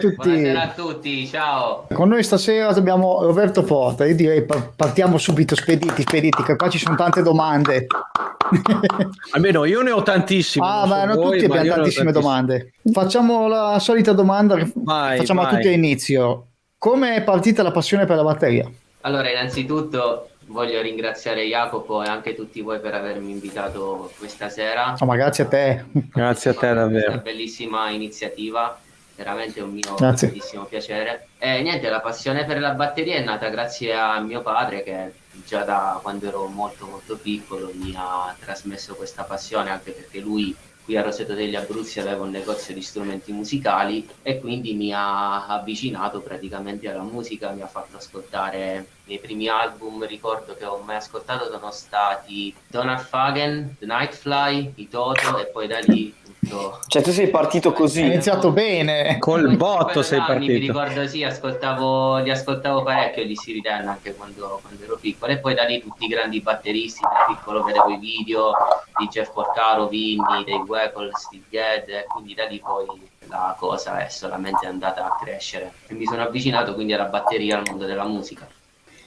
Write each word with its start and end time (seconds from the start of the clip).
tutti. 0.00 0.16
Buonasera 0.16 0.62
a 0.62 0.68
tutti, 0.68 1.26
ciao. 1.26 1.86
Con 1.92 2.08
noi 2.08 2.22
stasera 2.22 2.68
abbiamo 2.68 3.22
Roberto 3.22 3.62
Porta. 3.62 4.06
Io 4.06 4.14
direi 4.14 4.44
partiamo 4.74 5.18
subito, 5.18 5.54
spediti, 5.54 6.02
spediti, 6.02 6.42
che 6.42 6.56
qua 6.56 6.68
ci 6.68 6.78
sono 6.78 6.96
tante 6.96 7.22
domande. 7.22 7.86
Almeno 9.32 9.64
io 9.64 9.82
ne 9.82 9.90
ho 9.92 10.02
tantissime. 10.02 10.66
Ah, 10.66 10.86
ma 10.86 11.12
so 11.12 11.20
voi, 11.20 11.38
tutti 11.38 11.44
abbiamo 11.44 11.74
tantissime 11.74 12.12
domande. 12.12 12.72
Facciamo 12.92 13.46
la 13.46 13.78
solita 13.78 14.12
domanda 14.12 14.56
che 14.56 14.72
vai, 14.74 15.18
facciamo 15.18 15.42
vai. 15.42 15.52
a 15.52 15.54
tutti 15.54 15.68
all'inizio. 15.68 16.46
Come 16.78 17.14
è 17.14 17.22
partita 17.22 17.62
la 17.62 17.70
passione 17.70 18.06
per 18.06 18.16
la 18.16 18.24
batteria? 18.24 18.68
Allora, 19.02 19.30
innanzitutto 19.30 20.30
voglio 20.50 20.80
ringraziare 20.80 21.44
Jacopo 21.46 22.02
e 22.02 22.08
anche 22.08 22.34
tutti 22.34 22.60
voi 22.60 22.80
per 22.80 22.94
avermi 22.94 23.30
invitato 23.30 24.10
questa 24.18 24.48
sera. 24.48 24.94
Oh, 24.98 25.06
ma 25.06 25.16
grazie 25.16 25.44
a 25.44 25.46
te. 25.46 25.84
Grazie 25.92 26.50
a 26.50 26.54
te 26.54 26.74
davvero. 26.74 27.12
Una 27.12 27.20
bellissima 27.20 27.90
iniziativa, 27.90 28.78
veramente 29.20 29.60
un 29.60 29.70
mio 29.70 29.94
grazie. 29.94 30.28
grandissimo 30.28 30.64
piacere. 30.64 31.28
E 31.38 31.60
niente, 31.62 31.88
la 31.90 32.00
passione 32.00 32.44
per 32.46 32.58
la 32.58 32.72
batteria 32.72 33.16
è 33.16 33.22
nata 33.22 33.48
grazie 33.48 33.94
a 33.94 34.18
mio 34.20 34.40
padre 34.40 34.82
che 34.82 35.12
già 35.46 35.62
da 35.62 35.98
quando 36.02 36.26
ero 36.26 36.46
molto 36.46 36.86
molto 36.86 37.16
piccolo 37.16 37.70
mi 37.74 37.94
ha 37.96 38.34
trasmesso 38.38 38.94
questa 38.94 39.22
passione 39.22 39.70
anche 39.70 39.92
perché 39.92 40.18
lui 40.18 40.54
qui 40.84 40.96
a 40.96 41.02
Roseto 41.02 41.34
degli 41.34 41.54
Abruzzi 41.54 42.00
aveva 42.00 42.24
un 42.24 42.30
negozio 42.30 42.74
di 42.74 42.82
strumenti 42.82 43.32
musicali 43.32 44.08
e 44.22 44.40
quindi 44.40 44.74
mi 44.74 44.92
ha 44.92 45.46
avvicinato 45.46 46.20
praticamente 46.20 46.90
alla 46.90 47.02
musica, 47.02 47.50
mi 47.50 47.62
ha 47.62 47.66
fatto 47.66 47.96
ascoltare 47.96 48.86
i 49.10 49.14
miei 49.14 49.18
primi 49.18 49.48
album, 49.48 50.06
ricordo 50.06 50.54
che 50.54 50.64
ho 50.64 50.80
mai 50.84 50.96
ascoltato 50.96 51.50
sono 51.50 51.72
stati 51.72 52.54
Donald 52.68 53.00
Fagen, 53.00 53.76
The 53.78 53.86
Nightfly, 53.86 54.74
i 54.76 54.88
Toto 54.88 55.38
e 55.38 55.46
poi 55.46 55.66
da 55.66 55.80
lì 55.80 56.14
tutto. 56.22 56.80
Cioè, 56.86 57.02
tu 57.02 57.10
sei 57.10 57.28
partito 57.28 57.72
così. 57.72 58.02
Hai 58.02 58.06
iniziato 58.06 58.52
bene. 58.52 59.18
Col 59.18 59.56
botto 59.56 60.02
sei 60.02 60.20
partito. 60.20 60.52
Mi 60.52 60.58
ricordo, 60.58 61.06
sì, 61.08 61.24
ascoltavo, 61.24 62.18
li 62.18 62.30
ascoltavo 62.30 62.84
parecchio 62.84 63.26
di 63.26 63.34
Siri 63.34 63.60
Ten 63.60 63.88
anche 63.88 64.14
quando, 64.14 64.60
quando, 64.62 64.84
ero 64.84 64.96
piccolo. 64.96 65.32
E 65.32 65.38
poi 65.38 65.54
da 65.54 65.64
lì 65.64 65.80
tutti 65.80 66.04
i 66.04 66.08
grandi 66.08 66.40
batteristi. 66.40 67.00
Da 67.00 67.34
piccolo 67.34 67.64
vedevo 67.64 67.88
i 67.88 67.98
video 67.98 68.52
di 68.96 69.08
Jeff 69.08 69.32
Porcaro, 69.32 69.88
Vinny, 69.88 70.44
dei 70.44 70.54
Weckl, 70.54 71.10
Steve 71.14 71.44
Gadd. 71.48 71.88
E 71.88 72.04
quindi 72.08 72.34
da 72.34 72.46
lì 72.46 72.60
poi 72.60 72.86
la 73.28 73.56
cosa 73.58 74.04
è 74.04 74.08
solamente 74.08 74.66
andata 74.66 75.04
a 75.04 75.18
crescere. 75.20 75.72
E 75.88 75.94
mi 75.94 76.04
sono 76.04 76.22
avvicinato 76.22 76.74
quindi 76.74 76.92
alla 76.92 77.04
batteria, 77.04 77.58
al 77.58 77.64
mondo 77.66 77.86
della 77.86 78.04
musica. 78.04 78.46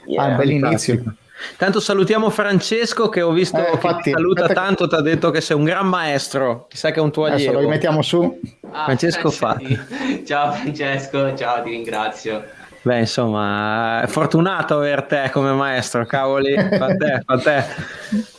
Yeah, 0.06 0.24
ah, 0.24 0.36
bell'inizio. 0.36 1.16
Tanto 1.58 1.80
salutiamo 1.80 2.30
Francesco 2.30 3.10
che 3.10 3.22
ho 3.22 3.32
visto 3.32 3.58
eh, 3.58 3.72
infatti, 3.72 3.96
che 3.96 4.02
ti 4.04 4.12
saluta 4.12 4.44
aspetta... 4.44 4.62
tanto, 4.62 4.88
ti 4.88 4.96
ha 4.96 5.02
detto 5.02 5.30
che 5.30 5.42
sei 5.42 5.58
un 5.58 5.64
gran 5.64 5.88
maestro, 5.88 6.68
chissà 6.70 6.92
che 6.92 7.00
è 7.00 7.02
un 7.02 7.12
tuo 7.12 7.26
allievo. 7.26 7.42
Adesso 7.42 7.54
lo 7.54 7.60
rimettiamo 7.60 8.02
su. 8.02 8.40
Ah, 8.72 8.84
Francesco 8.86 9.30
fa. 9.30 9.58
Ciao 10.26 10.54
Francesco, 10.54 11.36
ciao, 11.36 11.62
ti 11.64 11.70
ringrazio. 11.70 12.44
Beh, 12.82 13.00
insomma, 13.00 14.02
è 14.02 14.08
fortunato 14.08 14.76
aver 14.76 15.04
te 15.04 15.30
come 15.32 15.54
maestro, 15.54 16.06
cavoli, 16.06 16.54
fa 16.54 16.96
te, 16.98 17.22
fa 17.26 17.38
te, 17.38 17.64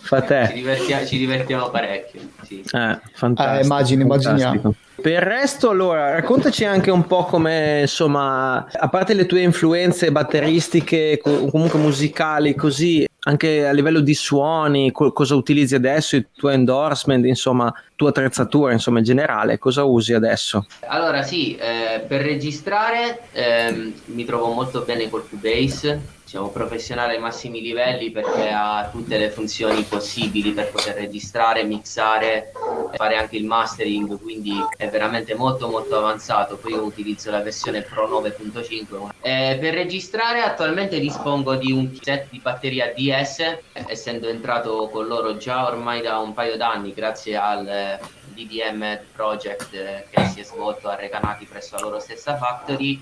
fa 0.02 0.20
te. 0.20 0.46
Ci, 0.48 0.52
divertia- 0.52 1.06
ci 1.06 1.16
divertiamo 1.16 1.70
parecchio. 1.70 2.20
Sì. 2.42 2.60
Eh, 2.60 2.98
fantastico. 3.14 3.58
Eh, 3.58 3.62
immagini, 3.62 4.02
immaginiamo. 4.02 4.74
Per 5.04 5.12
il 5.12 5.20
resto, 5.20 5.68
allora, 5.68 6.12
raccontaci 6.12 6.64
anche 6.64 6.90
un 6.90 7.06
po' 7.06 7.24
come, 7.24 7.80
insomma, 7.82 8.66
a 8.72 8.88
parte 8.88 9.12
le 9.12 9.26
tue 9.26 9.42
influenze 9.42 10.10
batteristiche, 10.10 11.20
comunque 11.22 11.78
musicali, 11.78 12.54
così, 12.54 13.06
anche 13.24 13.66
a 13.66 13.72
livello 13.72 14.00
di 14.00 14.14
suoni, 14.14 14.92
co- 14.92 15.12
cosa 15.12 15.34
utilizzi 15.34 15.74
adesso, 15.74 16.16
il 16.16 16.28
tuo 16.34 16.48
endorsement, 16.48 17.26
insomma, 17.26 17.70
tua 17.96 18.08
attrezzatura, 18.08 18.72
insomma, 18.72 19.00
in 19.00 19.04
generale, 19.04 19.58
cosa 19.58 19.84
usi 19.84 20.14
adesso? 20.14 20.64
Allora, 20.86 21.20
sì, 21.20 21.54
eh, 21.54 22.00
per 22.00 22.22
registrare 22.22 23.24
eh, 23.32 23.92
mi 24.06 24.24
trovo 24.24 24.54
molto 24.54 24.84
bene 24.86 25.10
col 25.10 25.28
Cubase, 25.28 26.00
diciamo, 26.34 26.48
professionale 26.48 27.14
ai 27.14 27.20
massimi 27.20 27.60
livelli 27.60 28.10
perché 28.10 28.50
ha 28.50 28.88
tutte 28.90 29.18
le 29.18 29.30
funzioni 29.30 29.82
possibili 29.82 30.50
per 30.50 30.70
poter 30.70 30.96
registrare, 30.96 31.62
mixare, 31.62 32.50
fare 32.94 33.16
anche 33.16 33.36
il 33.36 33.44
mastering, 33.44 34.20
quindi 34.20 34.52
è 34.76 34.88
veramente 34.88 35.34
molto 35.36 35.68
molto 35.68 35.96
avanzato. 35.96 36.56
Poi 36.56 36.72
io 36.72 36.82
utilizzo 36.82 37.30
la 37.30 37.40
versione 37.40 37.82
Pro 37.82 38.08
9.5. 38.08 39.08
Eh, 39.20 39.58
per 39.60 39.74
registrare 39.74 40.40
attualmente 40.40 40.98
dispongo 40.98 41.54
di 41.54 41.70
un 41.70 41.96
set 42.02 42.26
di 42.30 42.40
batteria 42.40 42.92
DS, 42.92 43.58
essendo 43.86 44.28
entrato 44.28 44.88
con 44.88 45.06
loro 45.06 45.36
già 45.36 45.66
ormai 45.66 46.02
da 46.02 46.18
un 46.18 46.34
paio 46.34 46.56
d'anni 46.56 46.92
grazie 46.92 47.36
al 47.36 47.98
DDM 48.34 48.98
project 49.12 49.70
che 50.10 50.24
si 50.32 50.40
è 50.40 50.42
svolto 50.42 50.88
a 50.88 50.96
Recanati 50.96 51.44
presso 51.44 51.76
la 51.76 51.82
loro 51.82 52.00
stessa 52.00 52.36
factory 52.36 53.00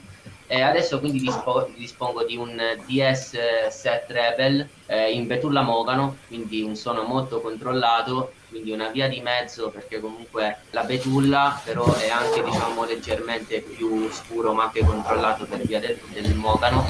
eh, 0.53 0.61
adesso 0.61 1.01
quindi 1.01 1.19
dispo- 1.19 1.71
dispongo 1.75 2.25
di 2.25 2.37
un 2.37 2.61
DS7 2.87 4.03
Rebel 4.09 4.69
eh, 4.85 5.11
in 5.11 5.27
betulla 5.27 5.63
mogano, 5.63 6.19
quindi 6.29 6.61
un 6.61 6.77
suono 6.77 7.05
molto 7.05 7.41
controllato, 7.41 8.33
quindi 8.51 8.71
una 8.71 8.89
via 8.89 9.09
di 9.09 9.23
mezzo 9.23 9.71
perché 9.71 9.99
comunque 9.99 10.59
la 10.73 10.83
betulla 10.83 11.59
però 11.65 11.91
è 11.95 12.11
anche 12.11 12.43
diciamo 12.43 12.85
leggermente 12.85 13.61
più 13.61 14.11
scuro 14.13 14.53
ma 14.53 14.65
anche 14.65 14.85
controllato 14.85 15.47
per 15.47 15.61
via 15.63 15.81
del, 15.81 15.99
del 16.13 16.35
mogano. 16.35 16.85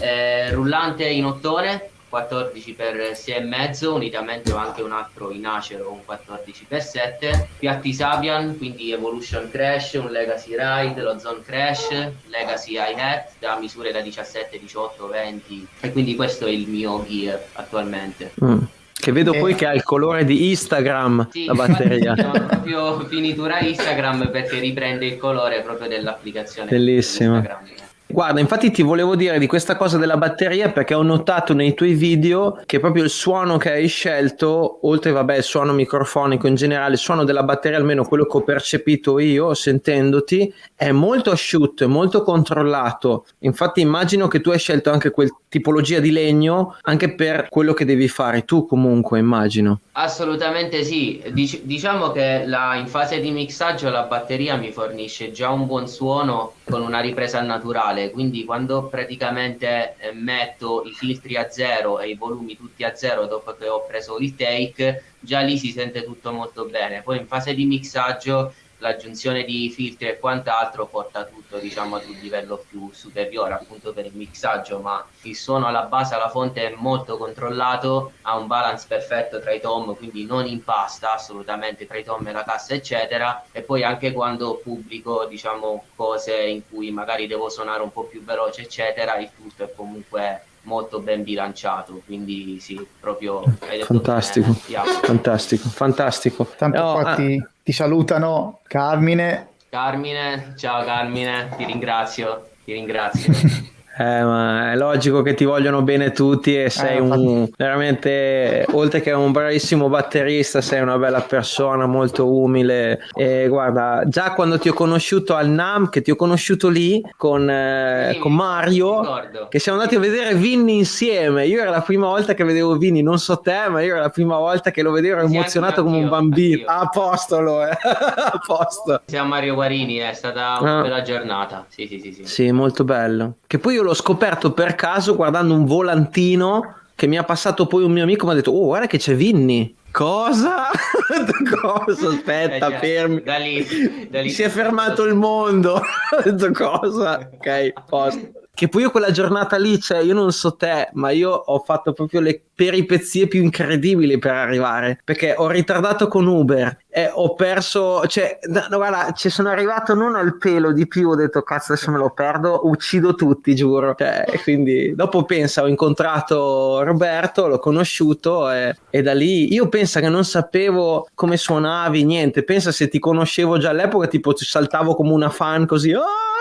Eh, 0.00 0.50
rullante 0.50 1.06
in 1.06 1.26
ottone 1.26 1.90
14 2.08 2.72
per 2.72 2.94
6,5 2.94 3.86
unitamente 3.86 4.52
ho 4.52 4.56
anche 4.56 4.82
un 4.82 4.92
altro 4.92 5.30
in 5.30 5.46
acero 5.46 5.90
un 5.90 6.04
14 6.04 6.64
per 6.68 6.82
7 6.82 7.48
piatti 7.58 7.92
Sabian 7.92 8.56
quindi 8.56 8.92
Evolution 8.92 9.50
Crash 9.50 9.94
un 9.94 10.10
Legacy 10.10 10.54
Ride 10.56 11.00
lo 11.02 11.18
Zone 11.18 11.42
Crash 11.42 11.88
Legacy 12.26 12.72
hi-hat 12.72 13.32
da 13.38 13.58
misure 13.58 13.92
da 13.92 14.00
17 14.00 14.58
18 14.58 15.08
20 15.08 15.66
e 15.80 15.92
quindi 15.92 16.14
questo 16.14 16.46
è 16.46 16.50
il 16.50 16.68
mio 16.68 17.04
gear 17.08 17.40
attualmente 17.54 18.32
mm. 18.42 18.58
Che 18.98 19.12
vedo 19.12 19.34
eh. 19.34 19.38
poi 19.38 19.54
che 19.54 19.66
ha 19.66 19.74
il 19.74 19.82
colore 19.82 20.24
di 20.24 20.48
Instagram 20.48 21.28
sì, 21.30 21.44
la 21.44 21.52
batteria. 21.52 22.14
Sono 22.16 22.46
proprio 22.46 23.06
finitura 23.06 23.60
Instagram 23.60 24.30
perché 24.30 24.58
riprende 24.58 25.06
il 25.06 25.18
colore 25.18 25.60
proprio 25.60 25.86
dell'applicazione. 25.86 26.70
Bellissima. 26.70 27.36
Instagram. 27.36 27.85
Guarda, 28.08 28.38
infatti 28.38 28.70
ti 28.70 28.82
volevo 28.82 29.16
dire 29.16 29.36
di 29.40 29.48
questa 29.48 29.74
cosa 29.76 29.98
della 29.98 30.16
batteria 30.16 30.70
perché 30.70 30.94
ho 30.94 31.02
notato 31.02 31.54
nei 31.54 31.74
tuoi 31.74 31.94
video 31.94 32.60
che 32.64 32.78
proprio 32.78 33.02
il 33.02 33.10
suono 33.10 33.56
che 33.56 33.72
hai 33.72 33.88
scelto, 33.88 34.86
oltre 34.86 35.10
vabbè 35.10 35.38
il 35.38 35.42
suono 35.42 35.72
microfonico 35.72 36.46
in 36.46 36.54
generale, 36.54 36.92
il 36.92 37.00
suono 37.00 37.24
della 37.24 37.42
batteria, 37.42 37.78
almeno 37.78 38.04
quello 38.04 38.24
che 38.26 38.36
ho 38.36 38.42
percepito 38.42 39.18
io 39.18 39.54
sentendoti, 39.54 40.54
è 40.76 40.92
molto 40.92 41.32
asciutto, 41.32 41.82
è 41.82 41.88
molto 41.88 42.22
controllato. 42.22 43.26
Infatti 43.40 43.80
immagino 43.80 44.28
che 44.28 44.40
tu 44.40 44.50
hai 44.50 44.58
scelto 44.58 44.92
anche 44.92 45.10
quel 45.10 45.34
tipologia 45.48 46.00
di 46.00 46.10
legno 46.10 46.76
anche 46.82 47.14
per 47.14 47.48
quello 47.48 47.72
che 47.72 47.84
devi 47.84 48.08
fare 48.08 48.44
tu 48.44 48.66
comunque, 48.66 49.18
immagino. 49.18 49.80
Assolutamente 49.92 50.84
sì, 50.84 51.22
Dic- 51.32 51.62
diciamo 51.62 52.12
che 52.12 52.44
la, 52.46 52.76
in 52.76 52.86
fase 52.86 53.20
di 53.20 53.30
mixaggio 53.30 53.88
la 53.88 54.02
batteria 54.02 54.56
mi 54.56 54.70
fornisce 54.70 55.32
già 55.32 55.48
un 55.48 55.66
buon 55.66 55.88
suono 55.88 56.52
con 56.64 56.82
una 56.82 57.00
ripresa 57.00 57.40
naturale, 57.40 57.95
quindi 58.10 58.44
quando 58.44 58.86
praticamente 58.88 59.96
eh, 59.98 60.12
metto 60.12 60.82
i 60.84 60.92
filtri 60.92 61.36
a 61.36 61.48
zero 61.50 61.98
e 62.00 62.10
i 62.10 62.14
volumi 62.14 62.56
tutti 62.56 62.84
a 62.84 62.94
zero 62.94 63.26
dopo 63.26 63.54
che 63.54 63.68
ho 63.68 63.84
preso 63.86 64.18
il 64.18 64.34
take, 64.34 65.02
già 65.20 65.40
lì 65.40 65.58
si 65.58 65.70
sente 65.70 66.04
tutto 66.04 66.32
molto 66.32 66.64
bene. 66.66 67.02
Poi 67.02 67.18
in 67.18 67.26
fase 67.26 67.54
di 67.54 67.64
mixaggio 67.64 68.52
l'aggiunzione 68.78 69.44
di 69.44 69.70
filtri 69.70 70.08
e 70.08 70.18
quant'altro 70.18 70.86
porta 70.86 71.24
tutto 71.24 71.58
diciamo 71.58 71.96
ad 71.96 72.04
un 72.06 72.16
livello 72.20 72.62
più 72.68 72.90
superiore 72.92 73.54
appunto 73.54 73.92
per 73.92 74.06
il 74.06 74.14
mixaggio 74.14 74.80
ma 74.80 75.04
il 75.22 75.36
suono 75.36 75.66
alla 75.66 75.82
base 75.82 76.14
alla 76.14 76.28
fonte 76.28 76.66
è 76.66 76.74
molto 76.76 77.16
controllato 77.16 78.12
ha 78.22 78.36
un 78.36 78.46
balance 78.46 78.86
perfetto 78.86 79.40
tra 79.40 79.52
i 79.52 79.60
tom 79.60 79.96
quindi 79.96 80.26
non 80.26 80.46
impasta 80.46 81.14
assolutamente 81.14 81.86
tra 81.86 81.96
i 81.96 82.04
tom 82.04 82.26
e 82.26 82.32
la 82.32 82.44
cassa 82.44 82.74
eccetera 82.74 83.44
e 83.50 83.62
poi 83.62 83.82
anche 83.82 84.12
quando 84.12 84.56
pubblico 84.62 85.24
diciamo 85.24 85.84
cose 85.94 86.34
in 86.36 86.62
cui 86.68 86.90
magari 86.90 87.26
devo 87.26 87.48
suonare 87.48 87.82
un 87.82 87.92
po' 87.92 88.04
più 88.04 88.22
veloce 88.22 88.62
eccetera 88.62 89.16
il 89.16 89.30
tutto 89.34 89.64
è 89.64 89.72
comunque 89.74 90.42
molto 90.66 90.98
ben 90.98 91.22
bilanciato, 91.22 92.02
quindi 92.04 92.58
sì, 92.60 92.84
proprio 92.98 93.42
fantastico, 93.84 94.52
fantastico, 94.52 95.68
fantastico. 95.68 96.44
Tanto 96.56 96.82
no, 96.82 96.98
infatti 96.98 97.40
ah. 97.42 97.50
Ti 97.66 97.72
salutano 97.72 98.60
Carmine. 98.68 99.48
Carmine, 99.70 100.54
ciao 100.56 100.84
Carmine, 100.84 101.48
ti 101.56 101.64
ringrazio, 101.64 102.50
ti 102.64 102.72
ringrazio. 102.72 103.32
Eh, 103.98 104.22
ma 104.22 104.72
è 104.72 104.76
logico 104.76 105.22
che 105.22 105.34
ti 105.34 105.44
vogliono 105.44 105.82
bene 105.82 106.12
tutti 106.12 106.60
e 106.60 106.68
sei 106.68 106.98
eh, 106.98 107.00
un 107.00 107.48
veramente, 107.56 108.66
oltre 108.72 109.00
che 109.00 109.12
un 109.12 109.32
bravissimo 109.32 109.88
batterista, 109.88 110.60
sei 110.60 110.82
una 110.82 110.98
bella 110.98 111.20
persona, 111.22 111.86
molto 111.86 112.30
umile. 112.30 113.00
E 113.14 113.46
guarda, 113.48 114.02
già 114.06 114.32
quando 114.32 114.58
ti 114.58 114.68
ho 114.68 114.74
conosciuto 114.74 115.34
al 115.34 115.48
NAM, 115.48 115.88
che 115.88 116.02
ti 116.02 116.10
ho 116.10 116.16
conosciuto 116.16 116.68
lì 116.68 117.00
con, 117.16 117.48
eh, 117.48 118.10
sì, 118.12 118.18
con 118.18 118.34
Mario, 118.34 119.48
che 119.48 119.58
siamo 119.58 119.78
andati 119.78 119.96
a 119.96 120.00
vedere 120.00 120.34
Vinny 120.34 120.76
insieme. 120.76 121.46
Io 121.46 121.60
era 121.60 121.70
la 121.70 121.80
prima 121.80 122.06
volta 122.06 122.34
che 122.34 122.44
vedevo 122.44 122.76
Vinny, 122.76 123.00
non 123.00 123.18
so 123.18 123.38
te, 123.38 123.68
ma 123.68 123.80
io 123.80 123.92
era 123.92 124.02
la 124.02 124.10
prima 124.10 124.36
volta 124.36 124.70
che 124.70 124.82
lo 124.82 124.90
vedevo 124.90 125.20
emozionato 125.20 125.82
come 125.82 125.98
un 125.98 126.08
bambino. 126.08 126.64
Anch'io. 126.66 126.66
A 126.66 126.88
posto 126.88 127.40
lo 127.40 127.62
è, 127.62 127.70
a 127.80 128.40
posto. 128.44 129.00
Siamo 129.06 129.28
Mario 129.28 129.54
Guarini, 129.54 129.96
è 129.96 130.12
stata 130.12 130.58
una 130.60 130.78
ah. 130.78 130.82
bella 130.82 131.02
giornata. 131.02 131.64
Sì, 131.68 131.86
sì, 131.86 131.98
sì, 131.98 132.12
sì. 132.12 132.24
Sì, 132.24 132.52
molto 132.52 132.84
bello. 132.84 133.36
Che 133.46 133.58
poi 133.58 133.74
io 133.74 133.82
l'ho 133.86 133.94
scoperto 133.94 134.52
per 134.52 134.74
caso 134.74 135.16
guardando 135.16 135.54
un 135.54 135.64
volantino 135.64 136.74
che 136.94 137.06
mi 137.06 137.16
ha 137.16 137.24
passato 137.24 137.66
poi 137.66 137.84
un 137.84 137.92
mio 137.92 138.02
amico 138.02 138.26
mi 138.26 138.32
ha 138.32 138.34
detto 138.34 138.50
oh 138.50 138.66
guarda 138.66 138.86
che 138.86 138.98
c'è 138.98 139.14
Vinny 139.14 139.74
cosa? 139.90 140.68
cosa? 141.60 142.08
aspetta 142.08 142.68
eh, 142.68 142.78
fermi 142.78 143.22
da 143.22 143.36
lì, 143.36 144.08
da 144.10 144.20
lì. 144.20 144.30
si 144.30 144.42
è 144.42 144.48
fermato 144.48 145.04
il 145.04 145.14
mondo 145.14 145.74
ho 145.80 146.22
detto 146.24 146.50
cosa? 146.52 147.30
ok 147.32 147.72
posto 147.88 148.30
che 148.56 148.68
poi 148.68 148.82
io 148.82 148.90
quella 148.90 149.10
giornata 149.10 149.58
lì, 149.58 149.78
cioè 149.78 149.98
io 149.98 150.14
non 150.14 150.32
so 150.32 150.56
te, 150.56 150.88
ma 150.94 151.10
io 151.10 151.30
ho 151.30 151.58
fatto 151.58 151.92
proprio 151.92 152.20
le 152.20 152.40
peripezie 152.54 153.28
più 153.28 153.42
incredibili 153.42 154.16
per 154.16 154.32
arrivare, 154.32 154.98
perché 155.04 155.34
ho 155.36 155.48
ritardato 155.48 156.08
con 156.08 156.26
Uber 156.26 156.78
e 156.88 157.10
ho 157.12 157.34
perso, 157.34 158.06
cioè, 158.06 158.38
no, 158.48 158.64
guarda, 158.70 159.12
ci 159.12 159.28
sono 159.28 159.50
arrivato 159.50 159.92
non 159.92 160.14
al 160.16 160.38
pelo 160.38 160.72
di 160.72 160.88
più, 160.88 161.10
ho 161.10 161.14
detto 161.14 161.42
cazzo 161.42 161.74
adesso 161.74 161.90
me 161.90 161.98
lo 161.98 162.12
perdo, 162.12 162.60
uccido 162.62 163.14
tutti, 163.14 163.54
giuro. 163.54 163.94
Cioè, 163.94 164.24
quindi 164.42 164.94
dopo 164.94 165.24
pensa, 165.24 165.62
ho 165.62 165.68
incontrato 165.68 166.82
Roberto, 166.82 167.48
l'ho 167.48 167.58
conosciuto 167.58 168.50
e, 168.50 168.74
e 168.88 169.02
da 169.02 169.12
lì 169.12 169.52
io 169.52 169.68
penso 169.68 170.00
che 170.00 170.08
non 170.08 170.24
sapevo 170.24 171.08
come 171.12 171.36
suonavi, 171.36 172.04
niente, 172.04 172.42
pensa 172.42 172.72
se 172.72 172.88
ti 172.88 172.98
conoscevo 172.98 173.58
già 173.58 173.68
all'epoca, 173.68 174.06
tipo 174.06 174.32
ci 174.32 174.46
saltavo 174.46 174.94
come 174.94 175.12
una 175.12 175.28
fan 175.28 175.66
così, 175.66 175.92
oh! 175.92 176.35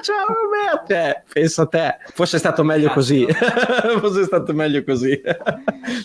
Ciao 0.00 0.26
Roberto. 0.26 0.92
Eh, 0.92 1.22
pensa 1.32 1.62
a 1.62 1.66
te, 1.66 1.96
forse 2.14 2.36
è 2.36 2.38
stato 2.38 2.62
meglio 2.64 2.90
così. 2.90 3.26
forse 4.00 4.22
è 4.22 4.24
stato 4.24 4.52
meglio 4.52 4.82
così. 4.84 5.20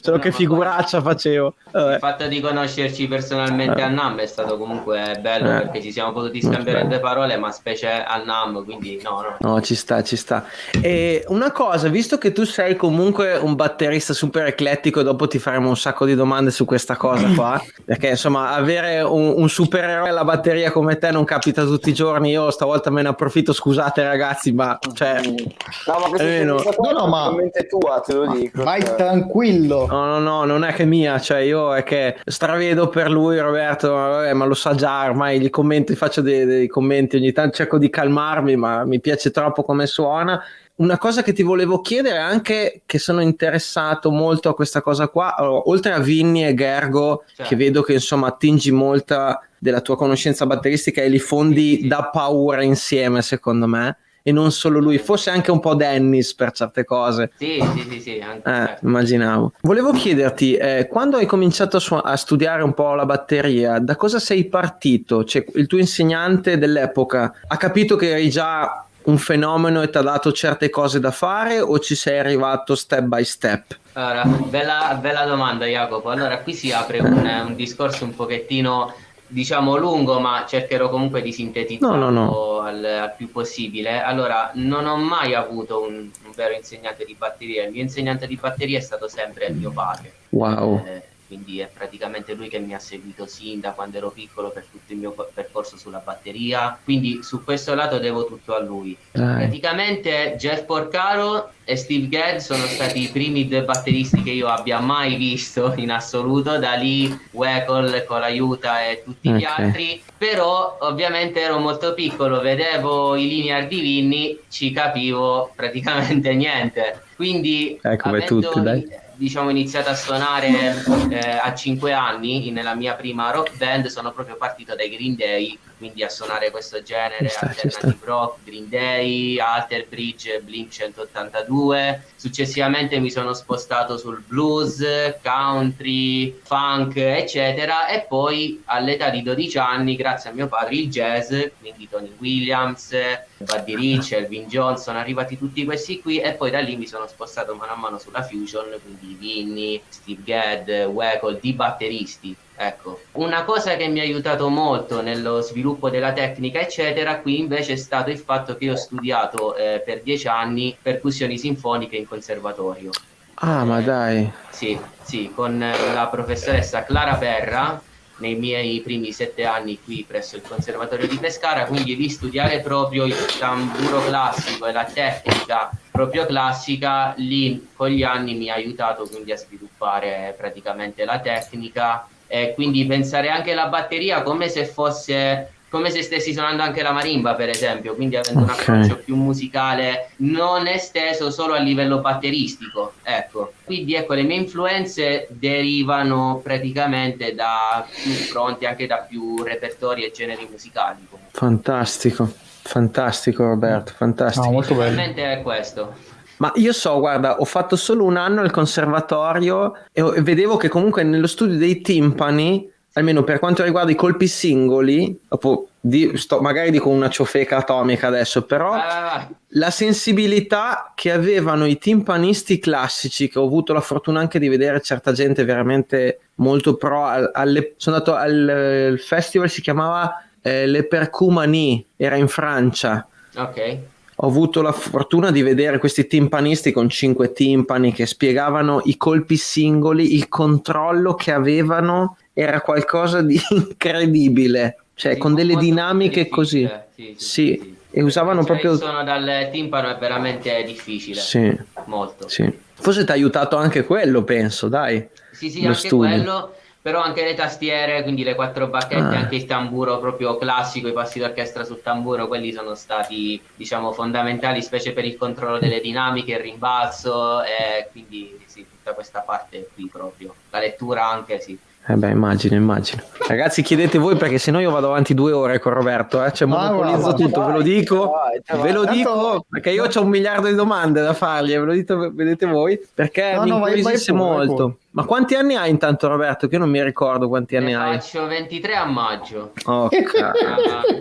Solo 0.02 0.18
no, 0.18 0.22
che 0.22 0.32
figuraccia 0.32 1.02
poi... 1.02 1.12
facevo. 1.14 1.56
Vabbè. 1.72 1.94
Il 1.94 2.00
fatto 2.00 2.28
di 2.28 2.40
conoscerci 2.40 3.08
personalmente 3.08 3.80
eh. 3.80 3.84
a 3.84 3.90
NAM 3.90 4.20
è 4.20 4.26
stato 4.26 4.58
comunque 4.58 5.18
bello 5.22 5.50
eh. 5.50 5.62
perché 5.62 5.82
ci 5.82 5.92
siamo 5.92 6.12
potuti 6.12 6.42
scambiare 6.42 6.88
due 6.88 7.00
parole, 7.00 7.38
ma 7.38 7.52
specie 7.52 7.90
a 7.90 8.22
NAM, 8.24 8.64
quindi 8.64 9.00
no, 9.04 9.22
no. 9.22 9.54
No, 9.54 9.62
ci 9.62 9.76
sta, 9.76 10.02
ci 10.04 10.16
sta. 10.16 10.46
E 10.82 11.24
una 11.28 11.52
cosa, 11.52 11.88
visto 11.88 12.18
che 12.18 12.32
tu 12.32 12.44
sei 12.44 12.76
comunque 12.76 13.38
un 13.38 13.56
batterista 13.56 14.14
super 14.14 14.48
eclettico, 14.48 15.04
dopo 15.04 15.28
ti 15.28 15.40
faremo 15.40 15.70
un 15.70 15.78
sacco 15.78 16.06
di 16.06 16.16
domande 16.16 16.52
su 16.52 16.66
questa 16.66 16.96
cosa 16.96 17.28
qua, 17.34 17.62
perché 17.86 18.10
insomma 18.10 18.52
avere 18.52 19.02
un, 19.02 19.34
un 19.38 19.50
supereroe 19.50 20.10
alla 20.10 20.24
batteria 20.24 20.72
come 20.72 20.98
te 20.98 21.12
non 21.12 21.24
capita 21.24 21.64
tutti 21.64 21.90
i 21.90 21.94
giorni. 21.94 22.32
Io 22.32 22.50
stavolta 22.52 22.90
me 22.90 23.02
ne 23.02 23.10
approfitto, 23.10 23.54
scusate 23.54 23.83
ragazzi, 23.96 24.52
ma 24.52 24.78
cioè... 24.94 25.22
No, 25.22 26.00
ma 26.00 26.08
questa 26.08 26.28
è 26.28 26.44
no, 26.44 26.62
no, 26.92 27.08
ma... 27.08 27.32
tua, 27.68 28.02
te 28.06 28.14
lo 28.14 28.28
dico. 28.28 28.64
Vai 28.64 28.82
cioè. 28.84 28.96
tranquillo. 28.96 29.88
No, 29.88 30.06
no, 30.06 30.20
no, 30.20 30.46
non 30.46 30.64
è 30.64 30.74
che 30.74 30.86
mia, 30.86 31.20
cioè 31.20 31.40
io 31.40 31.74
è 31.76 31.84
che 31.84 32.18
stravedo 32.26 32.90
per 32.90 33.10
lui 33.10 33.40
Roberto, 33.40 33.94
ma, 33.94 34.34
ma 34.34 34.46
lo 34.46 34.54
sa 34.54 34.76
già, 34.76 35.06
ormai 35.06 35.40
gli 35.40 35.50
commenti, 35.50 35.96
faccio 35.96 36.22
dei, 36.22 36.46
dei 36.46 36.68
commenti, 36.68 37.18
ogni 37.18 37.32
tanto 37.32 37.56
cerco 37.56 37.78
di 37.78 37.90
calmarmi, 37.90 38.56
ma 38.56 38.86
mi 38.86 39.00
piace 39.00 39.32
troppo 39.32 39.64
come 39.64 39.88
suona 39.88 40.42
una 40.76 40.98
cosa 40.98 41.22
che 41.22 41.34
ti 41.34 41.44
volevo 41.44 41.82
chiedere 41.82 42.18
anche 42.18 42.82
che 42.86 42.98
sono 42.98 43.22
interessato 43.22 44.10
molto 44.10 44.50
a 44.50 44.56
questa 44.56 44.82
cosa 44.82 45.08
qua, 45.08 45.36
oltre 45.40 45.92
a 45.92 46.00
Vinny 46.00 46.44
e 46.44 46.54
Gergo, 46.56 47.24
certo. 47.28 47.44
che 47.44 47.56
vedo 47.56 47.84
che 47.84 47.94
insomma 47.94 48.28
attingi 48.28 48.72
molta 48.72 49.40
della 49.64 49.80
tua 49.80 49.96
conoscenza 49.96 50.46
batteristica 50.46 51.02
e 51.02 51.08
li 51.08 51.20
fondi 51.20 51.88
da 51.88 52.10
paura 52.12 52.64
insieme, 52.64 53.22
secondo 53.22 53.66
me. 53.66 53.98
E 54.26 54.32
non 54.32 54.52
solo 54.52 54.80
lui, 54.80 54.98
forse 55.00 55.30
anche 55.30 55.52
un 55.52 55.60
po' 55.60 55.74
Dennis 55.74 56.34
per 56.34 56.52
certe 56.52 56.86
cose. 56.86 57.32
Sì, 57.38 57.62
sì, 57.76 57.88
sì, 57.90 58.00
sì 58.00 58.20
anche, 58.22 58.50
eh, 58.50 58.54
certo. 58.54 58.86
immaginavo. 58.86 59.54
Volevo 59.62 59.92
chiederti, 59.92 60.56
eh, 60.56 60.88
quando 60.90 61.18
hai 61.18 61.26
cominciato 61.26 61.78
a, 61.78 61.80
su- 61.80 61.94
a, 61.96 62.16
studiare 62.16 62.62
un 62.64 62.74
po' 62.74 62.94
la 62.94 63.06
batteria, 63.06 63.80
da 63.80 63.96
cosa 63.96 64.20
sei 64.20 64.46
partito? 64.46 65.24
Cioè, 65.24 65.46
il 65.56 65.68
tuo 65.68 65.78
insegnante 65.78 66.58
dell'epoca 66.58 67.34
ha 67.48 67.58
capito 67.58 67.98
che 67.98 68.12
eri 68.12 68.30
già 68.30 68.86
un 69.04 69.18
fenomeno 69.18 69.82
e 69.82 69.90
ti 69.90 69.98
ha 69.98 70.02
dato 70.02 70.32
certe 70.32 70.70
cose 70.70 71.02
da 71.02 71.12
fare 71.12 71.60
o 71.60 71.78
ci 71.80 71.96
sei 71.96 72.20
arrivato 72.20 72.76
step 72.76 73.04
by 73.04 73.24
step? 73.26 73.78
Allora, 73.94 74.24
bella, 74.24 74.98
bella 75.02 75.26
domanda 75.26 75.66
Jacopo. 75.66 76.10
Allora, 76.10 76.40
qui 76.40 76.54
si 76.54 76.72
apre 76.72 77.00
un, 77.00 77.44
un 77.48 77.56
discorso 77.56 78.06
un 78.06 78.16
pochettino 78.16 78.94
diciamo 79.28 79.76
lungo, 79.78 80.20
ma 80.20 80.46
cercherò 80.48 80.90
comunque 80.90 81.22
di 81.22 81.32
sintetizzarlo 81.32 82.10
no, 82.10 82.10
no, 82.10 82.26
no. 82.26 82.60
Al, 82.60 82.84
al, 82.84 83.14
più 83.16 83.32
possibile. 83.32 84.02
Allora, 84.02 84.52
non 84.56 84.86
ho 84.86 84.98
mai 84.98 85.34
avuto 85.34 85.82
un, 85.82 86.10
un, 86.26 86.32
vero 86.36 86.54
insegnante 86.54 87.06
di 87.06 87.16
batteria. 87.18 87.64
Il 87.64 87.72
mio 87.72 87.82
insegnante 87.82 88.28
di 88.28 88.36
batteria 88.36 88.78
è 88.78 88.82
stato 88.82 89.08
sempre 89.08 89.50
mio 89.50 89.72
padre. 89.72 90.14
Wow. 90.30 90.84
Eh, 90.86 91.02
quindi 91.28 91.60
è 91.60 91.70
praticamente 91.72 92.34
lui 92.34 92.48
che 92.48 92.60
mi 92.60 92.74
ha 92.74 92.80
seguito 92.80 93.26
sin 93.26 93.60
da 93.60 93.72
quando 93.72 93.98
ero 93.98 94.12
piccolo 94.12 94.50
per 94.50 94.66
tutto 94.70 94.92
il 94.94 95.00
mio 95.00 95.16
percorso 95.34 95.78
sulla 95.78 96.02
batteria, 96.04 96.78
quindi 96.84 97.22
su 97.24 97.44
questo 97.44 97.74
lato 97.74 98.00
devo 98.00 98.26
tutto 98.26 98.56
a 98.56 98.60
lui. 98.60 98.96
Dai. 99.12 99.38
Praticamente 99.38 100.36
Jeff 100.38 100.64
Porcaro 100.64 101.52
e 101.66 101.76
Steve 101.76 102.08
Gadd 102.10 102.38
sono 102.38 102.66
stati 102.66 103.04
i 103.04 103.08
primi 103.08 103.48
due 103.48 103.64
batteristi 103.64 104.22
che 104.22 104.32
io 104.32 104.48
abbia 104.48 104.80
mai 104.80 105.16
visto 105.16 105.74
in 105.78 105.92
assoluto, 105.92 106.58
da 106.58 106.74
lì 106.74 107.18
Weckl 107.32 108.06
con 108.06 108.20
l'aiuta 108.20 108.86
e 108.86 109.02
tutti 109.04 109.30
okay. 109.30 109.40
gli 109.40 109.44
altri, 109.44 110.02
però 110.18 110.78
ovviamente 110.82 111.40
ero 111.40 111.60
molto 111.60 111.94
piccolo, 111.94 112.42
vedevo 112.42 113.16
i 113.16 113.28
linear 113.28 113.68
di 113.68 113.80
Vinny, 113.80 114.40
ci 114.50 114.72
capivo 114.72 115.52
praticamente 115.56 116.34
niente. 116.36 117.02
Quindi 117.16 117.80
ecco, 117.82 118.12
tutti, 118.24 118.62
dai 118.62 119.02
diciamo 119.24 119.50
iniziato 119.50 119.90
a 119.90 119.96
suonare 119.96 120.84
eh, 121.10 121.40
a 121.42 121.54
5 121.56 121.94
anni 121.94 122.52
nella 122.52 122.76
mia 122.76 122.94
prima 122.94 123.32
rock 123.32 123.56
band 123.56 123.86
sono 123.86 124.12
proprio 124.12 124.36
partito 124.36 124.76
dai 124.76 124.90
Green 124.90 125.16
Day 125.16 125.58
quindi 125.78 126.04
a 126.04 126.10
suonare 126.10 126.52
questo 126.52 126.82
genere 126.82 127.28
sta, 127.28 127.48
alternative 127.48 127.98
rock, 128.04 128.44
Green 128.44 128.70
Day, 128.70 129.40
Alter 129.40 129.88
Bridge, 129.88 130.42
Blink 130.42 130.72
182 130.72 132.04
successivamente 132.16 133.00
mi 133.00 133.12
sono 133.12 133.34
spostato 133.34 133.98
sul 133.98 134.24
blues, 134.26 134.84
country, 135.22 136.40
funk 136.44 136.96
eccetera 136.98 137.88
e 137.88 138.06
poi 138.08 138.62
all'età 138.66 139.10
di 139.10 139.22
12 139.22 139.58
anni 139.58 139.96
grazie 139.96 140.30
a 140.30 140.34
mio 140.34 140.48
padre 140.48 140.76
il 140.76 140.90
jazz 140.90 141.34
quindi 141.60 141.88
Tony 141.90 142.14
Williams, 142.20 142.96
Buddy 143.38 143.76
Rich, 143.76 144.14
Elvin 144.14 144.48
Johnson 144.48 144.96
arrivati 144.96 145.38
tutti 145.38 145.66
questi 145.66 146.02
qui 146.02 146.20
e 146.20 146.34
poi 146.34 146.52
da 146.52 146.60
lì 146.60 146.76
mi 146.76 146.88
sono 146.88 147.08
spostato 147.08 147.56
mano 147.56 147.74
a 147.74 147.76
mano 147.76 148.00
sulla 148.00 148.24
fusion 148.24 148.80
quindi 148.82 149.16
Vinny, 149.20 149.82
Steve 149.90 150.22
Gadd, 150.24 150.70
Weckl 150.70 151.40
di 151.40 151.54
batteristi 151.54 152.36
Ecco, 152.56 153.02
una 153.14 153.44
cosa 153.44 153.76
che 153.76 153.88
mi 153.88 154.00
ha 154.00 154.04
aiutato 154.04 154.48
molto 154.50 155.02
nello 155.02 155.42
sviluppo 155.42 155.90
della 155.90 156.14
tecnica, 156.14 156.60
eccetera, 156.60 157.20
qui 157.20 157.40
invece 157.40 157.74
è 157.74 157.78
stato 157.78 158.10
il 158.10 158.20
fatto 158.20 158.56
che 158.56 158.66
io 158.66 158.74
ho 158.74 158.78
studiato 158.78 159.56
eh, 159.56 159.82
per 159.84 160.02
dieci 160.02 160.28
anni 160.28 160.76
percussioni 160.80 161.38
sinfoniche 161.38 161.96
in 161.96 162.08
conservatorio. 162.08 162.92
Ah, 163.36 163.64
ma 163.64 163.82
dai. 163.82 164.32
Sì, 164.50 164.80
sì, 165.02 165.32
con 165.34 165.58
la 165.58 166.08
professoressa 166.08 166.84
Clara 166.84 167.16
Perra 167.16 167.82
nei 168.18 168.36
miei 168.36 168.80
primi 168.82 169.12
sette 169.12 169.44
anni 169.46 169.80
qui 169.84 170.06
presso 170.08 170.36
il 170.36 170.44
Conservatorio 170.48 171.08
di 171.08 171.18
Pescara, 171.18 171.66
quindi 171.66 171.96
di 171.96 172.10
studiare 172.10 172.62
proprio 172.62 173.06
il 173.06 173.16
tamburo 173.40 174.06
classico 174.06 174.68
e 174.68 174.72
la 174.72 174.86
tecnica 174.86 175.72
proprio 175.92 176.26
classica, 176.26 177.14
lì 177.18 177.70
con 177.76 177.90
gli 177.90 178.04
anni 178.04 178.36
mi 178.36 178.50
ha 178.50 178.56
aiutato 178.56 179.08
quindi 179.08 179.32
a 179.32 179.38
sviluppare 179.38 180.34
praticamente 180.38 181.06
la 181.06 181.20
tecnica 181.20 182.08
e 182.34 182.56
quindi 182.56 182.84
pensare 182.88 183.30
anche 183.30 183.52
alla 183.52 183.68
batteria 183.68 184.24
come 184.24 184.50
se 184.50 184.66
fosse 184.66 185.50
come 185.70 185.92
se 185.92 186.02
stessi 186.02 186.34
suonando 186.34 186.64
anche 186.64 186.82
la 186.82 186.92
marimba 186.92 187.36
per 187.36 187.50
esempio 187.50 187.94
quindi 187.94 188.16
avendo 188.16 188.42
okay. 188.42 188.56
un 188.56 188.60
approccio 188.60 189.04
più 189.04 189.16
musicale 189.16 190.10
non 190.18 190.66
esteso 190.66 191.30
solo 191.30 191.54
a 191.54 191.60
livello 191.60 192.00
batteristico 192.00 192.94
ecco 193.04 193.54
quindi 193.64 193.94
ecco 193.94 194.16
le 194.16 194.24
mie 194.24 194.38
influenze 194.38 195.28
derivano 195.30 196.42
praticamente 196.44 197.36
da 197.36 197.86
più 197.88 198.12
fronti 198.14 198.66
anche 198.66 198.88
da 198.88 199.06
più 199.08 199.44
repertori 199.44 200.04
e 200.04 200.10
generi 200.10 200.48
musicali 200.50 201.06
comunque. 201.08 201.38
fantastico 201.40 202.28
fantastico 202.64 203.44
Roberto 203.44 203.94
fantastico 203.96 204.46
no, 204.46 204.52
molto 204.54 204.74
bello 204.74 205.00
è 205.02 205.42
questo 205.44 205.94
ma 206.44 206.52
io 206.56 206.74
so, 206.74 207.00
guarda, 207.00 207.40
ho 207.40 207.46
fatto 207.46 207.78
solo 207.78 208.04
un 208.04 208.18
anno 208.18 208.42
al 208.42 208.52
conservatorio 208.52 209.78
e 209.94 210.02
vedevo 210.22 210.58
che 210.58 210.68
comunque 210.68 211.02
nello 211.02 211.28
studio 211.28 211.58
dei 211.58 211.80
timpani, 211.80 212.70
almeno 212.96 213.24
per 213.24 213.40
quanto 213.40 213.64
riguarda 213.64 213.92
i 213.92 213.96
colpi 213.96 214.28
singoli, 214.28 215.22
dopo 215.26 215.70
di, 215.80 216.18
sto, 216.18 216.42
magari 216.42 216.70
dico 216.70 216.90
una 216.90 217.10
ciofeca 217.10 217.60
atomica 217.60 218.08
adesso, 218.08 218.42
però 218.42 218.74
ah. 218.74 219.26
la 219.52 219.70
sensibilità 219.70 220.92
che 220.94 221.14
avevano 221.14 221.66
i 221.66 221.78
timpanisti 221.78 222.60
classici, 222.60 223.30
che 223.30 223.40
ho 223.40 223.46
avuto 223.46 223.72
la 223.72 223.80
fortuna 223.80 224.20
anche 224.20 224.38
di 224.38 224.50
vedere 224.50 224.82
certa 224.82 225.14
gente 225.14 225.46
veramente 225.46 226.20
molto 226.36 226.76
pro, 226.76 227.06
alle, 227.32 227.76
sono 227.78 227.96
andato 227.96 228.18
al 228.18 228.96
festival, 229.02 229.50
si 229.50 229.62
chiamava 229.62 230.26
eh, 230.42 230.68
Le 230.68 230.84
Percumani, 230.88 231.86
era 231.96 232.18
in 232.18 232.28
Francia. 232.28 233.08
Ok 233.38 233.92
ho 234.24 234.28
avuto 234.28 234.62
la 234.62 234.72
fortuna 234.72 235.32
di 235.32 235.42
vedere 235.42 235.80
questi 235.80 236.08
timpanisti 236.08 236.72
con 236.72 236.88
cinque 236.88 237.34
timpani 237.34 237.92
che 237.92 238.06
spiegavano 238.06 238.82
i 238.86 238.96
colpi 238.96 239.36
singoli, 239.36 240.16
il 240.16 240.30
controllo 240.30 241.14
che 241.14 241.34
avevano 241.34 242.16
era 242.32 242.62
qualcosa 242.62 243.22
di 243.22 243.40
incredibile, 243.52 244.78
cioè 244.94 245.16
sì, 245.16 245.20
con 245.20 245.36
delle 245.36 245.58
dinamiche 245.58 246.30
così. 246.30 246.70
Sì, 246.96 247.16
sì, 247.18 247.76
e 247.92 248.02
usavano 248.02 248.40
cioè, 248.40 248.46
proprio... 248.46 248.72
Il 248.72 248.78
suono 248.78 249.04
dal 249.04 249.50
timpano 249.52 249.90
è 249.90 249.98
veramente 249.98 250.64
difficile. 250.66 251.20
Sì. 251.20 251.54
Molto. 251.86 252.30
Sì. 252.30 252.50
Forse 252.76 253.04
ti 253.04 253.12
ha 253.12 253.16
aiutato 253.16 253.58
anche 253.58 253.84
quello, 253.84 254.24
penso, 254.24 254.70
dai. 254.70 255.06
Sì, 255.34 255.50
sì, 255.50 255.66
anche 255.66 255.80
studio. 255.80 256.08
quello 256.08 256.56
però 256.84 257.02
anche 257.02 257.24
le 257.24 257.34
tastiere, 257.34 258.04
quindi 258.04 258.24
le 258.24 258.36
quattro 258.36 258.68
bacchette, 258.68 259.16
ah. 259.16 259.20
anche 259.20 259.36
il 259.36 259.46
tamburo 259.46 260.00
proprio 260.00 260.36
classico, 260.36 260.90
i 260.90 260.94
passi 260.94 261.18
d'orchestra 261.18 261.64
sul 261.64 261.82
tamburo, 261.82 262.28
quelli 262.28 262.52
sono 262.52 262.76
stati 262.76 263.42
diciamo 263.56 263.94
fondamentali, 263.94 264.62
specie 264.62 264.92
per 264.92 265.06
il 265.06 265.16
controllo 265.16 265.60
delle 265.60 265.80
dinamiche, 265.80 266.34
il 266.34 266.40
rimbalzo 266.40 267.42
e 267.42 267.88
quindi 267.90 268.38
sì, 268.48 268.66
tutta 268.70 268.94
questa 268.94 269.22
parte 269.22 269.70
qui 269.74 269.88
proprio, 269.88 270.36
la 270.50 270.60
lettura 270.60 271.10
anche 271.10 271.40
sì. 271.40 271.58
Eh 271.86 271.96
beh, 271.96 272.12
immagino, 272.12 272.56
immagino. 272.56 273.04
Ragazzi, 273.28 273.62
chiedete 273.62 273.98
voi 273.98 274.16
perché 274.16 274.38
se 274.38 274.52
no 274.52 274.60
io 274.62 274.72
vado 274.72 274.88
avanti 274.88 275.14
due 275.14 275.34
ore 275.34 275.60
con 275.60 275.74
Roberto, 275.74 276.24
eh? 276.24 276.32
cioè 276.32 276.48
monopolizzo 276.48 277.10
ah, 277.10 277.14
tutto, 277.14 277.42
vai, 277.42 277.52
ve 277.52 277.58
lo 277.58 277.62
dico, 277.62 278.12
vai, 278.48 278.62
ve 278.62 278.72
lo 278.72 278.86
dico 278.86 279.46
perché 279.50 279.72
io 279.72 279.84
ho 279.84 280.02
un 280.02 280.10
miliardo 280.10 280.48
di 280.48 280.56
domande 280.56 281.02
da 281.02 281.14
fargli, 281.14 281.52
ve 281.52 281.58
lo 281.60 281.74
dite, 281.74 282.12
vedete 282.14 282.46
voi, 282.46 282.80
perché 282.94 283.34
no, 283.34 283.44
mi 283.44 283.50
no, 283.50 283.56
incuriosisce 283.58 284.14
molto. 284.14 284.78
Ma 284.92 285.04
quanti 285.06 285.36
anni 285.36 285.56
hai 285.56 285.72
intanto 285.72 286.08
Roberto? 286.08 286.48
Che 286.48 286.54
io 286.54 286.60
non 286.60 286.70
mi 286.70 286.82
ricordo 286.82 287.28
quanti 287.28 287.58
anni 287.58 287.72
ne 287.72 287.76
hai. 287.76 288.00
Faccio 288.00 288.28
23 288.28 288.76
a 288.76 288.86
maggio. 288.86 289.52
Oh, 289.66 289.90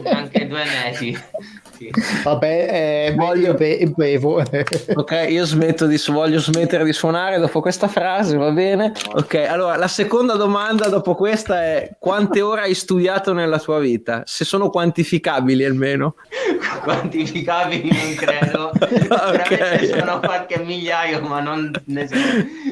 anche 0.04 0.46
due 0.48 0.62
mesi. 0.64 1.16
Vabbè, 2.22 3.08
eh, 3.08 3.14
voglio 3.14 3.54
be- 3.54 3.92
bevo. 3.94 4.42
ok, 4.94 5.26
io 5.28 5.44
smetto 5.44 5.86
di 5.86 6.00
voglio 6.08 6.38
smettere 6.38 6.84
di 6.84 6.92
suonare 6.92 7.38
dopo 7.38 7.60
questa 7.60 7.88
frase, 7.88 8.36
va 8.36 8.50
bene? 8.50 8.92
Ok, 9.14 9.34
allora 9.34 9.76
la 9.76 9.88
seconda 9.88 10.34
domanda 10.34 10.88
dopo 10.88 11.14
questa 11.14 11.62
è 11.62 11.96
quante 11.98 12.40
ore 12.42 12.62
hai 12.62 12.74
studiato 12.74 13.32
nella 13.32 13.58
tua 13.58 13.78
vita? 13.78 14.22
Se 14.26 14.44
sono 14.44 14.70
quantificabili 14.70 15.64
almeno. 15.64 16.16
quantificabili 16.82 17.90
non 17.90 18.14
credo. 18.14 18.70
okay. 19.08 19.86
sono 19.86 20.20
qualche 20.20 20.58
migliaio, 20.58 21.20
ma 21.22 21.40
non 21.40 21.70
ne 21.86 22.08
so. 22.08 22.14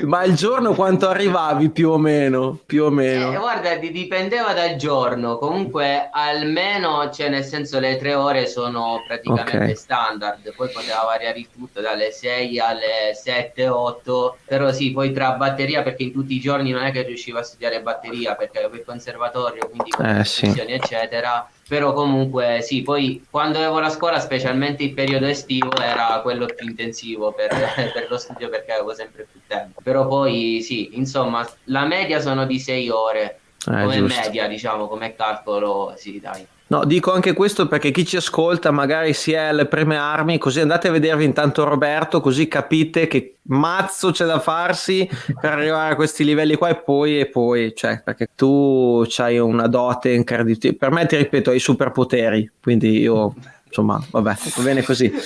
Ma 0.07 0.25
il 0.25 0.35
giorno 0.35 0.75
quanto 0.75 1.09
arrivavi 1.09 1.71
più 1.71 1.91
o 1.91 1.99
meno? 1.99 2.59
Più 2.67 2.85
o 2.85 2.91
meno. 2.91 3.33
Eh, 3.33 3.37
guarda, 3.37 3.77
dipendeva 3.77 4.53
dal 4.53 4.77
giorno. 4.77 5.39
Comunque 5.39 6.09
almeno, 6.11 7.11
cioè 7.11 7.29
nel 7.29 7.45
senso 7.45 7.79
le 7.79 7.97
tre 7.97 8.15
ore 8.15 8.47
sono 8.47 9.00
praticamente 9.07 9.57
okay. 9.57 9.75
standard, 9.75 10.55
poi 10.55 10.69
poteva 10.71 11.03
variare 11.05 11.39
il 11.39 11.49
tutto 11.51 11.81
dalle 11.81 12.11
6 12.11 12.59
alle 12.59 13.13
7, 13.15 13.69
8, 13.69 14.39
però 14.45 14.73
sì, 14.73 14.93
poi 14.93 15.13
tra 15.13 15.33
batteria, 15.33 15.83
perché 15.83 16.05
in 16.05 16.13
tutti 16.13 16.35
i 16.35 16.41
giorni 16.41 16.71
non 16.71 16.83
è 16.83 16.93
che 16.93 17.03
riuscivo 17.03 17.39
a 17.39 17.43
studiare 17.43 17.83
batteria 17.83 18.35
perché 18.35 18.59
avevo 18.59 18.77
il 18.77 18.85
conservatorio, 18.85 19.69
quindi 19.69 19.91
con 19.91 20.07
eh, 20.07 20.25
sì. 20.25 20.47
eccetera, 20.47 21.49
però 21.69 21.93
comunque 21.93 22.61
sì, 22.63 22.83
poi 22.83 23.25
quando 23.31 23.59
avevo 23.59 23.79
la 23.79 23.91
scuola, 23.91 24.19
specialmente 24.19 24.83
il 24.83 24.93
periodo 24.93 25.27
estivo, 25.27 25.71
era 25.77 26.21
quello 26.23 26.47
più 26.47 26.69
intensivo 26.69 27.33
per, 27.33 27.49
per 27.93 28.07
lo 28.09 28.19
studio 28.19 28.49
perché 28.49 28.73
avevo 28.73 28.95
sempre 28.95 29.27
più 29.31 29.41
tempo, 29.47 29.81
però 29.83 30.07
poi 30.07 30.61
sì, 30.63 30.97
insomma, 30.97 31.49
la 31.65 31.85
media 31.85 32.21
sono 32.21 32.47
di 32.47 32.59
6 32.59 32.89
ore, 32.91 33.41
eh, 33.67 33.71
come 33.71 33.97
giusto. 33.97 34.21
media 34.21 34.47
diciamo, 34.49 34.89
come 34.89 35.15
calcolo, 35.15 35.95
sì 35.97 36.19
dai. 36.19 36.47
No, 36.71 36.85
dico 36.85 37.13
anche 37.13 37.33
questo 37.33 37.67
perché 37.67 37.91
chi 37.91 38.07
ci 38.07 38.17
ascolta 38.17 38.71
magari 38.71 39.13
si 39.13 39.33
è 39.33 39.39
alle 39.39 39.67
prime 39.67 39.97
armi, 39.97 40.39
così 40.39 40.61
andate 40.61 40.87
a 40.87 40.93
vedervi 40.93 41.25
intanto 41.25 41.65
Roberto, 41.65 42.21
così 42.21 42.47
capite 42.47 43.09
che 43.09 43.39
mazzo 43.49 44.13
c'è 44.13 44.25
da 44.25 44.39
farsi 44.39 45.09
per 45.41 45.51
arrivare 45.51 45.95
a 45.95 45.97
questi 45.97 46.23
livelli 46.23 46.55
qua 46.55 46.69
e 46.69 46.77
poi 46.77 47.19
e 47.19 47.27
poi, 47.27 47.75
cioè, 47.75 48.01
perché 48.05 48.29
tu 48.37 49.05
hai 49.17 49.41
una 49.41 49.67
dote 49.67 50.13
incredibile. 50.13 50.77
Per 50.77 50.93
me, 50.93 51.07
ti 51.07 51.17
ripeto, 51.17 51.51
hai 51.51 51.59
superpoteri, 51.59 52.49
quindi 52.63 53.01
io 53.01 53.35
insomma, 53.71 54.03
vabbè, 54.11 54.37
va 54.57 54.63
bene 54.63 54.83
così. 54.83 55.11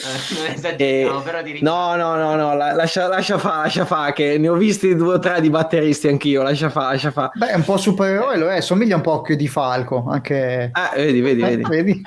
Eh, 0.67 0.75
e... 0.77 1.11
No, 1.61 1.97
no, 1.97 2.17
no, 2.17 2.35
no, 2.37 2.55
lascia, 2.55 3.07
lascia 3.09 3.39
fa, 3.39 3.63
lascia 3.63 3.85
fa, 3.85 4.13
che 4.13 4.39
ne 4.39 4.49
ho 4.49 4.55
visti 4.55 4.95
due 4.95 5.15
o 5.15 5.19
tre 5.19 5.41
di 5.41 5.51
batteristi 5.51 6.09
anch'io, 6.09 6.43
lascia 6.43 6.71
fa, 6.71 6.91
lascia 6.91 7.11
fa. 7.11 7.31
Beh, 7.35 7.49
è 7.49 7.55
un 7.55 7.65
po' 7.65 7.77
supereroe 7.77 8.37
lo 8.37 8.49
è, 8.49 8.61
somiglia 8.61 8.97
un 8.97 9.03
po' 9.03 9.13
a 9.13 9.15
Occhio 9.17 9.37
di 9.37 9.49
Falco, 9.49 10.05
anche... 10.09 10.71
Ah, 10.73 10.93
vedi, 10.95 11.21
vedi, 11.21 11.43
eh, 11.43 11.57
vedi. 11.57 11.63
vedi? 11.63 12.03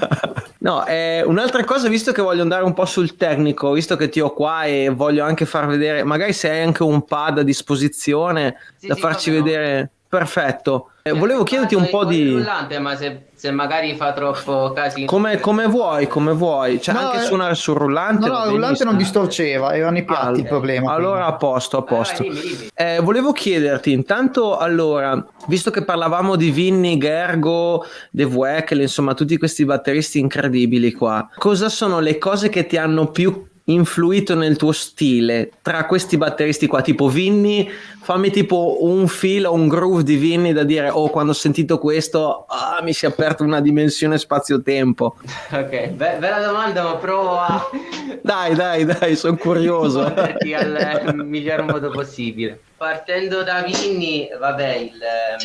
no, 0.58 0.86
eh, 0.86 1.22
un'altra 1.22 1.64
cosa, 1.64 1.88
visto 1.88 2.12
che 2.12 2.22
voglio 2.22 2.42
andare 2.42 2.64
un 2.64 2.74
po' 2.74 2.84
sul 2.84 3.16
tecnico, 3.16 3.72
visto 3.72 3.96
che 3.96 4.08
ti 4.08 4.20
ho 4.20 4.32
qua 4.32 4.64
e 4.64 4.90
voglio 4.90 5.24
anche 5.24 5.46
far 5.46 5.66
vedere, 5.66 6.02
magari 6.04 6.32
se 6.32 6.50
hai 6.50 6.62
anche 6.62 6.82
un 6.82 7.04
pad 7.04 7.38
a 7.38 7.42
disposizione 7.42 8.56
sì, 8.76 8.86
da 8.86 8.94
sì, 8.94 9.00
farci 9.00 9.30
vedere... 9.30 9.80
No. 9.80 9.93
Perfetto. 10.16 10.90
Eh, 11.02 11.12
volevo 11.12 11.42
chiederti 11.42 11.74
un 11.74 11.88
po' 11.90 12.04
di... 12.04 12.30
Rullante, 12.30 12.78
ma 12.78 12.96
se 12.96 13.26
se 13.44 13.50
magari 13.50 13.94
fa 13.94 14.14
troppo 14.14 14.72
casino. 14.74 15.04
Come, 15.04 15.38
come 15.38 15.66
vuoi, 15.66 16.06
come 16.06 16.32
vuoi. 16.32 16.80
Cioè, 16.80 16.94
no, 16.94 17.00
anche 17.00 17.18
eh, 17.18 17.24
suonare 17.24 17.54
sul 17.54 17.74
rullante. 17.74 18.26
No, 18.26 18.38
no, 18.38 18.44
il 18.44 18.50
rullante 18.52 18.84
non 18.84 18.96
distorceva, 18.96 19.74
erano 19.74 19.98
i 19.98 20.02
piatti 20.02 20.26
ah, 20.26 20.30
il 20.30 20.46
problema. 20.46 20.94
Allora 20.94 21.24
prima. 21.24 21.26
a 21.26 21.34
posto, 21.34 21.76
a 21.76 21.82
posto. 21.82 22.22
Ah, 22.22 22.24
dimmi, 22.24 22.40
dimmi. 22.40 22.68
Eh, 22.74 23.00
volevo 23.02 23.32
chiederti, 23.32 23.92
intanto, 23.92 24.56
allora, 24.56 25.22
visto 25.46 25.70
che 25.70 25.84
parlavamo 25.84 26.36
di 26.36 26.50
Vinny, 26.50 26.96
Gergo, 26.96 27.84
De 28.10 28.24
Wekel, 28.24 28.80
insomma, 28.80 29.12
tutti 29.12 29.36
questi 29.36 29.66
batteristi 29.66 30.18
incredibili 30.20 30.92
qua, 30.92 31.28
cosa 31.36 31.68
sono 31.68 32.00
le 32.00 32.16
cose 32.16 32.48
che 32.48 32.64
ti 32.64 32.78
hanno 32.78 33.10
più 33.10 33.46
influito 33.64 34.34
nel 34.34 34.56
tuo 34.56 34.72
stile. 34.72 35.50
Tra 35.62 35.86
questi 35.86 36.16
batteristi 36.16 36.66
qua 36.66 36.82
tipo 36.82 37.08
Vinny 37.08 37.70
fammi 38.02 38.30
tipo 38.30 38.78
un 38.80 39.08
filo 39.08 39.52
un 39.52 39.68
groove 39.68 40.02
di 40.02 40.16
Vinny 40.16 40.52
da 40.52 40.64
dire 40.64 40.90
oh 40.90 41.08
quando 41.08 41.32
ho 41.32 41.34
sentito 41.34 41.78
questo 41.78 42.44
ah, 42.48 42.80
mi 42.82 42.92
si 42.92 43.06
è 43.06 43.08
aperta 43.08 43.42
una 43.42 43.60
dimensione 43.60 44.18
spazio-tempo. 44.18 45.16
Ok 45.54 45.88
be- 45.90 46.16
bella 46.18 46.44
domanda 46.44 46.82
ma 46.82 46.96
provo 46.96 47.38
a 47.38 47.68
dai 48.22 48.54
dai 48.54 48.84
dai 48.84 49.16
sono 49.16 49.36
curioso. 49.36 50.02
al 50.02 51.14
miglior 51.24 51.62
modo 51.62 51.90
possibile. 51.90 52.60
Partendo 52.76 53.42
da 53.42 53.62
Vinny 53.62 54.28
vabbè 54.38 54.74
il 54.74 55.00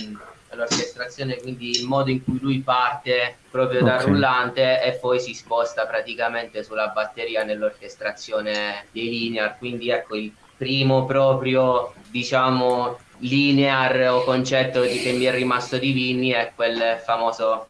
um 0.05 0.19
l'orchestrazione, 0.51 1.37
quindi 1.37 1.69
il 1.71 1.85
modo 1.85 2.09
in 2.09 2.23
cui 2.23 2.39
lui 2.39 2.59
parte 2.61 3.37
proprio 3.49 3.81
dal 3.83 3.99
okay. 3.99 4.11
rullante 4.11 4.81
e 4.83 4.93
poi 4.93 5.19
si 5.19 5.33
sposta 5.33 5.85
praticamente 5.85 6.63
sulla 6.63 6.87
batteria 6.87 7.43
nell'orchestrazione 7.43 8.85
dei 8.91 9.09
linear. 9.09 9.57
Quindi 9.57 9.89
ecco 9.89 10.15
il 10.15 10.31
primo 10.57 11.05
proprio, 11.05 11.93
diciamo, 12.09 12.97
linear 13.19 14.11
o 14.11 14.23
concetto 14.23 14.81
di, 14.81 14.99
che 14.99 15.11
mi 15.13 15.25
è 15.25 15.31
rimasto 15.31 15.77
di 15.77 15.91
Vinny 15.91 16.29
è 16.29 16.51
quel 16.55 17.01
famoso 17.03 17.67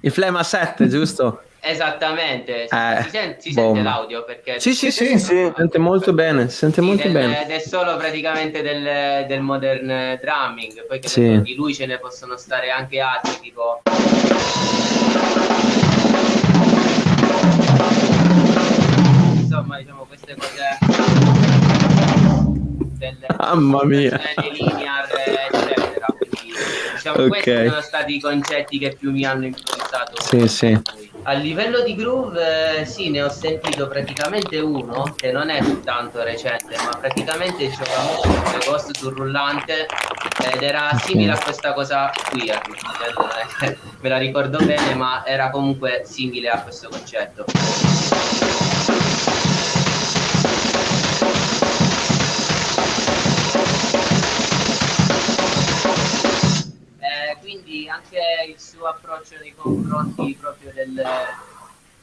il 0.00 0.12
Flema 0.12 0.42
7, 0.42 0.88
giusto? 0.88 1.42
Esattamente, 1.70 2.62
eh, 2.64 3.02
si, 3.02 3.10
sente, 3.10 3.40
si 3.40 3.52
sente 3.52 3.82
l'audio 3.82 4.24
perché... 4.24 4.58
Sì, 4.58 4.72
sì, 4.72 4.90
sì, 4.90 5.18
si 5.18 5.52
sente 5.54 5.76
molto 5.78 6.14
bene, 6.14 6.48
sente 6.48 6.80
sì, 6.80 6.86
molto 6.86 7.02
del, 7.02 7.12
bene. 7.12 7.42
Ed 7.42 7.50
è 7.50 7.58
solo 7.58 7.94
praticamente 7.98 8.62
del, 8.62 9.26
del 9.26 9.42
modern 9.42 10.18
drumming, 10.18 10.86
poi 10.86 10.98
che 10.98 11.08
sì. 11.08 11.42
di 11.42 11.54
lui 11.54 11.74
ce 11.74 11.84
ne 11.84 11.98
possono 11.98 12.38
stare 12.38 12.70
anche 12.70 13.00
altri, 13.00 13.38
tipo... 13.42 13.82
Insomma, 19.34 19.76
diciamo 19.76 20.06
queste 20.08 20.36
cose... 20.38 20.78
Del, 22.96 23.26
Mamma 23.36 23.84
mia! 23.84 24.18
Linear, 24.52 25.06
eccetera. 25.50 26.06
Quindi, 26.18 26.54
diciamo, 26.94 27.24
okay. 27.24 27.28
questi 27.28 27.68
sono 27.68 27.80
stati 27.82 28.14
i 28.16 28.20
concetti 28.20 28.78
che 28.78 28.96
più 28.98 29.10
mi 29.10 29.26
hanno 29.26 29.44
influenzato. 29.44 30.22
Sì, 30.22 30.48
sì. 30.48 30.80
A 31.28 31.32
livello 31.34 31.82
di 31.82 31.94
groove, 31.94 32.78
eh, 32.78 32.84
sì, 32.86 33.10
ne 33.10 33.22
ho 33.22 33.28
sentito 33.28 33.86
praticamente 33.86 34.60
uno, 34.60 35.12
che 35.14 35.30
non 35.30 35.50
è 35.50 35.60
tanto 35.80 36.22
recente, 36.22 36.74
ma 36.82 36.96
praticamente 36.98 37.68
giocavo 37.68 38.22
su 38.22 38.70
Ghost 38.70 38.96
sul 38.96 39.14
rullante 39.14 39.86
ed 40.50 40.62
era 40.62 40.98
simile 41.04 41.32
a 41.32 41.38
questa 41.38 41.74
cosa 41.74 42.10
qui, 42.30 42.48
eh, 42.48 42.58
me 44.00 44.08
la 44.08 44.16
ricordo 44.16 44.56
bene, 44.64 44.94
ma 44.94 45.22
era 45.26 45.50
comunque 45.50 46.00
simile 46.06 46.48
a 46.48 46.62
questo 46.62 46.88
concetto. 46.88 47.44
Suo 58.56 58.86
approccio 58.86 59.36
nei 59.40 59.54
confronti 59.56 60.36
proprio 60.38 60.70
del, 60.74 61.02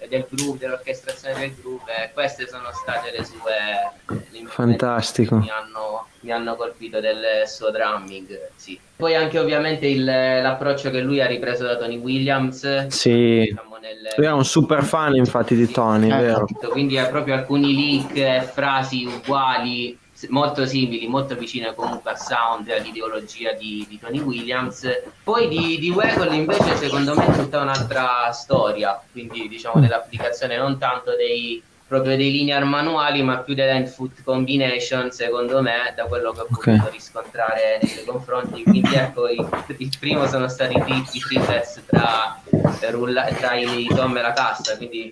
del 0.07 0.25
groove, 0.29 0.57
dell'orchestrazione 0.57 1.39
del 1.39 1.55
groove, 1.59 2.11
queste 2.13 2.47
sono 2.47 2.69
state 2.73 3.11
le 3.11 3.23
sue 3.23 4.45
Fantastico. 4.47 5.37
Mi 5.37 5.49
hanno, 5.49 6.07
mi 6.21 6.31
hanno 6.31 6.55
colpito 6.55 6.99
del 6.99 7.47
suo 7.47 7.71
drumming, 7.71 8.49
sì. 8.55 8.79
Poi 8.95 9.15
anche 9.15 9.39
ovviamente 9.39 9.87
il, 9.87 10.03
l'approccio 10.03 10.89
che 10.89 11.01
lui 11.01 11.21
ha 11.21 11.25
ripreso 11.25 11.65
da 11.65 11.77
Tony 11.77 11.97
Williams. 11.97 12.87
Sì. 12.87 13.47
Diciamo 13.49 13.77
nel, 13.77 14.13
lui 14.15 14.25
è 14.25 14.31
un 14.31 14.45
super 14.45 14.83
fan 14.83 15.15
infatti 15.15 15.55
di 15.55 15.69
Tony, 15.69 16.11
eh, 16.11 16.21
vero? 16.21 16.47
Quindi 16.69 16.97
ha 16.97 17.07
proprio 17.07 17.35
alcuni 17.35 17.73
link, 17.73 18.15
e 18.15 18.41
frasi 18.41 19.05
uguali 19.05 19.97
molto 20.29 20.65
simili, 20.65 21.07
molto 21.07 21.35
vicine 21.35 21.73
comunque 21.73 22.11
al 22.11 22.19
sound 22.19 22.67
e 22.67 22.75
all'ideologia 22.75 23.51
di, 23.53 23.85
di 23.87 23.99
Tony 23.99 24.19
Williams. 24.19 24.87
Poi 25.23 25.47
di, 25.47 25.77
di 25.79 25.89
Waggle 25.89 26.35
invece 26.35 26.75
secondo 26.77 27.15
me 27.15 27.25
è 27.25 27.31
tutta 27.37 27.61
un'altra 27.61 28.31
storia, 28.31 29.01
quindi 29.11 29.47
diciamo 29.47 29.81
dell'applicazione 29.81 30.57
non 30.57 30.77
tanto 30.77 31.15
dei 31.15 31.61
proprio 31.87 32.17
dei 32.17 32.31
linear 32.31 32.63
manuali 32.63 33.21
ma 33.21 33.37
più 33.37 33.53
dell'input 33.53 34.23
combination 34.23 35.11
secondo 35.11 35.61
me 35.61 35.93
da 35.95 36.05
quello 36.05 36.31
che 36.31 36.39
ho 36.39 36.47
okay. 36.49 36.77
potuto 36.77 36.91
riscontrare 36.91 37.77
nei 37.79 37.91
suoi 37.91 38.05
confronti 38.05 38.63
quindi 38.63 38.95
ecco 38.95 39.29
il, 39.29 39.47
il 39.77 39.91
primo 39.99 40.25
sono 40.25 40.47
stati 40.47 40.75
i, 40.75 41.21
free 41.21 41.39
tra, 41.85 42.41
tra 42.79 43.53
i 43.53 43.87
tom 43.95 44.17
e 44.17 44.21
la 44.21 44.33
cassa 44.33 44.75
quindi 44.77 45.09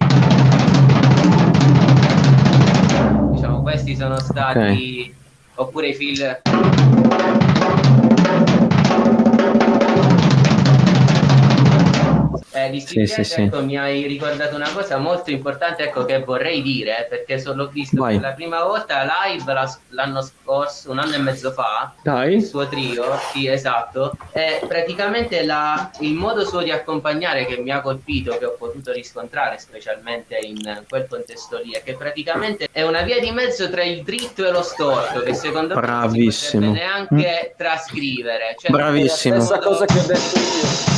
diciamo 3.43 3.61
questi 3.61 3.93
sono 3.93 4.17
stati 4.19 4.57
okay. 4.57 5.15
oppure 5.55 5.89
i 5.89 5.93
fill 5.93 6.92
eh, 12.65 12.69
di 12.69 12.79
sì, 12.79 13.05
sì, 13.05 13.23
sì. 13.23 13.41
Ecco, 13.41 13.63
mi 13.63 13.77
hai 13.77 14.05
ricordato 14.07 14.55
una 14.55 14.69
cosa 14.71 14.97
molto 14.97 15.31
importante 15.31 15.83
ecco, 15.83 16.05
che 16.05 16.19
vorrei 16.19 16.61
dire 16.61 17.07
perché 17.09 17.39
so, 17.39 17.53
l'ho 17.53 17.67
visto 17.67 18.01
Vai. 18.01 18.13
per 18.13 18.29
la 18.29 18.33
prima 18.33 18.63
volta 18.63 19.03
live 19.03 19.53
la, 19.53 19.77
l'anno 19.89 20.21
scorso, 20.21 20.91
un 20.91 20.99
anno 20.99 21.15
e 21.15 21.19
mezzo 21.19 21.51
fa, 21.51 21.93
Dai. 22.01 22.35
il 22.35 22.43
suo 22.43 22.67
trio, 22.67 23.17
sì 23.31 23.47
esatto, 23.47 24.15
e 24.31 24.61
praticamente 24.67 25.43
la, 25.43 25.89
il 25.99 26.13
modo 26.13 26.45
suo 26.45 26.61
di 26.61 26.71
accompagnare 26.71 27.45
che 27.45 27.57
mi 27.57 27.71
ha 27.71 27.81
colpito, 27.81 28.37
che 28.37 28.45
ho 28.45 28.55
potuto 28.57 28.91
riscontrare 28.91 29.57
specialmente 29.59 30.37
in 30.37 30.83
quel 30.87 31.07
contesto 31.07 31.59
lì, 31.63 31.73
è 31.73 31.83
che 31.83 31.95
praticamente 31.95 32.67
è 32.71 32.83
una 32.83 33.01
via 33.01 33.19
di 33.19 33.31
mezzo 33.31 33.69
tra 33.69 33.83
il 33.83 34.03
dritto 34.03 34.45
e 34.45 34.51
lo 34.51 34.61
storto 34.61 35.21
che 35.21 35.33
secondo 35.33 35.73
Bravissimo. 35.73 36.61
me 36.61 36.65
non 36.67 36.75
si 36.75 36.81
neanche 36.81 37.51
mm. 37.53 37.57
trascrivere. 37.57 38.55
Cioè, 38.57 38.71
Bravissimo. 38.71 39.35
È 39.35 39.37
la 39.37 39.43
stessa 39.43 39.59
cosa 39.61 39.85
che 39.85 39.99
ho 39.99 40.05
detto 40.05 40.39
io. 40.39 40.92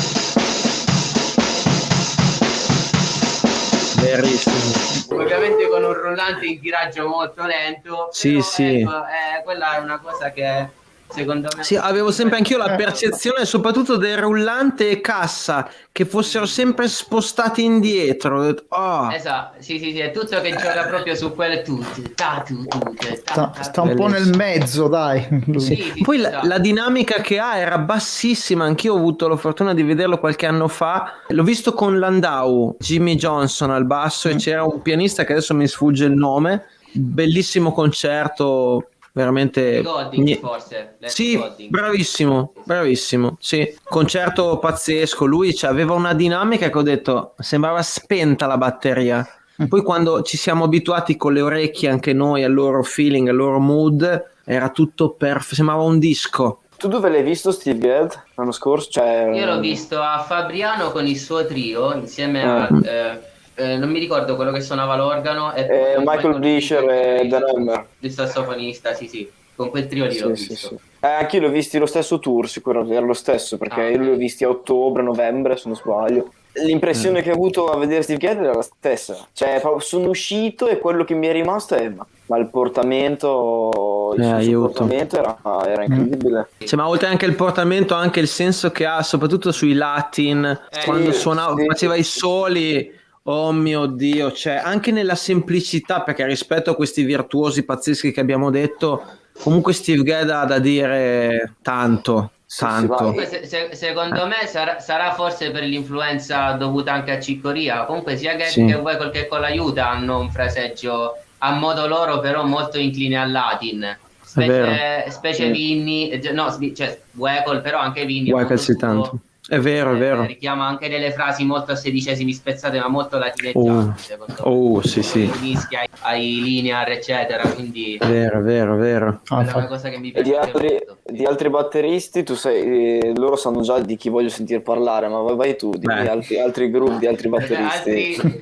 Ovviamente 5.10 5.68
con 5.68 5.84
un 5.84 5.94
rullante 5.94 6.46
in 6.46 6.60
tiraggio 6.60 7.08
molto 7.08 7.46
lento. 7.46 8.10
Sì, 8.12 8.42
sì. 8.42 8.82
Ecco, 8.82 9.04
eh, 9.06 9.44
quella 9.44 9.78
è 9.78 9.80
una 9.80 10.00
cosa 10.00 10.32
che 10.32 10.68
secondo 11.16 11.48
me... 11.56 11.64
Sì, 11.64 11.76
avevo 11.76 12.12
sempre 12.12 12.38
anch'io 12.38 12.58
la 12.58 12.76
percezione 12.76 13.46
soprattutto 13.46 13.96
del 13.98 14.18
rullante 14.18 14.90
e 14.90 15.02
cassa 15.02 15.70
che 15.92 16.06
fossero 16.06 16.46
sempre 16.46 16.90
spostati 16.90 17.64
indietro. 17.64 18.54
Oh. 18.68 19.12
Esatto, 19.14 19.62
sì, 19.62 19.80
sì, 19.80 19.92
sì, 19.92 20.00
è 20.00 20.12
tutto 20.12 20.42
che 20.42 20.52
gioca 20.52 20.86
proprio 20.88 21.16
su 21.16 21.34
quelle 21.34 21.62
tutte. 21.62 22.14
Ta, 22.14 22.44
tu, 22.46 22.66
tutte, 22.66 23.22
ta, 23.24 23.52
sta, 23.54 23.64
sta 23.64 23.82
un 23.82 23.96
po' 23.96 24.08
nel 24.08 24.36
mezzo, 24.36 24.90
dai. 24.90 25.26
Sì, 25.56 25.76
sì, 25.76 26.02
Poi 26.04 26.18
la, 26.18 26.42
la, 26.44 26.58
dinamica 26.58 27.22
che 27.22 27.40
ha 27.40 27.58
era 27.58 27.78
bassissima, 27.78 28.66
anch'io 28.66 28.94
ho 28.94 28.98
avuto 28.98 29.30
la 29.30 29.38
fortuna 29.38 29.74
di 29.74 29.84
vederlo 29.84 30.20
qualche 30.20 30.46
anno 30.46 30.68
fa. 30.68 31.22
L'ho 31.30 31.44
visto 31.44 31.74
con 31.74 31.98
Landau, 31.98 32.76
Jimmy 32.78 33.16
Johnson 33.16 33.72
al 33.72 33.86
basso 33.86 34.28
mm. 34.28 34.32
e 34.32 34.36
c'era 34.36 34.64
un 34.66 34.82
pianista 34.82 35.24
che 35.24 35.32
adesso 35.32 35.54
mi 35.54 35.68
sfugge 35.68 36.06
il 36.06 36.14
nome. 36.14 36.66
Bellissimo 36.92 37.72
concerto 37.72 38.90
veramente 39.16 39.82
Godding, 39.82 40.40
forse 40.40 40.98
sì 41.06 41.38
Godding. 41.38 41.70
bravissimo 41.70 42.52
bravissimo 42.66 43.38
sì 43.40 43.74
concerto 43.82 44.60
pazzesco 44.60 45.24
lui 45.24 45.56
cioè, 45.56 45.70
aveva 45.70 45.94
una 45.94 46.14
dinamica 46.14 46.70
che 46.70 46.78
ho 46.78 46.82
detto 46.82 47.34
sembrava 47.38 47.82
spenta 47.82 48.46
la 48.46 48.58
batteria 48.58 49.26
mm. 49.64 49.68
poi 49.68 49.84
quando 49.84 50.22
ci 50.22 50.36
siamo 50.36 50.66
abituati 50.66 51.16
con 51.16 51.32
le 51.32 51.40
orecchie 51.40 51.88
anche 51.88 52.12
noi 52.12 52.44
al 52.44 52.54
loro 52.54 52.84
feeling 52.84 53.30
al 53.30 53.38
loro 53.38 53.60
mood 53.60 54.24
era 54.44 54.70
tutto 54.70 55.12
perfetto 55.12 55.56
sembrava 55.56 55.84
un 55.84 55.98
disco 55.98 56.60
tu 56.78 56.90
dove 56.90 57.10
l'hai 57.10 57.24
visto 57.24 57.54
Steve 57.54 57.80
Gadd 57.80 58.12
l'anno 58.36 58.52
scorso? 58.52 58.90
Cioè... 58.92 59.32
Io 59.34 59.46
l'ho 59.46 59.60
visto 59.60 60.02
a 60.02 60.26
Fabriano 60.28 60.92
con 60.92 61.08
il 61.08 61.18
suo 61.18 61.46
trio 61.46 61.94
insieme 61.94 62.44
ah. 62.44 62.64
a 62.66 62.70
eh, 62.84 62.90
eh, 62.90 63.20
non 63.56 63.90
mi 63.90 64.00
ricordo 64.00 64.36
quello 64.36 64.52
che 64.52 64.62
suonava 64.62 64.96
l'organo. 64.96 65.54
E 65.54 65.62
eh, 65.62 65.96
Michael 66.00 66.40
Blischer 66.40 66.90
e 66.90 67.28
Dan 67.28 67.44
Hammer. 67.44 67.86
Il 68.00 68.12
sassofonista, 68.12 68.94
sì, 68.94 69.08
sì. 69.08 69.30
Con 69.56 69.70
quel 69.70 69.88
trio 69.88 70.06
lì 70.06 70.14
sì, 70.14 70.22
l'ho 70.22 70.36
sì, 70.36 70.48
visto. 70.50 70.68
Sì. 70.68 70.76
Eh, 71.00 71.08
anche 71.08 71.38
io 71.38 71.44
l'ho 71.44 71.50
visti 71.50 71.78
lo 71.78 71.86
stesso 71.86 72.20
tour, 72.20 72.50
sicuramente 72.50 72.96
era 72.96 73.06
lo 73.06 73.14
stesso, 73.14 73.58
perché 73.58 73.82
ah, 73.82 73.90
io 73.90 74.00
li 74.00 74.10
ho 74.10 74.16
visti 74.16 74.44
a 74.44 74.50
ottobre, 74.50 75.04
novembre, 75.04 75.56
se 75.56 75.68
non 75.68 75.78
sbaglio. 75.78 76.32
L'impressione 76.54 77.20
mm. 77.20 77.24
che 77.24 77.30
ho 77.30 77.34
avuto 77.34 77.68
a 77.68 77.78
vedere 77.78 78.02
Steve 78.02 78.20
Gadd 78.20 78.40
era 78.40 78.54
la 78.54 78.62
stessa. 78.62 79.28
Cioè, 79.32 79.62
sono 79.80 80.10
uscito 80.10 80.68
e 80.68 80.80
quello 80.80 81.04
che 81.04 81.14
mi 81.14 81.28
è 81.28 81.32
rimasto 81.32 81.76
è 81.76 81.92
ma 82.28 82.38
il 82.38 82.48
portamento, 82.48 84.16
il 84.18 84.24
eh, 84.24 84.52
portamento 84.52 85.18
era, 85.18 85.38
era, 85.66 85.84
incredibile. 85.84 86.48
Cioè, 86.58 86.80
ma 86.80 86.88
oltre 86.88 87.08
anche 87.08 87.26
il 87.26 87.36
portamento, 87.36 87.94
anche 87.94 88.20
il 88.20 88.28
senso 88.28 88.72
che 88.72 88.86
ha, 88.86 89.04
soprattutto 89.04 89.52
sui 89.52 89.74
Latin, 89.74 90.44
eh, 90.44 90.86
quando 90.86 91.12
suonava, 91.12 91.56
sì. 91.56 91.66
faceva 91.66 91.96
i 91.96 92.04
soli 92.04 92.92
Oh 93.28 93.52
mio 93.52 93.88
Dio, 93.88 94.32
cioè 94.32 94.62
anche 94.64 94.92
nella 94.92 95.16
semplicità, 95.16 96.02
perché 96.02 96.28
rispetto 96.28 96.70
a 96.70 96.76
questi 96.76 97.04
virtuosi 97.04 97.64
pazzeschi 97.64 98.12
che 98.12 98.20
abbiamo 98.20 98.52
detto, 98.52 99.04
comunque 99.42 99.74
Steve 99.74 100.04
Gadd 100.04 100.30
ha 100.30 100.46
da 100.46 100.60
dire 100.60 101.56
tanto. 101.64 102.32
Tanto. 102.56 103.16
Se, 103.26 103.48
se, 103.48 103.70
secondo 103.72 104.28
me 104.28 104.46
sarà, 104.46 104.80
sarà, 104.80 105.14
forse 105.14 105.50
per 105.50 105.64
l'influenza 105.64 106.52
dovuta 106.52 106.94
anche 106.94 107.12
a 107.14 107.20
Ciccoria. 107.20 107.86
Comunque, 107.86 108.16
sia 108.16 108.36
Gadd 108.36 108.50
sì. 108.50 108.66
che 108.66 108.76
Weckl 108.76 109.10
che 109.10 109.28
con 109.28 109.42
l'aiuta 109.42 109.90
hanno 109.90 110.20
un 110.20 110.30
fraseggio 110.30 111.18
a 111.40 111.52
modo 111.54 111.88
loro, 111.88 112.20
però 112.20 112.46
molto 112.46 112.78
incline 112.78 113.18
al 113.18 113.32
latin. 113.32 113.98
Specie, 114.22 115.10
specie 115.10 115.50
Vinny, 115.50 116.22
no, 116.32 116.56
cioè 116.76 117.00
Weckl, 117.14 117.62
però 117.62 117.80
anche 117.80 118.06
Vinny. 118.06 118.32
Weckl 118.32 118.56
sì, 118.56 118.78
tanto 118.78 119.20
è 119.48 119.60
vero, 119.60 119.94
è 119.94 119.98
vero. 119.98 120.24
Eh, 120.24 120.28
richiama 120.28 120.66
anche 120.66 120.90
delle 120.90 121.12
frasi 121.12 121.46
molto 121.46 121.74
a 121.74 121.76
sedicesimi 121.76 122.34
spezzate, 122.34 122.80
ma 122.80 122.88
molto 122.88 123.20
latineggiate. 123.20 124.18
Oh, 124.42 124.76
oh 124.76 124.82
sì, 124.82 125.04
sì. 125.04 125.32
Mischia 125.40 125.82
ai, 125.82 125.88
ai 126.02 126.42
linear, 126.42 126.90
eccetera. 126.90 127.48
Quindi 127.50 127.98
è 128.00 128.08
vero, 128.08 128.40
è 128.40 128.42
vero, 128.42 128.76
è 128.76 128.80
vero. 128.80 129.22
Ah, 129.28 129.46
è 129.46 129.54
una 129.54 129.68
cosa 129.68 129.90
che 129.90 130.00
mi 130.00 130.12
piace. 130.12 130.28
Di 130.28 130.36
altri, 130.36 130.84
di 131.04 131.26
altri, 131.26 131.50
batteristi, 131.52 132.24
tu 132.24 132.34
sai, 132.34 133.00
eh, 133.00 133.14
loro 133.16 133.36
sanno 133.36 133.62
già 133.62 133.80
di 133.80 133.96
chi 133.98 134.10
voglio 134.10 134.30
sentire 134.30 134.62
parlare, 134.62 135.08
ma 135.10 135.20
vai, 135.20 135.36
vai 135.36 135.56
tu, 135.56 135.70
di 135.76 135.86
altri, 135.86 136.40
altri, 136.40 136.72
gruppi, 136.72 136.98
di 136.98 137.08
altri 137.08 137.30
batteristi. 137.30 138.18
altri... 138.20 138.40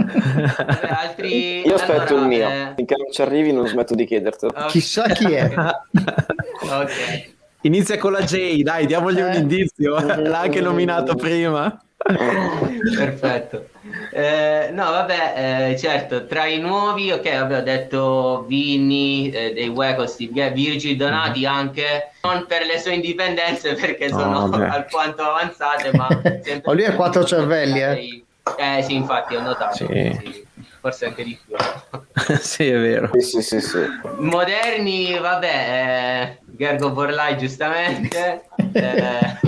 altri... 0.88 1.66
Io 1.66 1.74
aspetto 1.74 2.14
allora, 2.16 2.22
il 2.22 2.26
mio, 2.26 2.48
eh... 2.48 2.72
finché 2.74 2.96
non 2.96 3.12
ci 3.12 3.22
arrivi 3.22 3.52
non 3.52 3.68
smetto 3.68 3.94
di 3.94 4.04
chiedertelo. 4.04 4.50
Okay. 4.50 4.68
Chissà 4.68 5.04
chi 5.10 5.32
è. 5.32 5.48
ok. 5.54 7.38
Inizia 7.62 7.98
con 7.98 8.12
la 8.12 8.22
J, 8.22 8.62
dai, 8.62 8.86
diamogli 8.86 9.18
eh. 9.18 9.24
un 9.24 9.34
indizio. 9.34 9.98
L'ha 10.00 10.40
anche 10.40 10.60
nominato 10.60 11.14
prima. 11.14 11.82
Perfetto. 12.02 13.68
Eh, 14.12 14.70
no, 14.72 14.90
vabbè, 14.90 15.70
eh, 15.72 15.78
certo, 15.78 16.26
tra 16.26 16.46
i 16.46 16.58
nuovi, 16.58 17.12
ok, 17.12 17.38
vabbè, 17.40 17.58
ho 17.58 17.62
detto 17.62 18.44
Vinny, 18.48 19.30
eh, 19.30 19.52
dei 19.52 19.68
Wacos, 19.68 20.16
Virgil 20.16 20.96
Donati 20.96 21.40
mm-hmm. 21.40 21.52
anche, 21.52 22.10
non 22.22 22.46
per 22.46 22.64
le 22.64 22.78
sue 22.78 22.94
indipendenze 22.94 23.74
perché 23.74 24.08
sono 24.08 24.44
oh, 24.44 24.50
alquanto 24.64 25.22
avanzate, 25.22 25.90
ma... 25.94 26.08
Oh, 26.64 26.72
lui 26.72 26.84
ha 26.84 26.94
quattro 26.94 27.24
cervelli, 27.24 27.80
eh? 27.82 28.24
Eh 28.56 28.82
sì, 28.82 28.94
infatti 28.94 29.34
ho 29.36 29.42
notato. 29.42 29.76
Sì. 29.76 30.18
Sì 30.22 30.48
forse 30.80 31.06
anche 31.06 31.24
di 31.24 31.38
più. 31.44 31.54
sì, 32.40 32.66
è 32.66 32.78
vero. 32.78 33.10
Sì, 33.18 33.42
sì, 33.42 33.60
sì, 33.60 33.78
Moderni, 34.18 35.18
vabbè, 35.18 36.38
eh, 36.38 36.39
Gergo 36.60 36.90
Borlai 36.90 37.38
giustamente. 37.38 38.42
eh, 38.72 39.38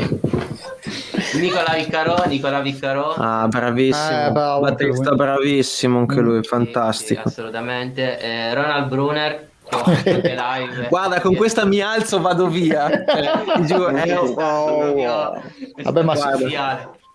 Nicola 1.35 1.75
Viccarò, 1.75 2.25
Nicola 2.27 2.61
Viccarò. 2.61 3.15
Ah, 3.19 3.47
bravissimo. 3.49 4.29
Eh, 4.29 4.31
bravo, 4.31 4.61
Battista 4.61 5.15
bravissimo 5.15 5.99
anche 5.99 6.21
lui, 6.21 6.39
mm, 6.39 6.43
fantastico. 6.43 7.21
Sì, 7.29 7.29
assolutamente. 7.29 8.19
Eh, 8.19 8.55
Ronald 8.55 8.89
Brunner. 8.89 9.51
Guarda, 10.89 11.21
con 11.21 11.35
questa 11.35 11.67
mi 11.67 11.83
alzo, 11.83 12.19
vado 12.19 12.49
via. 12.49 12.89
Eh, 13.05 13.65
giuro, 13.65 13.91
eh, 13.91 14.15
oh, 14.15 14.33
oh. 14.35 15.43
Vabbè, 15.83 16.03
ma 16.03 16.15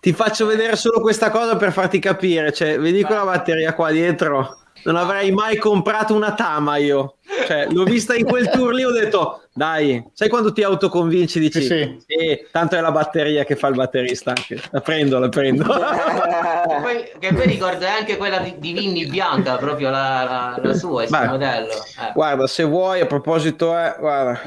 ti 0.00 0.12
faccio 0.12 0.46
vedere 0.46 0.76
solo 0.76 1.00
questa 1.00 1.30
cosa 1.30 1.56
per 1.56 1.72
farti 1.72 1.98
capire. 1.98 2.52
Cioè, 2.52 2.78
vedi 2.78 3.02
quella 3.02 3.24
batteria 3.24 3.74
qua 3.74 3.90
dietro? 3.90 4.57
Non 4.84 4.96
avrei 4.96 5.30
mai 5.30 5.56
comprato 5.56 6.14
una 6.14 6.34
Tama 6.34 6.76
io. 6.76 7.16
Cioè, 7.46 7.68
l'ho 7.70 7.84
vista 7.84 8.14
in 8.14 8.24
quel 8.24 8.48
tour 8.48 8.72
lì, 8.72 8.84
ho 8.84 8.90
detto, 8.90 9.42
dai, 9.52 10.02
sai 10.12 10.28
quando 10.28 10.52
ti 10.52 10.62
autoconvinci, 10.62 11.38
dici, 11.38 11.60
sì, 11.60 11.98
sì. 12.06 12.46
tanto 12.50 12.76
è 12.76 12.80
la 12.80 12.90
batteria 12.90 13.44
che 13.44 13.54
fa 13.54 13.68
il 13.68 13.74
batterista 13.74 14.30
anche. 14.30 14.60
La 14.70 14.80
prendo, 14.80 15.18
la 15.18 15.28
prendo. 15.28 15.64
che, 15.68 16.80
poi, 16.80 17.10
che 17.18 17.34
poi 17.34 17.46
ricordo 17.46 17.86
anche 17.86 18.16
quella 18.16 18.38
di, 18.38 18.54
di 18.58 18.72
Vinny 18.72 19.06
bianca, 19.08 19.56
proprio 19.56 19.90
la, 19.90 20.24
la, 20.24 20.60
la 20.62 20.74
sua, 20.74 21.04
il 21.04 21.10
Beh, 21.10 21.26
modello. 21.26 21.72
Eh. 21.72 22.12
Guarda, 22.14 22.46
se 22.46 22.62
vuoi, 22.64 23.00
a 23.00 23.06
proposito, 23.06 23.76
è, 23.76 23.94
eh, 23.96 24.00
guarda. 24.00 24.40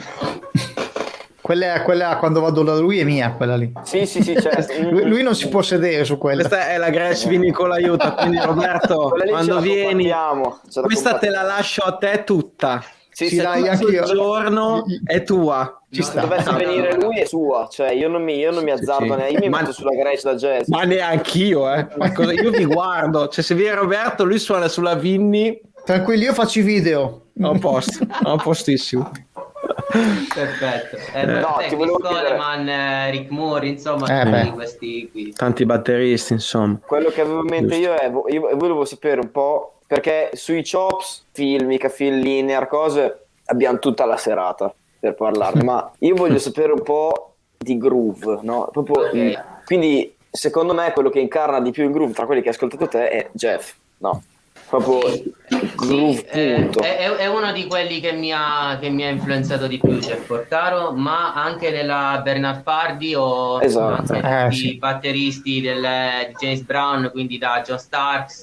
Quella, 1.52 1.82
quella, 1.82 2.16
quando 2.16 2.40
vado 2.40 2.64
da 2.64 2.78
lui 2.78 3.00
è 3.00 3.04
mia, 3.04 3.34
quella 3.34 3.58
lì. 3.58 3.74
Sì, 3.84 4.06
sì, 4.06 4.24
sì, 4.24 4.40
certo. 4.40 4.72
lui, 4.90 5.04
lui, 5.04 5.22
non 5.22 5.36
si 5.36 5.50
può 5.50 5.62
sedere 5.62 6.06
su 6.06 6.18
quella. 6.18 6.48
Questa 6.48 6.70
è 6.70 6.78
la 6.78 6.90
Gretsch 6.90 7.28
Vinicol 7.28 7.74
aiuta, 7.74 8.14
quindi 8.14 8.40
Roberto, 8.42 9.14
quando 9.28 9.60
vieni, 9.60 10.10
questa 10.82 11.18
te 11.18 11.30
la 11.30 11.42
lascio 11.42 11.82
a 11.82 11.98
te 11.98 12.24
tutta. 12.24 12.82
Sì, 13.10 13.28
sì 13.28 13.36
dai, 13.36 13.68
anche 13.68 13.84
io. 13.84 14.06
giorno 14.06 14.86
è 15.04 15.24
tua. 15.24 15.82
Ci 15.92 16.02
sta. 16.04 16.22
Dovesse 16.22 16.54
venire 16.54 16.96
lui 16.96 17.20
è 17.20 17.26
sua, 17.26 17.68
cioè 17.70 17.92
io 17.92 18.08
non 18.08 18.24
mi, 18.24 18.38
io 18.38 18.52
non 18.52 18.64
mi 18.64 18.72
azzardo, 18.72 19.14
sì, 19.14 19.26
sì. 19.26 19.34
io 19.34 19.40
mi 19.40 19.50
ma, 19.50 19.60
metto 19.60 19.74
sulla 19.74 19.92
Gretsch 19.92 20.24
da 20.24 20.36
jazz. 20.36 20.70
Ma 20.70 20.84
neanch'io, 20.84 21.70
eh. 21.74 21.86
Ma 21.98 22.14
cosa, 22.14 22.32
io 22.32 22.50
mi 22.52 22.64
guardo, 22.64 23.28
cioè 23.28 23.44
se 23.44 23.56
viene 23.56 23.76
Roberto, 23.76 24.24
lui 24.24 24.40
suona 24.40 24.70
sulla 24.70 24.96
Vinny. 24.96 25.60
Tranquilli, 25.84 26.24
io 26.24 26.34
faccio 26.34 26.60
i 26.60 26.62
video. 26.62 27.26
A 27.42 27.58
posto, 27.60 28.08
a 28.10 28.38
postissimo. 28.38 29.12
Perfetto. 30.34 30.98
Eh, 31.14 31.26
no, 31.26 31.58
te, 31.58 31.76
Coleman, 31.76 32.68
eh, 32.68 33.12
Rick 33.12 33.30
Moore, 33.30 33.68
insomma, 33.68 34.22
eh, 34.22 34.52
questi 34.52 35.10
qui. 35.12 35.34
Tanti 35.34 35.66
batteristi, 35.66 36.34
insomma. 36.34 36.80
Quello 36.86 37.10
che 37.10 37.22
avevo 37.22 37.40
in 37.40 37.48
mente 37.48 37.76
io 37.76 37.94
è, 37.94 38.06
io 38.06 38.56
volevo 38.56 38.86
sapere 38.86 39.20
un 39.22 39.32
po', 39.32 39.80
perché 39.88 40.32
sui 40.34 40.64
chops, 40.64 41.26
filmica, 41.32 41.90
film 41.90 42.20
linear, 42.20 42.68
cose, 42.68 43.26
abbiamo 43.46 43.80
tutta 43.80 44.06
la 44.06 44.18
serata 44.18 44.74
per 45.00 45.16
parlarne, 45.16 45.64
ma 45.66 45.92
io 46.00 46.16
voglio 46.16 46.40
sapere 46.40 46.72
un 46.72 46.82
po' 46.82 47.34
di 47.58 47.78
groove, 47.78 48.40
no? 48.42 48.70
Proprio, 48.72 49.08
okay. 49.08 49.38
quindi, 49.66 50.16
secondo 50.30 50.74
me, 50.74 50.92
quello 50.94 51.10
che 51.10 51.20
incarna 51.20 51.60
di 51.60 51.72
più 51.72 51.84
il 51.84 51.92
groove 51.92 52.14
tra 52.14 52.26
quelli 52.26 52.42
che 52.42 52.50
hai 52.50 52.54
ascoltato 52.54 52.88
te 52.88 53.10
è 53.10 53.30
Jeff, 53.34 53.74
no? 53.98 54.24
Proprio 54.72 55.02
sì, 55.12 55.34
sì 55.78 56.16
eh, 56.30 56.70
è, 56.70 57.10
è, 57.18 57.28
uno 57.28 57.52
di 57.52 57.68
quelli 57.68 58.00
che 58.00 58.14
mi, 58.14 58.32
ha, 58.32 58.78
che 58.80 58.90
mi 58.90 59.04
ha 59.04 59.10
influenzato 59.10 59.68
di 59.68 59.78
più 59.78 60.00
Jeff 60.00 60.26
Portaro 60.26 60.94
ma 60.94 61.34
anche 61.34 61.72
nella 61.72 62.22
Bernard 62.24 62.64
Pardi 62.64 63.14
o 63.14 63.62
esatto. 63.62 64.14
eh, 64.14 64.48
i 64.48 64.54
sì. 64.54 64.78
batteristi 64.78 65.60
del, 65.60 65.86
di 66.28 66.36
James 66.40 66.62
Brown 66.62 67.10
quindi 67.12 67.38
da 67.38 67.62
John 67.66 67.80
Starks 67.80 68.42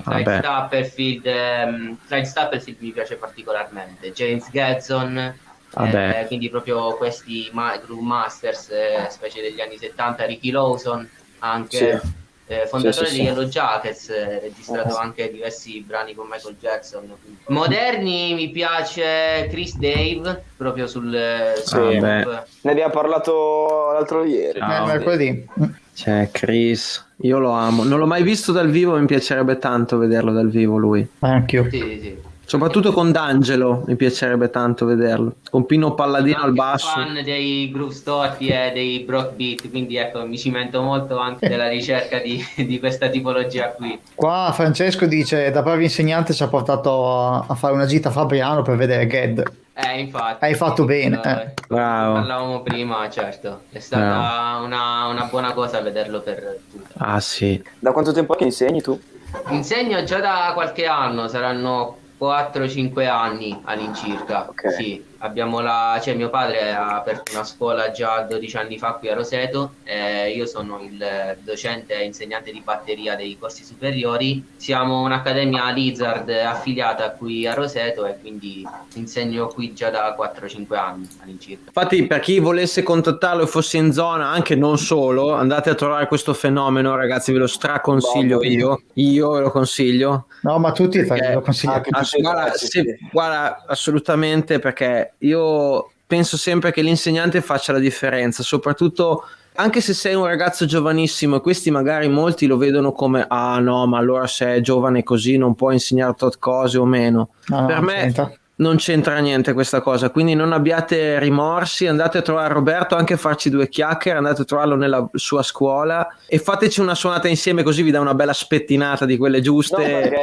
Clyde 0.00 0.36
Stapperfield 0.38 1.26
um, 1.26 1.98
Clyde 2.06 2.24
Stapperfield 2.24 2.78
mi 2.80 2.90
piace 2.92 3.16
particolarmente 3.16 4.12
James 4.12 4.48
Gadsden 4.52 5.38
eh, 5.76 6.24
quindi 6.28 6.50
proprio 6.50 6.94
questi 6.94 7.48
ma- 7.52 7.76
Groove 7.84 8.00
Masters 8.00 8.70
eh, 8.70 9.08
specie 9.10 9.42
degli 9.42 9.60
anni 9.60 9.76
70 9.76 10.24
Ricky 10.24 10.52
Lawson 10.52 11.08
anche 11.40 12.00
sì 12.00 12.22
eh, 12.46 12.66
fondatore 12.66 13.06
sì, 13.06 13.14
sì, 13.14 13.20
di 13.20 13.26
Yellow 13.26 13.44
Jackets, 13.44 14.08
eh, 14.10 14.40
registrato 14.40 14.96
anche 14.96 15.30
diversi 15.30 15.80
brani 15.80 16.14
con 16.14 16.26
Michael 16.30 16.56
Jackson. 16.60 17.10
Moderni 17.48 18.34
mi 18.34 18.50
piace 18.50 19.48
Chris 19.50 19.76
Dave, 19.76 20.44
proprio 20.56 20.86
sul... 20.86 21.54
Sì, 21.64 21.78
ne 21.78 22.70
abbiamo 22.70 22.92
parlato 22.92 23.92
l'altro 23.92 24.24
ieri. 24.24 24.60
No, 24.60 24.86
mercoledì. 24.86 25.46
C'è 25.94 26.28
Chris, 26.32 27.12
io 27.18 27.38
lo 27.38 27.50
amo. 27.50 27.84
Non 27.84 27.98
l'ho 27.98 28.06
mai 28.06 28.22
visto 28.22 28.52
dal 28.52 28.68
vivo, 28.68 28.98
mi 28.98 29.06
piacerebbe 29.06 29.58
tanto 29.58 29.96
vederlo 29.96 30.32
dal 30.32 30.50
vivo 30.50 30.76
lui. 30.76 31.06
Anch'io. 31.20 31.68
Sì, 31.70 31.98
sì. 32.02 32.32
Soprattutto 32.46 32.92
con 32.92 33.10
D'Angelo 33.10 33.82
mi 33.86 33.96
piacerebbe 33.96 34.50
tanto 34.50 34.84
vederlo. 34.84 35.36
Con 35.50 35.66
Pino 35.66 35.94
Palladino 35.94 36.42
al 36.42 36.52
basso. 36.52 36.88
Sono 36.88 37.06
fan 37.06 37.24
dei 37.24 37.70
groove 37.70 37.92
storti 37.92 38.48
e 38.48 38.70
dei 38.72 39.00
brock 39.00 39.32
beat, 39.34 39.70
quindi 39.70 39.96
ecco, 39.96 40.26
mi 40.26 40.36
cimento 40.36 40.82
molto 40.82 41.18
anche 41.18 41.48
della 41.48 41.68
ricerca 41.68 42.18
di, 42.18 42.44
di, 42.64 42.78
questa 42.78 43.08
tipologia 43.08 43.70
qui. 43.70 43.98
Qua 44.14 44.52
Francesco 44.54 45.06
dice: 45.06 45.50
Da 45.50 45.62
bravi 45.62 45.84
insegnante 45.84 46.32
ci 46.32 46.42
ha 46.42 46.48
portato 46.48 47.10
a, 47.10 47.44
a 47.48 47.54
fare 47.54 47.74
una 47.74 47.86
gita 47.86 48.08
a 48.08 48.12
Fabriano 48.12 48.62
per 48.62 48.76
vedere 48.76 49.06
Ged. 49.06 49.62
Eh, 49.76 50.00
infatti. 50.00 50.44
Hai 50.44 50.54
fatto 50.54 50.84
bene. 50.84 51.20
Eh. 51.24 51.62
Bravo. 51.66 52.14
Parlavamo 52.14 52.62
prima, 52.62 53.10
certo. 53.10 53.62
È 53.70 53.80
stata 53.80 54.60
una, 54.62 55.06
una, 55.06 55.24
buona 55.24 55.52
cosa 55.52 55.80
vederlo 55.80 56.20
per 56.20 56.58
tutti. 56.70 56.92
Ah, 56.98 57.18
sì. 57.18 57.60
Da 57.80 57.90
quanto 57.90 58.12
tempo 58.12 58.34
che 58.34 58.44
insegni 58.44 58.80
tu? 58.80 59.00
Insegno 59.48 60.04
già 60.04 60.20
da 60.20 60.52
qualche 60.54 60.86
anno, 60.86 61.26
saranno 61.26 61.96
4-5 62.24 63.06
anni 63.06 63.60
all'incirca. 63.64 64.48
Okay. 64.48 64.72
Sì, 64.72 65.06
abbiamo 65.24 65.60
la, 65.60 65.98
cioè 66.02 66.14
mio 66.14 66.28
padre 66.28 66.72
ha 66.72 66.96
aperto 66.96 67.32
una 67.32 67.44
scuola 67.44 67.90
già 67.90 68.20
12 68.20 68.56
anni 68.58 68.78
fa 68.78 68.92
qui 68.92 69.08
a 69.08 69.14
Roseto, 69.14 69.76
eh, 69.84 70.30
io 70.30 70.44
sono 70.44 70.80
il 70.82 71.36
docente 71.42 71.98
e 71.98 72.04
insegnante 72.04 72.52
di 72.52 72.60
batteria 72.60 73.16
dei 73.16 73.36
corsi 73.38 73.64
superiori, 73.64 74.44
siamo 74.56 75.02
un'accademia 75.02 75.70
Lizard 75.70 76.28
affiliata 76.28 77.10
qui 77.12 77.46
a 77.46 77.54
Roseto 77.54 78.04
e 78.04 78.18
quindi 78.20 78.66
insegno 78.94 79.46
qui 79.48 79.72
già 79.72 79.88
da 79.88 80.14
4-5 80.14 80.76
anni 80.76 81.08
all'incirca. 81.22 81.64
Infatti 81.68 82.06
per 82.06 82.20
chi 82.20 82.38
volesse 82.38 82.82
contattarlo 82.82 83.44
e 83.44 83.46
fosse 83.46 83.78
in 83.78 83.92
zona, 83.92 84.28
anche 84.28 84.54
non 84.54 84.76
solo, 84.76 85.32
andate 85.32 85.70
a 85.70 85.74
trovare 85.74 86.06
questo 86.06 86.34
fenomeno 86.34 86.94
ragazzi, 86.96 87.32
ve 87.32 87.38
lo 87.38 87.46
straconsiglio 87.46 88.38
Bombo. 88.38 88.54
io, 88.54 88.82
io 88.94 89.30
ve 89.30 89.40
lo 89.40 89.50
consiglio. 89.50 90.26
No 90.42 90.58
ma 90.58 90.72
tutti 90.72 91.00
ve 91.00 91.32
lo 91.32 91.40
consiglio. 91.40 91.80
Guarda, 92.20 92.52
se, 92.52 92.98
guarda, 93.10 93.64
assolutamente 93.66 94.58
perché 94.58 95.13
io 95.18 95.90
penso 96.06 96.36
sempre 96.36 96.72
che 96.72 96.82
l'insegnante 96.82 97.40
faccia 97.40 97.72
la 97.72 97.78
differenza, 97.78 98.42
soprattutto 98.42 99.24
anche 99.56 99.80
se 99.80 99.94
sei 99.94 100.14
un 100.14 100.26
ragazzo 100.26 100.66
giovanissimo 100.66 101.36
e 101.36 101.40
questi 101.40 101.70
magari 101.70 102.08
molti 102.08 102.46
lo 102.46 102.56
vedono 102.56 102.92
come 102.92 103.24
ah 103.28 103.58
no, 103.60 103.86
ma 103.86 103.98
allora 103.98 104.26
se 104.26 104.56
è 104.56 104.60
giovane 104.60 105.02
così 105.02 105.36
non 105.36 105.54
può 105.54 105.70
insegnare 105.70 106.14
tot 106.14 106.38
cose 106.38 106.78
o 106.78 106.84
meno. 106.84 107.30
No, 107.46 107.64
per 107.66 107.80
me 107.80 108.00
senta 108.00 108.32
non 108.56 108.76
c'entra 108.76 109.18
niente 109.18 109.52
questa 109.52 109.80
cosa, 109.80 110.10
quindi 110.10 110.34
non 110.34 110.52
abbiate 110.52 111.18
rimorsi, 111.18 111.86
andate 111.86 112.18
a 112.18 112.22
trovare 112.22 112.54
Roberto, 112.54 112.94
anche 112.94 113.14
a 113.14 113.16
farci 113.16 113.50
due 113.50 113.68
chiacchiere, 113.68 114.18
andate 114.18 114.42
a 114.42 114.44
trovarlo 114.44 114.76
nella 114.76 115.08
sua 115.14 115.42
scuola 115.42 116.06
e 116.26 116.38
fateci 116.38 116.80
una 116.80 116.94
suonata 116.94 117.26
insieme 117.26 117.64
così 117.64 117.82
vi 117.82 117.90
dà 117.90 117.98
una 117.98 118.14
bella 118.14 118.32
spettinata 118.32 119.06
di 119.06 119.16
quelle 119.16 119.40
giuste. 119.40 119.76
No, 119.76 120.00
perché, 120.00 120.20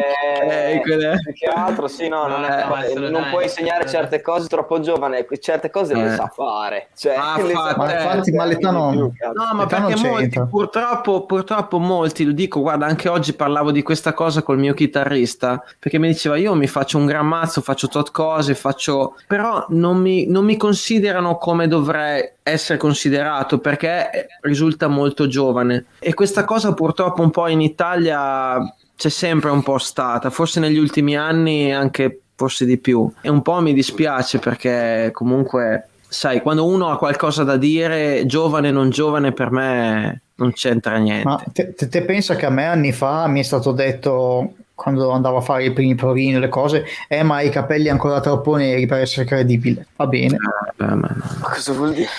eh, 0.49 0.79
quelle... 0.81 1.19
che 1.33 1.45
altro, 1.47 1.87
sì, 1.87 2.07
no, 2.07 2.27
non, 2.27 2.45
è, 2.45 2.65
no, 2.95 3.09
non 3.09 3.27
puoi 3.29 3.43
insegnare 3.43 3.87
certe 3.87 4.21
cose 4.21 4.47
troppo 4.47 4.79
giovane, 4.79 5.27
certe 5.39 5.69
cose 5.69 5.93
eh. 5.93 6.01
le 6.01 6.15
sa 6.15 6.31
fare. 6.33 6.87
Cioè, 6.95 7.15
ah, 7.17 7.41
le 7.41 7.53
sa 7.53 7.75
ma 7.75 7.91
infatti, 7.91 8.31
ma 8.31 8.45
l'età 8.45 8.71
non... 8.71 8.95
No, 8.95 9.53
ma 9.53 9.65
perché 9.65 9.95
molti, 9.97 10.41
purtroppo, 10.49 11.25
purtroppo 11.25 11.79
molti, 11.79 12.23
lo 12.23 12.31
dico, 12.31 12.61
guarda, 12.61 12.85
anche 12.85 13.09
oggi 13.09 13.33
parlavo 13.33 13.71
di 13.71 13.81
questa 13.81 14.13
cosa 14.13 14.41
col 14.41 14.57
mio 14.57 14.73
chitarrista, 14.73 15.61
perché 15.77 15.99
mi 15.99 16.07
diceva 16.07 16.37
io 16.37 16.55
mi 16.55 16.67
faccio 16.67 16.97
un 16.97 17.05
gran 17.05 17.27
mazzo, 17.27 17.59
faccio 17.59 17.87
tot 17.87 18.11
cose, 18.11 18.19
faccio... 18.53 19.15
però 19.27 19.65
non 19.69 19.97
mi, 19.97 20.27
non 20.27 20.45
mi 20.45 20.57
considerano 20.57 21.37
come 21.37 21.67
dovrei 21.67 22.29
essere 22.43 22.77
considerato 22.77 23.59
perché 23.59 24.27
risulta 24.41 24.87
molto 24.87 25.27
giovane 25.27 25.85
e 25.99 26.13
questa 26.13 26.45
cosa 26.45 26.73
purtroppo 26.73 27.21
un 27.21 27.31
po' 27.31 27.47
in 27.47 27.61
Italia 27.61 28.57
c'è 28.95 29.09
sempre 29.09 29.49
un 29.49 29.63
po' 29.63 29.77
stata, 29.77 30.29
forse 30.29 30.59
negli 30.59 30.77
ultimi 30.77 31.17
anni 31.17 31.73
anche 31.73 32.21
forse 32.35 32.65
di 32.65 32.77
più 32.77 33.11
e 33.21 33.29
un 33.29 33.41
po' 33.41 33.61
mi 33.61 33.73
dispiace 33.73 34.39
perché 34.39 35.09
comunque 35.13 35.89
sai 36.07 36.41
quando 36.41 36.65
uno 36.65 36.89
ha 36.89 36.97
qualcosa 36.97 37.43
da 37.43 37.55
dire 37.55 38.25
giovane 38.25 38.71
non 38.71 38.89
giovane 38.89 39.31
per 39.31 39.51
me 39.51 40.21
non 40.35 40.51
c'entra 40.53 40.97
niente. 40.97 41.27
Ma 41.27 41.43
te, 41.53 41.73
te, 41.73 41.87
te 41.87 42.01
pensa 42.01 42.35
che 42.35 42.47
a 42.47 42.49
me 42.49 42.65
anni 42.65 42.91
fa 42.91 43.27
mi 43.27 43.39
è 43.39 43.43
stato 43.43 43.71
detto 43.71 44.55
quando 44.81 45.11
andavo 45.11 45.37
a 45.37 45.41
fare 45.41 45.65
i 45.65 45.73
primi 45.73 45.93
provini 45.93 46.39
le 46.39 46.49
cose, 46.49 46.83
eh 47.07 47.21
ma 47.21 47.35
hai 47.35 47.47
i 47.47 47.51
capelli 47.51 47.87
ancora 47.87 48.19
troppo 48.19 48.55
neri 48.55 48.87
per 48.87 48.97
essere 48.97 49.27
credibile. 49.27 49.85
Va 49.95 50.07
bene. 50.07 50.37
Ah, 50.77 50.95
ma 50.95 51.15
cosa 51.39 51.73
vuol 51.73 51.93
dire? 51.93 52.09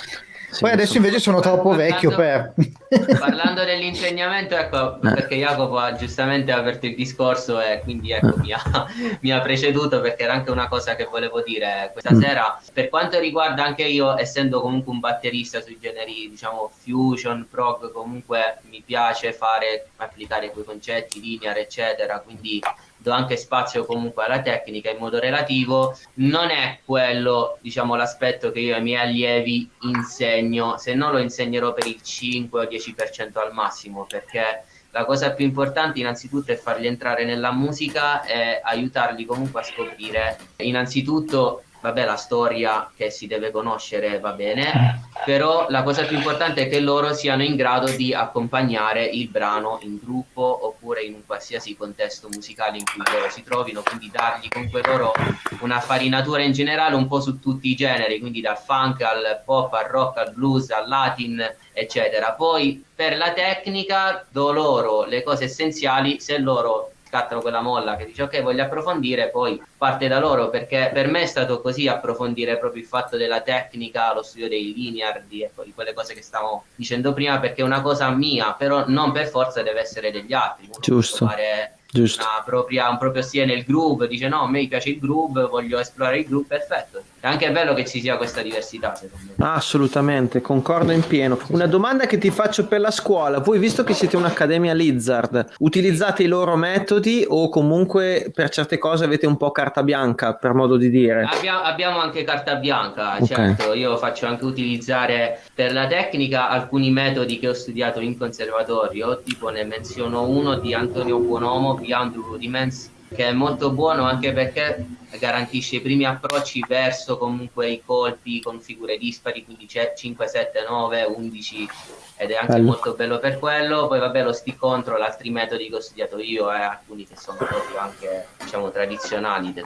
Poi 0.59 0.71
adesso 0.71 0.97
invece 0.97 1.19
sono 1.19 1.39
troppo 1.39 1.69
parlando, 1.69 1.93
vecchio 1.93 2.15
per... 2.15 2.53
parlando 3.19 3.63
dell'insegnamento, 3.63 4.55
ecco, 4.55 4.95
eh. 4.97 5.13
perché 5.13 5.35
Jacopo 5.35 5.77
ha 5.77 5.93
giustamente 5.95 6.51
aperto 6.51 6.85
il 6.85 6.95
discorso 6.95 7.59
e 7.59 7.79
quindi 7.83 8.11
ecco, 8.11 8.37
mi, 8.37 8.51
ha, 8.51 8.61
mi, 9.21 9.31
ha, 9.31 9.41
preceduto 9.41 10.01
perché 10.01 10.23
era 10.23 10.33
anche 10.33 10.51
una 10.51 10.67
cosa 10.67 10.95
che 10.95 11.05
volevo 11.05 11.41
dire 11.41 11.89
questa 11.91 12.13
mm. 12.13 12.21
sera. 12.21 12.61
Per 12.71 12.89
quanto 12.89 13.19
riguarda 13.19 13.63
anche 13.63 13.83
io, 13.83 14.17
essendo 14.17 14.61
comunque 14.61 14.91
un 14.91 14.99
batterista 14.99 15.61
sui 15.61 15.77
generi, 15.79 16.29
diciamo, 16.29 16.71
fusion, 16.83 17.47
prog, 17.49 17.91
comunque 17.91 18.59
mi 18.69 18.81
piace 18.85 19.33
fare, 19.33 19.87
applicare 19.97 20.51
quei 20.51 20.65
concetti, 20.65 21.19
linear, 21.19 21.57
eccetera, 21.57 22.19
quindi 22.19 22.61
do 23.03 23.11
anche 23.11 23.35
spazio 23.35 23.85
comunque 23.85 24.23
alla 24.23 24.41
tecnica 24.41 24.89
in 24.89 24.97
modo 24.97 25.19
relativo, 25.19 25.95
non 26.15 26.49
è 26.49 26.79
quello, 26.85 27.57
diciamo, 27.59 27.95
l'aspetto 27.95 28.51
che 28.51 28.61
io 28.61 28.75
ai 28.75 28.81
miei 28.81 29.01
allievi 29.01 29.69
insegno, 29.81 30.77
se 30.77 30.95
no 30.95 31.11
lo 31.11 31.17
insegnerò 31.17 31.73
per 31.73 31.85
il 31.85 32.01
5 32.01 32.61
o 32.61 32.63
10% 32.63 33.37
al 33.37 33.53
massimo, 33.53 34.05
perché 34.07 34.63
la 34.91 35.03
cosa 35.03 35.31
più 35.33 35.43
importante 35.43 35.99
innanzitutto 35.99 36.51
è 36.51 36.55
farli 36.55 36.87
entrare 36.87 37.25
nella 37.25 37.51
musica 37.51 38.23
e 38.23 38.61
aiutarli 38.63 39.25
comunque 39.25 39.59
a 39.59 39.63
scoprire 39.63 40.37
innanzitutto 40.57 41.63
vabbè 41.83 42.05
la 42.05 42.15
storia 42.15 42.89
che 42.95 43.11
si 43.11 43.27
deve 43.27 43.51
conoscere 43.51 44.17
va 44.19 44.31
bene, 44.31 45.09
però 45.25 45.65
la 45.67 45.83
cosa 45.83 46.05
più 46.05 46.15
importante 46.15 46.61
è 46.61 46.69
che 46.69 46.79
loro 46.79 47.13
siano 47.13 47.43
in 47.43 47.57
grado 47.57 47.91
di 47.91 48.13
accompagnare 48.13 49.03
il 49.03 49.27
brano 49.27 49.79
in 49.81 49.99
gruppo 50.01 50.59
oppure 50.61 51.01
in 51.01 51.13
un 51.13 51.25
qualsiasi 51.25 51.75
contesto 51.75 52.29
musicale 52.31 52.77
in 52.77 52.85
cui 52.85 53.03
loro 53.11 53.29
si 53.29 53.43
trovino, 53.43 53.83
quindi 53.83 54.09
dargli 54.09 54.47
comunque 54.47 54.81
loro 54.81 55.11
una 55.59 55.81
farinatura 55.81 56.41
in 56.41 56.53
generale 56.53 56.95
un 56.95 57.07
po' 57.07 57.19
su 57.19 57.41
tutti 57.41 57.69
i 57.69 57.75
generi, 57.75 58.19
quindi 58.19 58.39
dal 58.39 58.57
funk 58.57 59.01
al 59.01 59.41
pop 59.43 59.73
al 59.73 59.89
rock 59.89 60.19
al 60.19 60.31
blues 60.31 60.69
al 60.69 60.87
latin 60.87 61.45
eccetera. 61.73 62.31
Poi 62.31 62.81
per 62.95 63.17
la 63.17 63.33
tecnica 63.33 64.25
do 64.29 64.53
loro 64.53 65.03
le 65.03 65.21
cose 65.21 65.45
essenziali 65.45 66.21
se 66.21 66.37
loro 66.37 66.92
scattano 67.13 67.41
quella 67.41 67.61
molla 67.61 67.95
che 67.95 68.05
dice 68.05 68.23
ok 68.23 68.41
voglio 68.41 68.63
approfondire, 68.63 69.29
poi 69.29 69.61
parte 69.77 70.07
da 70.07 70.17
loro 70.17 70.49
perché 70.49 70.89
per 70.91 71.07
me 71.07 71.21
è 71.21 71.25
stato 71.27 71.61
così 71.61 71.87
approfondire 71.87 72.57
proprio 72.57 72.81
il 72.81 72.87
fatto 72.87 73.17
della 73.17 73.41
tecnica, 73.41 74.13
lo 74.15 74.23
studio 74.23 74.49
dei 74.49 74.73
linear, 74.73 75.21
di, 75.27 75.43
ecco, 75.43 75.63
di 75.63 75.73
quelle 75.75 75.93
cose 75.93 76.15
che 76.15 76.23
stavo 76.23 76.63
dicendo 76.73 77.13
prima 77.13 77.39
perché 77.39 77.61
è 77.61 77.65
una 77.65 77.81
cosa 77.81 78.09
mia, 78.09 78.53
però 78.53 78.85
non 78.87 79.11
per 79.11 79.27
forza 79.27 79.61
deve 79.61 79.81
essere 79.81 80.11
degli 80.11 80.33
altri. 80.33 80.65
Uno 80.65 80.79
Giusto. 80.79 81.27
Fare 81.27 81.77
Giusto. 81.87 82.25
propria, 82.43 82.89
un 82.89 82.97
proprio 82.97 83.21
stile 83.21 83.45
nel 83.45 83.63
groove, 83.63 84.07
dice 84.07 84.27
no, 84.27 84.41
a 84.41 84.49
me 84.49 84.65
piace 84.67 84.89
il 84.89 84.99
groove, 84.99 85.45
voglio 85.45 85.77
esplorare 85.77 86.19
il 86.19 86.25
groove, 86.25 86.47
perfetto. 86.47 87.03
È 87.23 87.27
anche 87.27 87.49
bello 87.51 87.73
che 87.73 87.85
ci 87.85 88.01
sia 88.01 88.17
questa 88.17 88.41
diversità, 88.41 88.93
secondo 88.95 89.31
me. 89.37 89.45
Assolutamente, 89.47 90.41
concordo 90.41 90.91
in 90.91 91.07
pieno. 91.07 91.39
Una 91.51 91.67
domanda 91.67 92.05
che 92.05 92.17
ti 92.17 92.29
faccio 92.29 92.67
per 92.67 92.81
la 92.81 92.91
scuola. 92.91 93.39
Voi, 93.39 93.59
visto 93.59 93.85
che 93.85 93.93
siete 93.93 94.17
un'accademia 94.17 94.73
Lizard, 94.73 95.53
utilizzate 95.59 96.23
i 96.23 96.27
loro 96.27 96.57
metodi 96.57 97.23
o 97.25 97.47
comunque 97.47 98.29
per 98.35 98.49
certe 98.49 98.77
cose 98.77 99.05
avete 99.05 99.25
un 99.25 99.37
po' 99.37 99.51
carta 99.51 99.83
bianca, 99.83 100.33
per 100.33 100.51
modo 100.53 100.75
di 100.75 100.89
dire? 100.89 101.25
Abbia- 101.31 101.63
abbiamo 101.63 101.99
anche 101.99 102.25
carta 102.25 102.55
bianca, 102.55 103.15
Ok. 103.17 103.25
certo. 103.25 103.73
Io 103.73 103.95
faccio 103.95 104.25
anche 104.25 104.43
utilizzare 104.43 105.39
per 105.55 105.71
la 105.71 105.87
tecnica 105.87 106.49
alcuni 106.49 106.91
metodi 106.91 107.39
che 107.39 107.47
ho 107.47 107.53
studiato 107.53 108.01
in 108.01 108.17
conservatorio, 108.17 109.21
tipo 109.23 109.47
ne 109.47 109.63
menziono 109.63 110.27
uno 110.27 110.55
di 110.59 110.73
Antonio 110.73 111.19
Buonomo, 111.19 111.75
Beyond 111.75 112.11
the 112.11 112.17
Rudiments, 112.17 112.91
che 113.15 113.27
è 113.29 113.31
molto 113.31 113.71
buono 113.71 114.03
anche 114.03 114.33
perché 114.33 114.85
garantisce 115.19 115.77
i 115.77 115.81
primi 115.81 116.05
approcci 116.05 116.63
verso 116.67 117.17
comunque 117.17 117.69
i 117.69 117.81
colpi 117.85 118.41
con 118.41 118.59
figure 118.59 118.97
dispari, 118.97 119.43
quindi 119.45 119.65
c'è 119.65 119.93
5, 119.95 120.27
7, 120.27 120.65
9, 120.67 121.03
11 121.03 121.67
ed 122.15 122.29
è 122.29 122.35
anche 122.35 122.53
Bello. 122.53 122.65
molto 122.65 122.93
bello 122.93 123.19
per 123.19 123.39
quello. 123.39 123.87
Poi 123.87 123.99
vabbè 123.99 124.23
lo 124.23 124.31
stick 124.31 124.57
control, 124.57 125.01
altri 125.01 125.29
metodi 125.29 125.67
che 125.69 125.75
ho 125.75 125.79
studiato 125.81 126.19
io 126.19 126.51
e 126.53 126.61
alcuni 126.61 127.05
che 127.07 127.15
sono 127.17 127.37
proprio 127.37 127.77
anche 127.79 128.27
diciamo 128.41 128.69
tradizionali, 128.71 129.51
del, 129.53 129.65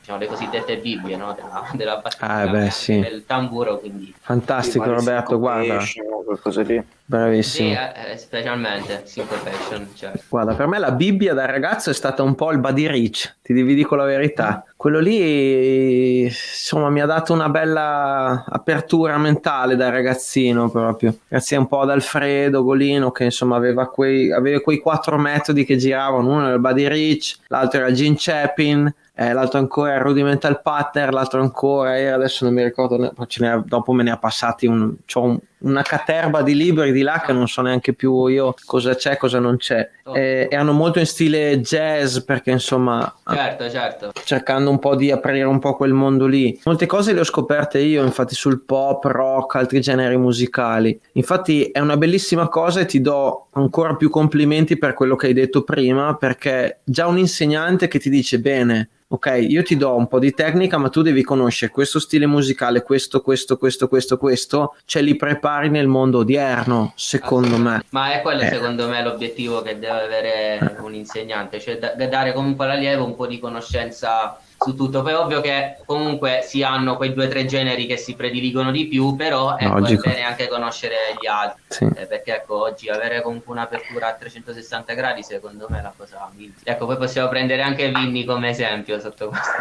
diciamo, 0.00 0.18
le 0.18 0.26
cosiddette 0.26 0.78
bibbie 0.78 1.16
no? 1.16 1.34
della, 1.34 1.70
della 1.72 1.96
batteria, 1.98 2.34
Ah, 2.34 2.46
beh, 2.48 2.70
sì. 2.70 2.98
del 3.00 3.24
tamburo, 3.26 3.78
quindi 3.78 4.14
Fantastico, 4.20 4.84
Sì, 4.84 4.90
Roberto, 4.90 5.38
guarda, 5.38 5.80
syncopation, 5.80 6.24
qualcosa 6.24 6.62
lì. 6.62 6.82
bravissimo. 7.04 7.68
sì, 7.68 7.74
eh, 8.10 8.16
specialmente 8.16 9.02
syncopation, 9.04 9.88
certo. 9.94 10.22
Guarda, 10.28 10.54
per 10.54 10.66
me 10.66 10.78
la 10.78 10.90
Bibbia 10.90 11.34
da 11.34 11.44
ragazzo 11.44 11.90
è 11.90 11.94
stata 11.94 12.22
un 12.22 12.34
po' 12.34 12.50
il 12.50 12.58
body 12.58 12.88
rich, 12.88 13.36
ti 13.42 13.52
vi 13.52 13.74
dico 13.74 13.94
la 13.94 14.04
verità. 14.04 14.64
Quello 14.84 15.00
lì, 15.00 16.24
insomma, 16.24 16.90
mi 16.90 17.00
ha 17.00 17.06
dato 17.06 17.32
una 17.32 17.48
bella 17.48 18.44
apertura 18.46 19.16
mentale 19.16 19.76
da 19.76 19.88
ragazzino 19.88 20.68
proprio. 20.68 21.20
Grazie 21.26 21.56
un 21.56 21.66
po' 21.66 21.80
ad 21.80 21.88
Alfredo 21.88 22.62
Golino 22.62 23.10
che 23.10 23.24
insomma 23.24 23.56
aveva 23.56 23.88
quei, 23.88 24.30
aveva 24.30 24.60
quei 24.60 24.80
quattro 24.80 25.16
metodi 25.16 25.64
che 25.64 25.76
giravano, 25.76 26.28
uno 26.28 26.44
era 26.44 26.52
il 26.56 26.60
body 26.60 26.86
rich, 26.86 27.38
l'altro 27.46 27.80
era 27.80 27.92
Gene 27.92 28.16
Chapin, 28.18 28.94
eh, 29.14 29.32
l'altro 29.32 29.58
ancora 29.58 29.92
era 29.92 30.02
Rudimental 30.02 30.60
Pattern, 30.60 31.14
l'altro 31.14 31.40
ancora 31.40 31.98
era, 31.98 32.16
adesso 32.16 32.44
non 32.44 32.52
mi 32.52 32.62
ricordo, 32.62 32.98
ne- 32.98 33.62
dopo 33.64 33.92
me 33.92 34.02
ne 34.02 34.10
ha 34.10 34.18
passati 34.18 34.66
un, 34.66 34.94
un- 35.14 35.38
una 35.64 35.82
caterba 35.82 36.42
di 36.42 36.54
libri 36.54 36.92
di 36.92 37.02
là 37.02 37.22
che 37.24 37.32
non 37.32 37.48
so 37.48 37.62
neanche 37.62 37.92
più 37.92 38.26
io 38.26 38.54
cosa 38.64 38.94
c'è, 38.94 39.16
cosa 39.16 39.38
non 39.38 39.56
c'è. 39.56 39.88
Eh, 40.14 40.48
erano 40.50 40.72
molto 40.72 40.98
in 40.98 41.06
stile 41.06 41.60
jazz 41.60 42.18
perché 42.18 42.50
insomma 42.50 43.12
Certo, 43.26 43.70
certo. 43.70 44.12
cercando 44.24 44.70
un 44.70 44.78
po' 44.78 44.94
di 44.94 45.10
aprire 45.10 45.44
un 45.44 45.58
po' 45.58 45.74
quel 45.74 45.92
mondo 45.92 46.26
lì. 46.26 46.58
Molte 46.64 46.86
cose 46.86 47.12
le 47.12 47.20
ho 47.20 47.24
scoperte 47.24 47.78
io, 47.78 48.04
infatti 48.04 48.34
sul 48.34 48.62
pop, 48.62 49.04
rock, 49.04 49.56
altri 49.56 49.80
generi 49.80 50.16
musicali. 50.16 50.98
Infatti 51.12 51.64
è 51.66 51.80
una 51.80 51.96
bellissima 51.96 52.48
cosa 52.48 52.80
e 52.80 52.86
ti 52.86 53.00
do 53.00 53.46
ancora 53.52 53.96
più 53.96 54.10
complimenti 54.10 54.76
per 54.76 54.94
quello 54.94 55.16
che 55.16 55.28
hai 55.28 55.32
detto 55.32 55.62
prima, 55.62 56.14
perché 56.16 56.80
già 56.84 57.06
un 57.06 57.18
insegnante 57.18 57.88
che 57.88 57.98
ti 57.98 58.10
dice 58.10 58.38
bene, 58.38 58.90
ok, 59.14 59.46
io 59.48 59.62
ti 59.62 59.76
do 59.76 59.94
un 59.96 60.08
po' 60.08 60.18
di 60.18 60.32
tecnica, 60.32 60.76
ma 60.76 60.88
tu 60.88 61.02
devi 61.02 61.22
conoscere 61.22 61.70
questo 61.70 62.00
stile 62.00 62.26
musicale, 62.26 62.82
questo, 62.82 63.20
questo, 63.20 63.56
questo, 63.56 63.86
questo, 63.86 64.16
questo, 64.18 64.74
ce 64.84 65.00
li 65.02 65.14
prepari 65.14 65.53
nel 65.62 65.86
mondo 65.86 66.18
odierno, 66.18 66.92
secondo 66.94 67.56
me. 67.56 67.82
Ma 67.90 68.12
è 68.12 68.20
quello 68.22 68.42
Eh. 68.42 68.48
secondo 68.48 68.88
me 68.88 69.02
l'obiettivo 69.02 69.62
che 69.62 69.78
deve 69.78 70.02
avere 70.02 70.76
un 70.80 70.94
insegnante, 70.94 71.60
cioè 71.60 71.78
da- 71.78 71.94
dare 72.06 72.32
comunque 72.32 72.64
all'allievo 72.64 73.04
un 73.04 73.14
po' 73.16 73.26
di 73.26 73.38
conoscenza 73.38 74.38
su 74.64 74.74
tutto. 74.74 75.02
Poi 75.02 75.12
è 75.12 75.16
ovvio 75.16 75.40
che 75.40 75.76
comunque 75.84 76.40
si 76.42 76.62
hanno 76.62 76.96
quei 76.96 77.12
due 77.12 77.26
o 77.26 77.28
tre 77.28 77.44
generi 77.44 77.86
che 77.86 77.96
si 77.96 78.14
prediligono 78.14 78.70
di 78.70 78.86
più, 78.86 79.14
però 79.14 79.56
ecco, 79.56 79.84
è 79.84 79.96
bene 79.96 80.22
anche 80.22 80.48
conoscere 80.48 80.94
gli 81.20 81.26
altri. 81.26 81.62
Sì. 81.68 81.84
Eh, 81.84 82.06
perché 82.06 82.36
ecco, 82.36 82.62
oggi 82.62 82.88
avere 82.88 83.20
comunque 83.20 83.52
un'apertura 83.52 84.08
a 84.08 84.12
360 84.14 84.94
gradi 84.94 85.22
secondo 85.22 85.66
me 85.68 85.80
è 85.80 85.82
la 85.82 85.92
cosa 85.96 86.30
migliore. 86.34 86.60
Ecco, 86.62 86.86
poi 86.86 86.96
possiamo 86.96 87.28
prendere 87.28 87.62
anche 87.62 87.90
Vinny 87.90 88.24
come 88.24 88.50
esempio 88.50 88.98
sotto 89.00 89.28
questo. 89.28 89.52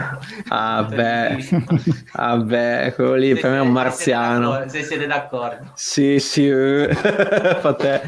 Ah, 0.49 0.83
beh. 0.83 1.71
Ah 2.13 2.37
beh, 2.37 2.93
quello 2.95 3.15
lì 3.15 3.33
Se 3.33 3.41
per 3.41 3.51
me 3.51 3.57
è 3.57 3.61
un 3.61 3.71
marziano. 3.71 4.63
Se 4.67 4.83
siete 4.83 5.07
d'accordo. 5.07 5.71
se 5.75 6.19
siete 6.19 6.19
d'accordo. 6.19 6.19
Sì, 6.19 6.19
sì, 6.19 6.47
eh. 6.47 6.93
fa 7.59 7.73
te, 7.73 8.01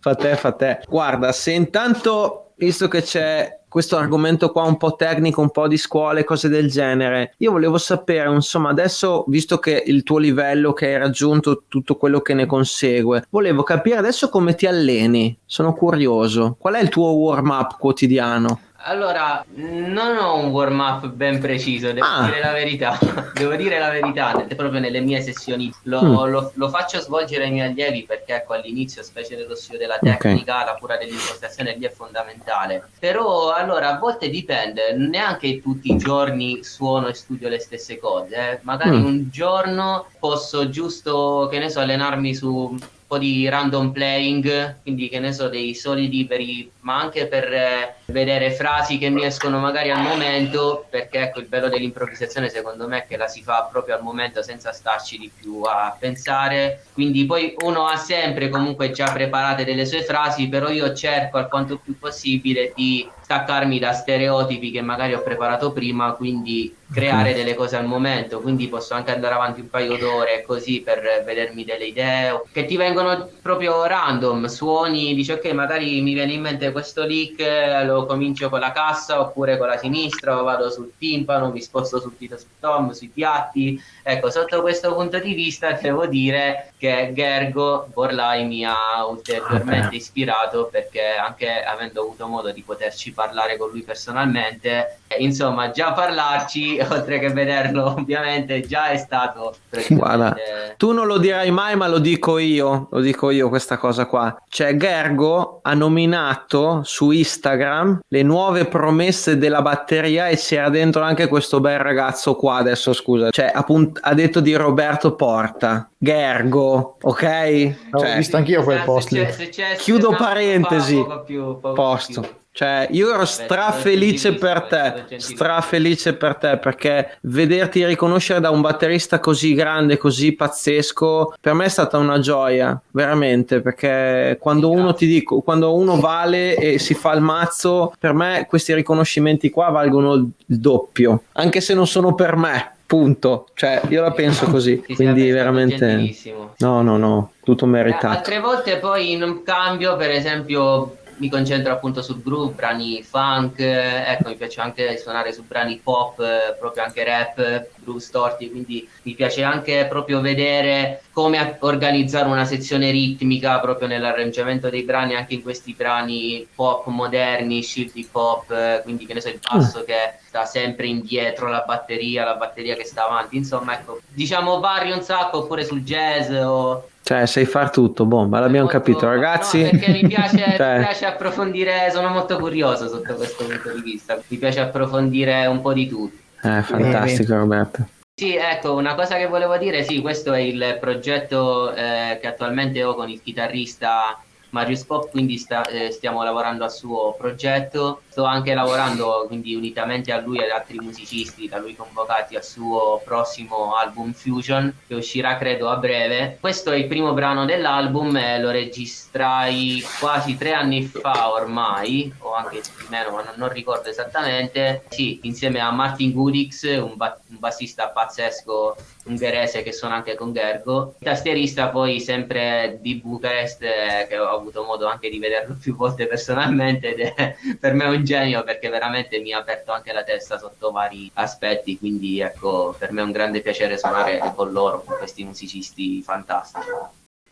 fa 0.00 0.14
te, 0.14 0.36
fa 0.36 0.52
te. 0.52 0.80
Guarda, 0.88 1.32
se 1.32 1.52
intanto, 1.52 2.52
visto 2.56 2.88
che 2.88 3.02
c'è 3.02 3.60
questo 3.74 3.96
argomento 3.96 4.52
qua 4.52 4.62
un 4.62 4.76
po' 4.76 4.94
tecnico, 4.94 5.40
un 5.40 5.50
po' 5.50 5.66
di 5.66 5.76
scuole, 5.76 6.22
cose 6.22 6.48
del 6.48 6.70
genere, 6.70 7.34
io 7.38 7.50
volevo 7.50 7.76
sapere, 7.76 8.32
insomma, 8.32 8.68
adesso, 8.70 9.24
visto 9.26 9.58
che 9.58 9.82
il 9.84 10.04
tuo 10.04 10.18
livello 10.18 10.72
che 10.72 10.86
hai 10.86 10.98
raggiunto, 10.98 11.64
tutto 11.66 11.96
quello 11.96 12.20
che 12.20 12.34
ne 12.34 12.46
consegue, 12.46 13.26
volevo 13.30 13.64
capire 13.64 13.96
adesso 13.96 14.28
come 14.28 14.54
ti 14.54 14.66
alleni. 14.66 15.36
Sono 15.44 15.72
curioso. 15.72 16.54
Qual 16.56 16.74
è 16.74 16.80
il 16.80 16.88
tuo 16.88 17.14
warm 17.14 17.50
up 17.50 17.76
quotidiano? 17.76 18.60
Allora, 18.86 19.42
non 19.54 20.18
ho 20.18 20.36
un 20.36 20.50
warm 20.50 20.78
up 20.78 21.06
ben 21.06 21.40
preciso, 21.40 21.90
devo 21.92 22.04
Ah. 22.06 22.24
dire 22.26 22.40
la 22.40 22.52
verità. 22.52 22.98
devo 23.32 23.54
dire 23.56 23.78
la 23.78 23.88
verità, 23.88 24.32
proprio 24.54 24.78
nelle 24.78 25.00
mie 25.00 25.22
sessioni 25.22 25.72
lo, 25.84 26.02
Mm. 26.02 26.24
lo- 26.30 26.52
lo 26.54 26.68
faccio 26.68 27.00
svolgere 27.00 27.44
ai 27.44 27.50
miei 27.50 27.68
allievi 27.68 28.04
perché 28.04 28.34
ecco 28.34 28.52
all'inizio, 28.52 29.02
specie 29.02 29.36
dello 29.36 29.54
studio 29.54 29.78
della 29.78 29.96
tecnica, 29.98 30.64
la 30.64 30.76
cura 30.78 30.98
dell'impostazione 30.98 31.74
lì 31.78 31.86
è 31.86 31.90
fondamentale. 31.90 32.86
Però 32.98 33.52
allora 33.54 33.88
a 33.94 33.98
volte 33.98 34.28
dipende, 34.28 34.92
neanche 34.94 35.62
tutti 35.62 35.90
i 35.90 35.96
giorni 35.96 36.62
suono 36.62 37.06
e 37.08 37.14
studio 37.14 37.48
le 37.48 37.60
stesse 37.60 37.98
cose. 37.98 38.36
eh. 38.36 38.58
Magari 38.64 38.98
Mm. 38.98 39.04
un 39.04 39.28
giorno 39.30 40.06
posso 40.18 40.68
giusto, 40.68 41.48
che 41.50 41.58
ne 41.58 41.70
so, 41.70 41.80
allenarmi 41.80 42.34
su 42.34 42.76
po' 43.06 43.18
di 43.18 43.48
random 43.48 43.92
playing, 43.92 44.80
quindi 44.82 45.08
che 45.08 45.18
ne 45.18 45.32
so, 45.32 45.48
dei 45.48 45.74
soli 45.74 46.08
liberi, 46.08 46.70
ma 46.80 46.98
anche 47.00 47.26
per 47.26 47.52
eh, 47.52 47.94
vedere 48.06 48.50
frasi 48.52 48.98
che 48.98 49.08
mi 49.08 49.24
escono 49.24 49.58
magari 49.58 49.90
al 49.90 50.02
momento, 50.02 50.86
perché 50.90 51.20
ecco 51.20 51.40
il 51.40 51.46
bello 51.46 51.68
dell'improvvisazione 51.68 52.48
secondo 52.48 52.88
me 52.88 52.98
è 52.98 53.06
che 53.06 53.16
la 53.16 53.28
si 53.28 53.42
fa 53.42 53.68
proprio 53.70 53.96
al 53.96 54.02
momento 54.02 54.42
senza 54.42 54.72
starci 54.72 55.18
di 55.18 55.30
più 55.34 55.62
a 55.62 55.96
pensare, 55.98 56.84
quindi 56.92 57.24
poi 57.26 57.54
uno 57.60 57.86
ha 57.86 57.96
sempre 57.96 58.48
comunque 58.48 58.90
già 58.90 59.12
preparate 59.12 59.64
delle 59.64 59.86
sue 59.86 60.02
frasi, 60.02 60.48
però 60.48 60.68
io 60.68 60.92
cerco 60.94 61.38
alquanto 61.38 61.78
più 61.78 61.98
possibile 61.98 62.72
di 62.74 63.08
staccarmi 63.24 63.78
da 63.78 63.92
stereotipi 63.92 64.70
che 64.70 64.82
magari 64.82 65.14
ho 65.14 65.22
preparato 65.22 65.72
prima, 65.72 66.12
quindi 66.12 66.76
creare 66.92 67.30
Ok. 67.30 67.36
delle 67.36 67.54
cose 67.54 67.76
al 67.76 67.86
momento, 67.86 68.40
quindi 68.40 68.68
posso 68.68 68.94
anche 68.94 69.10
andare 69.10 69.34
avanti 69.34 69.60
un 69.60 69.70
paio 69.70 69.96
d'ore 69.96 70.44
così 70.46 70.80
per 70.82 71.22
vedermi 71.24 71.64
delle 71.64 71.86
idee 71.86 72.42
che 72.52 72.66
ti 72.66 72.76
vengono 72.76 73.28
proprio 73.42 73.84
random, 73.86 74.44
suoni, 74.46 75.14
dici 75.14 75.32
ok 75.32 75.44
magari 75.52 76.02
mi 76.02 76.12
viene 76.12 76.34
in 76.34 76.42
mente 76.42 76.70
questo 76.70 77.04
lick, 77.04 77.42
lo 77.84 78.04
comincio 78.06 78.48
con 78.50 78.60
la 78.60 78.70
cassa 78.70 79.18
oppure 79.20 79.56
con 79.56 79.66
la 79.68 79.78
sinistra, 79.78 80.38
o 80.38 80.44
vado 80.44 80.70
sul 80.70 80.92
timpano, 80.98 81.50
mi 81.50 81.62
sposto 81.62 81.98
sul 81.98 82.14
dito 82.16 82.36
sul 82.36 82.48
tom, 82.60 82.90
sui 82.92 83.08
piatti, 83.08 83.80
ecco 84.02 84.30
sotto 84.30 84.60
questo 84.60 84.94
punto 84.94 85.18
di 85.18 85.32
vista 85.34 85.72
devo 85.80 86.06
dire 86.06 86.74
che 86.76 87.10
Gergo 87.14 87.88
Borlai 87.92 88.44
mi 88.44 88.64
ha 88.64 89.04
ulteriormente 89.08 89.84
Vabbè. 89.86 89.94
ispirato 89.96 90.68
perché 90.70 91.02
anche 91.16 91.62
avendo 91.64 92.02
avuto 92.02 92.26
modo 92.26 92.52
di 92.52 92.62
poterci 92.62 93.12
parlare 93.14 93.56
con 93.56 93.70
lui 93.70 93.82
personalmente. 93.82 94.98
Insomma, 95.18 95.70
già 95.70 95.92
parlarci, 95.92 96.78
oltre 96.90 97.18
che 97.20 97.28
vederlo, 97.30 97.86
ovviamente 97.98 98.60
già 98.62 98.88
è 98.88 98.96
stato 98.96 99.54
Guarda, 99.88 100.34
tu 100.76 100.92
non 100.92 101.06
lo 101.06 101.18
dirai 101.18 101.50
mai, 101.50 101.76
ma 101.76 101.86
lo 101.88 101.98
dico 101.98 102.38
io, 102.38 102.88
lo 102.90 103.00
dico 103.00 103.30
io 103.30 103.48
questa 103.48 103.76
cosa 103.76 104.06
qua. 104.06 104.36
Cioè, 104.48 104.76
Gergo 104.76 105.60
ha 105.62 105.74
nominato 105.74 106.82
su 106.84 107.10
Instagram 107.10 108.00
le 108.08 108.22
nuove 108.22 108.66
promesse 108.66 109.38
della 109.38 109.62
batteria 109.62 110.28
e 110.28 110.36
c'era 110.36 110.68
dentro 110.68 111.02
anche 111.02 111.28
questo 111.28 111.60
bel 111.60 111.78
ragazzo 111.78 112.34
qua, 112.36 112.56
adesso 112.56 112.92
scusa, 112.92 113.30
cioè 113.30 113.50
appunt- 113.54 113.98
ha 114.02 114.14
detto 114.14 114.40
di 114.40 114.54
Roberto 114.54 115.14
Porta. 115.14 115.88
Gergo, 115.98 116.96
ok? 117.00 117.76
Ho 117.92 117.98
Cioè, 118.00 118.16
visto 118.16 118.36
anch'io 118.36 118.62
quel 118.62 118.82
post 118.84 119.08
c'è- 119.14 119.30
se 119.32 119.48
c'è- 119.48 119.76
Chiudo 119.76 120.10
parentesi. 120.14 120.96
poco 120.96 121.22
più, 121.22 121.58
poco 121.60 121.72
posto. 121.72 122.20
più. 122.20 122.30
Cioè, 122.56 122.86
io 122.92 123.12
ero 123.12 123.24
strafelice 123.24 124.34
per 124.34 124.62
te, 124.62 125.18
strafelice 125.18 126.14
per 126.14 126.36
te, 126.36 126.56
perché 126.58 127.16
vederti 127.22 127.84
riconoscere 127.84 128.38
da 128.38 128.50
un 128.50 128.60
batterista 128.60 129.18
così 129.18 129.54
grande, 129.54 129.96
così 129.96 130.30
pazzesco, 130.36 131.34
per 131.40 131.52
me 131.52 131.64
è 131.64 131.68
stata 131.68 131.98
una 131.98 132.20
gioia, 132.20 132.80
veramente, 132.92 133.60
perché 133.60 134.38
quando 134.40 134.70
uno 134.70 134.94
ti 134.94 135.08
dico, 135.08 135.40
quando 135.40 135.74
uno 135.74 135.98
vale 135.98 136.54
e 136.54 136.78
si 136.78 136.94
fa 136.94 137.12
il 137.14 137.22
mazzo, 137.22 137.92
per 137.98 138.12
me 138.12 138.46
questi 138.48 138.72
riconoscimenti 138.72 139.50
qua 139.50 139.70
valgono 139.70 140.14
il 140.14 140.30
doppio, 140.46 141.24
anche 141.32 141.60
se 141.60 141.74
non 141.74 141.88
sono 141.88 142.14
per 142.14 142.36
me. 142.36 142.68
Punto, 142.86 143.48
cioè 143.54 143.80
io 143.88 144.02
la 144.02 144.12
penso 144.12 144.44
così, 144.46 144.76
Sì, 144.76 144.84
sì, 144.88 144.94
quindi 144.94 145.30
veramente 145.30 146.14
no, 146.58 146.82
no, 146.82 146.98
no, 146.98 147.32
tutto 147.42 147.64
Eh, 147.64 147.68
meritato. 147.68 148.06
Altre 148.08 148.38
volte 148.38 148.76
poi 148.76 149.10
in 149.10 149.22
un 149.22 149.42
cambio, 149.42 149.96
per 149.96 150.10
esempio, 150.10 150.98
mi 151.18 151.28
concentro 151.28 151.72
appunto 151.72 152.02
sul 152.02 152.22
groove, 152.22 152.54
brani 152.54 153.02
funk, 153.02 153.58
eh, 153.60 154.04
ecco, 154.12 154.28
mi 154.28 154.36
piace 154.36 154.60
anche 154.60 154.98
suonare 154.98 155.32
su 155.32 155.44
brani 155.44 155.80
pop, 155.82 156.20
eh, 156.20 156.56
proprio 156.58 156.82
anche 156.84 157.04
rap, 157.04 157.68
groove 157.76 158.00
storti, 158.00 158.50
quindi 158.50 158.88
mi 159.02 159.14
piace 159.14 159.42
anche 159.42 159.86
proprio 159.88 160.20
vedere 160.20 161.02
come 161.12 161.56
organizzare 161.60 162.28
una 162.28 162.44
sezione 162.44 162.90
ritmica 162.90 163.60
proprio 163.60 163.88
nell'arrangiamento 163.88 164.68
dei 164.68 164.82
brani, 164.82 165.14
anche 165.14 165.34
in 165.34 165.42
questi 165.42 165.74
brani 165.74 166.46
pop 166.54 166.86
moderni, 166.86 167.62
shift 167.62 167.96
hip 167.96 168.14
hop, 168.14 168.50
eh, 168.50 168.80
quindi 168.82 169.06
che 169.06 169.14
ne 169.14 169.20
so, 169.20 169.28
il 169.28 169.40
basso 169.40 169.84
che 169.84 170.18
sta 170.26 170.44
sempre 170.44 170.86
indietro, 170.86 171.48
la 171.48 171.64
batteria, 171.66 172.24
la 172.24 172.34
batteria 172.34 172.74
che 172.74 172.84
sta 172.84 173.06
avanti, 173.06 173.36
insomma, 173.36 173.74
ecco, 173.74 174.00
diciamo 174.08 174.58
vario 174.58 174.94
un 174.94 175.02
sacco, 175.02 175.38
oppure 175.38 175.64
sul 175.64 175.82
jazz 175.82 176.30
o 176.30 176.88
Cioè, 177.04 177.26
sai 177.26 177.44
far 177.44 177.68
tutto, 177.68 178.06
ma 178.06 178.22
l'abbiamo 178.40 178.64
molto- 178.64 178.78
capito, 178.78 179.06
ragazzi. 179.06 179.62
no, 179.62 179.68
perché 179.68 179.90
mi 179.92 180.08
piace, 180.08 180.38
Cioè, 180.56 180.78
mi 180.78 180.84
piace 180.84 181.04
approfondire, 181.04 181.90
sono 181.92 182.08
molto 182.08 182.38
curioso 182.38 182.88
sotto 182.88 183.14
questo 183.14 183.44
punto 183.44 183.72
di 183.74 183.82
vista. 183.82 184.18
Mi 184.26 184.38
piace 184.38 184.60
approfondire 184.60 185.44
un 185.44 185.60
po' 185.60 185.74
di 185.74 185.86
tutto. 185.86 186.16
Eh, 186.42 186.62
fantastico, 186.62 187.36
Roberto. 187.36 187.86
Sì, 188.14 188.36
ecco, 188.36 188.74
una 188.74 188.94
cosa 188.94 189.16
che 189.16 189.26
volevo 189.26 189.58
dire, 189.58 189.82
sì, 189.82 190.00
questo 190.00 190.32
è 190.32 190.38
il 190.38 190.78
progetto 190.80 191.74
eh, 191.74 192.16
che 192.22 192.26
attualmente 192.26 192.82
ho 192.82 192.94
con 192.94 193.10
il 193.10 193.20
chitarrista 193.22 194.18
Marius 194.54 194.84
Pop, 194.84 195.10
quindi 195.10 195.36
sta- 195.36 195.66
eh, 195.66 195.90
stiamo 195.90 196.22
lavorando 196.22 196.62
al 196.62 196.72
suo 196.72 197.14
progetto. 197.18 198.02
Sto 198.08 198.22
anche 198.22 198.54
lavorando, 198.54 199.24
quindi 199.26 199.56
unitamente 199.56 200.12
a 200.12 200.20
lui 200.20 200.38
e 200.38 200.44
ad 200.44 200.50
altri 200.50 200.78
musicisti 200.78 201.48
da 201.48 201.58
lui 201.58 201.74
convocati 201.74 202.36
al 202.36 202.44
suo 202.44 203.02
prossimo 203.04 203.74
album 203.74 204.12
Fusion, 204.12 204.72
che 204.86 204.94
uscirà 204.94 205.36
credo 205.36 205.68
a 205.68 205.76
breve. 205.76 206.38
Questo 206.40 206.70
è 206.70 206.76
il 206.76 206.86
primo 206.86 207.12
brano 207.14 207.44
dell'album 207.44 208.16
e 208.16 208.38
lo 208.38 208.50
registrai 208.52 209.84
quasi 209.98 210.36
tre 210.36 210.52
anni 210.52 210.84
fa 210.84 211.32
ormai, 211.32 212.12
o 212.18 212.34
anche 212.34 212.62
meno, 212.88 213.10
ma 213.10 213.22
non, 213.24 213.34
non 213.34 213.48
ricordo 213.48 213.88
esattamente. 213.88 214.84
Sì, 214.90 215.18
insieme 215.24 215.58
a 215.58 215.72
Martin 215.72 216.12
Gudix, 216.12 216.62
un, 216.80 216.92
ba- 216.94 217.18
un 217.28 217.38
bassista 217.40 217.88
pazzesco 217.88 218.76
ungherese 219.04 219.62
che 219.62 219.72
suona 219.72 219.96
anche 219.96 220.14
con 220.14 220.32
Gergo. 220.32 220.94
Tastierista 220.98 221.68
poi 221.68 222.00
sempre 222.00 222.78
di 222.80 222.96
Bucarest, 222.96 223.62
eh, 223.62 224.06
che 224.08 224.18
ho 224.18 224.28
avuto 224.28 224.64
modo 224.64 224.86
anche 224.86 225.08
di 225.08 225.18
vederlo 225.18 225.56
più 225.60 225.76
volte 225.76 226.06
personalmente 226.06 226.94
ed 226.94 227.00
è 227.00 227.36
per 227.58 227.74
me 227.74 227.86
un 227.86 228.04
genio 228.04 228.44
perché 228.44 228.68
veramente 228.68 229.18
mi 229.20 229.32
ha 229.32 229.38
aperto 229.38 229.72
anche 229.72 229.92
la 229.92 230.02
testa 230.02 230.38
sotto 230.38 230.70
vari 230.70 231.10
aspetti, 231.14 231.78
quindi 231.78 232.20
ecco, 232.20 232.74
per 232.78 232.92
me 232.92 233.02
è 233.02 233.04
un 233.04 233.12
grande 233.12 233.40
piacere 233.40 233.78
suonare 233.78 234.20
con 234.34 234.52
loro, 234.52 234.82
con 234.84 234.96
questi 234.96 235.24
musicisti 235.24 236.02
fantastici. 236.02 236.68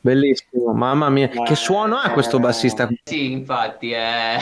Bellissimo, 0.04 0.72
mamma 0.72 1.08
mia, 1.10 1.28
che 1.28 1.54
suono 1.54 1.94
ha 1.94 2.10
questo 2.10 2.40
bassista? 2.40 2.88
Sì, 3.04 3.30
infatti 3.30 3.92
è... 3.94 4.36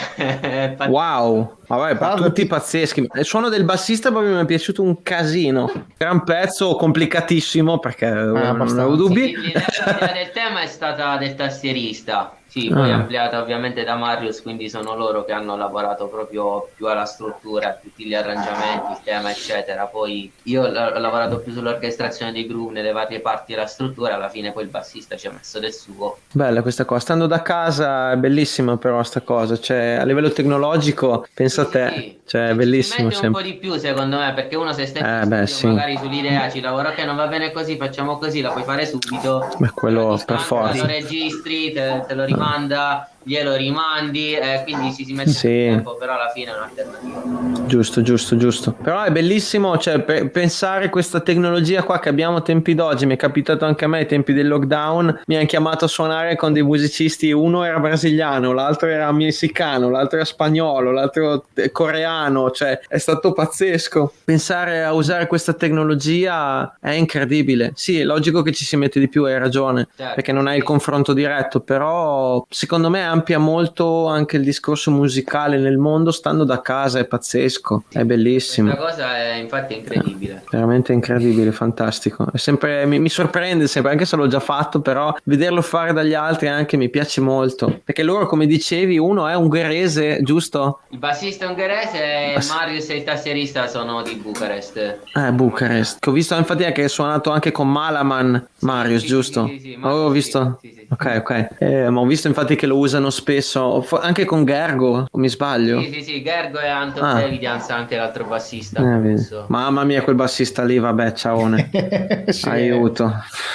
pazzesco. 0.75 0.91
Wow, 0.91 1.57
vabbè, 1.67 2.01
l'altro 2.01 2.25
tutti 2.29 2.43
ti- 2.43 2.49
pazzeschi. 2.49 3.07
Il 3.13 3.25
suono 3.27 3.51
del 3.51 3.65
bassista 3.65 4.11
proprio 4.11 4.35
mi 4.37 4.41
è 4.41 4.47
piaciuto 4.47 4.83
un 4.83 5.03
casino. 5.03 5.71
Gran 5.99 6.25
pezzo, 6.25 6.77
complicatissimo 6.77 7.79
perché 7.79 8.07
eh, 8.07 8.11
non 8.13 8.61
avevo 8.63 8.97
dubbi. 8.97 9.27
Sì, 9.27 9.37
l'idea 9.37 10.13
del 10.15 10.31
tema 10.33 10.63
è 10.63 10.67
stata 10.67 11.19
del 11.19 11.35
tastierista, 11.35 12.35
sì, 12.51 12.69
poi 12.69 12.91
Ah. 12.91 12.97
ampliata 12.97 13.41
ovviamente 13.41 13.85
da 13.85 13.95
Marius, 13.95 14.43
quindi 14.43 14.69
sono 14.69 14.97
loro 14.97 15.25
che 15.25 15.33
hanno 15.33 15.57
lavorato 15.57 16.09
proprio 16.09 16.69
più 16.75 16.87
alla 16.89 17.05
struttura, 17.05 17.69
a 17.69 17.73
tutti 17.81 18.05
gli 18.05 18.13
arrangiamenti, 18.15 18.91
il 18.93 18.99
tema, 19.05 19.31
eccetera. 19.31 19.85
Poi 19.87 20.31
io 20.45 20.65
ho 20.65 20.69
lavorato 20.99 21.39
più 21.39 21.53
sull'orchestrazione 21.53 22.33
dei 22.33 22.47
groove 22.47 22.73
nelle 22.73 22.91
varie 22.93 23.21
parti 23.21 23.53
della 23.55 23.67
struttura, 23.67 24.15
alla 24.17 24.29
fine 24.29 24.51
poi 24.53 24.65
il 24.65 24.69
bassista 24.69 25.17
ci 25.17 25.29
ha 25.29 25.31
messo 25.33 25.61
del 25.61 25.73
suo. 25.73 26.19
Bella 26.33 26.61
questa 26.63 26.85
cosa. 26.85 27.01
Stando 27.01 27.27
da 27.27 27.41
casa 27.43 28.13
è 28.13 28.17
bellissima 28.17 28.77
però 28.77 29.03
sta 29.03 29.21
cosa. 29.21 29.59
Cioè, 29.59 29.99
a 30.01 30.05
livello 30.05 30.31
tecnologico, 30.31 31.27
pensa 31.33 31.63
a 31.63 31.65
Sì, 31.67 31.71
te. 31.71 31.91
sì. 31.95 32.19
Cioè, 32.31 32.49
è 32.51 32.55
bellissimo 32.55 33.09
mette 33.09 33.27
un 33.27 33.33
po' 33.33 33.39
sempre. 33.39 33.53
di 33.53 33.59
più 33.59 33.75
secondo 33.77 34.17
me, 34.19 34.33
perché 34.35 34.57
uno 34.57 34.73
se 34.73 34.87
sta 34.87 35.23
Eh, 35.23 35.27
beh, 35.27 35.47
sì. 35.47 35.67
magari 35.67 35.97
sull'idea 35.97 36.49
ci 36.49 36.61
lavora 36.61 36.93
che 36.93 37.05
non 37.05 37.17
va 37.17 37.27
bene 37.27 37.51
così, 37.53 37.77
facciamo 37.77 38.19
così, 38.19 38.41
la 38.41 38.51
puoi 38.51 38.63
fare 38.65 38.87
subito. 38.87 39.49
Beh, 39.59 39.71
quello 39.71 40.13
A 40.13 40.23
per 40.25 40.39
forza. 40.39 40.77
Lo 40.83 40.87
registri, 40.87 41.73
te, 41.73 42.05
te 42.07 42.15
lo 42.15 42.25
and 42.43 42.73
uh, 42.73 43.05
glielo 43.23 43.55
rimandi, 43.55 44.35
eh, 44.35 44.63
quindi 44.65 44.95
ci 44.95 45.05
si 45.05 45.13
mette 45.13 45.31
Sì. 45.31 45.49
tempo, 45.49 45.97
però 45.97 46.15
alla 46.15 46.31
fine 46.33 46.51
è 46.53 46.55
un'alternativa. 46.55 47.67
Giusto, 47.67 48.03
giusto, 48.03 48.37
giusto. 48.37 48.73
Però 48.83 49.03
è 49.03 49.11
bellissimo, 49.11 49.77
cioè, 49.79 50.01
pe- 50.01 50.29
pensare 50.29 50.89
questa 50.89 51.21
tecnologia 51.21 51.83
qua 51.83 51.99
che 52.01 52.09
abbiamo 52.09 52.37
a 52.39 52.41
tempi 52.41 52.75
d'oggi, 52.75 53.07
mi 53.07 53.15
è 53.15 53.17
capitato 53.17 53.65
anche 53.65 53.85
a 53.85 53.89
me 53.89 53.99
ai 53.99 54.07
tempi 54.07 54.33
del 54.33 54.49
lockdown, 54.49 55.23
mi 55.27 55.37
hanno 55.37 55.47
chiamato 55.47 55.85
a 55.85 55.89
suonare 55.89 56.37
con 56.37 56.53
dei 56.53 56.63
musicisti, 56.63 57.31
uno 57.31 57.63
era 57.65 57.79
brasiliano, 57.79 58.53
l'altro 58.53 58.89
era 58.89 59.11
messicano, 59.13 59.89
l'altro 59.91 60.17
era 60.17 60.25
spagnolo, 60.25 60.91
l'altro 60.91 61.45
eh, 61.55 61.71
coreano, 61.71 62.51
cioè 62.51 62.81
è 62.89 62.99
stato 62.99 63.33
pazzesco. 63.33 64.13
Pensare 64.25 64.83
a 64.83 64.93
usare 64.93 65.27
questa 65.27 65.53
tecnologia 65.53 66.77
è 66.81 66.91
incredibile. 66.93 67.73
Sì, 67.75 68.01
è 68.01 68.05
logico 68.05 68.43
che 68.43 68.53
ci 68.53 68.65
si 68.65 68.77
mette 68.77 68.99
di 68.99 69.09
più, 69.09 69.25
hai 69.25 69.39
ragione, 69.39 69.89
Certo, 69.97 70.15
perché 70.15 70.33
non 70.33 70.47
hai 70.47 70.57
il 70.57 70.63
confronto 70.63 71.13
diretto, 71.13 71.61
però 71.61 72.45
secondo 72.49 72.89
me 72.91 73.05
amplia 73.11 73.39
molto 73.39 74.07
anche 74.07 74.37
il 74.37 74.45
discorso 74.45 74.91
musicale 74.91 75.59
nel 75.59 75.79
mondo 75.79 76.11
stando 76.11 76.45
da 76.45 76.61
casa, 76.61 76.99
è 76.99 77.05
pazzesco, 77.05 77.85
è 77.93 78.05
bellissimo. 78.05 78.75
Questa 78.75 78.85
cosa 78.91 79.17
è 79.17 79.35
infatti 79.35 79.75
incredibile. 79.75 80.45
Veramente 80.51 80.93
incredibile, 80.93 81.53
fantastico. 81.53 82.27
È 82.33 82.37
sempre, 82.39 82.87
mi, 82.87 82.99
mi 82.99 83.09
sorprende 83.09 83.67
sempre, 83.67 83.93
anche 83.93 84.05
se 84.05 84.17
l'ho 84.17 84.27
già 84.27 84.41
fatto, 84.41 84.81
però 84.81 85.15
vederlo 85.25 85.63
fare 85.63 85.93
dagli 85.93 86.15
altri 86.15 86.49
anche 86.49 86.77
mi 86.77 86.89
piace 86.89 87.21
molto. 87.21 87.81
Perché 87.85 88.03
loro, 88.03 88.27
come 88.27 88.47
dicevi, 88.47 88.99
uno 88.99 89.27
è 89.27 89.35
ungherese, 89.35 90.23
giusto? 90.23 90.81
Il 90.89 90.99
bassista 90.99 91.49
ungherese 91.49 92.03
e 92.03 92.33
Bass- 92.35 92.53
Marius 92.53 92.91
e 92.91 92.97
il 92.97 93.05
tastierista 93.05 93.67
sono 93.67 94.03
di 94.03 94.15
Bucarest. 94.15 94.99
Eh, 95.15 95.33
Bucarest. 95.33 95.99
Che 96.01 96.09
ho 96.09 96.13
visto 96.13 96.35
infatti 96.35 96.65
che 96.73 96.83
hai 96.83 96.89
suonato 96.89 97.31
anche 97.31 97.53
con 97.53 97.71
Malaman, 97.71 98.49
Marius, 98.61 99.03
sì, 99.03 99.07
giusto? 99.07 99.47
sì, 99.49 99.59
sì, 99.59 99.71
sì, 99.71 99.77
Marius, 99.77 100.13
visto. 100.13 100.59
sì, 100.61 100.71
sì. 100.73 100.87
Ok, 100.91 101.23
ok. 101.25 101.49
Eh, 101.59 101.91
ma 101.91 102.01
ho 102.01 102.07
visto 102.07 102.27
infatti 102.27 102.57
che 102.57 102.67
lo 102.67 102.77
usano 103.01 103.11
spesso, 103.11 103.87
anche 104.01 104.25
con 104.27 104.45
Gergo, 104.45 105.07
o 105.11 105.19
mi 105.19 105.29
sbaglio? 105.29 105.81
Sì, 105.81 105.93
sì, 105.93 106.03
sì, 106.03 106.23
Gergo 106.23 106.61
e 106.61 106.69
Anton 106.69 106.99
Ah. 107.05 107.23
Evidence, 107.23 107.73
anche 107.73 107.97
l'altro 107.97 108.25
bassista. 108.25 108.81
Eh. 108.81 109.17
Mamma 109.49 109.85
mia, 109.85 110.03
quel 110.03 110.15
bassista 110.17 110.63
lì, 110.63 110.79
vabbè, 110.79 111.13
ciaone. 111.13 111.71
Sì, 112.31 112.49
Aiuto. 112.49 113.13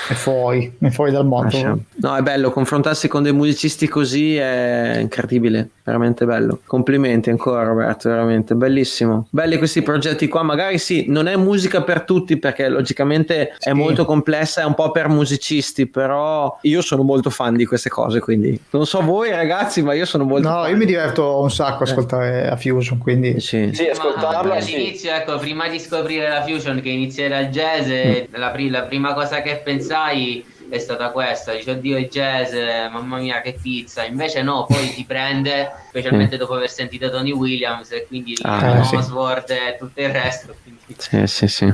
È 0.09 0.13
fuori, 0.13 0.75
è 0.79 0.89
fuori 0.89 1.11
dal 1.11 1.25
mondo. 1.25 1.45
Lascia. 1.51 1.77
No, 1.95 2.15
è 2.15 2.21
bello, 2.21 2.51
confrontarsi 2.51 3.07
con 3.07 3.23
dei 3.23 3.31
musicisti 3.33 3.87
così 3.87 4.35
è 4.35 4.97
incredibile, 4.99 5.69
veramente 5.83 6.25
bello. 6.25 6.59
Complimenti 6.65 7.29
ancora 7.29 7.63
Roberto, 7.63 8.09
veramente 8.09 8.55
bellissimo. 8.55 9.27
Belli 9.29 9.57
questi 9.57 9.81
progetti 9.81 10.27
qua, 10.27 10.41
magari 10.43 10.77
sì, 10.77 11.05
non 11.07 11.27
è 11.27 11.35
musica 11.35 11.83
per 11.83 12.01
tutti 12.01 12.37
perché 12.37 12.67
logicamente 12.67 13.49
è 13.49 13.55
Sì. 13.59 13.73
molto 13.73 14.05
complessa, 14.05 14.61
è 14.61 14.65
un 14.65 14.73
po' 14.73 14.91
per 14.91 15.07
musicisti, 15.07 15.87
però 15.87 16.57
io 16.61 16.81
sono 16.81 17.03
molto 17.03 17.29
fan 17.29 17.55
di 17.55 17.65
queste 17.65 17.89
cose, 17.89 18.19
quindi 18.19 18.59
non 18.71 18.85
so 18.85 19.01
voi 19.01 19.31
ragazzi, 19.35 19.81
ma 19.81 19.93
io 19.93 20.05
sono 20.05 20.23
molto 20.23 20.47
No, 20.49 20.55
fan. 20.61 20.69
io 20.71 20.77
mi 20.77 20.85
diverto 20.85 21.39
un 21.41 21.51
sacco 21.51 21.83
a 21.83 21.85
ascoltare 21.87 22.47
a 22.49 22.55
Fusion, 22.55 22.97
quindi 22.97 23.39
Sì. 23.39 23.71
Sì, 23.73 23.87
ascoltarla, 23.87 24.43
Ma 24.55 24.59
sì. 24.61 24.73
all'inizio, 24.75 25.11
ecco, 25.13 25.37
prima 25.37 25.67
di 25.67 25.79
scoprire 25.79 26.27
la 26.29 26.43
fusion, 26.43 26.81
che 26.81 26.89
inizierà 26.89 27.39
il 27.39 27.49
jazz, 27.49 27.85
Mm. 27.87 27.89
eh, 27.91 28.27
la, 28.31 28.49
pri- 28.49 28.69
la 28.69 28.83
prima 28.83 29.13
cosa 29.13 29.41
che 29.41 29.61
pensai 29.63 30.45
è 30.69 30.79
stata 30.79 31.09
questa, 31.11 31.53
dice 31.53 31.71
oddio 31.71 31.97
il 31.97 32.07
jazz, 32.07 32.51
mamma 32.91 33.17
mia 33.17 33.39
che 33.41 33.55
pizza, 33.61 34.03
invece 34.03 34.41
no, 34.41 34.65
poi 34.67 34.91
ti 34.93 35.03
prende, 35.05 35.71
specialmente 35.89 36.37
dopo 36.37 36.55
aver 36.55 36.69
sentito 36.69 37.09
Tony 37.11 37.31
Williams 37.31 37.91
e 37.91 38.05
quindi 38.07 38.31
il 38.31 38.39
Ah, 38.43 38.83
sì. 38.83 38.95
Oswald 38.95 39.49
e 39.51 39.75
tutto 39.77 40.01
il 40.01 40.09
resto. 40.09 40.55
Quindi... 40.63 40.81
Sì, 40.97 41.27
sì, 41.27 41.47
sì. 41.47 41.73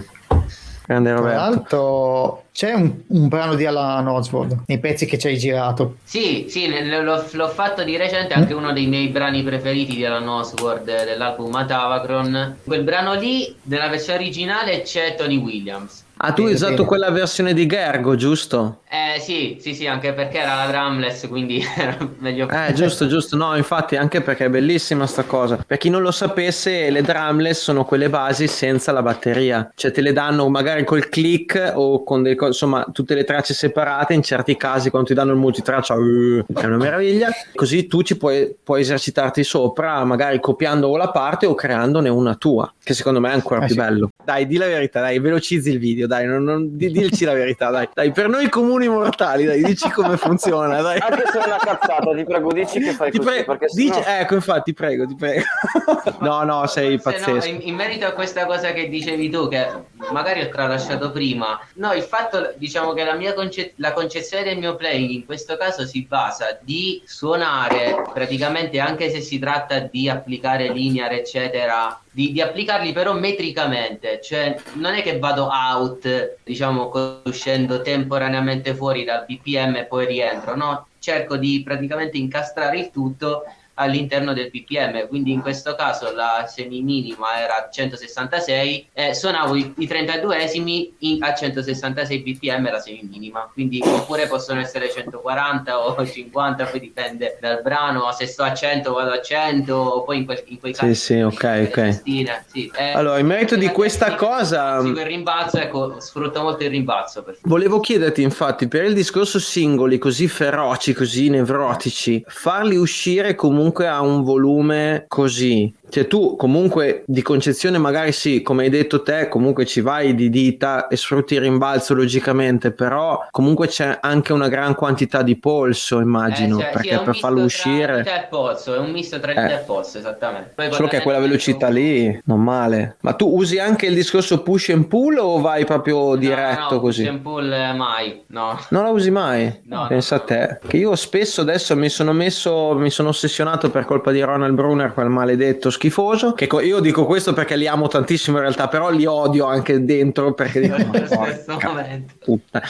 Grande 0.91 1.09
Tra 1.11 1.19
Roberto. 1.19 1.39
l'altro 1.39 2.43
c'è 2.51 2.73
un, 2.73 2.93
un 3.07 3.27
brano 3.29 3.55
di 3.55 3.65
Alan 3.65 4.05
Oswald 4.07 4.63
nei 4.65 4.77
pezzi 4.77 5.05
che 5.05 5.17
ci 5.17 5.27
hai 5.27 5.37
girato. 5.37 5.95
Sì, 6.03 6.47
sì, 6.49 6.67
l'ho, 6.67 7.23
l'ho 7.31 7.47
fatto 7.47 7.83
di 7.83 7.95
recente, 7.95 8.33
anche 8.33 8.53
uno 8.53 8.73
dei 8.73 8.87
miei 8.87 9.07
brani 9.07 9.41
preferiti 9.41 9.95
di 9.95 10.05
Alan 10.05 10.27
Oswald 10.27 10.83
dell'album 10.83 11.49
Matavacron. 11.49 12.57
Quel 12.65 12.83
brano 12.83 13.13
lì, 13.13 13.55
nella 13.63 13.87
versione 13.87 14.19
originale, 14.19 14.81
c'è 14.81 15.15
Tony 15.15 15.37
Williams. 15.37 16.03
Ah, 16.23 16.33
tu 16.33 16.43
hai 16.45 16.53
usato 16.53 16.73
bene. 16.73 16.85
quella 16.85 17.09
versione 17.09 17.51
di 17.53 17.65
Gergo, 17.65 18.15
giusto? 18.15 18.81
Eh 18.87 19.19
sì, 19.19 19.57
sì, 19.59 19.73
sì, 19.73 19.87
anche 19.87 20.13
perché 20.13 20.37
era 20.37 20.53
la 20.53 20.67
drumless, 20.69 21.27
quindi 21.27 21.63
era 21.75 21.97
meglio... 22.19 22.47
Eh, 22.47 22.73
giusto, 22.73 23.07
giusto. 23.07 23.35
No, 23.35 23.55
infatti, 23.55 23.95
anche 23.95 24.21
perché 24.21 24.45
è 24.45 24.49
bellissima 24.49 25.07
sta 25.07 25.23
cosa. 25.23 25.57
Per 25.65 25.77
chi 25.79 25.89
non 25.89 26.03
lo 26.03 26.11
sapesse, 26.11 26.91
le 26.91 27.01
drumless 27.01 27.59
sono 27.61 27.85
quelle 27.85 28.07
basi 28.09 28.47
senza 28.47 28.91
la 28.91 29.01
batteria. 29.01 29.71
Cioè, 29.73 29.89
te 29.89 30.01
le 30.01 30.13
danno 30.13 30.47
magari 30.49 30.83
col 30.83 31.09
click 31.09 31.71
o 31.73 32.03
con 32.03 32.21
delle 32.21 32.35
cose, 32.35 32.51
insomma, 32.51 32.85
tutte 32.91 33.15
le 33.15 33.23
tracce 33.23 33.55
separate. 33.55 34.13
In 34.13 34.21
certi 34.21 34.55
casi, 34.55 34.91
quando 34.91 35.07
ti 35.07 35.15
danno 35.15 35.31
il 35.31 35.37
multitraccia, 35.39 35.95
uh, 35.95 36.45
è 36.53 36.65
una 36.65 36.77
meraviglia. 36.77 37.29
Così 37.55 37.87
tu 37.87 38.03
ci 38.03 38.15
puoi, 38.17 38.55
puoi 38.63 38.81
esercitarti 38.81 39.43
sopra, 39.43 40.03
magari 40.03 40.39
copiando 40.39 40.87
o 40.87 40.97
la 40.97 41.09
parte 41.09 41.47
o 41.47 41.55
creandone 41.55 42.09
una 42.09 42.35
tua, 42.35 42.71
che 42.83 42.93
secondo 42.93 43.19
me 43.19 43.29
è 43.29 43.33
ancora 43.33 43.61
Eh, 43.61 43.65
più 43.65 43.73
sì. 43.73 43.79
bello. 43.81 44.09
Dai, 44.23 44.45
di 44.45 44.57
la 44.57 44.67
verità, 44.67 44.99
dai, 45.01 45.17
velocizzi 45.17 45.71
il 45.71 45.79
video, 45.79 46.05
dai, 46.11 46.25
non, 46.25 46.43
non, 46.43 46.75
di, 46.75 46.91
dilci 46.91 47.23
la 47.23 47.31
verità, 47.31 47.69
dai. 47.69 47.87
Dai, 47.93 48.11
per 48.11 48.27
noi 48.27 48.49
comuni 48.49 48.89
mortali, 48.89 49.45
dai, 49.45 49.63
dici 49.63 49.89
come 49.91 50.17
funziona, 50.17 50.81
dai. 50.81 50.99
Anche 50.99 51.23
se 51.31 51.39
è 51.39 51.45
una 51.45 51.55
cazzata, 51.57 52.13
ti 52.13 52.25
prego, 52.25 52.51
dici 52.51 52.81
che 52.81 52.91
fai 52.91 53.11
Ti 53.11 53.19
così, 53.19 53.43
perché 53.45 53.67
dici- 53.73 53.93
sennò... 53.93 54.19
ecco 54.19 54.35
infatti, 54.35 54.73
prego, 54.73 55.05
ti 55.05 55.15
prego. 55.15 55.45
no, 56.19 56.43
no, 56.43 56.67
sei 56.67 56.99
Se 56.99 57.09
no, 57.09 57.17
pazzesco. 57.17 57.47
in, 57.47 57.59
in 57.61 57.75
merito 57.75 58.05
a 58.05 58.11
questa 58.11 58.45
cosa 58.45 58.73
che 58.73 58.89
dicevi 58.89 59.29
tu, 59.29 59.47
che 59.47 59.65
magari 60.11 60.41
ho 60.41 60.49
tralasciato 60.49 61.11
prima, 61.11 61.57
no, 61.75 61.93
il 61.93 62.03
fatto, 62.03 62.53
diciamo 62.57 62.91
che 62.91 63.05
la 63.05 63.15
mia 63.15 63.33
conce- 63.33 63.71
la 63.77 63.93
concezione 63.93 64.43
del 64.43 64.57
mio 64.57 64.75
playing 64.75 65.11
in 65.11 65.25
questo 65.25 65.55
caso 65.55 65.85
si 65.85 66.05
basa 66.05 66.59
di 66.61 67.01
suonare 67.05 68.01
praticamente 68.13 68.79
anche 68.79 69.09
se 69.09 69.21
si 69.21 69.39
tratta 69.39 69.79
di 69.79 70.09
applicare 70.09 70.67
linear, 70.73 71.13
eccetera, 71.13 71.97
di, 72.11 72.31
di 72.31 72.41
applicarli 72.41 72.91
però 72.91 73.13
metricamente, 73.13 74.19
cioè 74.21 74.55
non 74.73 74.93
è 74.93 75.01
che 75.01 75.17
vado 75.17 75.47
out, 75.47 76.37
diciamo, 76.43 76.91
uscendo 77.23 77.81
temporaneamente 77.81 78.75
fuori 78.75 79.03
dal 79.05 79.25
BPM 79.25 79.77
e 79.77 79.85
poi 79.85 80.05
rientro, 80.05 80.55
no? 80.55 80.87
Cerco 80.99 81.37
di 81.37 81.63
praticamente 81.63 82.17
incastrare 82.17 82.79
il 82.79 82.91
tutto 82.91 83.43
all'interno 83.75 84.33
del 84.33 84.49
BPM, 84.49 85.07
quindi 85.07 85.31
in 85.31 85.41
questo 85.41 85.75
caso 85.75 86.11
la 86.13 86.45
semi 86.47 86.81
minima 86.81 87.39
era 87.39 87.69
166 87.71 88.87
e 88.93 89.13
suonavo 89.13 89.55
i, 89.55 89.73
i 89.77 89.87
32esimi 89.87 90.91
in- 90.99 91.23
a 91.23 91.33
166 91.33 92.19
BPM 92.19 92.69
la 92.69 92.79
semi 92.79 93.07
minima, 93.09 93.49
quindi 93.51 93.81
oppure 93.83 94.27
possono 94.27 94.59
essere 94.59 94.89
140 94.91 95.79
o 95.87 96.05
50, 96.05 96.65
poi 96.65 96.79
dipende 96.79 97.37
dal 97.39 97.61
brano, 97.61 98.11
se 98.11 98.25
sto 98.27 98.43
a 98.43 98.53
100 98.53 98.91
vado 98.93 99.11
a 99.11 99.21
100, 99.21 99.73
o 99.75 100.03
poi 100.03 100.17
in, 100.17 100.25
quel, 100.25 100.43
in 100.47 100.59
quei 100.59 100.73
Sì, 100.73 100.79
casi 100.81 100.95
sì, 100.95 101.21
ok, 101.21 101.43
le 101.43 101.61
ok. 101.63 101.71
tastine, 101.71 102.45
sì. 102.51 102.71
Eh, 102.75 102.91
Allora, 102.91 103.19
in 103.19 103.25
merito 103.27 103.55
di 103.55 103.67
questa 103.69 104.15
cosa- 104.15 104.81
Sì, 104.81 104.91
quel 104.91 105.05
rimbalzo, 105.05 105.57
ecco, 105.57 105.99
sfrutto 105.99 106.41
molto 106.41 106.63
il 106.63 106.69
rimbalzo 106.69 107.23
per 107.23 107.37
Volevo 107.43 107.79
chiederti, 107.79 108.21
infatti, 108.21 108.67
per 108.67 108.83
il 108.83 108.93
discorso 108.93 109.39
singoli 109.39 109.97
così 109.97 110.27
feroci, 110.27 110.93
così 110.93 111.29
nevrotici, 111.29 112.23
farli 112.27 112.75
uscire 112.75 113.33
comunque 113.35 113.59
a 113.87 114.01
un 114.01 114.23
volume 114.23 115.05
così. 115.07 115.73
Cioè, 115.91 116.07
tu 116.07 116.37
comunque 116.37 117.03
di 117.05 117.21
concezione, 117.21 117.77
magari 117.77 118.13
sì, 118.13 118.41
come 118.41 118.63
hai 118.63 118.69
detto 118.69 119.01
te, 119.03 119.27
comunque 119.27 119.65
ci 119.65 119.81
vai 119.81 120.15
di 120.15 120.29
dita 120.29 120.87
e 120.87 120.95
sfrutti 120.95 121.33
il 121.33 121.41
rimbalzo 121.41 121.93
logicamente, 121.93 122.71
però 122.71 123.27
comunque 123.29 123.67
c'è 123.67 123.97
anche 124.01 124.31
una 124.31 124.47
gran 124.47 124.73
quantità 124.73 125.21
di 125.21 125.35
polso, 125.37 125.99
immagino, 125.99 126.59
Eh, 126.59 126.61
cioè, 126.61 126.67
sì, 126.71 126.73
perché 126.77 126.95
un 126.95 127.03
per 127.03 127.17
farlo 127.17 127.35
tra 127.37 127.45
uscire. 127.45 127.97
dita 127.97 128.23
e 128.23 128.27
polso, 128.29 128.73
è 128.73 128.77
un 128.77 128.91
misto 128.91 129.19
tra 129.19 129.31
Eh. 129.33 129.41
dita 129.41 129.59
e 129.59 129.63
polso, 129.65 129.97
esattamente. 129.97 130.51
Poi 130.55 130.71
Solo 130.71 130.87
che 130.87 131.01
quella 131.01 131.19
velocità 131.19 131.67
lì, 131.67 132.17
non 132.25 132.41
male. 132.41 132.95
Ma 133.01 133.11
tu 133.13 133.27
usi 133.35 133.59
anche 133.59 133.85
il 133.87 133.93
discorso 133.93 134.41
push 134.43 134.69
and 134.69 134.85
pull 134.85 135.17
o 135.17 135.41
vai 135.41 135.65
proprio 135.65 136.11
No, 136.11 136.15
diretto 136.15 136.75
no, 136.75 136.79
così? 136.79 137.01
push 137.03 137.11
and 137.11 137.21
pull 137.21 137.51
eh, 137.51 137.73
mai, 137.73 138.21
no. 138.27 138.57
Non 138.69 138.83
la 138.83 138.89
usi 138.91 139.11
mai? 139.11 139.61
No, 139.65 139.87
Pensa 139.89 140.15
no. 140.15 140.21
a 140.21 140.25
te. 140.25 140.59
Che 140.65 140.77
io 140.77 140.95
spesso 140.95 141.41
adesso 141.41 141.75
mi 141.75 141.89
sono 141.89 142.13
messo, 142.13 142.75
mi 142.75 142.89
sono 142.89 143.09
ossessionato 143.09 143.69
per 143.69 143.83
colpa 143.83 144.11
di 144.11 144.21
Ronald 144.21 144.53
Brunner, 144.53 144.93
quel 144.93 145.09
maledetto 145.09 145.69
schifoso. 145.81 146.33
Che 146.33 146.45
co- 146.45 146.61
io 146.61 146.79
dico 146.79 147.05
questo 147.05 147.33
perché 147.33 147.55
li 147.55 147.67
amo 147.67 147.87
tantissimo 147.87 148.37
in 148.37 148.43
realtà, 148.43 148.67
però 148.67 148.91
li 148.91 149.05
odio 149.05 149.45
anche 149.45 149.83
dentro 149.83 150.33
perché. 150.33 150.61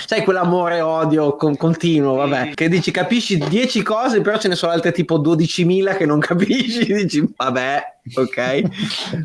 Sai 0.06 0.24
quell'amore 0.24 0.80
odio 0.80 1.36
con- 1.36 1.58
continuo, 1.58 2.16
vabbè. 2.16 2.48
sì. 2.50 2.56
Che 2.56 2.70
dici 2.70 2.92
capisci 2.92 3.38
10 3.38 3.84
cose, 3.84 4.22
però 4.22 4.38
ce 4.38 4.48
ne 4.48 4.56
sono 4.56 4.72
altre 4.72 4.94
tipo 4.94 5.20
12.000 5.20 5.98
che 5.98 6.06
non 6.06 6.20
capisci. 6.20 6.90
Dici 7.02 7.34
vabbè, 7.36 7.82
ok. 8.16 8.62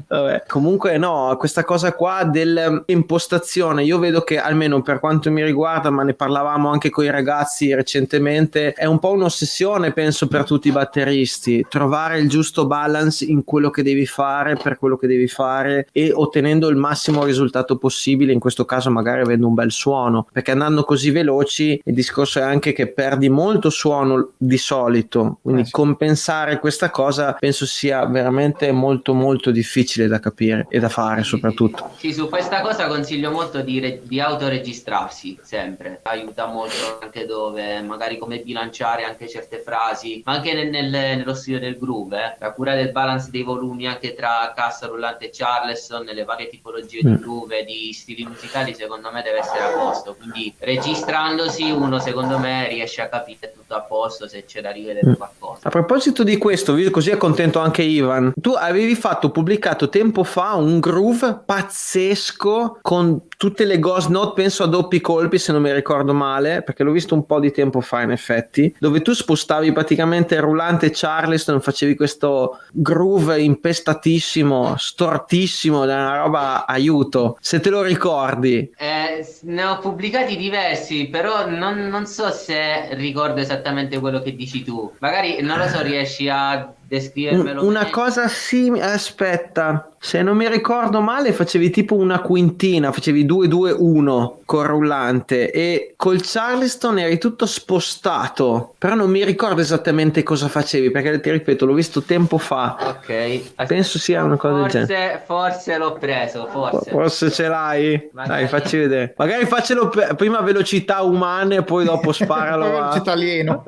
Vabbè. 0.08 0.44
Comunque 0.46 0.98
no, 0.98 1.34
questa 1.38 1.64
cosa 1.64 1.92
qua 1.92 2.24
dell'impostazione, 2.24 3.84
io 3.84 3.98
vedo 3.98 4.22
che 4.22 4.38
almeno 4.38 4.82
per 4.82 5.00
quanto 5.00 5.30
mi 5.30 5.42
riguarda, 5.42 5.90
ma 5.90 6.02
ne 6.02 6.14
parlavamo 6.14 6.70
anche 6.70 6.90
con 6.90 7.04
i 7.04 7.10
ragazzi 7.10 7.74
recentemente, 7.74 8.72
è 8.72 8.84
un 8.84 8.98
po' 8.98 9.12
un'ossessione 9.12 9.92
penso 9.92 10.28
per 10.28 10.44
tutti 10.44 10.68
i 10.68 10.72
batteristi, 10.72 11.64
trovare 11.68 12.18
il 12.18 12.28
giusto 12.28 12.66
balance 12.66 13.24
in 13.24 13.44
quello 13.44 13.70
che 13.70 13.82
devi 13.82 14.06
fare 14.06 14.56
per 14.56 14.78
quello 14.78 14.96
che 14.96 15.06
devi 15.06 15.28
fare 15.28 15.88
e 15.92 16.12
ottenendo 16.12 16.68
il 16.68 16.76
massimo 16.76 17.24
risultato 17.24 17.76
possibile, 17.76 18.32
in 18.32 18.40
questo 18.40 18.64
caso 18.64 18.90
magari 18.90 19.22
avendo 19.22 19.46
un 19.46 19.54
bel 19.54 19.70
suono, 19.70 20.26
perché 20.30 20.50
andando 20.50 20.84
così 20.84 21.10
veloci 21.10 21.80
il 21.84 21.94
discorso 21.94 22.38
è 22.38 22.42
anche 22.42 22.72
che 22.72 22.88
perdi 22.88 23.28
molto 23.28 23.70
suono 23.70 24.30
di 24.36 24.58
solito, 24.58 25.38
quindi 25.42 25.62
Eh 25.62 25.64
sì. 25.66 25.70
compensare 25.70 26.58
questa 26.58 26.90
cosa 26.90 27.36
penso 27.38 27.66
sia 27.66 28.04
veramente 28.06 28.65
molto 28.72 29.14
molto 29.14 29.50
difficile 29.50 30.06
da 30.06 30.18
capire 30.20 30.66
e 30.68 30.78
da 30.78 30.88
fare 30.88 31.22
soprattutto. 31.22 31.90
Sì, 31.98 32.12
su 32.12 32.28
questa 32.28 32.60
cosa 32.60 32.86
consiglio 32.86 33.30
molto 33.30 33.60
di, 33.62 33.80
re- 33.80 34.00
di 34.04 34.20
autoregistrarsi 34.20 35.38
sempre, 35.42 36.00
aiuta 36.04 36.46
molto 36.46 36.98
anche 37.00 37.26
dove, 37.26 37.80
magari 37.82 38.18
come 38.18 38.38
bilanciare 38.40 39.04
anche 39.04 39.28
certe 39.28 39.58
frasi, 39.58 40.22
ma 40.24 40.32
anche 40.32 40.52
nel- 40.54 40.68
nel- 40.70 40.90
nello 40.90 41.34
studio 41.34 41.58
del 41.60 41.78
groove, 41.78 42.16
eh. 42.18 42.36
la 42.38 42.52
cura 42.52 42.74
del 42.74 42.90
balance 42.92 43.30
dei 43.30 43.42
volumi 43.42 43.86
anche 43.86 44.14
tra 44.14 44.52
cassa 44.54 44.86
rullante 44.86 45.26
e 45.26 45.30
Charleston, 45.32 46.04
nelle 46.04 46.24
varie 46.24 46.48
tipologie 46.48 47.00
di 47.02 47.08
Mm. 47.10 47.14
groove, 47.16 47.60
e 47.60 47.64
di 47.64 47.92
stili 47.92 48.24
musicali, 48.24 48.74
secondo 48.74 49.10
me 49.12 49.22
deve 49.22 49.38
essere 49.38 49.60
a 49.64 49.68
posto, 49.70 50.14
quindi 50.16 50.54
registrandosi 50.58 51.70
uno 51.70 51.98
secondo 51.98 52.38
me 52.38 52.68
riesce 52.68 53.02
a 53.02 53.08
capire 53.08 53.52
tutto 53.52 53.74
a 53.74 53.80
posto 53.82 54.28
se 54.28 54.44
c'è 54.44 54.60
da 54.60 54.70
rivedere 54.70 55.10
Mm. 55.10 55.14
qualcosa. 55.14 55.55
A 55.66 55.68
proposito 55.68 56.22
di 56.22 56.38
questo, 56.38 56.76
così 56.92 57.10
è 57.10 57.16
contento 57.16 57.58
anche 57.58 57.82
Ivan. 57.82 58.32
Tu 58.40 58.52
avevi 58.52 58.94
fatto 58.94 59.32
pubblicato 59.32 59.88
tempo 59.88 60.22
fa 60.22 60.54
un 60.54 60.78
groove 60.78 61.40
pazzesco 61.44 62.78
con 62.80 63.22
tutte 63.36 63.64
le 63.64 63.80
ghost 63.80 64.08
note, 64.08 64.40
penso 64.40 64.62
a 64.62 64.68
doppi 64.68 65.00
colpi 65.00 65.38
se 65.38 65.50
non 65.50 65.62
mi 65.62 65.72
ricordo 65.72 66.14
male, 66.14 66.62
perché 66.62 66.84
l'ho 66.84 66.92
visto 66.92 67.14
un 67.14 67.26
po' 67.26 67.40
di 67.40 67.50
tempo 67.50 67.80
fa 67.80 68.02
in 68.02 68.12
effetti, 68.12 68.72
dove 68.78 69.02
tu 69.02 69.12
spostavi 69.12 69.72
praticamente 69.72 70.36
il 70.36 70.42
rullante 70.42 70.92
Charleston, 70.92 71.60
facevi 71.60 71.96
questo 71.96 72.60
groove 72.70 73.42
impestatissimo, 73.42 74.76
stortissimo, 74.78 75.82
una 75.82 76.18
roba 76.18 76.64
aiuto. 76.64 77.38
Se 77.40 77.58
te 77.58 77.70
lo 77.70 77.82
ricordi. 77.82 78.70
Eh, 78.78 79.26
ne 79.42 79.64
ho 79.64 79.78
pubblicati 79.80 80.36
diversi, 80.36 81.08
però 81.08 81.50
non, 81.50 81.88
non 81.88 82.06
so 82.06 82.30
se 82.30 82.94
ricordo 82.94 83.40
esattamente 83.40 83.98
quello 83.98 84.22
che 84.22 84.36
dici 84.36 84.62
tu. 84.62 84.92
Magari 85.00 85.42
non 85.42 85.54
lo 85.56 85.68
so, 85.68 85.82
riesci 85.82 86.28
a 86.28 86.72
descrivermelo. 86.86 87.62
Un- 87.62 87.68
una 87.68 87.80
meglio? 87.80 87.92
cosa 87.94 88.28
simile, 88.28 88.84
aspetta, 88.84 89.88
se 90.06 90.22
non 90.22 90.36
mi 90.36 90.48
ricordo 90.48 91.00
male, 91.00 91.32
facevi 91.32 91.68
tipo 91.68 91.96
una 91.96 92.20
quintina, 92.20 92.92
facevi 92.92 93.26
2-2-1 93.26 94.32
col 94.44 94.64
rullante 94.64 95.50
e 95.50 95.94
col 95.96 96.20
Charleston 96.22 97.00
eri 97.00 97.18
tutto 97.18 97.44
spostato, 97.44 98.74
però 98.78 98.94
non 98.94 99.10
mi 99.10 99.24
ricordo 99.24 99.60
esattamente 99.60 100.22
cosa 100.22 100.46
facevi 100.46 100.92
perché 100.92 101.18
ti 101.18 101.32
ripeto, 101.32 101.66
l'ho 101.66 101.74
visto 101.74 102.02
tempo 102.02 102.38
fa. 102.38 102.76
Ok. 103.00 103.66
Penso 103.66 103.98
sia 103.98 104.22
una 104.22 104.36
cosa 104.36 104.54
del 104.54 104.62
forse, 104.70 104.86
genere. 104.86 105.22
Forse 105.26 105.76
l'ho 105.76 105.92
preso, 105.94 106.46
forse. 106.52 106.90
Forse 106.90 107.30
ce 107.32 107.48
l'hai? 107.48 108.08
Magari. 108.12 108.42
Dai, 108.42 108.48
facci 108.48 108.76
vedere. 108.76 109.12
Magari 109.16 109.44
faccelo 109.44 109.88
per- 109.88 110.14
prima 110.14 110.38
a 110.38 110.42
velocità 110.42 111.02
umane 111.02 111.56
e 111.56 111.62
poi 111.64 111.84
dopo 111.84 112.12
sparalo 112.14 112.78
a... 112.80 112.92
Città 112.92 113.10
alieno. 113.10 113.64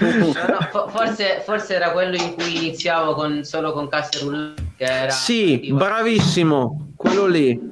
No, 0.00 0.08
no, 0.08 0.58
fo- 0.70 0.88
forse, 0.88 1.42
forse 1.44 1.74
era 1.74 1.90
quello 1.90 2.16
in 2.16 2.34
cui 2.34 2.56
iniziavo 2.56 3.12
con, 3.14 3.44
solo 3.44 3.72
con 3.72 3.88
casse 3.88 4.20
rullanti. 4.20 4.68
che 4.76 4.84
Era 4.84 5.10
Sì, 5.10 5.49
bravissimo, 5.58 6.92
quello 6.96 7.26
lì. 7.26 7.68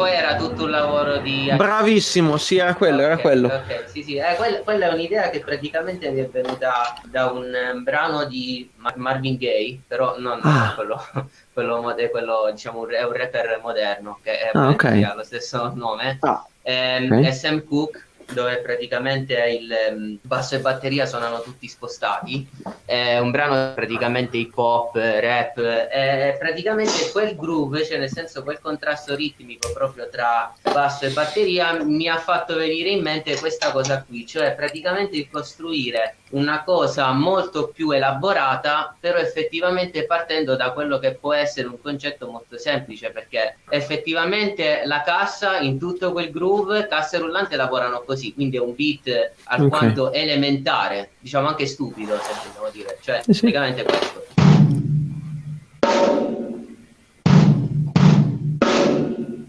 poi 0.00 0.12
era 0.12 0.34
tutto 0.36 0.64
un 0.64 0.70
lavoro 0.70 1.18
di... 1.18 1.52
Bravissimo, 1.54 2.38
sì, 2.38 2.56
era 2.56 2.74
quello, 2.74 3.02
era 3.02 3.14
Ok, 3.14 3.20
quello. 3.20 3.48
ok, 3.48 3.84
sì, 3.86 4.02
sì. 4.02 4.16
Eh, 4.16 4.34
quella, 4.36 4.58
quella 4.60 4.88
è 4.88 4.92
un'idea 4.94 5.28
che 5.28 5.40
praticamente 5.40 6.08
mi 6.10 6.20
è 6.20 6.26
venuta 6.26 6.98
da 7.04 7.30
un 7.30 7.54
eh, 7.54 7.74
brano 7.82 8.24
di 8.24 8.70
Ma- 8.76 8.94
Marvin 8.96 9.36
Gaye, 9.36 9.78
però 9.86 10.18
non 10.18 10.40
Ah. 10.42 10.72
quello, 10.74 10.98
quello, 11.52 11.82
mode- 11.82 12.08
quello, 12.10 12.48
diciamo, 12.50 12.88
è 12.88 13.02
un 13.04 13.12
rapper 13.12 13.60
moderno 13.62 14.18
che 14.22 14.38
è, 14.38 14.50
Ah, 14.54 14.70
ok. 14.70 14.84
ha 15.06 15.14
lo 15.14 15.22
stesso 15.22 15.70
nome. 15.74 16.16
Ah, 16.20 16.46
Ehm, 16.62 17.12
Ok. 17.12 17.24
è 17.24 17.30
Sam 17.32 17.64
Cooke 17.64 18.06
dove 18.32 18.58
praticamente 18.58 19.34
il 19.34 19.70
ehm, 19.70 20.18
basso 20.22 20.54
e 20.54 20.60
batteria 20.60 21.06
suonano 21.06 21.42
tutti 21.42 21.68
spostati. 21.68 22.48
È 22.84 23.18
un 23.18 23.30
brano 23.30 23.74
praticamente 23.74 24.36
hip 24.36 24.56
hop 24.56 24.94
rap 24.94 25.58
è 25.60 26.36
praticamente 26.38 27.10
quel 27.10 27.36
groove 27.36 27.84
cioè 27.84 27.98
nel 27.98 28.10
senso 28.10 28.42
quel 28.42 28.60
contrasto 28.60 29.14
ritmico 29.14 29.72
proprio 29.72 30.08
tra 30.08 30.52
basso 30.62 31.06
e 31.06 31.10
batteria 31.10 31.82
mi 31.82 32.08
ha 32.08 32.18
fatto 32.18 32.56
venire 32.56 32.90
in 32.90 33.02
mente 33.02 33.38
questa 33.38 33.70
cosa 33.70 34.02
qui 34.02 34.26
cioè 34.26 34.54
praticamente 34.54 35.16
il 35.16 35.28
costruire 35.30 36.16
una 36.30 36.62
cosa 36.62 37.10
molto 37.12 37.68
più 37.68 37.90
elaborata 37.90 38.94
però 38.98 39.18
effettivamente 39.18 40.06
partendo 40.06 40.56
da 40.56 40.72
quello 40.72 40.98
che 40.98 41.14
può 41.14 41.32
essere 41.32 41.66
un 41.66 41.80
concetto 41.80 42.30
molto 42.30 42.58
semplice 42.58 43.10
perché 43.10 43.58
effettivamente 43.68 44.82
la 44.84 45.02
cassa 45.02 45.58
in 45.58 45.78
tutto 45.78 46.12
quel 46.12 46.30
groove 46.30 46.86
cassa 46.86 47.16
e 47.16 47.20
rullante 47.20 47.56
lavorano 47.56 48.02
così 48.02 48.19
quindi 48.34 48.56
è 48.56 48.60
un 48.60 48.74
beat 48.74 49.32
alquanto 49.44 50.04
Ok. 50.04 50.14
elementare 50.16 51.10
diciamo 51.18 51.48
anche 51.48 51.66
stupido 51.66 52.16
se 52.22 52.30
vogliamo 52.48 52.70
dire 52.72 52.98
cioè 53.02 53.20
Sì, 53.24 53.32
sì. 53.32 53.40
praticamente 53.50 53.82
questo 53.84 54.24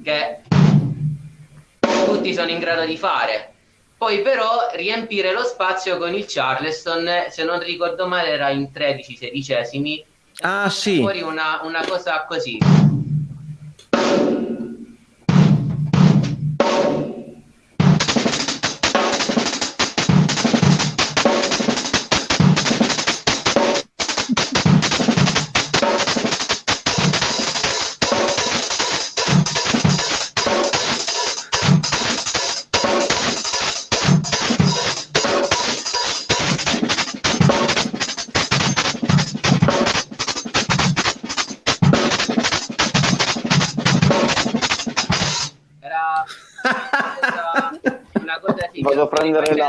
che 0.03 0.41
tutti 2.05 2.33
sono 2.33 2.49
in 2.49 2.59
grado 2.59 2.85
di 2.85 2.97
fare 2.97 3.47
poi 3.97 4.21
però 4.21 4.69
riempire 4.73 5.31
lo 5.31 5.43
spazio 5.43 5.97
con 5.97 6.13
il 6.15 6.25
Charleston 6.27 7.07
se 7.29 7.43
non 7.43 7.59
ricordo 7.59 8.07
male 8.07 8.29
era 8.29 8.49
in 8.49 8.71
13 8.71 9.15
sedicesimi 9.15 10.03
Ah, 10.43 10.69
sì. 10.69 10.97
fuori 10.97 11.21
una, 11.21 11.59
una 11.63 11.83
cosa 11.85 12.25
così 12.27 12.57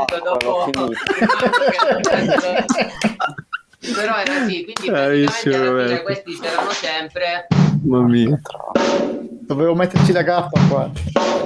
l'acqua, 0.07 0.71
dopo- 0.71 0.71
però 3.93 4.15
era 4.17 4.45
sì 4.47 4.63
quindi 4.63 4.89
Bravissimo, 4.89 5.55
praticamente 5.55 5.59
alla 5.59 5.85
fine 5.87 6.01
questi 6.03 6.39
c'erano 6.39 6.69
sempre 6.71 7.47
Mamma 7.85 8.07
mia. 8.07 8.39
Dovevo 9.45 9.75
metterci 9.75 10.13
la 10.13 10.21
gaffa 10.21 10.57
qua. 10.69 10.89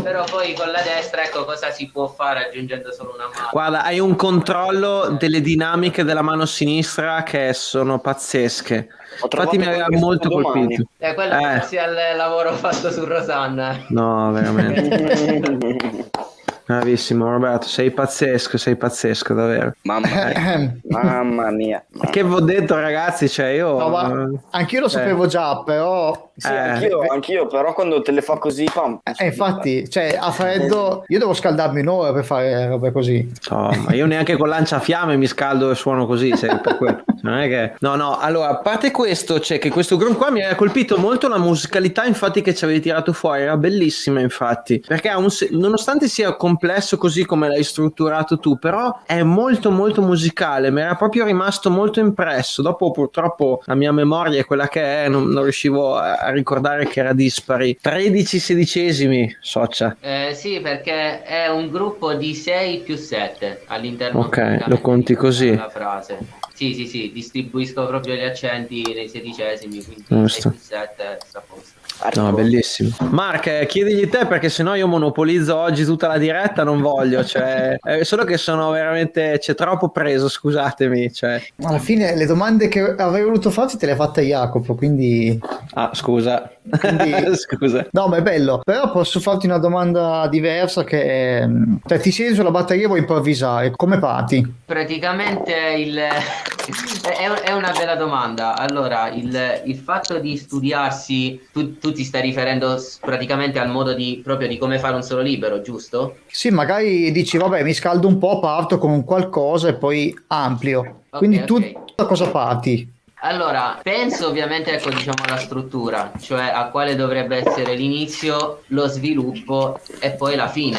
però 0.04 0.24
poi 0.26 0.54
con 0.54 0.70
la 0.70 0.82
destra 0.84 1.24
ecco 1.24 1.46
cosa 1.46 1.72
si 1.72 1.90
può 1.90 2.08
fare 2.08 2.46
aggiungendo 2.48 2.94
solo 2.94 3.14
una 3.16 3.28
mano 3.34 3.50
Guarda, 3.52 3.84
hai 3.84 4.00
un 4.00 4.16
controllo 4.16 5.16
delle 5.20 5.42
dinamiche 5.42 6.04
della 6.04 6.22
mano 6.22 6.46
sinistra 6.46 7.24
che 7.24 7.54
sono 7.54 7.98
pazzesche. 8.00 8.88
Infatti 9.24 9.58
mi 9.58 9.66
aveva 9.66 9.88
molto 9.90 10.30
colpito. 10.30 10.84
Eh, 11.00 11.16
quello 11.16 11.34
Eh. 11.34 11.40
grazie 11.42 11.80
al 11.80 11.96
lavoro 12.16 12.54
fatto 12.54 12.92
su 12.92 13.04
Rosanna. 13.04 13.84
No, 13.90 14.32
veramente. 14.32 16.10
Bravissimo 16.68 17.30
Roberto, 17.32 17.66
sei 17.68 17.92
pazzesco, 17.92 18.58
sei 18.58 18.76
pazzesco 18.76 19.34
davvero. 19.34 19.74
mamma, 19.84 20.08
mia. 20.08 20.76
mamma 20.90 21.50
mia. 21.52 21.84
Che 22.12 22.24
vi 22.26 22.34
ho 22.34 22.42
detto 22.42 22.76
ragazzi, 22.78 23.30
cioè 23.30 23.48
io... 23.48 23.78
No, 23.78 23.88
ma 23.88 24.28
anch'io 24.52 24.82
lo 24.82 24.88
Eh. 24.88 24.90
sapevo 24.90 25.28
già, 25.28 25.64
però... 25.64 26.26
Sì, 26.36 26.48
Eh. 26.48 26.58
anch'io, 26.58 27.00
anch'io, 27.10 27.48
però 27.48 27.74
quando 27.74 28.02
te 28.02 28.12
le 28.12 28.22
fa 28.22 28.38
così, 28.38 28.70
pam. 28.72 29.00
Eh, 29.18 29.26
infatti, 29.28 29.90
cioè, 29.90 30.18
a 30.20 30.30
freddo... 30.32 31.06
Io 31.08 31.20
devo 31.20 31.34
scaldarmi 31.34 31.80
un'ora 31.80 32.12
per 32.12 32.26
fare 32.26 32.68
robe 32.68 32.92
così. 32.92 33.32
No, 33.50 33.72
ma 33.86 33.94
io 33.94 34.06
neanche 34.06 34.36
con 34.36 34.50
lanciafiamme 34.50 35.16
mi 35.16 35.26
scaldo 35.26 35.72
e 35.72 35.76
suono 35.76 36.06
così, 36.06 36.36
sai, 36.36 36.60
per 36.60 36.76
quello. 36.78 37.04
Non 37.22 37.38
è 37.38 37.48
che... 37.48 37.74
No, 37.80 37.96
no, 37.96 38.18
allora, 38.20 38.50
a 38.50 38.58
parte 38.58 38.92
questo, 38.92 39.40
c'è 39.40 39.58
che 39.58 39.70
questo 39.70 39.96
groove 39.96 40.16
qua 40.18 40.30
mi 40.32 40.44
ha 40.44 40.54
colpito 40.56 40.98
molto 40.98 41.30
la 41.30 41.38
musicalità, 41.40 42.04
infatti, 42.06 42.42
che 42.42 42.54
ci 42.54 42.66
avevi 42.66 42.82
tirato 42.82 43.14
fuori, 43.14 43.42
era 43.44 43.56
bellissima, 43.58 44.20
infatti, 44.20 44.84
perché 44.86 45.08
ha 45.10 45.18
un 45.18 45.32
se- 45.32 45.48
nonostante 45.52 46.08
sia 46.10 46.36
complesso 46.58 46.98
così 46.98 47.24
come 47.24 47.48
l'hai 47.48 47.64
strutturato 47.64 48.40
tu, 48.40 48.58
però 48.58 49.02
è 49.06 49.22
molto 49.22 49.70
molto 49.70 50.02
musicale, 50.02 50.72
mi 50.72 50.82
era 50.82 50.96
proprio 50.96 51.26
rimasto 51.26 51.70
molto 51.70 52.00
impresso. 52.00 52.64
Dopo 52.64 52.90
purtroppo 52.90 53.62
la 53.66 53.76
mia 53.76 53.92
memoria 53.92 54.40
è 54.40 54.46
quella 54.46 54.68
che 54.68 55.06
è, 55.06 55.08
non, 55.08 55.28
non 55.28 55.44
riuscivo 55.44 55.96
a 55.96 56.32
ricordare 56.32 56.88
che 56.88 57.00
era 57.00 57.14
dispari. 57.14 57.78
13 57.80 58.40
sedicesimi, 58.40 59.38
socia. 59.40 59.96
Eh, 60.00 60.34
sì, 60.34 60.60
perché 60.60 61.22
è 61.22 61.48
un 61.48 61.70
gruppo 61.70 62.14
di 62.16 62.34
6 62.34 62.80
più 62.80 62.96
7 62.96 63.64
all'interno 63.68 64.22
Ok, 64.22 64.64
lo 64.66 64.80
conti 64.80 65.14
così. 65.14 65.56
La 65.56 65.70
frase. 65.70 66.18
Sì, 66.54 66.74
sì, 66.74 66.88
sì, 66.88 67.12
distribuisco 67.14 67.86
proprio 67.86 68.16
gli 68.16 68.24
accenti 68.24 68.82
nei 68.96 69.08
sedicesimi, 69.08 69.84
quindi 69.84 70.06
Giusto. 70.08 70.42
6 70.42 70.52
più 70.52 70.60
7 70.60 71.18
sta 71.24 71.38
a 71.38 71.44
posto. 71.48 71.77
No, 72.14 72.32
bellissimo. 72.32 72.90
Mark, 73.10 73.48
eh, 73.48 73.66
chiedigli 73.66 74.08
te 74.10 74.26
perché 74.26 74.50
sennò 74.50 74.76
io 74.76 74.88
monopolizzo 74.88 75.56
oggi 75.56 75.84
tutta 75.84 76.08
la 76.08 76.18
diretta, 76.18 76.64
non 76.64 76.82
voglio, 76.82 77.24
cioè, 77.24 77.78
è 77.82 78.04
solo 78.06 78.24
che 78.24 78.38
sono 78.38 78.70
veramente, 78.72 79.38
c'è 79.40 79.56
troppo 79.56 79.90
preso, 79.90 80.30
scusatemi, 80.30 81.12
cioè. 81.12 81.42
Alla 81.64 81.80
fine 81.80 82.16
le 82.16 82.26
domande 82.26 82.68
che 82.68 82.82
avrei 82.82 83.24
voluto 83.24 83.50
farti 83.50 83.78
te 83.78 83.86
le 83.86 83.94
ha 83.94 83.96
fatte 83.96 84.22
Jacopo, 84.22 84.76
quindi... 84.76 85.40
Ah, 85.74 85.92
scusa. 85.94 86.52
Quindi- 86.80 87.36
scusa. 87.38 87.88
No, 87.92 88.08
ma 88.08 88.18
è 88.18 88.22
bello. 88.22 88.62
Però 88.64 88.92
posso 88.92 89.20
farti 89.20 89.46
una 89.46 89.58
domanda 89.58 90.28
diversa 90.30 90.84
che... 90.84 91.02
è, 91.40 91.48
Cioè, 91.86 92.00
ti 92.00 92.12
siedi 92.12 92.36
sulla 92.36 92.52
batteria 92.52 92.86
e 92.86 92.88
vuoi 92.88 93.00
improvvisare. 93.00 93.72
Come 93.76 94.00
parti? 94.00 94.46
Praticamente 94.66 95.54
il... 95.78 95.98
è, 95.98 97.30
è 97.44 97.54
una 97.54 97.72
bella 97.72 97.96
domanda. 97.96 98.58
Allora, 98.58 99.10
il, 99.10 99.62
il 99.66 99.76
fatto 99.76 100.20
di 100.20 100.38
studiarsi, 100.38 101.48
tu, 101.52 101.78
tu 101.78 101.92
ti 101.92 102.04
stai 102.04 102.22
riferendo 102.22 102.78
praticamente 103.02 103.60
al 103.60 103.70
modo 103.70 103.94
di, 103.94 104.22
proprio 104.24 104.48
di 104.48 104.58
come 104.58 104.80
fare 104.80 104.96
un 104.96 105.04
solo 105.04 105.22
libero, 105.22 105.62
giusto? 105.62 106.18
Sì, 106.28 106.50
magari 106.50 107.12
dici, 107.12 107.38
vabbè, 107.38 107.64
mi 107.64 107.74
scaldo 107.74 108.08
un 108.08 108.18
po', 108.18 108.40
parto 108.40 108.78
con 108.78 109.04
qualcosa 109.04 109.70
e 109.70 109.76
poi 109.76 110.16
amplio. 110.28 110.80
Ok, 111.10 111.18
Quindi 111.18 111.44
tu 111.46 111.56
ok. 111.56 111.74
da 111.96 112.06
cosa 112.06 112.30
parti? 112.30 112.96
Allora, 113.22 113.80
penso 113.82 114.28
ovviamente 114.28 114.74
ecco, 114.74 114.92
diciamo 114.92 115.24
alla 115.26 115.38
struttura, 115.40 116.12
cioè 116.22 116.52
a 116.54 116.66
quale 116.68 116.96
dovrebbe 116.96 117.38
essere 117.38 117.74
l'inizio, 117.74 118.62
lo 118.68 118.86
sviluppo 118.88 119.80
e 120.00 120.12
poi 120.12 120.36
la 120.36 120.48
fine. 120.48 120.78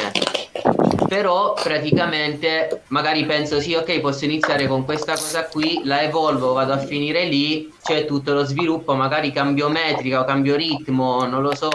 Però 1.09 1.53
praticamente 1.53 2.83
magari 2.87 3.25
penso 3.25 3.59
sì, 3.59 3.73
ok, 3.73 3.99
posso 3.99 4.23
iniziare 4.23 4.67
con 4.67 4.85
questa 4.85 5.13
cosa 5.13 5.47
qui, 5.47 5.81
la 5.83 6.01
evolvo, 6.01 6.53
vado 6.53 6.71
a 6.71 6.77
finire 6.77 7.25
lì, 7.25 7.73
c'è 7.83 8.05
tutto 8.05 8.33
lo 8.33 8.45
sviluppo, 8.45 8.93
magari 8.93 9.33
cambio 9.33 9.67
metrica 9.67 10.21
o 10.21 10.23
cambio 10.23 10.55
ritmo, 10.55 11.25
non 11.25 11.41
lo 11.41 11.53
so, 11.53 11.69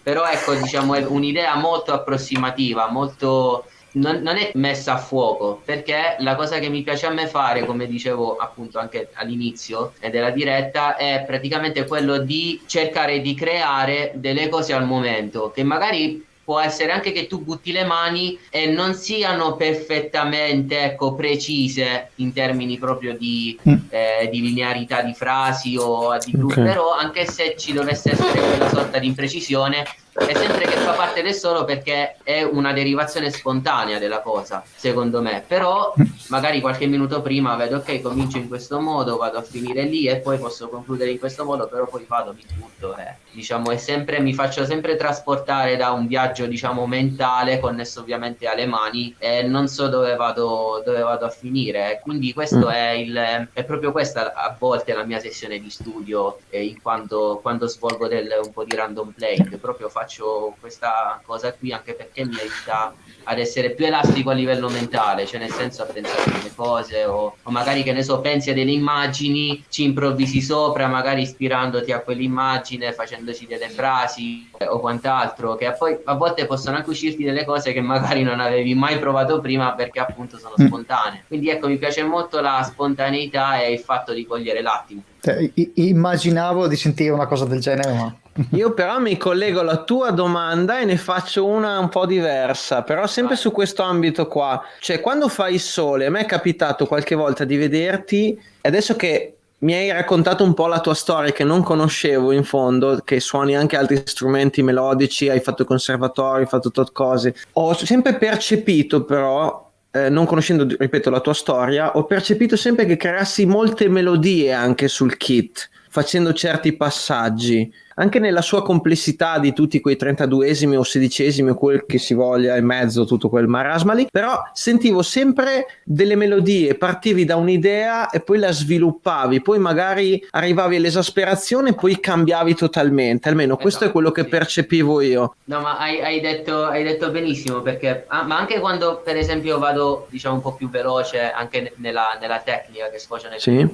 però 0.00 0.24
ecco, 0.26 0.54
diciamo 0.54 0.94
è 0.94 1.04
un'idea 1.04 1.56
molto 1.56 1.92
approssimativa, 1.92 2.88
molto 2.88 3.64
non, 3.98 4.22
non 4.22 4.36
è 4.36 4.52
messa 4.54 4.94
a 4.94 4.98
fuoco 4.98 5.60
perché 5.64 6.16
la 6.18 6.34
cosa 6.34 6.58
che 6.58 6.68
mi 6.68 6.82
piace 6.82 7.06
a 7.06 7.10
me 7.10 7.26
fare, 7.26 7.64
come 7.64 7.86
dicevo 7.86 8.36
appunto 8.36 8.78
anche 8.78 9.10
all'inizio 9.14 9.92
della 10.10 10.30
diretta, 10.30 10.96
è 10.96 11.24
praticamente 11.26 11.84
quello 11.86 12.18
di 12.18 12.60
cercare 12.66 13.20
di 13.20 13.34
creare 13.34 14.12
delle 14.14 14.48
cose 14.48 14.72
al 14.72 14.86
momento 14.86 15.50
che 15.50 15.62
magari 15.62 16.24
può 16.48 16.60
essere 16.60 16.92
anche 16.92 17.12
che 17.12 17.26
tu 17.26 17.42
butti 17.44 17.72
le 17.72 17.84
mani 17.84 18.38
e 18.48 18.68
non 18.68 18.94
siano 18.94 19.54
perfettamente 19.54 20.80
ecco, 20.82 21.14
precise 21.14 22.12
in 22.16 22.32
termini 22.32 22.78
proprio 22.78 23.14
di, 23.18 23.58
Mm. 23.68 23.74
eh, 23.90 24.28
di 24.30 24.40
linearità 24.40 25.02
di 25.02 25.12
frasi 25.12 25.76
o 25.78 26.16
di 26.16 26.30
gruppi, 26.30 26.60
Ok. 26.60 26.64
però 26.64 26.94
anche 26.94 27.26
se 27.26 27.54
ci 27.58 27.74
dovesse 27.74 28.12
essere 28.12 28.40
quella 28.40 28.68
sorta 28.70 28.98
di 28.98 29.06
imprecisione, 29.06 29.84
è 30.18 30.34
sempre 30.34 30.64
che 30.64 30.76
fa 30.78 30.92
parte 30.92 31.22
del 31.22 31.34
solo 31.34 31.64
perché 31.64 32.16
è 32.24 32.42
una 32.42 32.72
derivazione 32.72 33.30
spontanea 33.30 33.98
della 34.00 34.20
cosa, 34.20 34.64
secondo 34.74 35.20
me. 35.22 35.44
Però 35.46 35.94
magari 36.28 36.60
qualche 36.60 36.86
minuto 36.86 37.22
prima 37.22 37.54
vedo 37.54 37.76
ok, 37.76 38.00
comincio 38.00 38.38
in 38.38 38.48
questo 38.48 38.80
modo, 38.80 39.16
vado 39.16 39.38
a 39.38 39.42
finire 39.42 39.82
lì 39.84 40.06
e 40.06 40.16
poi 40.16 40.38
posso 40.38 40.68
concludere 40.68 41.10
in 41.12 41.18
questo 41.20 41.44
modo, 41.44 41.68
però 41.68 41.86
poi 41.86 42.04
vado, 42.08 42.32
mi 42.34 42.44
butto 42.54 42.96
e 42.96 43.14
diciamo 43.30 43.70
è 43.70 43.76
sempre 43.76 44.18
mi 44.20 44.34
faccio 44.34 44.64
sempre 44.64 44.96
trasportare 44.96 45.76
da 45.76 45.92
un 45.92 46.06
viaggio 46.08 46.37
diciamo 46.46 46.86
mentale 46.86 47.58
connesso 47.60 48.00
ovviamente 48.00 48.46
alle 48.46 48.66
mani 48.66 49.14
e 49.18 49.42
non 49.42 49.68
so 49.68 49.88
dove 49.88 50.14
vado 50.16 50.82
dove 50.84 51.00
vado 51.00 51.24
a 51.26 51.30
finire. 51.30 52.00
Quindi 52.02 52.32
questo 52.32 52.66
Mm. 52.66 52.70
è 52.70 52.90
il 52.90 53.48
è 53.52 53.64
proprio 53.64 53.92
questa 53.92 54.32
a 54.34 54.54
volte 54.58 54.92
la 54.94 55.04
mia 55.04 55.18
sessione 55.18 55.58
di 55.58 55.70
studio 55.70 56.38
eh, 56.50 56.64
in 56.64 56.80
quanto 56.80 57.38
quando 57.42 57.66
svolgo 57.66 58.06
del, 58.08 58.28
un 58.42 58.52
po' 58.52 58.64
di 58.64 58.74
random 58.76 59.12
playing, 59.12 59.58
proprio 59.58 59.88
faccio 59.88 60.54
questa 60.60 61.20
cosa 61.24 61.52
qui 61.52 61.72
anche 61.72 61.94
perché 61.94 62.24
mi 62.24 62.36
aiuta 62.38 62.94
ad 63.24 63.38
essere 63.38 63.70
più 63.70 63.84
elastico 63.84 64.30
a 64.30 64.32
livello 64.32 64.68
mentale, 64.68 65.26
cioè 65.26 65.38
nel 65.40 65.50
senso 65.50 65.82
a 65.82 65.86
pensare 65.86 66.22
delle 66.30 66.52
cose 66.54 67.04
o, 67.04 67.36
o 67.42 67.50
magari 67.50 67.82
che 67.82 67.92
ne 67.92 68.02
so, 68.02 68.20
pensi 68.20 68.50
a 68.50 68.54
delle 68.54 68.70
immagini, 68.70 69.64
ci 69.68 69.82
improvvisi 69.84 70.40
sopra, 70.40 70.86
magari 70.86 71.22
ispirandoti 71.22 71.92
a 71.92 72.00
quell'immagine, 72.00 72.92
facendoci 72.92 73.46
delle 73.46 73.68
frasi 73.68 74.50
eh, 74.56 74.66
o 74.66 74.78
quant'altro, 74.80 75.56
che 75.56 75.70
poi 75.72 75.98
a 76.04 76.14
volte 76.14 76.27
possono 76.46 76.76
anche 76.76 76.90
uscirti 76.90 77.22
delle 77.24 77.44
cose 77.44 77.72
che 77.72 77.80
magari 77.80 78.22
non 78.22 78.40
avevi 78.40 78.74
mai 78.74 78.98
provato 78.98 79.40
prima 79.40 79.72
perché 79.74 80.00
appunto 80.00 80.38
sono 80.38 80.54
Mm. 80.60 80.66
spontanee. 80.66 81.24
Quindi 81.28 81.50
ecco, 81.50 81.68
mi 81.68 81.76
piace 81.78 82.02
molto 82.02 82.40
la 82.40 82.62
spontaneità 82.64 83.60
e 83.60 83.72
il 83.72 83.78
fatto 83.78 84.12
di 84.12 84.24
cogliere 84.26 84.62
l'attimo. 84.62 85.02
Cioè, 85.20 85.50
i- 85.54 85.72
immaginavo 85.74 86.66
di 86.68 86.76
sentire 86.76 87.10
una 87.10 87.26
cosa 87.26 87.44
del 87.44 87.60
genere, 87.60 87.92
ma 87.92 88.14
Io 88.52 88.72
però 88.72 89.00
mi 89.00 89.16
collego 89.16 89.60
alla 89.60 89.82
tua 89.82 90.10
domanda 90.12 90.78
e 90.78 90.84
ne 90.84 90.96
faccio 90.96 91.44
una 91.44 91.78
un 91.80 91.88
po' 91.88 92.06
diversa, 92.06 92.82
però 92.82 93.06
sempre 93.08 93.34
su 93.34 93.50
questo 93.50 93.82
ambito 93.82 94.28
qua. 94.28 94.62
Cioè, 94.78 95.00
quando 95.00 95.26
fai 95.28 95.54
il 95.54 95.60
sole, 95.60 96.06
a 96.06 96.10
me 96.10 96.20
è 96.20 96.24
capitato 96.24 96.86
qualche 96.86 97.16
volta 97.16 97.42
di 97.44 97.56
vederti, 97.56 98.40
e 98.60 98.68
adesso 98.68 98.94
che 98.94 99.37
mi 99.60 99.74
hai 99.74 99.90
raccontato 99.90 100.44
un 100.44 100.54
po' 100.54 100.66
la 100.66 100.80
tua 100.80 100.94
storia 100.94 101.32
che 101.32 101.44
non 101.44 101.62
conoscevo 101.62 102.32
in 102.32 102.44
fondo, 102.44 103.00
che 103.04 103.18
suoni 103.18 103.56
anche 103.56 103.76
altri 103.76 104.02
strumenti 104.04 104.62
melodici, 104.62 105.28
hai 105.28 105.40
fatto 105.40 105.62
il 105.62 105.68
conservatorio, 105.68 106.42
hai 106.42 106.48
fatto 106.48 106.70
tot 106.70 106.92
cose. 106.92 107.34
Ho 107.54 107.74
sempre 107.74 108.16
percepito 108.16 109.04
però 109.04 109.68
eh, 109.90 110.08
non 110.08 110.26
conoscendo, 110.26 110.66
ripeto, 110.78 111.10
la 111.10 111.20
tua 111.20 111.34
storia, 111.34 111.96
ho 111.96 112.04
percepito 112.04 112.56
sempre 112.56 112.84
che 112.84 112.96
creassi 112.96 113.46
molte 113.46 113.88
melodie 113.88 114.52
anche 114.52 114.86
sul 114.86 115.16
kit, 115.16 115.68
facendo 115.88 116.32
certi 116.32 116.76
passaggi, 116.76 117.72
anche 117.98 118.18
nella 118.18 118.42
sua 118.42 118.62
complessità 118.62 119.38
di 119.38 119.52
tutti 119.52 119.80
quei 119.80 119.96
32esimi 120.00 120.76
o 120.76 120.82
16esimi 120.82 121.50
o 121.50 121.54
quel 121.54 121.84
che 121.84 121.98
si 121.98 122.14
voglia 122.14 122.56
e 122.56 122.60
mezzo, 122.60 123.04
tutto 123.04 123.28
quel 123.28 123.46
marasma 123.46 123.92
lì, 123.92 124.06
però 124.10 124.40
sentivo 124.52 125.02
sempre 125.02 125.66
delle 125.84 126.16
melodie, 126.16 126.76
partivi 126.76 127.24
da 127.24 127.36
un'idea 127.36 128.10
e 128.10 128.20
poi 128.20 128.38
la 128.38 128.52
sviluppavi, 128.52 129.42
poi 129.42 129.58
magari 129.58 130.24
arrivavi 130.30 130.76
all'esasperazione 130.76 131.70
e 131.70 131.74
poi 131.74 131.98
cambiavi 132.00 132.54
totalmente, 132.54 133.28
almeno 133.28 133.56
questo 133.56 133.84
è 133.84 133.90
quello 133.90 134.10
che 134.10 134.22
sì. 134.22 134.28
percepivo 134.28 135.00
io. 135.00 135.34
No, 135.44 135.60
ma 135.60 135.78
hai, 135.78 136.00
hai 136.00 136.20
detto, 136.20 136.64
hai 136.64 136.84
detto 136.84 137.10
benissimo 137.10 137.60
perché, 137.60 138.04
ah, 138.06 138.22
ma 138.22 138.38
anche 138.38 138.60
quando 138.60 139.00
per 139.04 139.16
esempio 139.16 139.58
vado 139.58 140.06
diciamo 140.10 140.36
un 140.36 140.40
po' 140.40 140.54
più 140.54 140.68
veloce 140.68 141.30
anche 141.30 141.60
ne- 141.60 141.72
nella, 141.76 142.16
nella 142.20 142.40
tecnica 142.40 142.90
che 142.90 142.98
sfocia 142.98 143.28
nel 143.28 143.40
Sì. 143.40 143.66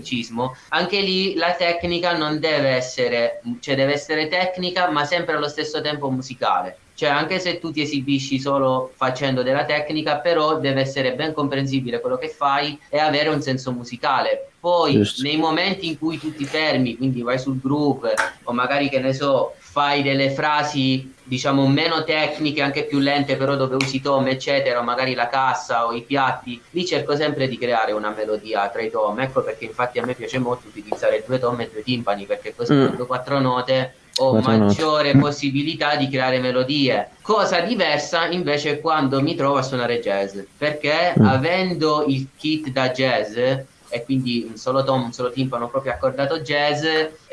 anche 0.69 1.01
lì 1.01 1.35
la 1.35 1.53
tecnica 1.53 2.17
non 2.17 2.39
deve 2.39 2.69
essere, 2.71 3.41
cioè 3.61 3.75
deve 3.75 3.93
essere 3.93 4.14
tecnica 4.29 4.89
ma 4.91 5.05
sempre 5.05 5.35
allo 5.35 5.49
stesso 5.49 5.81
tempo 5.81 6.11
musicale. 6.11 6.79
Cioè 6.95 7.09
anche 7.09 7.41
se 7.41 7.59
tu 7.59 7.73
ti 7.73 7.83
esibisci 7.83 8.39
solo 8.39 8.93
facendo 8.97 9.43
della 9.43 9.65
tecnica, 9.65 10.21
però 10.21 10.59
deve 10.61 10.83
essere 10.83 11.15
ben 11.15 11.33
comprensibile 11.33 12.01
quello 12.01 12.17
che 12.17 12.29
fai 12.29 12.79
e 12.89 12.99
avere 12.99 13.29
un 13.31 13.43
senso 13.43 13.73
musicale. 13.73 14.51
Poi 14.61 14.93
Giusto. 14.93 15.23
nei 15.23 15.37
momenti 15.37 15.89
in 15.89 15.99
cui 15.99 16.19
tu 16.19 16.33
ti 16.33 16.45
fermi, 16.45 16.97
quindi 16.97 17.21
vai 17.23 17.39
sul 17.39 17.61
groove 17.61 18.15
o 18.45 18.53
magari 18.53 18.89
che 18.89 19.01
ne 19.01 19.13
so, 19.13 19.57
fai 19.59 20.03
delle 20.03 20.31
frasi 20.31 21.13
diciamo 21.27 21.67
meno 21.67 22.05
tecniche, 22.05 22.63
anche 22.63 22.85
più 22.85 23.01
lente, 23.01 23.37
però 23.37 23.57
dove 23.57 23.75
usi 23.75 24.01
tom, 24.01 24.29
eccetera, 24.29 24.79
o 24.79 24.83
magari 24.85 25.15
la 25.15 25.27
cassa 25.27 25.87
o 25.87 25.93
i 25.93 26.03
piatti, 26.03 26.63
lì 26.71 26.87
cerco 26.87 27.17
sempre 27.17 27.49
di 27.49 27.59
creare 27.59 27.91
una 27.93 28.11
melodia 28.17 28.69
tra 28.69 28.83
i 28.83 28.91
tom. 28.91 29.19
Ecco 29.19 29.43
perché 29.43 29.65
infatti 29.65 29.99
a 29.99 30.05
me 30.07 30.15
piace 30.15 30.39
molto 30.39 30.69
utilizzare 30.69 31.25
due 31.27 31.39
tom 31.41 31.61
e 31.61 31.69
due 31.71 31.83
timpani, 31.83 32.25
perché 32.25 32.55
così 32.55 32.73
Mm. 32.73 32.85
quando 32.87 33.07
quattro 33.07 33.41
note 33.41 33.95
ho 34.17 34.31
Quattro 34.31 34.51
note. 34.53 34.65
maggiore 34.65 35.17
possibilità 35.17 35.97
di 35.97 36.09
creare 36.09 36.39
melodie. 36.39 37.11
Cosa 37.21 37.61
diversa 37.61 38.27
invece 38.29 38.81
quando 38.81 39.21
mi 39.23 39.35
trovo 39.35 39.57
a 39.57 39.63
suonare 39.63 39.99
jazz, 40.01 40.39
perché 40.57 41.15
Mm. 41.19 41.25
avendo 41.27 42.05
il 42.07 42.29
kit 42.37 42.69
da 42.69 42.91
jazz 42.91 43.37
e 43.37 44.03
quindi 44.05 44.45
un 44.49 44.57
solo 44.57 44.83
tom, 44.83 45.05
un 45.05 45.13
solo 45.13 45.31
timpano 45.31 45.69
proprio 45.69 45.93
accordato 45.93 46.41
jazz, 46.41 46.85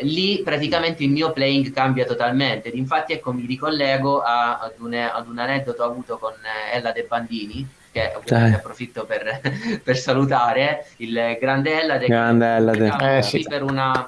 lì 0.01 0.41
praticamente 0.43 1.03
il 1.03 1.09
mio 1.09 1.31
playing 1.31 1.71
cambia 1.71 2.05
totalmente. 2.05 2.69
Infatti 2.69 3.13
ecco 3.13 3.31
mi 3.33 3.45
ricollego 3.47 4.21
a- 4.21 4.59
ad, 4.59 4.73
un, 4.77 4.93
ad 4.93 5.27
un 5.27 5.39
aneddoto 5.39 5.83
avuto 5.83 6.17
con 6.17 6.33
eh, 6.33 6.77
Ella 6.77 6.91
De 6.91 7.05
Bandini, 7.07 7.67
che 7.91 8.13
ovviamente 8.15 8.33
Dai. 8.33 8.53
approfitto 8.53 9.05
per, 9.05 9.41
per 9.83 9.97
salutare, 9.97 10.87
il 10.97 11.37
grande 11.39 11.81
Ella 11.81 11.97
De 11.97 12.05
Grande 12.07 12.55
Ellade. 12.55 13.17
Eh, 13.17 13.21
sì. 13.21 13.45
per 13.47 13.63
una 13.63 14.07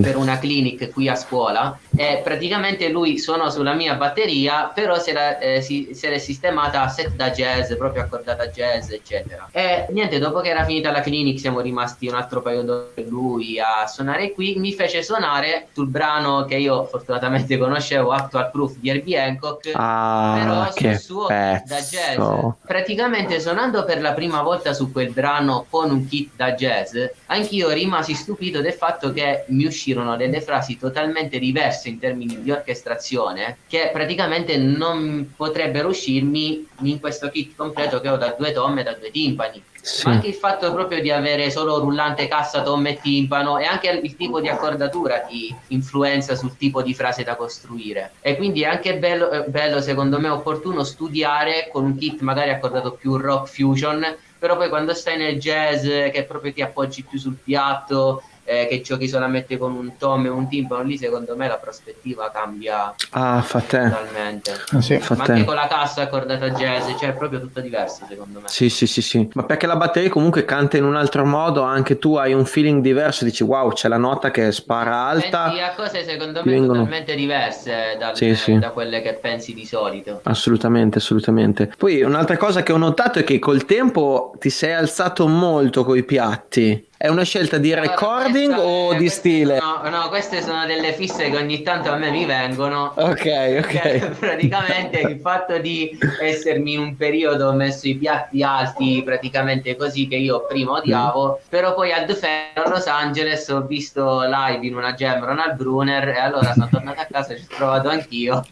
per 0.00 0.16
una 0.16 0.38
clinic 0.38 0.90
qui 0.90 1.08
a 1.08 1.14
scuola 1.14 1.78
e 1.96 2.20
praticamente 2.22 2.88
lui 2.88 3.18
suonò 3.18 3.48
sulla 3.50 3.72
mia 3.74 3.94
batteria 3.94 4.70
però 4.74 4.98
si 4.98 5.10
era, 5.10 5.38
eh, 5.38 5.60
si, 5.62 5.90
si 5.92 6.06
era 6.06 6.18
sistemata 6.18 6.82
a 6.82 6.88
set 6.88 7.14
da 7.14 7.30
jazz 7.30 7.72
proprio 7.74 8.02
accordata 8.02 8.46
jazz 8.48 8.90
eccetera. 8.90 9.48
E 9.52 9.86
niente 9.90 10.18
dopo 10.18 10.40
che 10.40 10.50
era 10.50 10.64
finita 10.64 10.90
la 10.90 11.00
clinic 11.00 11.38
siamo 11.38 11.60
rimasti 11.60 12.06
un 12.08 12.14
altro 12.14 12.42
paio 12.42 12.62
d'ore 12.62 13.04
lui 13.08 13.58
a 13.60 13.86
suonare 13.86 14.32
qui. 14.32 14.54
Mi 14.56 14.72
fece 14.72 15.02
suonare 15.02 15.68
sul 15.72 15.88
brano 15.88 16.44
che 16.44 16.56
io 16.56 16.84
fortunatamente 16.86 17.56
conoscevo 17.58 18.10
Actual 18.10 18.50
Proof 18.50 18.74
di 18.76 18.88
Herbie 18.90 19.18
Hancock 19.20 19.70
però 19.70 19.80
Ah, 19.82 20.70
sul 20.72 20.80
che 20.82 20.96
suo 20.98 21.26
kit 21.26 21.64
da 21.64 21.76
jazz. 21.76 22.16
Pezzo. 22.16 22.56
praticamente 22.66 23.40
suonando 23.40 23.84
per 23.84 24.00
la 24.00 24.12
prima 24.12 24.42
volta 24.42 24.72
su 24.72 24.92
quel 24.92 25.10
brano 25.10 25.66
con 25.68 25.90
un 25.90 26.06
kit 26.06 26.30
da 26.36 26.52
jazz 26.52 26.96
anch'io 27.26 27.70
rimasi 27.70 28.14
stupito 28.14 28.60
del 28.60 28.72
fatto 28.72 29.12
che 29.12 29.44
mi 29.48 29.64
uscirono 29.64 30.16
delle 30.16 30.40
frasi 30.40 30.78
totalmente 30.78 31.38
diverse 31.38 31.85
in 31.88 31.98
termini 31.98 32.42
di 32.42 32.50
orchestrazione 32.50 33.58
che 33.68 33.90
praticamente 33.92 34.56
non 34.56 35.32
potrebbero 35.36 35.88
uscirmi 35.88 36.66
in 36.82 37.00
questo 37.00 37.28
kit 37.28 37.54
completo 37.56 38.00
che 38.00 38.08
ho 38.08 38.16
da 38.16 38.34
due 38.38 38.52
tom 38.52 38.78
e 38.78 38.82
da 38.82 38.92
due 38.92 39.10
timpani 39.10 39.62
Sì. 39.80 40.06
ma 40.06 40.14
anche 40.14 40.26
il 40.26 40.34
fatto 40.34 40.72
proprio 40.72 41.00
di 41.00 41.12
avere 41.12 41.48
solo 41.50 41.78
rullante 41.78 42.26
cassa, 42.26 42.62
tom 42.62 42.84
e 42.86 42.98
timpano 43.00 43.58
e 43.58 43.64
anche 43.64 43.88
il 43.88 44.16
tipo 44.16 44.40
di 44.40 44.48
accordatura 44.48 45.20
ti 45.20 45.54
influenza 45.68 46.34
sul 46.34 46.56
tipo 46.56 46.82
di 46.82 46.92
frase 46.92 47.22
da 47.22 47.36
costruire. 47.36 48.10
E 48.20 48.36
quindi 48.36 48.62
è 48.62 48.66
anche 48.66 48.98
bello, 48.98 49.30
eh, 49.30 49.44
bello, 49.44 49.80
secondo 49.80 50.18
me, 50.18 50.28
opportuno 50.28 50.82
studiare 50.82 51.68
con 51.72 51.84
un 51.84 51.96
kit 51.96 52.20
magari 52.22 52.50
accordato 52.50 52.92
più 52.92 53.16
rock 53.16 53.48
fusion, 53.48 54.04
però 54.38 54.56
poi 54.56 54.68
quando 54.68 54.92
stai 54.92 55.18
nel 55.18 55.38
jazz 55.38 55.82
che 55.84 56.24
proprio 56.26 56.52
ti 56.52 56.62
appoggi 56.62 57.04
più 57.04 57.18
sul 57.20 57.36
piatto, 57.42 58.22
eh, 58.46 58.66
che 58.68 58.80
giochi 58.80 59.08
solamente 59.08 59.58
con 59.58 59.72
un 59.72 59.96
tom 59.98 60.24
e 60.24 60.28
un 60.28 60.48
timpano, 60.48 60.82
lì 60.84 60.96
secondo 60.96 61.36
me 61.36 61.48
la 61.48 61.56
prospettiva 61.58 62.30
cambia 62.32 62.94
Ah, 63.10 63.44
totalmente. 63.46 64.52
Eh 64.76 64.80
sì. 64.82 65.00
Ma 65.10 65.24
anche 65.24 65.44
con 65.44 65.54
la 65.54 65.66
cassa 65.66 66.02
accordata 66.02 66.50
jazz, 66.50 66.86
cioè 66.98 67.10
è 67.10 67.12
proprio 67.12 67.40
tutto 67.40 67.60
diverso 67.60 68.06
secondo 68.08 68.40
me. 68.40 68.48
Sì, 68.48 68.68
sì, 68.68 68.86
sì, 68.86 69.02
sì. 69.02 69.28
Ma 69.34 69.42
perché 69.44 69.66
la 69.66 69.76
batteria 69.76 70.08
comunque 70.08 70.44
canta 70.44 70.76
in 70.76 70.84
un 70.84 70.96
altro 70.96 71.24
modo, 71.24 71.62
anche 71.62 71.98
tu 71.98 72.14
hai 72.16 72.32
un 72.32 72.44
feeling 72.46 72.82
diverso, 72.82 73.24
dici 73.24 73.42
wow, 73.42 73.72
c'è 73.72 73.88
la 73.88 73.96
nota 73.98 74.30
che 74.30 74.52
spara 74.52 75.06
alta. 75.06 75.44
Pensi 75.48 75.60
a 75.60 75.74
cose 75.74 76.04
secondo 76.04 76.42
me 76.44 76.50
vengono- 76.50 76.78
totalmente 76.84 77.14
diverse 77.14 77.96
dal- 77.98 78.16
Sì, 78.16 78.34
sì. 78.34 78.58
da 78.58 78.70
quelle 78.70 79.02
che 79.02 79.14
pensi 79.14 79.54
di 79.54 79.64
solito. 79.66 80.20
Assolutamente, 80.24 80.98
assolutamente. 80.98 81.72
Poi 81.76 82.02
un'altra 82.02 82.36
cosa 82.36 82.62
che 82.62 82.72
ho 82.72 82.76
notato 82.76 83.18
è 83.18 83.24
che 83.24 83.38
col 83.38 83.64
tempo 83.64 84.32
ti 84.38 84.50
sei 84.50 84.72
alzato 84.72 85.26
molto 85.26 85.84
coi 85.84 86.04
piatti. 86.04 86.88
È 86.98 87.08
una 87.08 87.24
scelta 87.24 87.58
di 87.58 87.74
recording 87.74 88.52
Allora, 88.54 88.66
o 88.68 88.86
queste- 88.86 88.96
di 88.96 89.04
queste 89.04 89.18
stile? 89.20 89.58
sono- 89.58 89.88
no, 89.90 90.08
queste 90.08 90.40
sono 90.42 90.64
delle 90.64 90.94
fisse 90.94 91.28
che 91.28 91.36
ogni 91.36 91.60
tanto 91.62 91.90
a 91.92 91.96
me 91.96 92.10
mi 92.10 92.24
vengono. 92.24 92.94
Ok, 92.96 93.58
ok. 93.62 94.08
praticamente 94.18 95.00
il 95.00 95.18
fatto 95.20 95.58
di 95.58 95.98
essermi 96.22 96.72
in 96.72 96.80
un 96.80 96.96
periodo 96.96 97.52
messo 97.52 97.86
i 97.86 97.96
piatti 97.96 98.42
alti 98.42 99.02
praticamente 99.04 99.76
così 99.76 100.08
che 100.08 100.16
io 100.16 100.46
prima 100.48 100.72
odiavo 100.78 101.40
però 101.50 101.74
poi 101.74 101.92
al 101.92 102.06
The 102.06 102.14
Fair 102.14 102.64
a 102.64 102.68
Los 102.70 102.86
Angeles 102.86 103.46
ho 103.48 103.60
visto 103.66 104.22
live 104.22 104.66
in 104.66 104.74
una 104.74 104.94
Gemron 104.94 105.38
al 105.38 105.54
Brunner 105.54 106.08
e 106.08 106.18
allora 106.18 106.52
sono 106.54 106.68
tornato 106.70 107.00
a 107.02 107.06
casa 107.10 107.34
e 107.34 107.36
ci 107.36 107.46
ho 107.50 107.56
provato 107.56 107.88
anch'io 107.90 108.42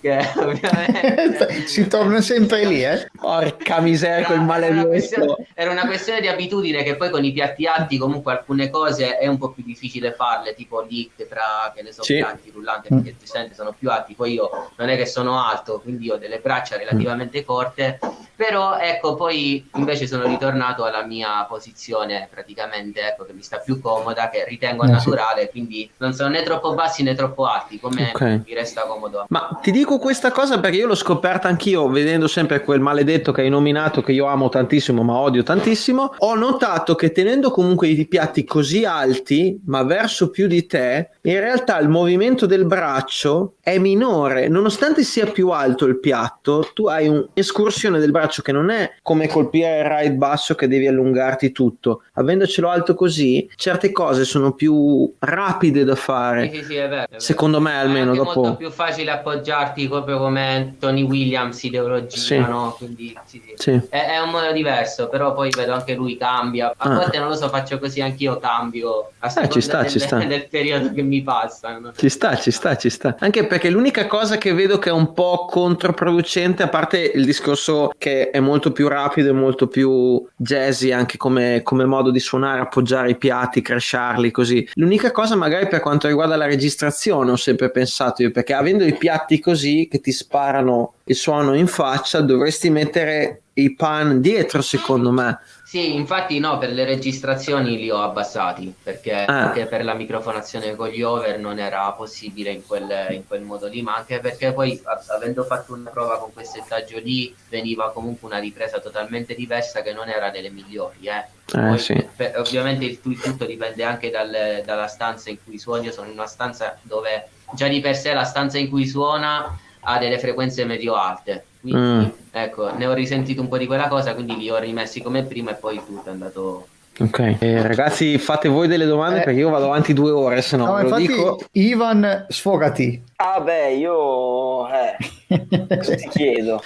che 0.00 0.18
ovviamente 0.36 1.62
si 1.66 1.86
torna 1.88 2.20
sempre 2.20 2.64
lì, 2.66 2.84
eh? 2.84 3.10
Porca 3.18 3.80
miseria, 3.80 4.26
quel 4.26 4.36
era 4.38 4.44
una, 4.44 4.52
maledetto. 4.52 4.86
questione, 4.88 5.34
era 5.54 5.70
una 5.72 5.86
questione 5.86 6.20
di 6.20 6.28
abitudine 6.28 6.82
che 6.84 6.94
poi 6.96 7.10
con 7.10 7.24
i 7.24 7.32
piatti 7.32 7.66
alti 7.66 7.78
comunque 7.98 8.32
alcune 8.32 8.70
cose 8.70 9.18
è 9.18 9.26
un 9.26 9.38
po' 9.38 9.50
più 9.50 9.62
difficile 9.62 10.12
farle, 10.12 10.54
tipo 10.54 10.80
leak 10.80 11.26
tra 11.28 11.72
che 11.74 11.82
ne 11.82 11.92
so, 11.92 12.02
Sì. 12.02 12.16
piatti 12.16 12.50
rullanti 12.50 12.88
perché 12.88 13.16
giustamente 13.16 13.54
sono 13.54 13.72
più 13.72 13.90
alti, 13.90 14.14
poi 14.14 14.32
io 14.34 14.50
non 14.76 14.88
è 14.88 14.96
che 14.96 15.06
sono 15.06 15.42
alto, 15.42 15.80
quindi 15.80 16.10
ho 16.10 16.16
delle 16.16 16.40
braccia 16.40 16.76
relativamente 16.76 17.44
corte, 17.44 17.98
però 18.40 18.78
ecco 18.78 19.16
poi 19.16 19.68
invece 19.74 20.06
sono 20.06 20.26
ritornato 20.26 20.84
alla 20.84 21.04
mia 21.04 21.44
posizione 21.46 22.26
praticamente 22.30 23.00
ecco 23.06 23.26
che 23.26 23.34
mi 23.34 23.42
sta 23.42 23.58
più 23.58 23.82
comoda, 23.82 24.30
che 24.30 24.46
ritengo 24.48 24.84
Eh, 24.84 24.86
sì. 24.86 24.92
naturale, 24.92 25.50
quindi 25.50 25.90
non 25.98 26.14
sono 26.14 26.30
né 26.30 26.42
troppo 26.42 26.72
bassi 26.72 27.02
né 27.02 27.14
troppo 27.14 27.44
alti, 27.44 27.78
come 27.78 28.12
Ok. 28.14 28.20
mi 28.46 28.54
resta 28.54 28.84
comodo. 28.86 29.26
Ma 29.28 29.58
ti 29.60 29.70
dico 29.70 29.98
questa 29.98 30.30
cosa 30.32 30.58
perché 30.58 30.78
io 30.78 30.86
l'ho 30.86 30.94
scoperta 30.94 31.48
anch'io 31.48 31.86
vedendo 31.90 32.28
sempre 32.28 32.62
quel 32.62 32.80
maledetto 32.80 33.30
che 33.30 33.42
hai 33.42 33.50
nominato 33.50 34.00
che 34.00 34.12
io 34.12 34.24
amo 34.24 34.48
tantissimo 34.48 35.02
ma 35.02 35.18
odio 35.18 35.42
tantissimo. 35.42 36.14
Ho 36.16 36.34
notato 36.34 36.94
che 36.94 37.12
tenendo 37.12 37.50
comunque 37.50 37.88
i 37.88 38.06
piatti 38.06 38.44
così 38.44 38.86
alti 38.86 39.60
ma 39.66 39.82
verso 39.82 40.30
più 40.30 40.46
di 40.46 40.64
te, 40.64 41.10
in 41.24 41.38
realtà 41.40 41.78
il 41.78 41.90
movimento 41.90 42.46
del 42.46 42.64
braccio 42.64 43.56
è 43.60 43.76
minore. 43.76 44.48
Nonostante 44.48 45.02
sia 45.02 45.26
più 45.26 45.50
alto 45.50 45.84
il 45.84 46.00
piatto, 46.00 46.70
tu 46.72 46.86
hai 46.86 47.06
un'escursione 47.06 47.98
del 47.98 48.10
braccio 48.10 48.28
che 48.42 48.52
non 48.52 48.70
è 48.70 48.92
come 49.02 49.28
colpire 49.28 49.78
il 49.80 49.84
right 49.84 50.12
basso 50.12 50.54
che 50.54 50.68
devi 50.68 50.86
allungarti 50.86 51.52
tutto. 51.52 52.02
Avendocelo 52.14 52.68
alto 52.68 52.94
così, 52.94 53.48
certe 53.56 53.92
cose 53.92 54.24
sono 54.24 54.52
più 54.52 55.12
rapide 55.18 55.84
da 55.84 55.96
fare. 55.96 56.50
Sì, 56.50 56.58
sì, 56.58 56.64
sì, 56.64 56.74
è 56.76 56.88
vero, 56.88 57.02
è 57.02 57.06
vero. 57.08 57.20
Secondo 57.20 57.60
me 57.60 57.78
almeno 57.78 58.12
è 58.12 58.16
dopo... 58.16 58.40
molto 58.40 58.56
più 58.56 58.70
facile 58.70 59.10
appoggiarti 59.10 59.88
proprio 59.88 60.18
come 60.18 60.76
Tony 60.78 61.02
Williams 61.02 61.62
ideologia 61.62 62.46
no? 62.46 62.74
quindi 62.76 63.16
sì, 63.24 63.42
sì. 63.44 63.54
Sì. 63.56 63.80
È, 63.88 64.18
un 64.18 64.30
modo 64.30 64.52
diverso 64.52 65.08
però 65.08 65.34
poi 65.34 65.50
vedo 65.50 65.72
anche 65.72 65.94
lui 65.94 66.16
cambia 66.16 66.72
a 66.76 66.90
Ah. 66.90 66.94
volte 66.94 67.18
non 67.18 67.28
lo 67.28 67.36
so 67.36 67.48
faccio 67.48 67.78
così 67.78 68.00
anch'io 68.00 68.38
cambio 68.38 69.12
a 69.18 69.28
seconda 69.28 69.52
ci 69.52 69.60
sta, 69.60 69.80
del, 69.82 69.90
ci 69.90 69.98
sta. 69.98 70.16
del 70.18 70.48
periodo 70.48 70.92
che 70.92 71.02
mi 71.02 71.22
passa 71.22 71.78
no? 71.78 71.92
Ci 71.94 72.08
sta, 72.08 72.36
ci 72.36 72.50
sta, 72.50 72.76
ci 72.76 72.90
sta. 72.90 73.16
Anche 73.18 73.46
perché 73.46 73.70
l'unica 73.70 74.06
cosa 74.06 74.38
che 74.38 74.52
vedo 74.52 74.78
che 74.78 74.88
è 74.88 74.92
un 74.92 75.12
po' 75.12 75.46
controproducente, 75.48 76.62
a 76.62 76.68
parte 76.68 76.98
il 77.14 77.24
discorso 77.24 77.92
che 77.98 78.19
è 78.28 78.40
molto 78.40 78.72
più 78.72 78.88
rapido 78.88 79.30
e 79.30 79.32
molto 79.32 79.68
più 79.68 80.22
jazzy 80.36 80.90
anche 80.90 81.16
come, 81.16 81.62
come 81.62 81.86
modo 81.86 82.10
di 82.10 82.20
suonare, 82.20 82.60
appoggiare 82.60 83.10
i 83.10 83.16
piatti, 83.16 83.62
cresciarli 83.62 84.30
così. 84.30 84.68
L'unica 84.74 85.10
cosa 85.10 85.34
magari 85.36 85.66
per 85.68 85.80
quanto 85.80 86.08
riguarda 86.08 86.36
la 86.36 86.46
registrazione 86.46 87.30
ho 87.30 87.36
sempre 87.36 87.70
pensato 87.70 88.22
io, 88.22 88.30
perché 88.30 88.52
avendo 88.52 88.84
i 88.84 88.96
piatti 88.96 89.40
così 89.40 89.88
che 89.90 90.00
ti 90.00 90.12
sparano 90.12 90.94
il 91.04 91.14
suono 91.14 91.54
in 91.54 91.66
faccia, 91.66 92.20
dovresti 92.20 92.68
mettere 92.68 93.42
i 93.54 93.74
pan 93.74 94.20
dietro 94.20 94.62
secondo 94.62 95.10
me. 95.10 95.38
Sì, 95.70 95.94
infatti 95.94 96.40
no, 96.40 96.58
per 96.58 96.72
le 96.72 96.84
registrazioni 96.84 97.76
li 97.76 97.90
ho 97.92 98.02
abbassati 98.02 98.74
perché 98.82 99.12
Ah. 99.24 99.42
anche 99.44 99.66
per 99.66 99.84
la 99.84 99.94
microfonazione 99.94 100.74
con 100.74 100.88
gli 100.88 101.00
over 101.00 101.38
non 101.38 101.60
era 101.60 101.88
possibile 101.92 102.50
in 102.50 102.66
quel, 102.66 103.06
in 103.10 103.24
quel 103.24 103.42
modo 103.42 103.68
lì, 103.68 103.80
ma 103.80 103.94
anche 103.94 104.18
perché 104.18 104.52
poi 104.52 104.82
avendo 105.14 105.44
fatto 105.44 105.72
una 105.74 105.90
prova 105.90 106.18
con 106.18 106.32
quel 106.32 106.44
settaggio 106.44 106.98
lì 106.98 107.32
veniva 107.48 107.92
comunque 107.92 108.26
una 108.26 108.40
ripresa 108.40 108.80
totalmente 108.80 109.36
diversa 109.36 109.80
che 109.82 109.92
non 109.92 110.08
era 110.08 110.30
delle 110.30 110.50
migliori. 110.50 111.06
Eh. 111.06 111.18
Eh, 111.18 111.24
Poi, 111.68 111.78
sì. 111.78 112.08
per- 112.16 112.36
ovviamente 112.40 112.84
il, 112.86 112.98
il 113.04 113.20
tutto 113.20 113.44
dipende 113.44 113.84
anche 113.84 114.10
dal- 114.10 114.62
dalla 114.64 114.88
stanza 114.88 115.30
in 115.30 115.36
cui 115.44 115.56
suoni, 115.56 115.86
io 115.86 115.92
sono 115.92 116.08
in 116.08 116.14
una 116.14 116.26
stanza 116.26 116.76
dove 116.82 117.28
già 117.54 117.68
di 117.68 117.78
per 117.80 117.94
sé 117.96 118.12
la 118.12 118.24
stanza 118.24 118.58
in 118.58 118.68
cui 118.68 118.88
suona 118.88 119.56
ha 119.82 119.98
delle 119.98 120.18
frequenze 120.18 120.64
medio 120.64 120.94
alte. 120.94 121.44
Quindi 121.60 122.06
Mm. 122.06 122.08
Ecco, 122.32 122.74
ne 122.74 122.86
ho 122.86 122.92
risentito 122.94 123.40
un 123.40 123.48
po' 123.48 123.58
di 123.58 123.66
quella 123.66 123.88
cosa, 123.88 124.14
quindi 124.14 124.36
li 124.36 124.50
ho 124.50 124.58
rimessi 124.58 125.00
come 125.02 125.22
prima 125.24 125.50
e 125.50 125.54
poi 125.54 125.80
tutto 125.84 126.08
è 126.08 126.12
andato. 126.12 126.66
Ok, 126.98 127.36
Eh, 127.38 127.62
ragazzi, 127.62 128.18
fate 128.18 128.48
voi 128.48 128.68
delle 128.68 128.84
domande 128.84 129.20
Eh. 129.20 129.24
perché 129.24 129.38
io 129.40 129.48
vado 129.48 129.66
avanti 129.66 129.94
due 129.94 130.10
ore, 130.10 130.42
se 130.42 130.56
no, 130.58 130.66
No, 130.66 130.74
ve 130.74 130.82
lo 130.82 130.86
infatti, 130.98 131.06
dico. 131.06 131.38
Ivan, 131.52 132.26
sfogati. 132.28 133.02
Ah 133.16 133.40
beh, 133.40 133.72
io... 133.74 134.68
Eh, 134.68 134.96
ti 135.96 136.08
chiedo? 136.10 136.60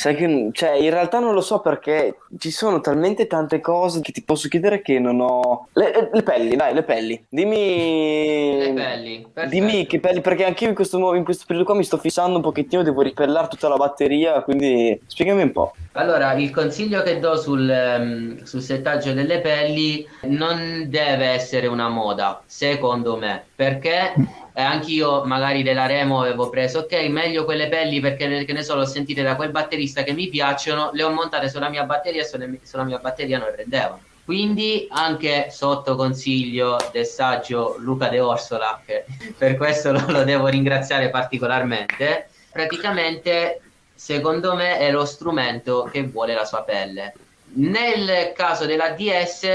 Sai 0.00 0.14
che, 0.14 0.48
cioè, 0.52 0.76
in 0.76 0.88
realtà 0.88 1.18
non 1.18 1.34
lo 1.34 1.42
so 1.42 1.60
perché 1.60 2.20
ci 2.38 2.50
sono 2.50 2.80
talmente 2.80 3.26
tante 3.26 3.60
cose 3.60 4.00
che 4.00 4.12
ti 4.12 4.22
posso 4.22 4.48
chiedere 4.48 4.80
che 4.80 4.98
non 4.98 5.20
ho... 5.20 5.68
Le, 5.74 6.08
le 6.10 6.22
pelli, 6.22 6.56
dai, 6.56 6.72
le 6.72 6.84
pelli. 6.84 7.22
Dimmi... 7.28 8.56
Le 8.56 8.72
pelli, 8.72 9.26
perfetto. 9.30 9.54
Dimmi 9.54 9.84
che 9.84 10.00
pelli, 10.00 10.22
perché 10.22 10.46
anche 10.46 10.64
io 10.64 10.70
in 10.70 10.74
questo, 10.74 11.14
in 11.14 11.22
questo 11.22 11.44
periodo 11.46 11.66
qua 11.66 11.76
mi 11.76 11.84
sto 11.84 11.98
fissando 11.98 12.36
un 12.36 12.42
pochettino, 12.42 12.82
devo 12.82 13.02
ripellare 13.02 13.48
tutta 13.48 13.68
la 13.68 13.76
batteria, 13.76 14.40
quindi 14.40 14.98
spiegami 15.06 15.42
un 15.42 15.52
po'. 15.52 15.74
Allora, 15.92 16.34
il 16.34 16.50
consiglio 16.50 17.02
che 17.02 17.18
do 17.18 17.36
sul, 17.36 17.68
ehm, 17.68 18.44
sul 18.44 18.62
settaggio 18.62 19.12
delle 19.12 19.40
pelli 19.40 20.06
non 20.22 20.84
deve 20.86 21.26
essere 21.26 21.66
una 21.66 21.88
moda, 21.88 22.42
secondo 22.46 23.16
me, 23.16 23.46
perché 23.56 24.14
eh, 24.54 24.62
anch'io 24.62 25.24
magari 25.24 25.64
della 25.64 25.86
Remo 25.86 26.20
avevo 26.20 26.48
preso, 26.48 26.80
ok, 26.80 26.92
meglio 27.08 27.44
quelle 27.44 27.68
pelli 27.68 27.98
perché 27.98 28.44
che 28.44 28.52
ne 28.52 28.62
so, 28.62 28.76
l'ho 28.76 28.84
sentite 28.84 29.22
da 29.22 29.34
quel 29.34 29.50
batterista 29.50 30.04
che 30.04 30.12
mi 30.12 30.28
piacciono, 30.28 30.90
le 30.92 31.02
ho 31.02 31.10
montate 31.10 31.48
sulla 31.48 31.68
mia 31.68 31.82
batteria 31.82 32.22
e 32.22 32.24
sulla, 32.24 32.46
sulla 32.62 32.84
mia 32.84 32.98
batteria 32.98 33.38
non 33.38 33.52
rendevano. 33.52 34.02
Quindi 34.24 34.86
anche 34.90 35.48
sotto 35.50 35.96
consiglio 35.96 36.76
del 36.92 37.04
saggio 37.04 37.74
Luca 37.78 38.08
De 38.08 38.20
Orsola, 38.20 38.80
che 38.86 39.06
per 39.36 39.56
questo 39.56 39.90
lo, 39.90 40.04
lo 40.06 40.22
devo 40.22 40.46
ringraziare 40.46 41.10
particolarmente, 41.10 42.28
praticamente 42.52 43.60
secondo 44.00 44.54
me 44.54 44.78
è 44.78 44.90
lo 44.90 45.04
strumento 45.04 45.86
che 45.92 46.04
vuole 46.04 46.32
la 46.32 46.46
sua 46.46 46.62
pelle. 46.62 47.12
Nel 47.56 48.32
caso 48.32 48.64
della 48.64 48.92
DS, 48.92 49.46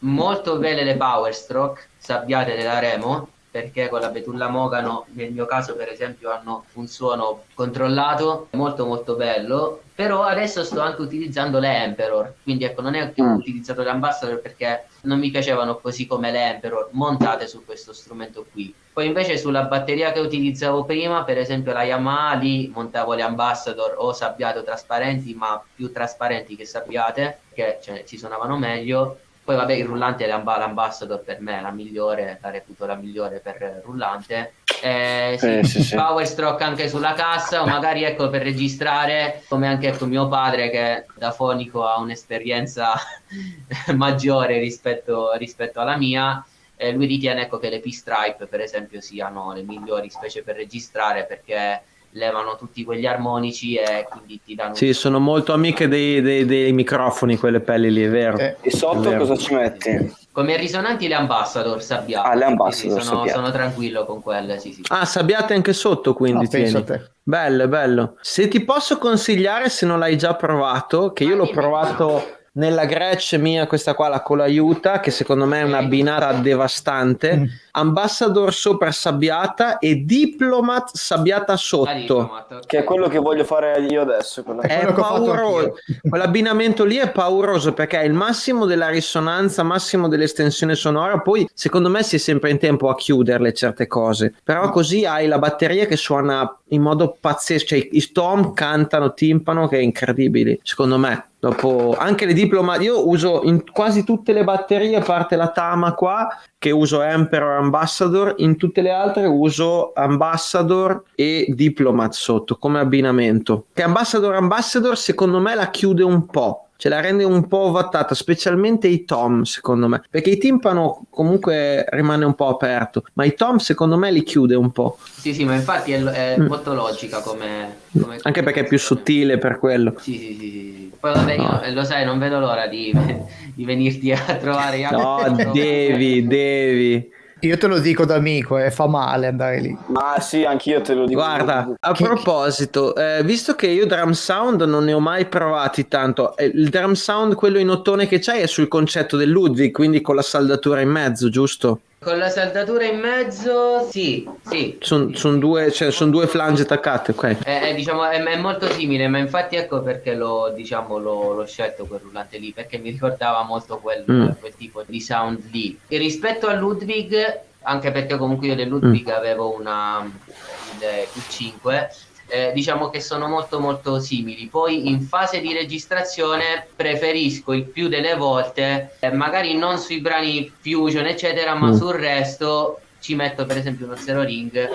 molto 0.00 0.58
belle 0.58 0.82
le 0.82 0.96
Power 0.96 1.32
Stroke 1.32 1.90
sabbiate 1.96 2.56
della 2.56 2.80
Remo, 2.80 3.28
perché 3.54 3.88
con 3.88 4.00
la 4.00 4.08
Betulla 4.08 4.48
Mogano, 4.48 5.06
nel 5.12 5.30
mio 5.30 5.46
caso 5.46 5.76
per 5.76 5.88
esempio, 5.88 6.32
hanno 6.32 6.64
un 6.72 6.88
suono 6.88 7.44
controllato, 7.54 8.48
molto 8.50 8.84
molto 8.84 9.14
bello, 9.14 9.82
però 9.94 10.24
adesso 10.24 10.64
sto 10.64 10.80
anche 10.80 11.02
utilizzando 11.02 11.60
le 11.60 11.84
Emperor, 11.84 12.34
quindi 12.42 12.64
ecco 12.64 12.82
non 12.82 12.96
è 12.96 13.12
che 13.12 13.22
ho 13.22 13.26
Mm. 13.26 13.36
utilizzato 13.36 13.82
le 13.84 13.90
Ambassador 13.90 14.40
perché 14.40 14.86
non 15.02 15.20
mi 15.20 15.30
piacevano 15.30 15.78
così 15.78 16.04
come 16.04 16.32
le 16.32 16.50
Emperor 16.54 16.88
montate 16.90 17.46
su 17.46 17.64
questo 17.64 17.92
strumento 17.92 18.44
qui. 18.50 18.74
Poi 18.92 19.06
invece 19.06 19.38
sulla 19.38 19.62
batteria 19.62 20.10
che 20.10 20.18
utilizzavo 20.18 20.84
prima, 20.84 21.22
per 21.22 21.38
esempio 21.38 21.72
la 21.72 21.84
Yamaha, 21.84 22.34
lì 22.34 22.68
montavo 22.74 23.14
le 23.14 23.22
Ambassador 23.22 23.94
o 23.98 24.12
sabbiate 24.12 24.58
o 24.58 24.62
trasparenti, 24.64 25.32
ma 25.34 25.62
più 25.74 25.92
trasparenti 25.92 26.56
che 26.56 26.64
sabbiate, 26.64 27.38
che 27.52 27.78
cioè, 27.80 28.02
ci 28.04 28.18
suonavano 28.18 28.56
meglio. 28.58 29.18
Poi 29.44 29.56
vabbè, 29.56 29.74
il 29.74 29.84
rullante 29.84 30.24
è 30.24 30.26
l'Amba- 30.26 30.56
l'Ambassador 30.58 31.22
per 31.22 31.40
me 31.40 31.58
è 31.58 31.60
la 31.60 31.70
migliore, 31.70 32.38
la 32.42 32.50
reputo 32.50 32.86
la 32.86 32.94
migliore 32.96 33.40
per 33.40 33.82
rullante. 33.84 34.54
Eh, 34.80 35.36
sì, 35.38 35.58
Eh, 35.58 35.64
sì, 35.64 35.82
sì. 35.82 35.94
Power 35.94 36.26
stroke 36.26 36.64
anche 36.64 36.88
sulla 36.88 37.12
cassa, 37.12 37.62
o 37.62 37.66
magari 37.66 38.04
ecco 38.04 38.30
per 38.30 38.42
registrare, 38.42 39.44
come 39.48 39.68
anche 39.68 39.88
ecco 39.88 40.06
mio 40.06 40.28
padre 40.28 40.70
che 40.70 41.06
da 41.14 41.30
fonico 41.30 41.86
ha 41.86 41.98
un'esperienza 42.00 42.94
maggiore 43.94 44.58
rispetto, 44.58 45.32
rispetto 45.36 45.80
alla 45.80 45.96
mia. 45.96 46.44
eh, 46.76 46.92
lui 46.92 47.06
ritiene 47.06 47.42
ecco, 47.42 47.58
che 47.58 47.68
le 47.68 47.80
P-Stripe, 47.80 48.46
per 48.46 48.60
esempio, 48.60 49.00
siano 49.00 49.52
le 49.52 49.62
migliori 49.62 50.10
specie 50.10 50.42
per 50.42 50.56
registrare 50.56 51.24
perché 51.24 51.82
levano 52.14 52.56
tutti 52.56 52.84
quegli 52.84 53.06
armonici 53.06 53.74
e 53.74 54.06
quindi 54.10 54.40
ti 54.44 54.54
danno 54.54 54.74
Sì, 54.74 54.92
sono 54.92 55.18
molto 55.18 55.52
amiche 55.52 55.88
dei, 55.88 56.20
dei- 56.20 56.44
dei 56.44 56.72
microfoni 56.72 57.36
quelle 57.36 57.60
pelli 57.60 57.92
lì, 57.92 58.02
è 58.04 58.08
vero. 58.08 58.38
Eh, 58.38 58.56
E 58.60 58.70
sotto 58.70 59.00
vero. 59.00 59.18
cosa 59.18 59.36
ci 59.36 59.54
metti? 59.54 60.22
come 60.34 60.56
risonanti 60.56 61.06
le 61.06 61.14
Ambassador 61.14 61.80
sabbiate. 61.80 62.28
Ah, 62.28 62.34
le 62.34 62.44
Ambassador 62.44 63.00
sì, 63.00 63.06
sono, 63.08 63.26
sono 63.28 63.50
tranquillo 63.52 64.04
con 64.04 64.20
quelle, 64.20 64.58
sì, 64.58 64.72
sì. 64.72 64.82
Ah, 64.88 65.04
sabbiate 65.04 65.54
anche 65.54 65.72
sotto, 65.72 66.12
quindi 66.12 66.48
no. 66.72 66.84
Bello, 67.22 67.68
bello. 67.68 68.16
Se 68.20 68.48
ti 68.48 68.64
posso 68.64 68.98
consigliare, 68.98 69.68
se 69.68 69.86
non 69.86 70.00
l'hai 70.00 70.16
già 70.18 70.34
provato, 70.34 71.12
che 71.12 71.22
io 71.22 71.34
Ah, 71.34 71.36
l'ho 71.36 71.50
provato 71.50 72.22
nella 72.56 72.84
Gretsch 72.84 73.34
mia 73.34 73.66
questa 73.66 73.94
qua 73.94 74.08
la 74.08 74.22
Colaiuta 74.22 75.00
che 75.00 75.10
secondo 75.10 75.44
me 75.44 75.60
è 75.60 75.62
una 75.64 75.82
binata 75.82 76.32
devastante 76.34 77.36
Mm. 77.36 77.44
Ambassador 77.76 78.54
sopra 78.54 78.92
sabbiata 78.92 79.78
e 79.78 80.04
Diplomat 80.04 80.90
sabbiata 80.94 81.54
Ah, 81.54 81.56
sotto 81.56 81.92
Diplomat, 81.92 82.52
ok. 82.52 82.66
Che 82.66 82.78
è 82.78 82.84
quello 82.84 83.08
che 83.08 83.18
voglio 83.18 83.42
fare 83.42 83.80
io 83.80 84.02
adesso. 84.02 84.44
è 84.60 84.80
fatto 84.84 84.92
pauroso 84.94 85.74
quell'abbinamento 86.08 86.84
lì 86.84 86.96
è 86.96 87.10
pauroso 87.10 87.72
perché 87.72 88.00
è 88.00 88.04
il 88.04 88.12
massimo 88.12 88.64
della 88.66 88.88
risonanza 88.88 89.64
massimo 89.64 90.06
dell'estensione 90.06 90.76
sonora 90.76 91.18
poi 91.18 91.48
secondo 91.52 91.88
me 91.88 92.04
si 92.04 92.14
è 92.16 92.18
sempre 92.20 92.50
in 92.50 92.58
tempo 92.58 92.88
a 92.88 92.94
chiuderle 92.94 93.52
certe 93.52 93.88
cose 93.88 94.32
però 94.44 94.70
così 94.70 95.04
hai 95.04 95.26
la 95.26 95.38
batteria 95.40 95.86
che 95.86 95.96
suona 95.96 96.56
in 96.74 96.82
modo 96.82 97.16
pazzesco 97.18 97.66
cioè 97.66 97.88
i 97.90 98.12
tom 98.12 98.52
cantano 98.52 99.14
timpano 99.14 99.68
che 99.68 99.78
è 99.78 99.80
incredibili 99.80 100.60
secondo 100.62 100.98
me. 100.98 101.28
Dopo 101.38 101.94
anche 101.98 102.24
le 102.24 102.32
diploma 102.32 102.78
io 102.78 103.06
uso 103.06 103.42
in 103.44 103.70
quasi 103.70 104.02
tutte 104.02 104.32
le 104.32 104.44
batterie 104.44 104.96
a 104.96 105.02
parte 105.02 105.36
la 105.36 105.48
Tama 105.48 105.92
qua 105.92 106.26
che 106.56 106.70
uso 106.70 107.02
Emperor 107.02 107.58
Ambassador 107.58 108.34
in 108.38 108.56
tutte 108.56 108.80
le 108.80 108.90
altre 108.90 109.26
uso 109.26 109.92
Ambassador 109.94 111.02
e 111.14 111.46
Diplomat 111.48 112.12
sotto 112.14 112.56
come 112.56 112.78
abbinamento. 112.78 113.66
Che 113.74 113.82
Ambassador 113.82 114.34
Ambassador 114.34 114.96
secondo 114.96 115.38
me 115.38 115.54
la 115.54 115.68
chiude 115.68 116.02
un 116.02 116.24
po' 116.26 116.68
ce 116.84 116.90
la 116.90 117.00
rende 117.00 117.24
un 117.24 117.48
po' 117.48 117.60
ovattata, 117.60 118.14
specialmente 118.14 118.88
i 118.88 119.06
tom, 119.06 119.44
secondo 119.44 119.88
me, 119.88 120.02
perché 120.10 120.28
il 120.28 120.36
timpano 120.36 121.06
comunque 121.08 121.86
rimane 121.88 122.26
un 122.26 122.34
po' 122.34 122.48
aperto, 122.48 123.04
ma 123.14 123.24
i 123.24 123.32
tom 123.32 123.56
secondo 123.56 123.96
me 123.96 124.10
li 124.10 124.22
chiude 124.22 124.54
un 124.54 124.70
po', 124.70 124.98
Sì, 125.16 125.32
sì, 125.32 125.44
ma 125.44 125.54
infatti 125.54 125.92
è, 125.92 126.02
è 126.02 126.36
Mm. 126.38 126.46
molto 126.46 126.74
logica 126.74 127.22
come, 127.22 127.84
come- 127.98 128.18
anche 128.20 128.42
perché 128.42 128.60
è 128.60 128.66
più 128.66 128.78
sottile 128.78 129.38
per 129.38 129.58
quello. 129.58 129.94
Sì, 129.96 130.18
sì, 130.18 130.34
sì, 130.34 130.50
sì. 130.50 130.92
Poi 131.00 131.12
vabbè, 131.14 131.32
io, 131.32 131.62
eh, 131.62 131.72
lo 131.72 131.84
sai, 131.84 132.04
non 132.04 132.18
vedo 132.18 132.38
l'ora 132.38 132.66
di, 132.66 132.92
di 133.56 133.64
venirti 133.64 134.12
a 134.12 134.18
trovare 134.36 134.86
No, 134.90 135.38
devi, 135.54 136.26
devi. 136.26 137.10
Io 137.44 137.58
te 137.58 137.66
lo 137.66 137.78
dico 137.78 138.06
da 138.06 138.14
amico, 138.14 138.56
eh, 138.58 138.70
fa 138.70 138.86
male 138.86 139.26
andare 139.26 139.60
lì. 139.60 139.76
Ma 139.88 140.18
sì, 140.18 140.44
anch'io 140.44 140.80
te 140.80 140.94
lo 140.94 141.04
dico. 141.06 141.20
Guarda, 141.20 141.74
a 141.78 141.92
Che- 141.92 142.02
proposito, 142.02 142.94
eh, 142.96 143.22
visto 143.22 143.54
che 143.54 143.66
io 143.66 143.86
drum 143.86 144.12
sound 144.12 144.62
non 144.62 144.84
ne 144.84 144.94
ho 144.94 145.00
mai 145.00 145.26
provati 145.26 145.86
tanto, 145.86 146.36
eh, 146.38 146.46
il 146.46 146.70
drum 146.70 146.94
sound, 146.94 147.34
quello 147.34 147.58
in 147.58 147.68
ottone 147.68 148.06
che 148.06 148.18
c'hai, 148.18 148.40
è 148.40 148.46
sul 148.46 148.68
concetto 148.68 149.18
del 149.18 149.28
Ludwig, 149.28 149.72
quindi 149.72 150.00
con 150.00 150.14
la 150.16 150.22
saldatura 150.22 150.80
in 150.80 150.88
mezzo, 150.88 151.28
giusto? 151.28 151.80
Con 152.04 152.18
la 152.18 152.28
saldatura 152.28 152.84
in 152.84 152.98
mezzo, 153.00 153.88
sì, 153.90 154.28
sì. 154.46 154.76
Sono 154.80 155.10
sì. 155.14 155.38
due, 155.38 155.72
cioè, 155.72 155.90
son 155.90 156.10
due 156.10 156.26
flange 156.26 156.62
attaccate, 156.62 157.12
ok? 157.12 157.38
È, 157.42 157.60
è, 157.62 157.74
diciamo, 157.74 158.04
è, 158.04 158.22
è 158.22 158.36
molto 158.36 158.70
simile, 158.70 159.08
ma 159.08 159.16
infatti 159.16 159.56
ecco 159.56 159.80
perché 159.80 160.14
l'ho, 160.14 160.52
diciamo, 160.54 160.98
l'ho, 160.98 161.32
l'ho 161.32 161.46
scelto 161.46 161.86
quel 161.86 162.00
rullante 162.00 162.36
lì, 162.36 162.52
perché 162.52 162.76
mi 162.76 162.90
ricordava 162.90 163.42
molto 163.44 163.78
quel, 163.78 164.04
Mm. 164.10 164.26
quel 164.38 164.54
tipo 164.54 164.82
di 164.86 165.00
sound 165.00 165.44
lì. 165.50 165.78
E 165.88 165.96
rispetto 165.96 166.46
al 166.46 166.58
Ludwig, 166.58 167.40
anche 167.62 167.90
perché 167.90 168.18
comunque 168.18 168.48
io 168.48 168.54
del 168.54 168.68
Ludwig 168.68 169.08
Mm. 169.10 169.14
avevo 169.16 169.56
una 169.58 170.04
il 170.04 171.08
Q5, 171.14 171.88
eh, 172.26 172.52
diciamo 172.54 172.90
che 172.90 173.00
sono 173.00 173.28
molto 173.28 173.60
molto 173.60 174.00
simili. 174.00 174.46
Poi 174.46 174.88
in 174.88 175.02
fase 175.02 175.40
di 175.40 175.52
registrazione 175.52 176.66
preferisco 176.74 177.52
il 177.52 177.64
più 177.64 177.88
delle 177.88 178.14
volte, 178.14 178.96
eh, 179.00 179.10
magari 179.12 179.56
non 179.56 179.78
sui 179.78 180.00
brani 180.00 180.52
fusion 180.60 181.06
eccetera, 181.06 181.54
ma 181.54 181.68
Mm. 181.68 181.74
sul 181.74 181.92
resto 181.94 182.80
ci 183.00 183.14
metto 183.14 183.44
per 183.44 183.58
esempio 183.58 183.86
uno 183.86 183.96
zero 183.96 184.22
ring 184.22 184.70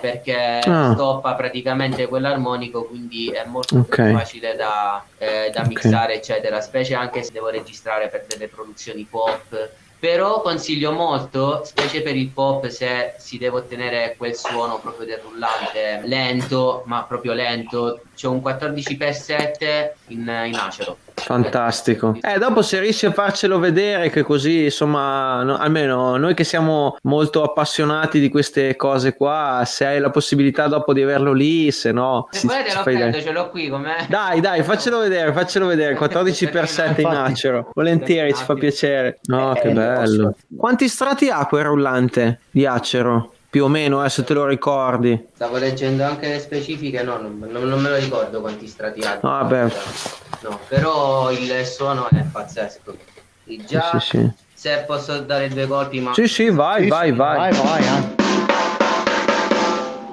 perché 0.00 0.60
Ah. 0.64 0.92
stoppa 0.94 1.34
praticamente 1.34 2.06
quell'armonico 2.06 2.84
quindi 2.84 3.28
è 3.30 3.44
molto 3.46 3.76
Ok. 3.78 3.94
più 3.94 4.12
facile 4.12 4.56
da, 4.56 5.04
eh, 5.18 5.50
da 5.52 5.60
Ok. 5.60 5.66
mixare 5.68 6.14
eccetera 6.14 6.60
specie 6.60 6.94
anche 6.94 7.22
se 7.22 7.30
devo 7.32 7.48
registrare 7.48 8.08
per 8.08 8.24
delle 8.26 8.48
produzioni 8.48 9.06
pop 9.08 9.70
però 9.98 10.42
consiglio 10.42 10.92
molto 10.92 11.64
specie 11.64 12.02
per 12.02 12.16
il 12.16 12.28
pop 12.28 12.66
se 12.68 13.14
si 13.18 13.38
deve 13.38 13.58
ottenere 13.58 14.14
quel 14.16 14.36
suono 14.36 14.78
proprio 14.78 15.06
del 15.06 15.18
rullante. 15.18 16.02
Lento 16.04 16.82
ma 16.86 17.04
proprio 17.04 17.32
lento. 17.32 18.02
C'è 18.14 18.26
un 18.26 18.38
14x7 18.38 19.90
in, 20.08 20.20
in 20.46 20.54
acero 20.54 20.98
Fantastico. 21.18 22.16
Eh, 22.20 22.38
dopo 22.38 22.62
se 22.62 22.80
riesci 22.80 23.06
a 23.06 23.12
farcelo 23.12 23.58
vedere, 23.58 24.10
che 24.10 24.22
così 24.22 24.64
insomma, 24.64 25.42
no- 25.42 25.56
almeno 25.56 26.16
noi 26.16 26.34
che 26.34 26.44
siamo 26.44 26.96
molto 27.02 27.42
appassionati 27.42 28.20
di 28.20 28.28
queste 28.28 28.76
cose 28.76 29.14
qua, 29.14 29.62
se 29.66 29.86
hai 29.86 29.98
la 30.00 30.10
possibilità 30.10 30.66
dopo 30.68 30.92
di 30.92 31.02
averlo 31.02 31.32
lì, 31.32 31.70
se 31.70 31.92
no, 31.92 32.28
se 32.30 32.46
volete 32.46 32.74
lo 32.74 32.82
prendo 32.82 33.10
dai. 33.10 33.22
ce 33.22 33.32
l'ho 33.32 33.48
qui 33.50 33.68
com'è 33.68 34.06
Dai, 34.08 34.40
dai, 34.40 34.62
faccelo 34.62 34.98
vedere, 35.00 35.32
faccelo 35.32 35.66
vedere. 35.66 35.96
14x7 35.98 37.00
in 37.00 37.06
acero. 37.06 37.70
Volentieri, 37.74 38.34
ci 38.34 38.44
fa 38.44 38.54
piacere. 38.54 39.18
No, 39.24 39.54
Eh, 39.54 39.60
che 39.60 39.68
eh, 39.68 39.72
bello. 39.72 40.22
posso- 40.24 40.36
Quanti 40.56 40.88
strati 40.88 41.28
ha 41.30 41.46
quel 41.46 41.64
rullante 41.64 42.40
di 42.50 42.66
acero? 42.66 43.32
Più 43.50 43.64
o 43.64 43.68
meno, 43.68 44.04
eh, 44.04 44.10
se 44.10 44.24
te 44.24 44.34
lo 44.34 44.44
ricordi. 44.44 45.26
Stavo 45.34 45.56
leggendo 45.56 46.04
anche 46.04 46.28
le 46.28 46.38
specifiche, 46.38 47.02
no, 47.02 47.16
non, 47.16 47.42
non- 47.50 47.66
non 47.66 47.80
me 47.80 47.88
lo 47.88 47.96
ricordo 47.96 48.40
quanti 48.42 48.66
strati 48.66 49.00
ha. 49.00 49.18
Ah, 49.22 49.44
beh. 49.44 49.72
No, 50.40 50.60
però 50.68 51.30
il 51.32 51.64
suono 51.66 52.08
è 52.08 52.22
pazzesco. 52.30 52.96
E 53.46 53.64
già, 53.66 53.98
Sì, 53.98 54.00
sì, 54.00 54.18
sì. 54.18 54.30
se 54.54 54.84
posso 54.86 55.18
dare 55.20 55.48
due 55.48 55.66
colpi, 55.66 56.00
ma 56.00 56.12
Sì, 56.14 56.28
sì, 56.28 56.50
vai, 56.50 56.84
Sì, 56.84 56.88
vai, 56.88 57.08
sì, 57.10 57.14
vai. 57.16 57.52
vai, 57.52 57.62
vai, 57.62 57.82
eh. 57.82 58.16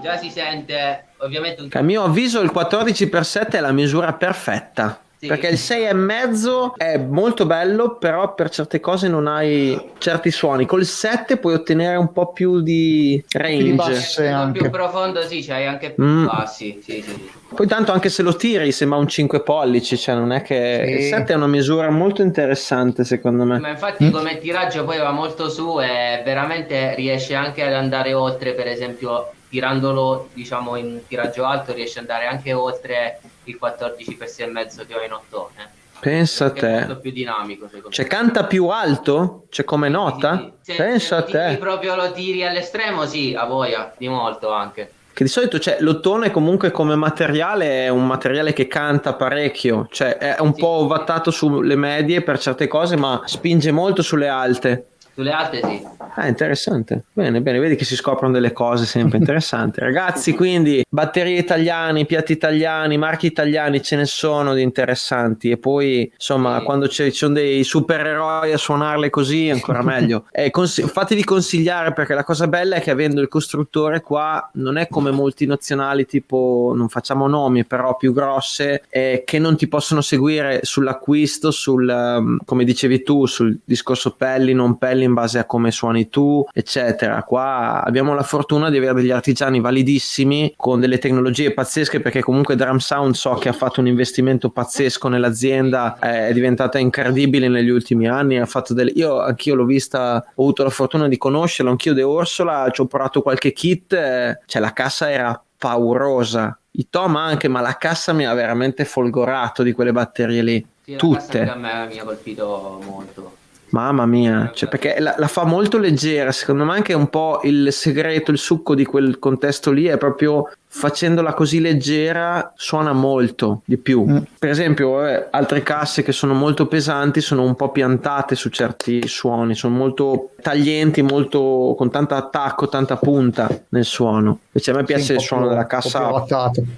già 0.01 0.17
si 0.17 0.29
sente 0.29 1.05
ovviamente 1.17 1.61
un 1.61 1.69
A 1.71 1.81
mio 1.81 2.03
avviso 2.03 2.39
il 2.41 2.51
14x7 2.53 3.49
è 3.51 3.59
la 3.59 3.71
misura 3.71 4.13
perfetta. 4.13 4.99
Sì. 5.17 5.27
Perché 5.27 5.47
il 5.47 5.57
6,5 5.57 6.73
è 6.75 6.97
molto 6.97 7.45
bello, 7.45 7.97
però 7.97 8.33
per 8.33 8.49
certe 8.49 8.79
cose 8.79 9.07
non 9.07 9.27
hai 9.27 9.79
certi 9.97 10.29
suoni. 10.29 10.65
Col 10.65 10.85
7 10.85 11.37
puoi 11.37 11.53
ottenere 11.53 11.95
un 11.95 12.11
po' 12.11 12.31
più 12.33 12.61
di 12.61 13.23
range. 13.31 13.73
basso. 13.73 14.21
un 14.21 14.27
po' 14.27 14.35
anche. 14.35 14.59
più 14.59 14.69
profondo, 14.69 15.21
sì, 15.23 15.41
c'hai 15.41 15.65
anche 15.65 15.91
più 15.91 16.03
Mm. 16.03 16.25
bassi. 16.25 16.79
Sì, 16.83 17.01
sì. 17.01 17.29
Poi 17.55 17.67
tanto 17.67 17.91
anche 17.93 18.09
se 18.09 18.21
lo 18.21 18.35
tiri 18.35 18.71
sembra 18.71 18.97
un 18.97 19.07
5 19.07 19.41
pollici, 19.41 19.97
cioè 19.97 20.15
non 20.15 20.31
è 20.31 20.41
che... 20.41 20.83
Sì. 20.85 20.91
Il 20.93 21.01
7 21.03 21.33
è 21.33 21.35
una 21.35 21.47
misura 21.47 21.89
molto 21.89 22.21
interessante 22.21 23.03
secondo 23.05 23.45
me. 23.45 23.59
Ma 23.59 23.69
infatti 23.69 24.09
come 24.11 24.37
tiraggio 24.39 24.83
poi 24.83 24.97
va 24.97 25.11
molto 25.11 25.49
su 25.49 25.79
e 25.79 26.21
veramente 26.25 26.93
riesce 26.95 27.33
anche 27.35 27.63
ad 27.63 27.73
andare 27.73 28.13
oltre, 28.13 28.53
per 28.53 28.67
esempio 28.67 29.29
tirandolo 29.47 30.29
diciamo 30.33 30.75
in 30.75 31.01
tiraggio 31.07 31.45
alto 31.45 31.71
riesce 31.71 31.99
ad 31.99 32.09
andare 32.09 32.27
anche 32.27 32.51
oltre 32.51 33.19
il 33.45 33.57
14 33.57 34.15
per 34.15 34.27
6 34.27 34.45
e 34.47 34.49
mezzo 34.49 34.85
che 34.85 34.93
ho 34.95 35.01
in 35.03 35.13
ottone. 35.13 35.73
Pensa 35.99 36.45
a 36.45 36.51
Che 36.51 36.67
è 36.67 36.71
molto 36.79 36.95
te. 36.95 36.99
più 36.99 37.11
dinamico 37.11 37.67
secondo 37.67 37.89
Cioè 37.89 38.03
me. 38.05 38.11
canta 38.11 38.43
più 38.45 38.67
alto? 38.67 39.45
Cioè 39.49 39.65
come 39.65 39.87
nota? 39.89 40.37
Sì, 40.37 40.51
sì. 40.61 40.71
Se- 40.73 40.77
Pensa 40.83 41.17
a 41.17 41.25
se 41.25 41.31
te. 41.31 41.57
proprio 41.57 41.95
lo 41.95 42.11
tiri 42.11 42.45
all'estremo, 42.45 43.05
sì, 43.05 43.33
a 43.35 43.45
voglia, 43.45 43.93
di 43.97 44.07
molto 44.07 44.51
anche. 44.51 44.91
Che 45.15 45.23
di 45.23 45.29
solito 45.29 45.57
cioè, 45.59 45.77
l'ottone 45.79 46.29
comunque 46.29 46.71
come 46.71 46.95
materiale 46.95 47.85
è 47.85 47.87
un 47.87 48.05
materiale 48.05 48.51
che 48.51 48.67
canta 48.67 49.13
parecchio, 49.13 49.87
cioè 49.89 50.17
è 50.17 50.35
un 50.41 50.53
Sì. 50.53 50.59
po' 50.59 50.67
ovattato 50.67 51.31
sulle 51.31 51.77
medie 51.77 52.21
per 52.21 52.37
certe 52.37 52.67
cose, 52.67 52.97
ma 52.97 53.21
spinge 53.23 53.71
molto 53.71 54.01
sulle 54.01 54.27
alte. 54.27 54.87
Sulle 55.15 55.31
altre 55.31 55.61
sì. 55.63 55.81
Ah, 56.17 56.27
interessante. 56.27 57.03
Bene, 57.13 57.41
bene, 57.41 57.59
vedi 57.59 57.75
che 57.75 57.83
si 57.85 57.95
scoprono 57.95 58.33
delle 58.33 58.51
cose 58.51 58.85
sempre 58.85 59.17
interessanti. 59.17 59.79
Ragazzi, 59.81 60.33
quindi 60.33 60.83
batterie 60.89 61.37
italiane, 61.37 62.05
piatti 62.05 62.31
italiani, 62.33 62.97
marchi 62.97 63.25
italiani 63.25 63.81
ce 63.81 63.95
ne 63.95 64.05
sono 64.05 64.53
di 64.53 64.61
interessanti. 64.61 65.49
E 65.51 65.57
poi, 65.57 66.09
insomma, 66.13 66.59
Sì. 66.59 66.65
quando 66.65 66.87
ci 66.89 67.11
sono 67.11 67.33
dei 67.33 67.63
supereroi 67.63 68.51
a 68.53 68.57
suonarle 68.57 69.09
così, 69.09 69.49
ancora 69.49 69.81
meglio. 69.83 70.25
E 70.31 70.51
consi- 70.51 70.83
fatevi 70.83 71.23
consigliare 71.23 71.93
perché 71.93 72.13
la 72.13 72.23
cosa 72.23 72.47
bella 72.47 72.75
è 72.75 72.81
che 72.81 72.91
avendo 72.91 73.21
il 73.21 73.27
costruttore 73.29 74.01
qua 74.01 74.49
non 74.55 74.77
è 74.77 74.87
come 74.89 75.11
multinazionali 75.11 76.05
tipo, 76.05 76.73
non 76.75 76.89
facciamo 76.89 77.27
nomi, 77.27 77.65
però 77.65 77.95
più 77.95 78.13
grosse, 78.13 78.83
eh, 78.89 79.23
che 79.25 79.39
non 79.39 79.55
ti 79.57 79.67
possono 79.67 80.01
seguire 80.01 80.59
sull'acquisto, 80.63 81.51
sul, 81.51 81.87
um, 81.89 82.37
come 82.45 82.63
dicevi 82.63 83.01
tu, 83.03 83.25
sul 83.25 83.57
discorso 83.63 84.11
pelli, 84.11 84.53
non 84.53 84.77
pelli 84.77 85.03
in 85.05 85.13
base 85.13 85.39
a 85.39 85.45
come 85.45 85.71
suoni 85.71 86.09
tu, 86.09 86.45
eccetera. 86.53 87.23
Qua 87.23 87.83
abbiamo 87.83 88.13
la 88.13 88.23
fortuna 88.23 88.69
di 88.69 88.77
avere 88.77 88.93
degli 88.95 89.11
artigiani 89.11 89.59
validissimi 89.59 90.53
con 90.57 90.79
delle 90.79 90.97
tecnologie 90.97 91.53
pazzesche 91.53 91.99
perché 91.99 92.21
comunque 92.21 92.55
Drum 92.55 92.77
Sound 92.77 93.15
so 93.15 93.33
che 93.35 93.49
ha 93.49 93.53
fatto 93.53 93.79
un 93.79 93.87
investimento 93.87 94.49
pazzesco 94.49 95.07
nell'azienda, 95.07 95.97
è 95.99 96.33
diventata 96.33 96.77
incredibile 96.79 97.47
negli 97.47 97.69
ultimi 97.69 98.07
anni, 98.07 98.37
ha 98.37 98.45
fatto 98.45 98.73
delle... 98.73 98.91
io 98.91 99.19
anch'io 99.21 99.55
l'ho 99.55 99.65
vista, 99.65 100.23
ho 100.35 100.41
avuto 100.41 100.63
la 100.63 100.69
fortuna 100.69 101.07
di 101.07 101.17
conoscerla, 101.17 101.71
anch'io 101.71 101.93
De 101.93 102.03
Orsola, 102.03 102.69
ci 102.71 102.81
ho 102.81 102.85
provato 102.85 103.21
qualche 103.21 103.53
kit, 103.53 103.93
eh, 103.93 104.39
cioè 104.45 104.61
la 104.61 104.73
cassa 104.73 105.11
era 105.11 105.41
paurosa. 105.57 106.57
I 106.71 106.87
tom 106.89 107.15
anche, 107.15 107.47
ma 107.47 107.61
la 107.61 107.77
cassa 107.77 108.11
mi 108.11 108.25
ha 108.25 108.33
veramente 108.33 108.83
folgorato 108.85 109.63
di 109.63 109.71
quelle 109.71 109.93
batterie 109.93 110.41
lì. 110.41 110.65
Sì, 110.83 110.95
Tutte. 110.97 111.41
a 111.41 111.55
me 111.55 111.87
mi 111.87 111.97
ha 111.97 112.03
colpito 112.03 112.81
molto. 112.85 113.37
Mamma 113.75 114.05
mia, 114.05 114.51
cioè, 114.55 114.69
perché 114.69 114.95
la, 114.99 115.15
la, 115.17 115.27
fa 115.27 115.43
molto 115.43 115.77
leggera, 115.77 116.31
secondo 116.31 116.63
me 116.63 116.75
anche 116.75 116.93
un 116.93 117.09
po' 117.09 117.41
il 117.43 117.73
segreto, 117.73 118.31
il 118.31 118.37
succo 118.37 118.73
di 118.73 118.85
quel 118.85 119.19
contesto 119.19 119.69
lì 119.71 119.83
è 119.87 119.97
proprio 119.97 120.49
facendola 120.65 121.33
così 121.33 121.59
leggera 121.59 122.53
suona 122.55 122.93
molto 122.93 123.63
di 123.65 123.75
più. 123.75 124.05
Mm. 124.07 124.17
Per 124.39 124.49
esempio, 124.49 125.05
eh, 125.05 125.27
altre 125.29 125.61
casse 125.61 126.03
che 126.03 126.13
sono 126.13 126.33
molto 126.33 126.67
pesanti 126.67 127.19
sono 127.19 127.43
un 127.43 127.55
po' 127.55 127.69
piantate 127.69 128.35
su 128.35 128.47
certi 128.47 129.05
suoni, 129.09 129.55
sono 129.55 129.75
molto 129.75 130.29
taglienti, 130.41 131.01
molto 131.01 131.75
con 131.77 131.91
tanto 131.91 132.15
attacco, 132.15 132.69
tanta 132.69 132.95
punta 132.95 133.49
nel 133.69 133.83
suono. 133.83 134.39
Invece 134.53 134.71
a 134.71 134.75
me 134.75 134.83
piace 134.85 135.03
sì, 135.03 135.13
il 135.15 135.19
suono 135.19 135.43
più, 135.43 135.51
della 135.51 135.67
cassa 135.67 136.09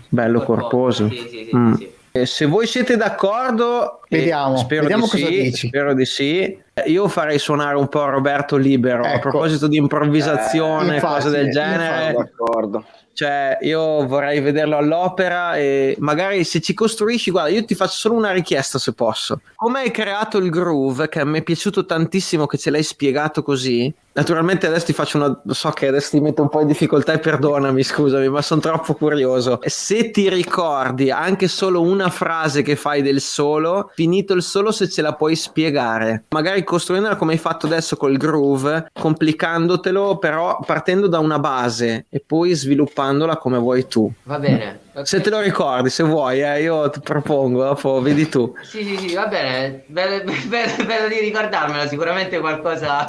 bello 0.09 0.41
corposo. 0.41 1.07
Sì, 1.09 1.27
sì, 1.29 1.55
mm. 1.55 1.73
Se 2.25 2.45
voi 2.45 2.67
siete 2.67 2.97
d'accordo, 2.97 4.01
vediamo, 4.09 4.57
spero, 4.57 4.81
vediamo 4.81 5.05
di 5.05 5.09
cosa 5.09 5.25
sì, 5.25 5.41
dici. 5.41 5.67
spero 5.67 5.93
di 5.93 6.05
sì. 6.05 6.59
Io 6.85 7.07
farei 7.07 7.39
suonare 7.39 7.75
un 7.75 7.87
po' 7.87 8.05
Roberto 8.05 8.55
Libero 8.55 9.03
ecco. 9.03 9.15
a 9.15 9.19
proposito 9.19 9.67
di 9.67 9.77
improvvisazione, 9.77 10.91
eh, 10.91 10.95
infatti, 10.95 11.23
cose 11.23 11.29
del 11.29 11.51
genere. 11.51 12.13
D'accordo. 12.13 12.85
Cioè, 13.17 13.57
io 13.61 14.05
vorrei 14.05 14.39
vederlo 14.41 14.77
all'opera 14.77 15.57
e 15.57 15.95
magari 15.97 16.43
se 16.43 16.61
ci 16.61 16.75
costruisci, 16.75 17.31
guarda, 17.31 17.49
io 17.49 17.65
ti 17.65 17.73
faccio 17.73 17.95
solo 17.95 18.13
una 18.13 18.31
richiesta 18.31 18.77
se 18.77 18.93
posso. 18.93 19.41
Come 19.55 19.79
hai 19.79 19.89
creato 19.89 20.37
il 20.37 20.51
groove, 20.51 21.09
che 21.09 21.21
a 21.21 21.25
me 21.25 21.39
è 21.39 21.41
piaciuto 21.41 21.87
tantissimo 21.87 22.45
che 22.45 22.59
ce 22.59 22.69
l'hai 22.69 22.83
spiegato 22.83 23.41
così, 23.41 23.91
Naturalmente 24.17 24.65
adesso 24.65 24.85
ti 24.85 24.93
faccio 24.93 25.17
una. 25.17 25.41
So 25.49 25.69
che 25.69 25.87
adesso 25.87 26.09
ti 26.09 26.19
metto 26.19 26.41
un 26.41 26.49
po' 26.49 26.61
in 26.61 26.67
difficoltà 26.67 27.13
e 27.13 27.19
perdonami, 27.19 27.83
scusami, 27.83 28.27
ma 28.29 28.41
sono 28.41 28.59
troppo 28.59 28.95
curioso. 28.95 29.59
Se 29.63 30.09
ti 30.09 30.27
ricordi 30.27 31.11
anche 31.11 31.47
solo 31.47 31.81
una 31.83 32.09
frase 32.09 32.63
che 32.63 32.75
fai 32.75 33.03
del 33.03 33.21
solo, 33.21 33.91
finito 33.93 34.33
il 34.33 34.41
solo, 34.41 34.71
se 34.71 34.89
ce 34.89 35.03
la 35.03 35.13
puoi 35.13 35.35
spiegare. 35.35 36.23
Magari 36.29 36.63
costruendola 36.63 37.15
come 37.15 37.33
hai 37.33 37.37
fatto 37.37 37.67
adesso 37.67 37.95
col 37.95 38.17
groove, 38.17 38.89
complicandotelo, 38.91 40.17
però 40.17 40.61
partendo 40.65 41.05
da 41.05 41.19
una 41.19 41.37
base 41.37 42.07
e 42.09 42.23
poi 42.25 42.55
sviluppandola 43.07 43.37
come 43.37 43.57
vuoi 43.57 43.87
tu. 43.87 44.11
Va 44.23 44.39
bene. 44.39 44.79
Okay. 44.91 45.05
Se 45.05 45.21
te 45.21 45.29
lo 45.29 45.39
ricordi, 45.39 45.89
se 45.89 46.03
vuoi, 46.03 46.41
eh, 46.41 46.61
io 46.61 46.89
ti 46.89 46.99
propongo, 46.99 47.63
dopo 47.63 48.01
vedi 48.01 48.27
tu. 48.27 48.53
Sì, 48.61 48.83
sì, 48.83 48.97
sì, 48.97 49.15
va 49.15 49.27
bene. 49.27 49.83
Bello, 49.87 50.31
bello, 50.47 50.85
bello 50.85 51.07
di 51.07 51.19
ricordarmela, 51.19 51.87
sicuramente 51.87 52.39
qualcosa 52.39 53.07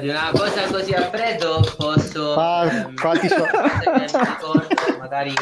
Di 0.00 0.08
una 0.08 0.30
cosa 0.32 0.66
così 0.70 0.92
a 0.92 1.02
freddo 1.02 1.60
posso 1.76 2.34
ah, 2.34 2.66
ehm, 2.66 2.94
so... 3.28 3.46
magari 4.98 5.32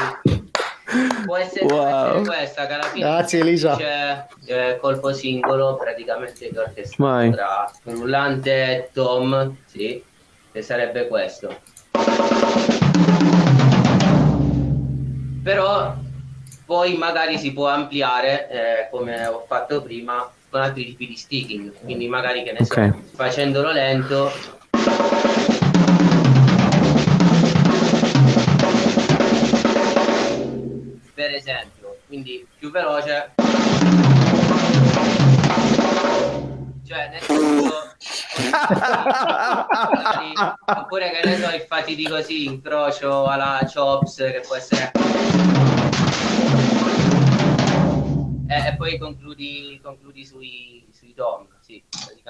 può 1.24 1.36
essere, 1.36 1.64
wow. 1.64 2.22
può 2.22 2.32
essere 2.32 2.36
questa 2.36 2.66
che 2.66 2.72
alla 2.74 2.82
fine 2.84 3.04
grazie 3.04 3.40
Elisa. 3.40 3.76
c'è 3.76 4.26
eh, 4.46 4.78
colpo 4.78 5.12
singolo 5.12 5.76
praticamente 5.76 6.50
che 6.50 6.58
orchestrato 6.58 7.30
tra 7.30 7.72
rullante 7.84 8.76
e 8.76 8.90
tom 8.92 9.56
sì 9.64 10.02
che 10.52 10.62
sarebbe 10.62 11.08
questo. 11.08 11.60
Però 15.42 15.94
poi 16.66 16.96
magari 16.96 17.38
si 17.38 17.52
può 17.52 17.68
ampliare 17.68 18.48
eh, 18.48 18.88
come 18.90 19.26
ho 19.26 19.44
fatto 19.46 19.82
prima 19.82 20.30
con 20.52 20.60
altri 20.60 20.84
tipi 20.84 21.06
di 21.06 21.16
sticking, 21.16 21.72
quindi 21.80 22.06
magari 22.08 22.42
che 22.42 22.52
ne 22.52 22.58
okay. 22.60 22.90
so, 22.90 22.96
facendolo 23.14 23.72
lento. 23.72 24.30
Per 31.14 31.30
esempio, 31.30 31.96
quindi 32.06 32.46
più 32.58 32.70
veloce. 32.70 33.32
Cioè 36.86 37.08
nel 37.08 37.22
senso 37.22 37.94
oppure 40.66 41.12
che 41.12 41.26
ne 41.26 41.38
so, 41.38 41.48
il 41.54 41.64
fatidico 41.66 42.16
così, 42.16 42.44
incrocio 42.44 43.24
alla 43.24 43.66
chops 43.72 44.16
che 44.16 44.42
può 44.46 44.56
essere 44.56 44.90
e, 48.52 48.68
e 48.68 48.74
poi 48.76 48.98
concludi, 48.98 49.80
concludi 49.82 50.24
sui, 50.24 50.84
sui 50.92 51.14
tom. 51.14 51.46
Sì, 51.62 51.80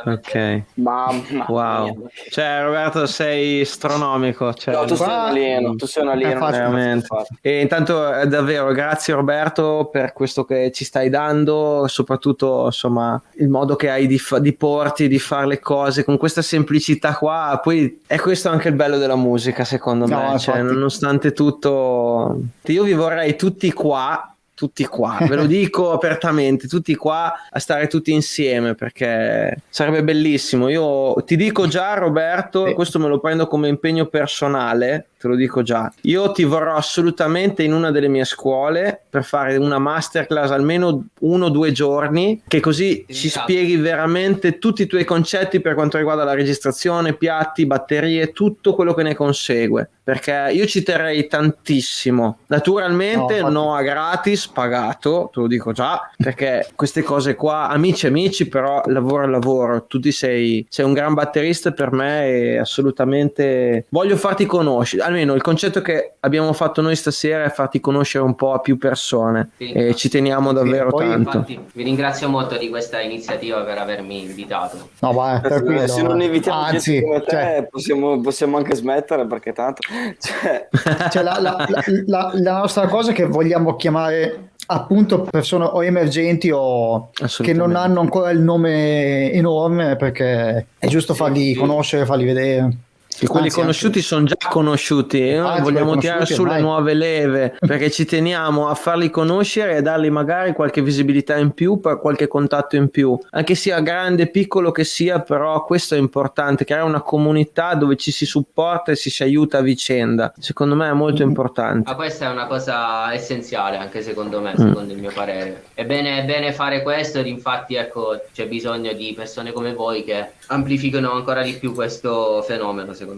ok, 0.05 0.63
mamma 0.75 1.47
wow. 1.49 1.85
Mia. 1.85 2.09
Cioè, 2.31 2.61
Roberto, 2.63 3.07
sei 3.07 3.63
astronomico. 3.63 4.53
Cioè, 4.53 4.75
no, 4.75 4.85
tu 4.85 4.95
sei 4.95 5.07
un 5.07 5.13
alieno, 5.13 5.75
tu 5.75 5.87
sei 5.87 6.03
un 6.03 6.11
alieno. 6.11 6.47
Veramente. 6.51 7.07
E 7.41 7.63
intanto, 7.63 8.15
eh, 8.15 8.27
davvero, 8.27 8.71
grazie 8.73 9.15
Roberto 9.15 9.89
per 9.91 10.13
questo 10.13 10.45
che 10.45 10.71
ci 10.71 10.85
stai 10.85 11.09
dando, 11.09 11.87
soprattutto 11.89 12.67
insomma 12.67 13.21
il 13.37 13.49
modo 13.49 13.75
che 13.75 13.89
hai 13.89 14.07
di, 14.07 14.19
fa- 14.19 14.39
di 14.39 14.53
porti, 14.53 15.09
di 15.09 15.19
fare 15.19 15.47
le 15.47 15.61
cose 15.61 16.05
con 16.05 16.19
questa 16.19 16.43
semplicità 16.43 17.17
qua. 17.17 17.59
Poi 17.63 18.03
è 18.07 18.19
questo 18.19 18.51
anche 18.51 18.69
il 18.69 18.75
bello 18.75 18.99
della 18.99 19.17
musica, 19.17 19.65
secondo 19.65 20.07
no, 20.07 20.33
me. 20.33 20.39
Cioè, 20.39 20.61
nonostante 20.61 21.33
tutto, 21.33 22.39
io 22.67 22.83
vi 22.83 22.93
vorrei 22.93 23.35
tutti 23.35 23.73
qua 23.73 24.32
tutti 24.63 24.85
qua, 24.85 25.19
ve 25.23 25.35
lo 25.35 25.47
dico 25.47 25.91
apertamente, 25.91 26.69
tutti 26.69 26.95
qua 26.95 27.33
a 27.51 27.59
stare 27.59 27.89
tutti 27.89 28.13
insieme 28.13 28.77
perché 28.77 29.63
sarebbe 29.69 30.05
bellissimo. 30.05 30.69
Io 30.69 31.15
ti 31.25 31.35
dico 31.35 31.67
già 31.67 31.95
Roberto, 31.95 32.69
sì. 32.69 32.75
questo 32.75 33.01
me 33.01 33.09
lo 33.09 33.19
prendo 33.19 33.49
come 33.49 33.67
impegno 33.67 34.07
personale, 34.07 35.09
te 35.23 35.29
lo 35.29 35.37
dico 35.37 35.63
già. 35.63 35.93
Io 36.03 36.33
ti 36.33 36.43
vorrò 36.43 36.75
assolutamente 36.75 37.63
in 37.63 37.73
una 37.73 37.93
delle 37.93 38.09
mie 38.09 38.25
scuole 38.25 39.01
per 39.09 39.23
fare 39.23 39.57
una 39.57 39.79
masterclass 39.79 40.51
almeno 40.51 41.07
uno 41.21 41.47
o 41.47 41.49
due 41.49 41.71
giorni, 41.71 42.43
che 42.49 42.59
così 42.59 43.05
ci 43.09 43.29
spieghi 43.29 43.77
veramente 43.77 44.59
tutti 44.59 44.83
i 44.83 44.87
tuoi 44.87 45.05
concetti 45.05 45.61
per 45.61 45.75
quanto 45.75 45.97
riguarda 45.97 46.25
la 46.25 46.35
registrazione, 46.35 47.15
piatti, 47.15 47.67
batterie, 47.67 48.33
tutto 48.33 48.75
quello 48.75 48.95
che 48.95 49.05
ne 49.05 49.15
consegue. 49.15 49.89
Perché 50.03 50.51
io 50.53 50.67
ci 50.67 50.83
terrei 50.83 51.29
tantissimo. 51.29 52.39
Naturalmente 52.49 53.41
no, 53.41 53.51
no 53.51 53.75
a 53.77 53.83
gratis, 53.83 54.49
pagato, 54.49 55.31
te 55.33 55.39
lo 55.39 55.47
dico 55.47 55.71
già, 55.71 56.11
perché 56.17 56.69
queste 56.75 57.03
cose 57.03 57.37
qua, 57.37 57.69
amici 57.69 58.09
amici, 58.09 58.49
però 58.49 58.83
lavoro 58.87 59.23
a 59.23 59.29
lavoro, 59.29 59.85
tu 59.85 60.01
sei, 60.11 60.67
sei 60.69 60.85
un 60.85 60.93
gran 60.93 61.15
batterista 61.15 61.71
per 61.71 61.93
me 61.93 62.27
e 62.27 62.59
assolutamente 62.59 63.87
voglio 63.91 64.17
farti 64.17 64.47
conoscere, 64.47 65.03
almeno 65.13 65.35
il 65.35 65.43
concetto 65.43 65.83
che 65.83 66.15
abbiamo 66.21 66.53
fatto 66.53 66.81
noi 66.81 66.97
stasera 66.97 67.45
è 67.45 67.51
farti 67.51 67.81
conoscere 67.81 68.25
un 68.25 68.35
po' 68.35 68.53
a 68.53 68.59
più 68.59 68.79
persone 68.79 69.51
sì, 69.57 69.71
e 69.71 69.95
ci 69.95 70.09
teniamo 70.09 70.53
davvero 70.53 70.87
sì, 70.87 70.97
poi, 70.97 71.09
tanto. 71.09 71.37
Infatti, 71.37 71.61
vi 71.75 71.83
ringrazio 71.83 72.29
molto 72.29 72.57
di 72.57 72.69
questa 72.69 73.01
iniziativa 73.01 73.61
per 73.63 73.79
avermi 73.79 74.23
invitato. 74.23 74.89
No, 75.01 75.13
vai, 75.13 75.41
tranquillo. 75.41 75.87
Se 75.87 76.03
non 76.03 76.21
invitiamo 76.21 76.61
Anzi, 76.61 77.03
come 77.03 77.21
te, 77.21 77.31
cioè... 77.31 77.69
possiamo, 77.71 78.21
possiamo 78.21 78.57
anche 78.57 78.75
smettere 78.75 79.27
perché 79.27 79.53
tanto 79.53 79.83
cioè... 80.19 80.69
Cioè, 81.11 81.23
la, 81.23 81.39
la, 81.41 81.67
la, 82.07 82.31
la, 82.35 82.59
nostra 82.59 82.87
cosa 82.87 83.13
che 83.13 83.27
vogliamo 83.27 83.77
chiamare 83.77 84.51
appunto 84.67 85.23
persone 85.23 85.65
o 85.65 85.85
emergenti 85.85 86.51
o 86.53 87.11
che 87.43 87.53
non 87.53 87.77
hanno 87.77 88.01
ancora 88.01 88.31
il 88.31 88.41
nome 88.41 89.33
enorme 89.33 89.97
perché 89.97 90.67
è 90.79 90.87
giusto 90.87 91.15
farli 91.15 91.53
sì. 91.53 91.59
conoscere, 91.59 92.07
farli 92.07 92.25
vedere. 92.25 92.77
E 93.23 93.27
quelli 93.29 93.47
Anzi, 93.47 93.61
conosciuti 93.61 93.99
anzi- 93.99 94.09
sono 94.09 94.25
già 94.25 94.35
conosciuti, 94.49 95.29
e 95.29 95.37
noi 95.37 95.49
Anzi, 95.51 95.63
vogliamo 95.63 95.97
tirare 95.97 96.27
sulle 96.27 96.61
nuove 96.61 96.93
leve 96.95 97.57
perché 97.65 97.89
ci 97.91 98.05
teniamo 98.05 98.67
a 98.69 98.75
farli 98.75 99.11
conoscere 99.11 99.77
e 99.77 99.83
dargli 99.83 100.11
magari 100.11 100.53
qualche 100.53 100.83
visibilità 100.83 101.37
in 101.37 101.53
più 101.53 101.79
per 101.79 102.01
qualche 102.01 102.27
contatto 102.27 102.75
in 102.75 102.89
più, 102.89 103.17
anche 103.31 103.55
sia 103.55 103.79
grande, 103.81 104.27
piccolo 104.29 104.73
che 104.73 104.83
sia, 104.83 105.21
però 105.21 105.65
questo 105.65 105.95
è 105.95 105.99
importante, 105.99 106.65
creare 106.65 106.85
una 106.85 107.01
comunità 107.03 107.75
dove 107.75 107.95
ci 107.97 108.11
si 108.11 108.27
supporta 108.27 108.91
e 108.91 108.97
ci 108.97 109.09
si 109.09 109.23
aiuta 109.23 109.59
a 109.59 109.61
vicenda. 109.63 110.33
Secondo 110.39 110.75
me 110.75 110.89
è 110.89 110.93
molto 110.93 111.23
importante. 111.23 111.89
Ma 111.89 111.95
questa 111.95 112.27
è 112.29 112.33
una 112.33 112.47
cosa 112.47 113.13
essenziale 113.15 113.77
anche 113.77 114.03
secondo 114.03 114.41
me, 114.41 114.51
Mm. 114.53 114.67
secondo 114.69 114.93
il 114.93 114.99
mio 114.99 115.13
parere. 115.15 115.63
È 115.75 115.85
bene, 115.85 116.19
è 116.23 116.25
bene 116.25 116.53
fare 116.53 116.83
questo 116.83 117.21
ed 117.21 117.27
infatti 117.27 117.77
ecco 117.77 118.21
c'è 118.35 118.49
bisogno 118.49 118.93
di 118.93 119.13
persone 119.17 119.53
come 119.53 119.73
voi 119.75 120.03
che 120.03 120.31
amplificano 120.49 121.13
ancora 121.13 121.43
di 121.43 121.53
più 121.55 121.73
questo 121.73 122.43
fenomeno 122.47 122.93
secondo 122.93 123.11
me. 123.11 123.12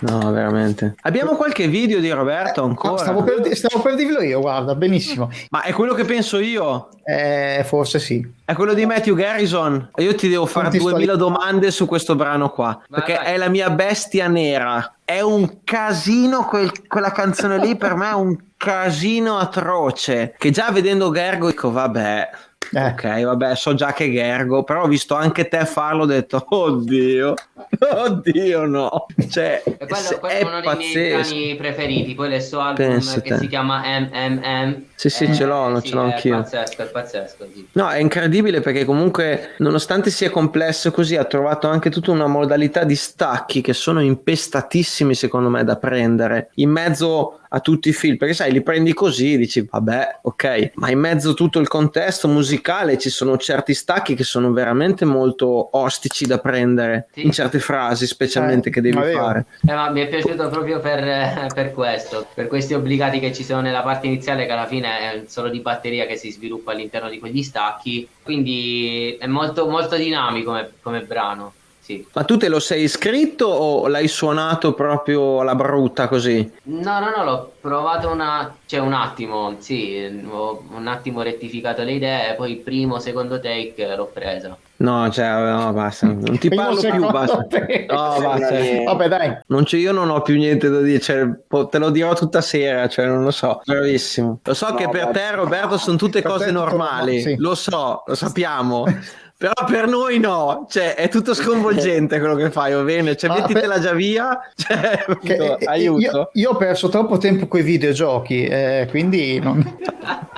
No, 0.00 0.30
veramente. 0.32 0.94
Abbiamo 1.02 1.34
qualche 1.36 1.68
video 1.68 2.00
di 2.00 2.10
Roberto 2.10 2.62
Ah, 2.62 2.66
ancora? 2.66 2.98
stavo, 2.98 3.22
per, 3.22 3.56
stavo 3.56 3.80
per 3.80 3.94
dirlo 3.94 4.22
io, 4.22 4.40
guarda, 4.40 4.74
benissimo. 4.74 5.30
Ma 5.50 5.62
è 5.62 5.72
quello 5.72 5.94
che 5.94 6.04
penso 6.04 6.38
io. 6.38 6.88
Eh, 7.04 7.62
forse 7.66 7.98
sì. 7.98 8.24
È 8.44 8.52
quello 8.54 8.74
di 8.74 8.86
Matthew 8.86 9.14
Garrison. 9.14 9.90
Io 9.96 10.14
ti 10.14 10.28
devo 10.28 10.46
fare 10.46 10.68
2000 10.70 11.16
domande 11.16 11.70
su 11.70 11.86
questo 11.86 12.14
brano 12.14 12.50
qua. 12.50 12.80
Vai, 12.88 13.00
perché 13.00 13.14
vai. 13.14 13.34
è 13.34 13.36
la 13.36 13.48
mia 13.48 13.70
bestia 13.70 14.28
nera. 14.28 14.94
È 15.04 15.20
un 15.20 15.58
casino, 15.64 16.44
quel- 16.44 16.86
quella 16.86 17.10
canzone 17.10 17.58
lì 17.58 17.76
per 17.76 17.94
me 17.96 18.10
è 18.10 18.14
un 18.14 18.36
casino 18.56 19.38
atroce. 19.38 20.34
Che 20.38 20.50
già 20.50 20.70
vedendo 20.70 21.10
Gergo 21.12 21.48
dico, 21.48 21.70
vabbè. 21.72 22.28
Eh. 22.72 22.86
Ok, 22.86 23.22
vabbè, 23.24 23.56
so 23.56 23.74
già 23.74 23.92
che 23.92 24.10
Gergo, 24.12 24.62
però 24.62 24.82
ho 24.84 24.86
visto 24.86 25.14
anche 25.16 25.48
te 25.48 25.64
farlo, 25.66 26.04
ho 26.04 26.06
detto, 26.06 26.44
oddio, 26.50 27.34
oddio 27.78 28.66
no. 28.66 29.06
Cioè, 29.28 29.62
E 29.64 29.86
quello, 29.86 30.18
quello 30.20 30.34
è 30.34 30.38
è 30.38 30.42
uno 30.42 30.60
dei 30.60 30.76
miei 30.76 30.92
pazzesco. 30.92 31.30
brani 31.34 31.56
preferiti, 31.56 32.14
poi 32.14 32.32
il 32.32 32.42
suo 32.42 32.60
album 32.60 32.86
Pensa 32.86 33.20
che 33.20 33.30
te. 33.30 33.38
si 33.38 33.46
chiama 33.48 33.82
MMM. 33.84 34.84
Sì, 34.94 35.08
sì, 35.10 35.34
ce 35.34 35.44
l'ho, 35.46 35.80
sì, 35.80 35.88
ce 35.88 35.94
l'ho 35.94 36.02
è 36.02 36.12
anch'io. 36.12 36.36
pazzesco, 36.36 36.82
è 36.82 36.86
pazzesco, 36.86 37.46
sì. 37.52 37.68
No, 37.72 37.88
è 37.88 37.98
incredibile 37.98 38.60
perché 38.60 38.84
comunque, 38.84 39.54
nonostante 39.58 40.10
sia 40.10 40.30
complesso 40.30 40.90
così, 40.92 41.16
ha 41.16 41.24
trovato 41.24 41.66
anche 41.68 41.90
tutta 41.90 42.10
una 42.12 42.26
modalità 42.28 42.84
di 42.84 42.94
stacchi 42.96 43.62
che 43.62 43.72
sono 43.72 44.00
impestatissimi, 44.00 45.14
secondo 45.14 45.48
me, 45.48 45.64
da 45.64 45.76
prendere 45.76 46.50
in 46.56 46.70
mezzo 46.70 47.39
a 47.52 47.60
tutti 47.60 47.88
i 47.88 47.92
film. 47.92 48.16
Perché 48.16 48.34
sai, 48.34 48.52
li 48.52 48.62
prendi 48.62 48.92
così, 48.92 49.36
dici, 49.36 49.66
vabbè, 49.70 50.18
ok, 50.22 50.72
ma 50.74 50.90
in 50.90 50.98
mezzo 50.98 51.30
a 51.30 51.34
tutto 51.34 51.58
il 51.58 51.68
contesto 51.68 52.28
musicale 52.28 52.98
ci 52.98 53.10
sono 53.10 53.36
certi 53.36 53.74
stacchi 53.74 54.14
che 54.14 54.24
sono 54.24 54.52
veramente 54.52 55.04
molto 55.04 55.76
ostici 55.76 56.26
da 56.26 56.38
prendere 56.38 57.08
Sì. 57.12 57.24
in 57.26 57.32
certe 57.32 57.58
frasi, 57.58 58.06
specialmente 58.06 58.68
Eh, 58.68 58.72
che 58.72 58.80
devi 58.80 58.98
vero. 58.98 59.18
fare. 59.18 59.44
Eh, 59.66 59.72
ma 59.74 59.90
mi 59.90 60.00
è 60.00 60.08
piaciuto 60.08 60.48
proprio 60.48 60.80
per, 60.80 60.98
eh, 61.06 61.46
per 61.54 61.72
questo, 61.72 62.26
per 62.34 62.46
questi 62.46 62.74
obbligati 62.74 63.18
che 63.20 63.32
ci 63.32 63.44
sono 63.44 63.60
nella 63.60 63.82
parte 63.82 64.06
iniziale, 64.06 64.46
che 64.46 64.52
alla 64.52 64.66
fine 64.66 64.88
è 64.98 65.22
solo 65.26 65.48
di 65.48 65.60
batteria 65.60 66.06
che 66.06 66.16
si 66.16 66.30
sviluppa 66.30 66.72
all'interno 66.72 67.08
di 67.08 67.18
quegli 67.18 67.42
stacchi. 67.42 68.08
Quindi 68.22 69.16
è 69.18 69.26
molto, 69.26 69.68
molto 69.68 69.96
dinamico 69.96 70.50
come, 70.50 70.70
come 70.82 71.00
brano. 71.02 71.52
Sì. 71.90 72.06
Ma 72.12 72.22
tu 72.22 72.36
te 72.36 72.48
lo 72.48 72.60
sei 72.60 72.86
scritto 72.86 73.46
o 73.46 73.88
l'hai 73.88 74.06
suonato 74.06 74.74
proprio 74.74 75.40
alla 75.40 75.56
brutta 75.56 76.06
così? 76.06 76.48
No, 76.64 77.00
no, 77.00 77.12
no, 77.16 77.24
l'ho 77.24 77.52
provato 77.60 78.08
una, 78.10 78.54
cioè 78.66 78.78
un 78.78 78.92
attimo, 78.92 79.56
sì, 79.58 80.22
ho 80.30 80.62
un 80.72 80.86
attimo 80.86 81.22
rettificato 81.22 81.82
le 81.82 81.92
idee, 81.92 82.34
poi 82.36 82.54
primo, 82.56 83.00
secondo 83.00 83.40
take 83.40 83.96
l'ho 83.96 84.08
presa. 84.12 84.56
No, 84.76 85.10
cioè, 85.10 85.28
no, 85.50 85.72
basta, 85.72 86.06
non 86.06 86.38
ti 86.38 86.48
Primo, 86.48 86.62
parlo 86.64 86.80
più, 86.80 87.10
basta. 87.10 87.44
te. 87.48 87.86
No, 87.90 88.16
basta. 88.22 88.54
Vabbè, 88.84 89.08
dai. 89.08 89.38
Non 89.48 89.64
c'è, 89.64 89.76
io 89.76 89.92
non 89.92 90.08
ho 90.10 90.22
più 90.22 90.36
niente 90.36 90.70
da 90.70 90.80
dire, 90.80 91.00
cioè, 91.00 91.28
po- 91.46 91.66
te 91.66 91.78
lo 91.78 91.90
dirò 91.90 92.14
tutta 92.14 92.40
sera, 92.40 92.88
cioè, 92.88 93.04
non 93.06 93.22
lo 93.24 93.30
so. 93.32 93.60
Bravissimo. 93.64 94.40
Lo 94.42 94.54
so 94.54 94.68
No, 94.68 94.74
che 94.76 94.88
per 94.88 95.06
beh. 95.08 95.12
te, 95.12 95.30
Roberto, 95.34 95.76
sono 95.76 95.96
tutte 95.98 96.22
Per 96.22 96.30
cose 96.30 96.50
normali. 96.50 97.20
sì. 97.20 97.34
Lo 97.36 97.54
so, 97.56 98.04
lo 98.06 98.14
sappiamo. 98.14 98.84
Però 99.40 99.52
per 99.66 99.86
noi 99.88 100.18
no, 100.18 100.66
cioè, 100.68 100.94
è 100.96 101.08
tutto 101.08 101.32
sconvolgente 101.32 102.18
quello 102.18 102.34
che 102.34 102.50
fai, 102.50 102.74
va 102.74 102.82
bene? 102.82 103.16
Cioè, 103.16 103.30
Ma 103.30 103.36
mettitela 103.36 103.72
per- 103.76 103.82
già 103.82 103.92
via, 103.94 104.38
cioè, 104.54 105.02
Che- 105.06 105.06
capito? 105.08 105.58
eh, 105.60 105.64
aiuto. 105.64 105.98
Io, 106.00 106.30
io 106.34 106.50
ho 106.50 106.56
perso 106.56 106.90
troppo 106.90 107.16
tempo 107.16 107.46
con 107.48 107.60
i 107.60 107.62
videogiochi, 107.62 108.44
eh, 108.44 108.86
quindi 108.90 109.38
non... 109.40 109.64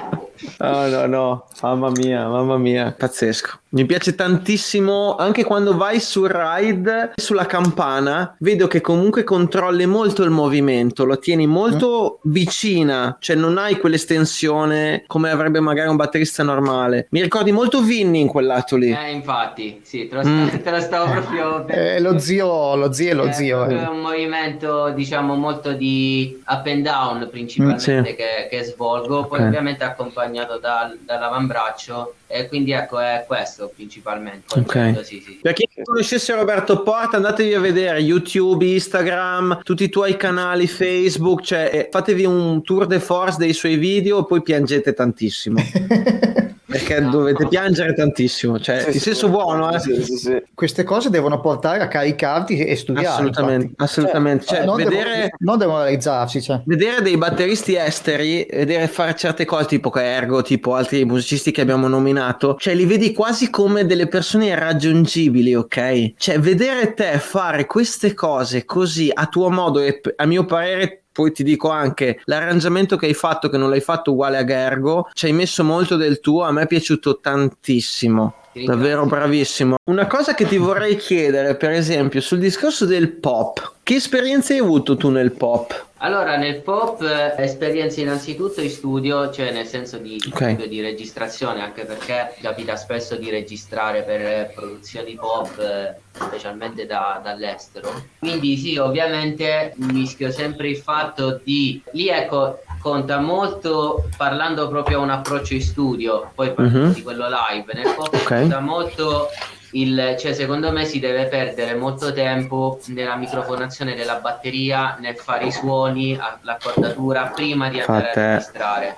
No, 0.58 0.86
no, 0.86 1.06
no, 1.06 1.44
mamma 1.62 1.90
mia, 1.90 2.28
mamma 2.28 2.56
mia, 2.58 2.94
pazzesco. 2.96 3.58
Mi 3.74 3.86
piace 3.86 4.14
tantissimo 4.14 5.16
anche 5.16 5.44
quando 5.44 5.74
vai 5.74 5.98
sul 5.98 6.28
ride, 6.28 7.12
sulla 7.16 7.46
campana, 7.46 8.36
vedo 8.40 8.66
che 8.66 8.82
comunque 8.82 9.24
controlli 9.24 9.86
molto 9.86 10.22
il 10.24 10.28
movimento, 10.30 11.06
lo 11.06 11.18
tieni 11.18 11.46
molto 11.46 12.18
vicina, 12.24 13.16
cioè 13.18 13.34
non 13.34 13.56
hai 13.56 13.78
quell'estensione 13.78 15.04
come 15.06 15.30
avrebbe 15.30 15.60
magari 15.60 15.88
un 15.88 15.96
batterista 15.96 16.42
normale. 16.42 17.06
Mi 17.12 17.22
ricordi 17.22 17.50
molto 17.50 17.80
Vinny 17.80 18.20
in 18.20 18.26
quel 18.26 18.44
lato 18.44 18.76
lì. 18.76 18.90
Eh, 18.90 19.10
infatti, 19.10 19.80
sì, 19.82 20.06
te 20.06 20.16
lo, 20.16 20.22
Mm. 20.22 20.48
te 20.48 20.70
lo 20.70 20.80
stavo 20.80 21.10
proprio. 21.10 21.64
Eh, 21.72 21.98
lo 22.00 22.18
zio, 22.18 22.76
lo 22.76 22.92
zio 22.92 23.10
e 23.10 23.14
lo 23.14 23.24
È 23.28 23.32
zio. 23.32 23.56
proprio 23.56 23.80
eh. 23.80 23.86
un 23.88 24.00
movimento, 24.00 24.90
diciamo, 24.90 25.34
molto 25.34 25.72
di 25.72 26.38
up 26.46 26.66
and 26.66 26.82
down 26.82 27.26
principalmente 27.30 28.00
Mm, 28.00 28.04
sì. 28.04 28.14
che, 28.16 28.48
che 28.50 28.64
svolgo, 28.64 29.24
poi 29.24 29.38
Ok. 29.40 29.46
ovviamente 29.46 29.82
accompagnato 29.84 30.58
dal, 30.58 30.98
dall'avambraccio 31.04 32.14
e 32.32 32.48
quindi 32.48 32.72
ecco 32.72 32.98
è 32.98 33.24
questo 33.26 33.70
principalmente. 33.74 34.58
Ok. 34.58 34.64
concetto, 34.64 35.02
sì, 35.04 35.20
sì. 35.20 35.38
Per 35.42 35.52
chi 35.52 35.68
non 35.74 35.84
conoscesse 35.84 36.34
Roberto 36.34 36.82
Porta, 36.82 37.16
andatevi 37.16 37.54
a 37.54 37.60
vedere 37.60 38.00
YouTube, 38.00 38.64
Instagram, 38.64 39.60
tutti 39.62 39.84
i 39.84 39.88
tuoi 39.90 40.16
canali 40.16 40.66
Facebook, 40.66 41.42
cioè 41.42 41.70
eh, 41.72 41.88
fatevi 41.90 42.24
un 42.24 42.62
tour 42.62 42.86
de 42.86 43.00
force 43.00 43.36
dei 43.38 43.52
suoi 43.52 43.76
video 43.76 44.20
e 44.20 44.26
poi 44.26 44.42
piangete 44.42 44.94
tantissimo. 44.94 45.62
Perché 46.72 47.00
No, 47.00 47.10
dovete 47.10 47.42
no. 47.44 47.48
piangere 47.48 47.94
tantissimo, 47.94 48.58
cioè 48.58 48.80
Sì, 48.80 48.86
in 48.86 48.92
sì, 48.94 48.98
senso 49.00 49.28
buono, 49.28 49.72
eh. 49.74 49.78
Sì, 49.78 50.02
sì, 50.02 50.16
sì. 50.16 50.42
Queste 50.54 50.84
cose 50.84 51.10
devono 51.10 51.40
portare 51.40 51.80
a 51.80 51.88
caricarti 51.88 52.64
e 52.64 52.74
studiare. 52.76 53.06
Assolutamente, 53.08 53.64
infatti. 53.66 53.82
assolutamente. 53.82 54.44
Cioè, 54.46 54.64
non, 54.64 54.76
vedere, 54.76 55.14
devo- 55.14 55.36
non 55.38 55.58
demoralizzarsi. 55.58 56.40
Cioè. 56.42 56.62
vedere 56.64 57.02
dei 57.02 57.16
batteristi 57.16 57.74
esteri, 57.76 58.46
vedere 58.50 58.88
fare 58.88 59.14
certe 59.14 59.44
cose 59.44 59.66
tipo 59.66 59.94
Ergo, 59.94 60.42
tipo 60.42 60.74
altri 60.74 61.04
musicisti 61.04 61.50
che 61.50 61.60
abbiamo 61.60 61.88
nominato, 61.88 62.56
cioè 62.58 62.74
li 62.74 62.86
vedi 62.86 63.12
quasi 63.12 63.50
come 63.50 63.86
delle 63.86 64.08
persone 64.08 64.46
irraggiungibili, 64.46 65.54
ok? 65.54 66.14
Cioè 66.16 66.38
vedere 66.38 66.94
te 66.94 67.18
fare 67.18 67.66
queste 67.66 68.14
cose 68.14 68.64
così 68.64 69.10
a 69.12 69.26
tuo 69.26 69.50
modo 69.50 69.80
e 69.80 70.00
a 70.16 70.26
mio 70.26 70.44
parere 70.44 71.01
poi 71.12 71.32
ti 71.32 71.42
dico 71.44 71.68
anche 71.68 72.20
l'arrangiamento 72.24 72.96
che 72.96 73.06
hai 73.06 73.14
fatto, 73.14 73.48
che 73.48 73.58
non 73.58 73.70
l'hai 73.70 73.80
fatto 73.80 74.12
uguale 74.12 74.38
a 74.38 74.44
Gergo, 74.44 75.08
ci 75.12 75.26
hai 75.26 75.32
messo 75.32 75.62
molto 75.62 75.96
del 75.96 76.20
tuo, 76.20 76.42
a 76.42 76.52
me 76.52 76.62
è 76.62 76.66
piaciuto 76.66 77.20
tantissimo. 77.20 78.34
Davvero 78.54 79.06
bravissimo. 79.06 79.76
Una 79.84 80.06
cosa 80.06 80.34
che 80.34 80.46
ti 80.46 80.58
vorrei 80.58 80.96
chiedere, 80.96 81.54
per 81.56 81.70
esempio, 81.70 82.20
sul 82.20 82.38
discorso 82.38 82.84
del 82.84 83.08
pop, 83.10 83.72
che 83.82 83.94
esperienze 83.94 84.52
hai 84.54 84.58
avuto 84.60 84.96
tu 84.96 85.08
nel 85.08 85.32
pop? 85.32 85.86
Allora, 85.98 86.36
nel 86.36 86.60
pop, 86.62 87.00
eh, 87.00 87.34
esperienze 87.42 88.00
innanzitutto 88.00 88.60
in 88.60 88.68
studio, 88.70 89.30
cioè 89.30 89.52
nel 89.52 89.66
senso 89.66 89.98
di 89.98 90.20
Ok. 90.26 90.36
studio 90.36 90.66
di 90.66 90.80
registrazione, 90.80 91.62
anche 91.62 91.84
perché 91.84 92.34
capita 92.42 92.74
spesso 92.76 93.14
di 93.14 93.30
registrare 93.30 94.02
per 94.02 94.20
eh, 94.20 94.52
produzioni 94.52 95.14
pop, 95.14 95.56
eh, 95.60 95.94
specialmente 96.12 96.86
da- 96.86 97.20
dall'estero. 97.22 97.90
Quindi 98.18 98.56
sì, 98.56 98.76
ovviamente 98.78 99.74
mischio 99.76 100.30
sempre 100.32 100.68
il 100.68 100.76
fatto 100.76 101.40
di... 101.44 101.80
Lì 101.92 102.08
ecco, 102.08 102.58
conta 102.82 103.18
molto, 103.20 104.08
parlando 104.16 104.68
proprio 104.68 104.98
a 104.98 105.02
un 105.02 105.10
approccio 105.10 105.54
in 105.54 105.62
studio, 105.62 106.30
poi 106.34 106.52
parlo 106.52 106.86
Mhm. 106.86 106.92
di 106.94 107.02
quello 107.02 107.26
live, 107.28 107.72
nel 107.74 107.94
pop 107.94 108.12
Ok. 108.12 108.24
conta 108.24 108.58
molto 108.60 109.28
il, 109.74 110.16
cioè 110.18 110.34
secondo 110.34 110.70
me 110.72 110.84
si 110.84 110.98
deve 110.98 111.26
perdere 111.26 111.74
molto 111.74 112.12
tempo 112.12 112.78
nella 112.88 113.14
microfonazione 113.16 113.94
della 113.94 114.16
batteria, 114.16 114.96
nel 115.00 115.16
fare 115.16 115.46
i 115.46 115.52
suoni, 115.52 116.18
l'accordatura 116.42 117.30
prima 117.34 117.70
di 117.70 117.80
andare 117.80 118.06
Fate- 118.08 118.20
a 118.20 118.32
registrare. 118.32 118.96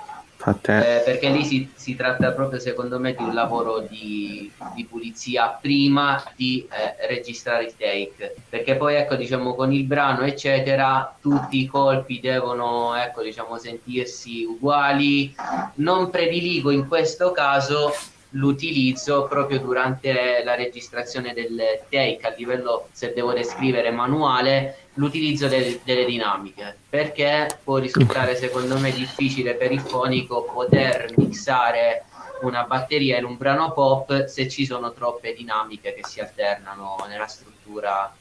Eh, 0.99 1.01
perché 1.03 1.29
lì 1.29 1.43
si, 1.43 1.71
si 1.73 1.95
tratta 1.95 2.31
proprio 2.31 2.59
secondo 2.59 2.99
me 2.99 3.15
di 3.15 3.23
un 3.23 3.33
lavoro 3.33 3.79
di, 3.79 4.51
di 4.75 4.85
pulizia 4.85 5.57
prima 5.59 6.23
di 6.35 6.67
eh, 6.69 7.07
registrare 7.07 7.65
il 7.65 7.73
take. 7.75 8.35
Perché 8.47 8.75
poi 8.75 8.95
ecco 8.95 9.15
diciamo 9.15 9.55
con 9.55 9.73
il 9.73 9.85
brano 9.85 10.21
eccetera 10.21 11.15
tutti 11.19 11.61
i 11.61 11.65
colpi 11.65 12.19
devono 12.19 12.95
ecco 12.95 13.23
diciamo 13.23 13.57
sentirsi 13.57 14.43
uguali. 14.43 15.35
Non 15.75 16.11
prediligo 16.11 16.69
in 16.69 16.87
questo 16.87 17.31
caso 17.31 17.91
l'utilizzo 18.35 19.27
proprio 19.27 19.59
durante 19.59 20.41
la 20.43 20.55
registrazione 20.55 21.33
del 21.33 21.83
take 21.89 22.19
a 22.21 22.33
livello 22.37 22.87
se 22.91 23.13
devo 23.13 23.33
descrivere 23.33 23.91
manuale 23.91 24.77
l'utilizzo 24.95 25.47
del- 25.47 25.79
delle 25.83 26.05
dinamiche 26.05 26.75
perché 26.89 27.59
può 27.63 27.77
risultare 27.77 28.35
secondo 28.35 28.77
me 28.77 28.91
difficile 28.91 29.55
per 29.55 29.71
il 29.71 29.79
fonico 29.81 30.43
poter 30.43 31.13
mixare 31.17 32.05
una 32.41 32.63
batteria 32.63 33.17
in 33.17 33.25
un 33.25 33.37
brano 33.37 33.71
pop 33.71 34.25
se 34.25 34.49
ci 34.49 34.65
sono 34.65 34.91
troppe 34.93 35.33
dinamiche 35.33 35.93
che 35.93 36.05
si 36.05 36.19
alternano 36.19 36.97
nella 37.07 37.27
struttura 37.27 38.13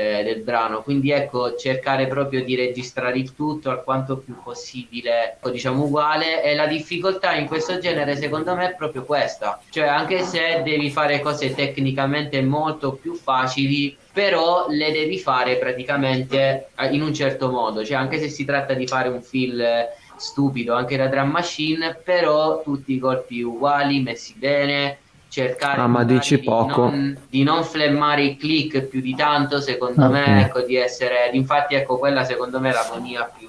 eh, 0.00 0.22
del 0.24 0.42
brano. 0.42 0.82
Quindi 0.82 1.10
ecco, 1.10 1.56
cercare 1.56 2.06
proprio 2.06 2.42
di 2.42 2.54
registrare 2.54 3.18
il 3.18 3.34
tutto 3.34 3.70
al 3.70 3.84
quanto 3.84 4.16
più 4.16 4.40
possibile, 4.42 5.38
diciamo 5.50 5.84
uguale. 5.84 6.42
E 6.42 6.54
la 6.54 6.66
difficoltà 6.66 7.34
in 7.34 7.46
questo 7.46 7.78
genere, 7.78 8.16
secondo 8.16 8.54
me, 8.54 8.70
è 8.70 8.74
proprio 8.74 9.04
questa. 9.04 9.60
Cioè, 9.68 9.86
anche 9.86 10.22
se 10.22 10.62
devi 10.64 10.90
fare 10.90 11.20
cose 11.20 11.54
tecnicamente 11.54 12.40
molto 12.42 12.92
più 12.92 13.14
facili, 13.14 13.96
però 14.12 14.66
le 14.68 14.90
devi 14.90 15.18
fare 15.18 15.56
praticamente 15.56 16.68
eh, 16.76 16.86
in 16.88 17.02
un 17.02 17.12
certo 17.12 17.50
modo. 17.50 17.84
Cioè, 17.84 17.96
anche 17.96 18.18
se 18.18 18.28
si 18.28 18.44
tratta 18.44 18.72
di 18.74 18.86
fare 18.86 19.08
un 19.08 19.22
fill 19.22 19.88
stupido 20.16 20.74
anche 20.74 20.96
da 20.96 21.06
drum 21.06 21.30
machine, 21.30 21.98
però 22.02 22.62
tutti 22.62 22.92
i 22.94 22.98
colpi 22.98 23.40
uguali, 23.40 24.00
messi 24.00 24.34
bene, 24.36 24.98
cercare 25.30 25.80
ah, 25.80 25.86
ma 25.86 26.04
dici 26.04 26.36
di 26.36 26.44
poco. 26.44 26.90
Non, 26.90 27.16
di 27.28 27.42
non 27.42 27.64
flemmare 27.64 28.22
i 28.24 28.36
click 28.36 28.82
più 28.82 29.00
di 29.00 29.14
tanto, 29.14 29.60
secondo 29.60 30.04
Okay. 30.04 30.10
me, 30.10 30.44
ecco, 30.44 30.60
di 30.60 30.76
essere, 30.76 31.30
infatti 31.32 31.74
ecco, 31.74 31.96
quella 31.98 32.24
secondo 32.24 32.58
me 32.60 32.70
è 32.70 32.72
l'agonia 32.72 33.30
più, 33.36 33.48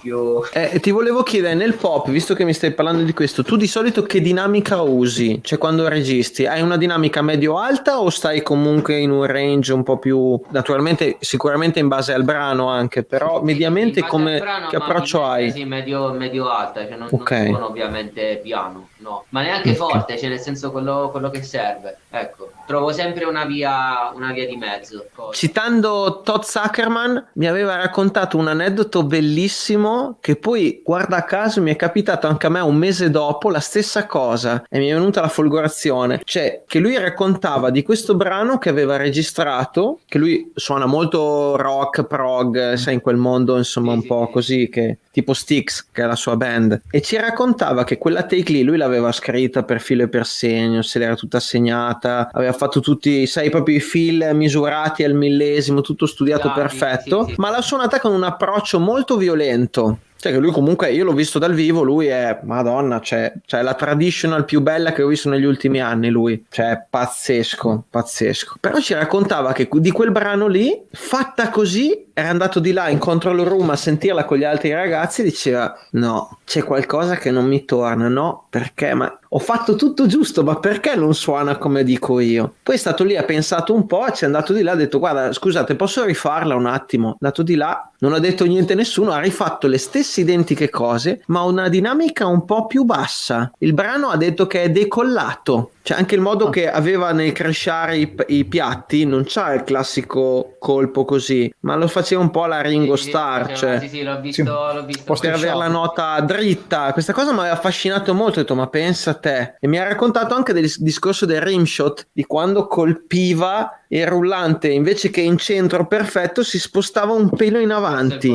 più... 0.00 0.40
Eh, 0.52 0.80
ti 0.80 0.90
volevo 0.90 1.22
chiedere 1.22 1.54
nel 1.54 1.74
pop, 1.74 2.08
visto 2.08 2.34
che 2.34 2.44
mi 2.44 2.54
stai 2.54 2.72
parlando 2.72 3.02
di 3.02 3.12
questo, 3.12 3.42
tu 3.42 3.56
di 3.56 3.66
solito 3.66 4.02
che 4.02 4.20
dinamica 4.20 4.80
usi? 4.80 5.40
Cioè 5.42 5.58
quando 5.58 5.88
registri, 5.88 6.46
hai 6.46 6.62
una 6.62 6.76
dinamica 6.76 7.22
medio-alta 7.22 8.00
o 8.00 8.10
stai 8.10 8.42
comunque 8.42 8.96
in 8.98 9.10
un 9.10 9.26
range 9.26 9.72
un 9.72 9.82
po' 9.82 9.98
più, 9.98 10.40
naturalmente, 10.50 11.16
sicuramente 11.20 11.78
in 11.78 11.88
base 11.88 12.12
al 12.12 12.24
brano 12.24 12.68
anche, 12.68 13.02
però 13.02 13.42
mediamente 13.42 14.02
come, 14.06 14.38
brano, 14.38 14.68
che 14.68 14.76
approccio 14.76 15.24
hai? 15.24 15.50
Sì, 15.50 15.64
medio, 15.64 16.12
medio 16.12 16.48
alta, 16.48 16.86
cioè 16.86 16.96
non, 16.96 17.08
Ok. 17.10 17.30
non 17.30 17.46
suono 17.46 17.66
ovviamente 17.66 18.40
piano, 18.42 18.88
no, 18.98 19.24
ma 19.30 19.42
neanche 19.42 19.70
Ok. 19.70 19.76
forte, 19.76 20.18
cioè 20.18 20.28
nel 20.30 20.40
senso 20.40 20.70
quello, 20.70 21.10
quello 21.10 21.30
che 21.30 21.42
serve. 21.42 21.98
Ecco, 22.10 22.50
trovo 22.66 22.92
sempre 22.92 23.24
una 23.24 23.44
via, 23.44 24.10
una 24.14 24.32
via 24.32 24.46
di 24.46 24.56
mezzo. 24.56 25.06
Cosa. 25.14 25.32
Citando 25.36 26.22
Todd 26.24 26.42
Zuckerman, 26.42 27.28
mi 27.34 27.46
aveva 27.46 27.76
raccontato 27.76 28.36
un 28.36 28.48
aneddoto 28.48 29.02
bellissimo 29.04 29.89
che 30.20 30.36
poi, 30.36 30.82
guarda 30.84 31.24
caso, 31.24 31.60
mi 31.62 31.72
è 31.72 31.76
capitato 31.76 32.26
anche 32.26 32.46
a 32.46 32.50
me 32.50 32.60
un 32.60 32.76
mese 32.76 33.10
dopo 33.10 33.50
la 33.50 33.60
stessa 33.60 34.06
cosa 34.06 34.64
e 34.68 34.78
mi 34.78 34.88
è 34.88 34.94
venuta 34.94 35.20
la 35.20 35.28
folgorazione. 35.28 36.20
Cioè, 36.24 36.62
che 36.66 36.78
lui 36.78 36.96
raccontava 36.98 37.70
di 37.70 37.82
questo 37.82 38.14
brano 38.14 38.58
che 38.58 38.68
aveva 38.68 38.96
registrato, 38.96 40.00
che 40.06 40.18
lui 40.18 40.50
suona 40.54 40.86
molto 40.86 41.56
rock, 41.56 42.04
prog, 42.04 42.74
sai, 42.74 42.94
in 42.94 43.00
quel 43.00 43.16
mondo 43.16 43.56
insomma 43.56 43.92
Sì, 43.92 43.96
un 43.96 44.02
sì, 44.02 44.08
po' 44.08 44.24
sì. 44.26 44.32
così, 44.32 44.68
che 44.68 44.98
tipo 45.12 45.34
Styx, 45.34 45.86
che 45.92 46.02
è 46.02 46.06
la 46.06 46.14
sua 46.14 46.36
band, 46.36 46.82
e 46.90 47.00
ci 47.02 47.16
raccontava 47.16 47.84
che 47.84 47.98
quella 47.98 48.22
take 48.22 48.52
lì 48.52 48.62
lui 48.62 48.76
l'aveva 48.76 49.10
scritta 49.12 49.64
per 49.64 49.80
filo 49.80 50.04
e 50.04 50.08
per 50.08 50.24
segno, 50.24 50.82
se 50.82 50.98
l'era 50.98 51.16
tutta 51.16 51.40
segnata, 51.40 52.28
aveva 52.32 52.52
fatto 52.52 52.80
tutti, 52.80 53.26
sai, 53.26 53.50
proprio 53.50 53.76
i 53.76 53.80
fil 53.80 54.30
misurati 54.34 55.02
al 55.02 55.14
millesimo, 55.14 55.80
tutto 55.80 56.06
studiato 56.06 56.48
Dati, 56.48 56.60
perfetto, 56.60 57.32
ma 57.36 57.50
l'ha 57.50 57.60
suonata 57.60 57.98
con 57.98 58.12
un 58.12 58.22
approccio 58.22 58.78
molto 58.78 59.16
violento. 59.16 59.79
Cioè 60.20 60.32
che 60.32 60.38
lui 60.38 60.52
comunque, 60.52 60.92
io 60.92 61.04
l'ho 61.04 61.14
visto 61.14 61.38
dal 61.38 61.54
vivo, 61.54 61.82
lui 61.82 62.08
è, 62.08 62.40
madonna, 62.42 63.00
cioè, 63.00 63.32
cioè 63.46 63.62
la 63.62 63.72
traditional 63.72 64.44
più 64.44 64.60
bella 64.60 64.92
che 64.92 65.02
ho 65.02 65.06
visto 65.06 65.30
negli 65.30 65.44
ultimi 65.44 65.80
anni 65.80 66.10
lui, 66.10 66.44
cioè 66.50 66.84
pazzesco, 66.90 67.84
pazzesco. 67.88 68.56
Però 68.60 68.78
ci 68.80 68.92
raccontava 68.92 69.52
che 69.52 69.66
di 69.72 69.90
quel 69.90 70.10
brano 70.10 70.46
lì, 70.46 70.78
fatta 70.92 71.48
così, 71.48 72.08
era 72.12 72.28
andato 72.28 72.60
di 72.60 72.72
là 72.72 72.90
in 72.90 72.98
control 72.98 73.40
room 73.40 73.70
a 73.70 73.76
sentirla 73.76 74.26
con 74.26 74.36
gli 74.36 74.44
altri 74.44 74.74
ragazzi 74.74 75.22
diceva 75.22 75.74
no, 75.92 76.40
c'è 76.44 76.64
qualcosa 76.64 77.16
che 77.16 77.30
non 77.30 77.46
mi 77.46 77.64
torna, 77.64 78.08
no, 78.08 78.46
perché? 78.50 78.92
Ma 78.92 79.19
ho 79.32 79.38
fatto 79.38 79.76
tutto 79.76 80.06
giusto, 80.06 80.42
ma 80.42 80.56
perché 80.58 80.96
non 80.96 81.14
suona 81.14 81.56
come 81.56 81.84
dico 81.84 82.18
io? 82.18 82.54
Poi 82.64 82.74
è 82.74 82.78
stato 82.78 83.04
lì, 83.04 83.16
ha 83.16 83.22
pensato 83.22 83.72
un 83.72 83.86
po', 83.86 84.10
ci 84.10 84.24
è 84.24 84.26
andato 84.26 84.52
di 84.52 84.62
là, 84.62 84.72
ha 84.72 84.76
detto 84.76 84.98
guarda, 84.98 85.32
scusate, 85.32 85.76
posso 85.76 86.04
rifarla 86.04 86.56
un 86.56 86.66
attimo? 86.66 87.10
È 87.10 87.16
andato 87.20 87.44
di 87.44 87.54
là, 87.54 87.92
non 88.00 88.12
ha 88.12 88.18
detto 88.18 88.44
niente 88.44 88.72
a 88.72 88.76
nessuno, 88.76 89.12
ha 89.12 89.20
rifatto 89.20 89.68
le 89.68 89.78
stesse 89.78 90.22
identiche 90.22 90.68
cose, 90.68 91.22
ma 91.26 91.42
una 91.42 91.68
dinamica 91.68 92.26
un 92.26 92.44
po' 92.44 92.66
più 92.66 92.82
bassa. 92.82 93.52
Il 93.58 93.72
brano 93.72 94.08
ha 94.08 94.16
detto 94.16 94.48
che 94.48 94.64
è 94.64 94.70
decollato. 94.70 95.72
Cioè 95.90 95.98
anche 95.98 96.14
il 96.14 96.20
modo 96.20 96.50
che 96.50 96.70
aveva 96.70 97.10
nel 97.10 97.32
crescere 97.32 97.96
i, 97.96 98.14
i 98.28 98.44
piatti 98.44 99.04
non 99.04 99.24
c'ha 99.26 99.54
il 99.54 99.64
classico 99.64 100.54
colpo 100.60 101.04
così, 101.04 101.52
ma 101.62 101.74
lo 101.74 101.88
faceva 101.88 102.20
un 102.20 102.30
po' 102.30 102.44
alla 102.44 102.60
Ringo 102.60 102.94
Sì, 102.94 103.02
sì, 103.02 103.08
Starr, 103.08 103.40
faceva- 103.40 103.56
cioè 103.56 103.80
sì, 103.80 103.88
sì, 103.96 104.02
l'ho 104.04 104.20
visto, 104.20 104.44
l'ho 104.44 104.84
visto. 104.84 105.14
Per 105.14 105.34
avere 105.34 105.56
la 105.56 105.66
nota 105.66 106.20
dritta. 106.20 106.92
Questa 106.92 107.12
cosa 107.12 107.32
mi 107.32 107.40
aveva 107.40 107.54
affascinato 107.54 108.14
molto. 108.14 108.38
Ho 108.38 108.42
detto, 108.42 108.54
ma 108.54 108.68
pensa 108.68 109.10
a 109.10 109.14
te. 109.14 109.56
E 109.58 109.66
mi 109.66 109.80
ha 109.80 109.88
raccontato 109.88 110.32
anche 110.36 110.52
del 110.52 110.72
discorso 110.78 111.26
del 111.26 111.40
rimshot 111.40 112.06
di 112.12 112.22
quando 112.24 112.68
colpiva 112.68 113.79
il 113.92 114.06
rullante 114.06 114.68
invece 114.68 115.10
che 115.10 115.20
in 115.20 115.36
centro 115.36 115.86
perfetto 115.86 116.42
si 116.42 116.58
spostava 116.58 117.12
un 117.12 117.30
pelo 117.30 117.58
in 117.58 117.70
avanti. 117.70 118.32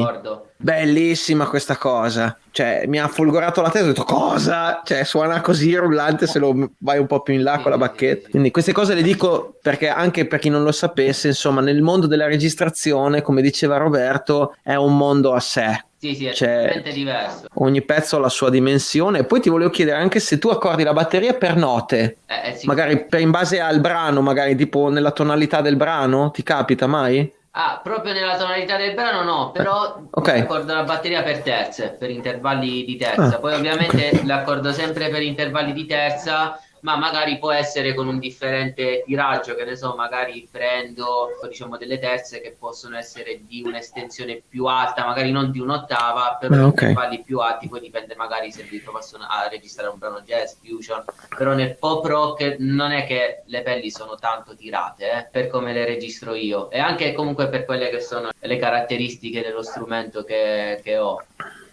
Bellissima 0.57 1.47
questa 1.47 1.77
cosa. 1.77 2.37
Cioè, 2.51 2.85
mi 2.87 2.99
ha 2.99 3.07
folgorato 3.07 3.61
la 3.61 3.69
testa. 3.69 3.87
Ho 3.87 3.91
detto, 3.91 4.03
cosa? 4.03 4.81
Cioè, 4.83 5.03
suona 5.03 5.41
così 5.41 5.69
il 5.69 5.79
rullante 5.79 6.27
se 6.27 6.39
lo 6.39 6.71
vai 6.79 6.97
un 6.97 7.07
po' 7.07 7.21
più 7.21 7.33
in 7.33 7.43
là 7.43 7.59
con 7.59 7.71
la 7.71 7.77
bacchetta. 7.77 8.29
Quindi, 8.29 8.51
queste 8.51 8.71
cose 8.71 8.95
le 8.95 9.01
dico 9.01 9.57
perché 9.61 9.89
anche 9.89 10.25
per 10.25 10.39
chi 10.39 10.49
non 10.49 10.63
lo 10.63 10.71
sapesse, 10.71 11.27
insomma, 11.27 11.61
nel 11.61 11.81
mondo 11.81 12.07
della 12.07 12.25
registrazione, 12.25 13.21
come 13.21 13.41
diceva 13.41 13.77
Roberto, 13.77 14.55
è 14.63 14.75
un 14.75 14.97
mondo 14.97 15.33
a 15.33 15.39
sé. 15.39 15.85
Sì, 16.09 16.15
sì, 16.15 16.25
è 16.27 16.33
Cioè- 16.33 16.81
diverso. 16.93 17.47
Ogni 17.55 17.81
pezzo 17.81 18.17
ha 18.17 18.19
la 18.19 18.29
sua 18.29 18.49
dimensione. 18.49 19.23
Poi 19.23 19.39
ti 19.39 19.49
volevo 19.49 19.69
chiedere 19.69 19.97
anche 19.97 20.19
se 20.19 20.37
tu 20.37 20.49
accordi 20.49 20.83
la 20.83 20.93
batteria 20.93 21.33
per 21.33 21.55
note, 21.55 22.17
Eh, 22.27 22.49
eh, 22.49 22.55
sì. 22.55 22.67
magari 22.67 23.05
per 23.05 23.19
in 23.21 23.31
base 23.31 23.59
al 23.59 23.79
brano, 23.79 24.21
magari 24.21 24.55
tipo 24.55 24.89
nella 24.89 25.11
tonalità 25.11 25.61
del 25.61 25.75
brano, 25.75 26.31
ti 26.31 26.43
capita 26.43 26.85
mai? 26.87 27.31
Ah, 27.57 27.79
proprio 27.81 28.11
nella 28.11 28.35
tonalità 28.35 28.75
del 28.75 28.93
brano 28.95 29.23
no, 29.23 29.51
però 29.51 30.01
Ok. 30.11 30.27
accordo 30.27 30.73
la 30.73 30.83
batteria 30.83 31.23
per 31.23 31.39
terze, 31.41 31.95
per 31.97 32.09
intervalli 32.09 32.83
di 32.83 32.97
terza. 32.97 33.35
Ah, 33.35 33.39
Poi 33.39 33.53
ovviamente 33.53 34.21
l'accordo 34.25 34.73
sempre 34.73 35.07
per 35.07 35.21
intervalli 35.21 35.71
di 35.71 35.85
terza, 35.85 36.59
ma 36.85 36.97
magari 36.97 37.39
può 37.39 37.51
essere 37.51 37.95
con 37.95 38.07
un 38.07 38.19
differente 38.19 39.01
tiraggio, 39.07 39.55
che 39.55 39.65
ne 39.65 39.75
so, 39.75 39.95
magari 39.95 40.47
prendo 40.51 41.29
diciamo 41.49 41.77
delle 41.77 41.97
terze 41.97 42.41
che 42.41 42.55
possono 42.57 42.95
essere 42.95 43.39
di 43.43 43.63
un'estensione 43.65 44.43
più 44.47 44.65
alta, 44.65 45.03
magari 45.03 45.31
non 45.31 45.49
di 45.49 45.59
un'ottava, 45.59 46.37
però 46.39 46.53
Ah, 46.53 46.57
di 46.57 46.63
ok. 46.65 46.81
intervalli 46.81 47.23
più 47.23 47.39
alti, 47.39 47.67
poi 47.67 47.79
dipende 47.79 48.13
magari 48.15 48.51
se 48.51 48.63
vi 48.69 48.83
trovo 48.83 48.99
a 48.99 49.47
registrare 49.49 49.89
un 49.89 49.97
brano 49.97 50.21
jazz, 50.21 50.53
fusion, 50.63 51.03
però 51.35 51.53
nel 51.53 51.75
pop 51.75 52.05
rock 52.05 52.57
non 52.59 52.91
è 52.91 53.07
che 53.07 53.41
le 53.45 53.63
pelli 53.63 53.89
sono 53.89 54.15
tanto 54.15 54.55
tirate, 54.55 55.11
eh, 55.11 55.27
per 55.31 55.47
come 55.47 55.73
le 55.73 55.85
registro 55.85 56.35
io, 56.35 56.69
e 56.69 56.77
anche 56.77 57.13
comunque 57.13 57.49
per 57.49 57.65
quelle 57.65 57.89
che 57.89 57.99
sono 57.99 58.29
le 58.37 58.57
caratteristiche 58.57 59.41
dello 59.41 59.63
strumento 59.63 60.23
che, 60.23 60.81
che 60.83 60.99
ho. 60.99 61.19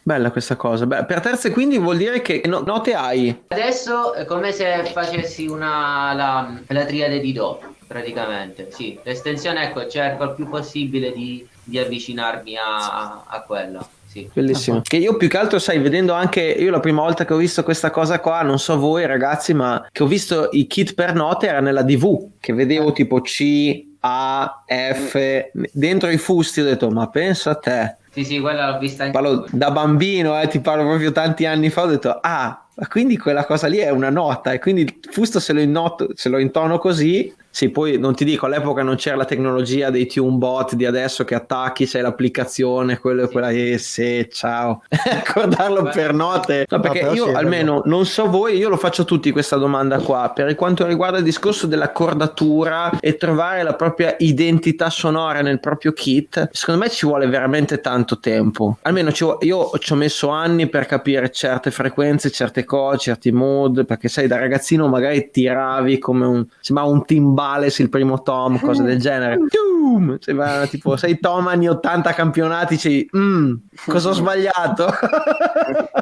Bella 0.05 0.31
questa 0.33 0.57
cosa. 0.57 0.85
Beh, 0.87 1.05
per 1.05 1.20
terze 1.20 1.51
quindi 1.51 1.79
vuol 1.79 1.97
dire 1.97 2.23
che 2.23 2.43
no- 2.47 2.62
note 2.66 2.93
hai. 2.95 3.45
Adesso 3.49 4.15
è 4.15 4.24
come 4.24 4.51
se 4.51 4.85
facessi 4.93 5.47
una, 5.47 6.12
la, 6.12 6.61
la 6.66 6.85
triade 6.85 7.20
di 7.20 7.33
Do, 7.33 7.61
praticamente. 7.87 8.69
Sì, 8.70 8.99
l'estensione, 9.05 9.65
ecco, 9.65 9.87
cerco 9.87 10.24
il 10.24 10.35
più 10.35 10.49
possibile 10.49 11.12
di, 11.12 11.47
di 11.62 11.79
avvicinarmi 11.79 12.57
a, 12.57 13.23
a 13.27 13.41
quella. 13.43 13.87
Sì. 14.12 14.29
Bellissimo. 14.31 14.83
Che 14.83 14.97
io 14.97 15.16
più 15.16 15.29
che 15.29 15.39
altro, 15.39 15.59
sai, 15.59 15.79
vedendo 15.79 16.12
anche 16.12 16.43
io 16.43 16.70
la 16.70 16.81
prima 16.81 17.01
volta 17.01 17.24
che 17.24 17.33
ho 17.33 17.39
visto 17.39 17.62
questa 17.62 17.91
cosa 17.91 18.20
qua, 18.20 18.43
non 18.43 18.59
so 18.59 18.77
voi 18.77 19.07
ragazzi, 19.07 19.55
ma 19.55 19.89
che 19.91 20.03
ho 20.03 20.07
visto 20.07 20.49
i 20.53 20.66
kit 20.66 20.93
per 20.95 21.15
note 21.15 21.47
era 21.47 21.61
nella 21.61 21.83
DV, 21.83 22.33
che 22.39 22.53
vedevo 22.53 22.93
tipo 22.93 23.23
C, 23.23 23.87
A, 24.01 24.65
F, 24.66 25.49
dentro 25.73 26.11
i 26.11 26.19
fusti 26.19 26.61
ho 26.61 26.65
detto, 26.65 26.91
ma 26.91 27.09
pensa 27.09 27.53
a 27.53 27.55
te. 27.55 27.97
Sì, 28.12 28.24
sì, 28.24 28.40
quella 28.40 28.70
l'ho 28.70 28.78
vista 28.78 29.05
anche 29.05 29.18
Parlo 29.18 29.47
da 29.51 29.70
bambino, 29.70 30.39
eh, 30.39 30.47
ti 30.47 30.60
parlo 30.60 30.84
proprio 30.84 31.12
tanti 31.12 31.47
anni 31.47 31.70
fa, 31.70 31.84
ho 31.84 31.86
detto, 31.86 32.18
ah, 32.20 32.66
ma 32.74 32.86
quindi 32.86 33.16
quella 33.16 33.47
cosa 33.47 33.68
lì 33.68 33.78
è 33.78 33.89
una 33.89 34.10
nota. 34.10 34.52
E 34.52 34.59
quindi 34.59 34.82
il 34.82 34.98
fusto 35.10 35.40
se 35.40 35.55
lo, 35.55 35.60
innoto, 35.60 36.10
se 36.14 36.28
lo 36.28 36.39
intono 36.39 36.78
così, 36.78 37.34
sì, 37.53 37.69
poi 37.69 37.99
non 37.99 38.15
ti 38.15 38.24
dico, 38.24 38.47
all'epoca 38.47 38.83
non 38.83 38.97
c'era 38.97 39.15
la 39.15 39.27
tecnologia 39.27 39.91
dei 39.91 40.07
tune 40.07 40.39
bot 40.39 40.74
di 40.74 40.87
adesso 40.87 41.23
che 41.23 41.35
attacchi, 41.35 41.85
c'è 41.85 42.01
l'applicazione, 42.01 42.99
quello 42.99 43.24
e 43.24 43.29
quella, 43.29 43.51
eh, 43.51 43.77
sì, 43.77 44.27
ciao, 44.33 44.83
accordarlo 44.89 45.91
per 45.93 46.15
note. 46.15 46.65
No, 46.66 46.81
perché 46.81 47.01
però 47.01 47.12
io 47.12 47.29
sì, 47.29 47.35
almeno 47.35 47.83
non 47.85 48.07
so 48.07 48.31
voi, 48.31 48.57
io 48.57 48.70
lo 48.70 48.79
faccio 48.79 49.03
a 49.03 49.05
tutti 49.05 49.31
questa 49.33 49.57
domanda 49.57 49.99
qua, 49.99 50.33
per 50.35 50.55
quanto 50.55 50.87
riguarda 50.87 51.19
il 51.19 51.24
discorso 51.24 51.66
dell'accordatura 51.66 52.99
e 53.01 53.19
trovare 53.19 53.62
la 53.62 53.74
propria 53.74 54.16
identità 54.20 54.89
sonora 54.89 55.43
nel 55.43 55.61
proprio 55.61 55.93
kit, 55.93 56.49
secondo 56.53 56.81
me 56.81 56.89
ci 56.89 57.05
vuole 57.05 57.27
veramente 57.27 57.83
tanto 57.83 58.19
tempo. 58.19 58.79
Almeno 58.81 59.12
ci 59.12 59.24
vu- 59.24 59.37
io 59.43 59.70
ci 59.79 59.93
ho 59.93 59.97
messo 59.97 60.31
anni 60.31 60.70
per 60.70 60.87
capire 60.87 61.31
certe 61.31 61.70
frequenze, 61.70 62.31
certe 62.31 62.65
cose, 62.65 62.97
certi 62.97 63.31
mood, 63.31 63.85
perché 63.85 64.09
sai, 64.09 64.27
da 64.27 64.39
ragazzino 64.39 64.89
magari 64.89 65.29
tiravi 65.31 65.99
come 65.99 66.24
un, 66.24 66.47
sembrava 66.61 66.89
un 66.91 67.05
Timbales 67.43 67.78
il 67.81 67.89
primo 67.89 68.23
tom, 68.23 68.59
cose 68.60 68.82
del 68.82 68.98
genere. 69.01 69.39
Tum! 69.48 70.16
Sembrava 70.20 70.66
tipo, 70.66 70.97
sei 70.97 71.19
tom 71.19 71.48
anni 71.48 71.69
80 71.69 72.12
campionati, 72.12 72.74
dici, 72.74 73.09
"Mm, 73.16 73.55
cosa 73.86 74.10
ho 74.10 74.12
sbagliato? 74.12 74.86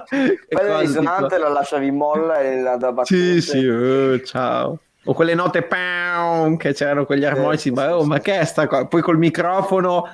Poi 0.09 0.39
la 0.51 0.61
cose 0.61 0.81
risonante 0.81 1.35
tipo- 1.37 1.41
la 1.43 1.49
lasciavi 1.49 1.91
molla 1.91 2.39
e 2.41 2.61
la 2.61 2.77
da 2.77 2.93
battute. 2.93 3.41
sì, 3.41 3.41
sì, 3.41 3.67
eh, 3.67 4.23
ciao. 4.25 4.79
o 5.05 5.15
quelle 5.15 5.35
note 5.35 5.63
pow, 5.63 6.57
che 6.57 6.73
c'erano 6.75 7.07
quegli 7.07 7.25
armonici, 7.25 7.71
ma, 7.71 7.97
oh, 7.97 8.05
ma 8.05 8.19
che 8.19 8.39
è 8.39 8.45
sta 8.45 8.67
qua? 8.67 8.87
Poi 8.87 9.01
col 9.01 9.17
microfono 9.19 10.07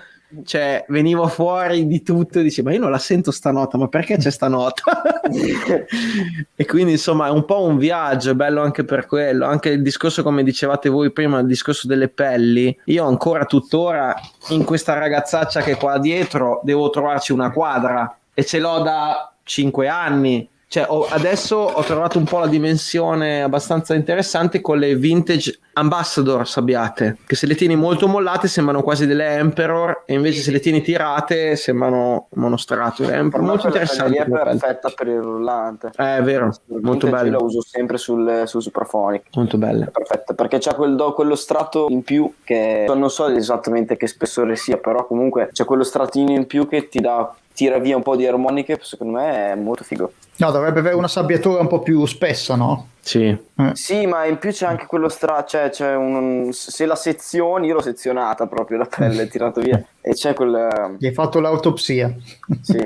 cioè 0.44 0.84
venivo 0.88 1.28
fuori 1.28 1.86
di 1.86 2.02
tutto 2.02 2.40
e 2.40 2.42
dicevo 2.42 2.68
ma 2.68 2.74
io 2.74 2.80
non 2.80 2.90
la 2.90 2.98
sento 2.98 3.30
sta 3.30 3.52
nota 3.52 3.78
ma 3.78 3.86
perché 3.88 4.16
c'è 4.16 4.30
sta 4.30 4.48
nota? 4.48 5.02
E 6.58 6.64
quindi 6.64 6.92
insomma 6.92 7.26
è 7.26 7.30
un 7.30 7.44
po' 7.44 7.62
un 7.62 7.76
viaggio 7.76 8.30
è 8.30 8.34
bello 8.34 8.62
anche 8.62 8.84
per 8.84 9.06
quello. 9.06 9.44
Anche 9.46 9.70
il 9.70 9.82
discorso 9.82 10.22
come 10.22 10.42
dicevate 10.42 10.88
voi 10.88 11.12
prima 11.12 11.38
il 11.40 11.46
discorso 11.46 11.86
delle 11.86 12.08
pelli. 12.08 12.76
Io 12.86 13.04
ancora 13.04 13.44
tuttora 13.44 14.14
in 14.50 14.64
questa 14.64 14.94
ragazzaccia 14.94 15.60
che 15.60 15.72
è 15.72 15.76
qua 15.76 15.98
dietro 15.98 16.60
devo 16.62 16.88
trovarci 16.90 17.32
una 17.32 17.50
quadra 17.50 18.18
e 18.32 18.44
ce 18.44 18.58
l'ho 18.58 18.80
da 18.80 19.32
5 19.42 19.88
anni 19.88 20.48
cioè, 20.68 20.84
ho, 20.88 21.06
adesso 21.08 21.56
ho 21.56 21.82
trovato 21.82 22.18
un 22.18 22.24
po' 22.24 22.38
la 22.38 22.48
dimensione 22.48 23.40
abbastanza 23.42 23.94
interessante 23.94 24.60
con 24.60 24.78
le 24.78 24.96
vintage 24.96 25.60
ambassador 25.74 26.46
sabbiate, 26.46 27.18
che 27.24 27.36
se 27.36 27.46
le 27.46 27.54
tieni 27.54 27.76
molto 27.76 28.08
mollate 28.08 28.48
sembrano 28.48 28.82
quasi 28.82 29.06
delle 29.06 29.36
Emperor 29.36 30.02
e 30.06 30.14
invece 30.14 30.40
se 30.40 30.50
le 30.50 30.58
tieni 30.58 30.82
tirate 30.82 31.54
sembrano 31.54 32.28
monostrato. 32.34 33.08
È 33.08 33.22
molto 33.22 33.68
interessante. 33.68 34.16
È 34.16 34.28
perfetta 34.28 34.90
per 34.90 35.06
il 35.06 35.20
rullante. 35.20 35.92
Eh, 35.96 36.16
è 36.16 36.22
vero, 36.22 36.52
molto 36.80 37.08
bello. 37.08 37.38
La 37.38 37.44
uso 37.44 37.60
sempre 37.60 37.96
sul, 37.96 38.42
sul 38.46 38.60
Superphonic. 38.60 39.26
Molto 39.34 39.58
bella. 39.58 39.86
Perfetta, 39.86 40.34
perché 40.34 40.58
c'è 40.58 40.74
quel 40.74 40.96
do, 40.96 41.12
quello 41.12 41.36
strato 41.36 41.86
in 41.90 42.02
più 42.02 42.32
che 42.42 42.86
non 42.88 43.08
so 43.10 43.28
esattamente 43.28 43.96
che 43.96 44.08
spessore 44.08 44.56
sia, 44.56 44.78
però 44.78 45.06
comunque 45.06 45.50
c'è 45.52 45.64
quello 45.64 45.84
stratino 45.84 46.32
in 46.32 46.46
più 46.46 46.66
che 46.66 46.88
ti 46.88 47.00
dà 47.00 47.32
tira 47.56 47.78
via 47.78 47.96
un 47.96 48.02
po' 48.02 48.16
di 48.16 48.26
armoniche, 48.26 48.78
secondo 48.82 49.16
me 49.16 49.52
è 49.52 49.54
molto 49.54 49.82
figo. 49.82 50.12
No, 50.36 50.50
dovrebbe 50.50 50.80
avere 50.80 50.94
una 50.94 51.08
sabbiatura 51.08 51.62
un 51.62 51.68
po' 51.68 51.80
più 51.80 52.04
spessa, 52.04 52.54
no? 52.54 52.88
Sì. 53.06 53.24
Eh. 53.58 53.70
Sì, 53.74 54.04
ma 54.04 54.24
in 54.24 54.38
più 54.38 54.50
c'è 54.50 54.66
anche 54.66 54.86
quello 54.86 55.08
stra... 55.08 55.44
Cioè, 55.44 55.70
c'è 55.70 55.94
un... 55.94 56.48
Se 56.52 56.86
la 56.86 56.96
sezioni, 56.96 57.68
io 57.68 57.74
l'ho 57.74 57.80
sezionata 57.80 58.48
proprio 58.48 58.78
la 58.78 58.86
pelle, 58.86 59.28
tirato 59.28 59.60
via. 59.60 59.80
E 60.00 60.12
c'è 60.12 60.34
quel... 60.34 60.96
Gli 60.98 61.06
hai 61.06 61.12
fatto 61.12 61.38
l'autopsia. 61.38 62.12
Sì. 62.60 62.82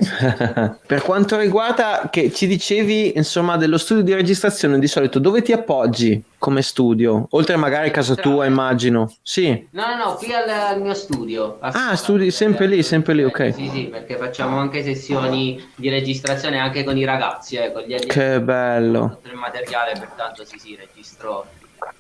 per 0.87 1.01
quanto 1.03 1.39
riguarda, 1.39 2.09
che 2.11 2.31
ci 2.33 2.47
dicevi, 2.47 3.17
insomma, 3.17 3.57
dello 3.57 3.79
studio 3.79 4.03
di 4.03 4.13
registrazione, 4.13 4.79
di 4.79 4.87
solito 4.87 5.19
dove 5.19 5.41
ti 5.41 5.53
appoggi 5.53 6.23
come 6.41 6.63
studio? 6.63 7.27
Oltre 7.33 7.57
magari 7.57 7.89
a 7.89 7.91
casa 7.91 8.15
tua, 8.15 8.47
immagino. 8.47 9.13
Sì. 9.23 9.69
No, 9.73 9.87
no, 9.87 10.05
no, 10.05 10.15
qui 10.15 10.33
al, 10.33 10.49
al 10.49 10.81
mio 10.81 10.95
studio. 10.95 11.59
Ah, 11.61 11.95
studi 11.97 12.31
sempre 12.31 12.67
lì, 12.67 12.83
sempre 12.83 13.13
lì, 13.13 13.23
ok. 13.25 13.53
Sì, 13.55 13.69
sì, 13.69 13.85
perché 13.85 14.17
facciamo 14.17 14.57
anche 14.57 14.83
sessioni 14.83 15.63
di 15.75 15.91
registrazione 15.91 16.59
anche 16.59 16.83
con 16.83 16.97
i 16.97 17.05
ragazzi, 17.05 17.57
eh, 17.57 17.71
con 17.73 17.83
gli 17.83 17.93
allievi. 17.93 18.07
Che 18.07 18.41
bello. 18.41 19.21
Il 19.25 19.35
materiale, 19.35 19.93
pertanto 20.11 20.45
sì, 20.45 20.59
sì, 20.59 20.77
registro, 20.77 21.47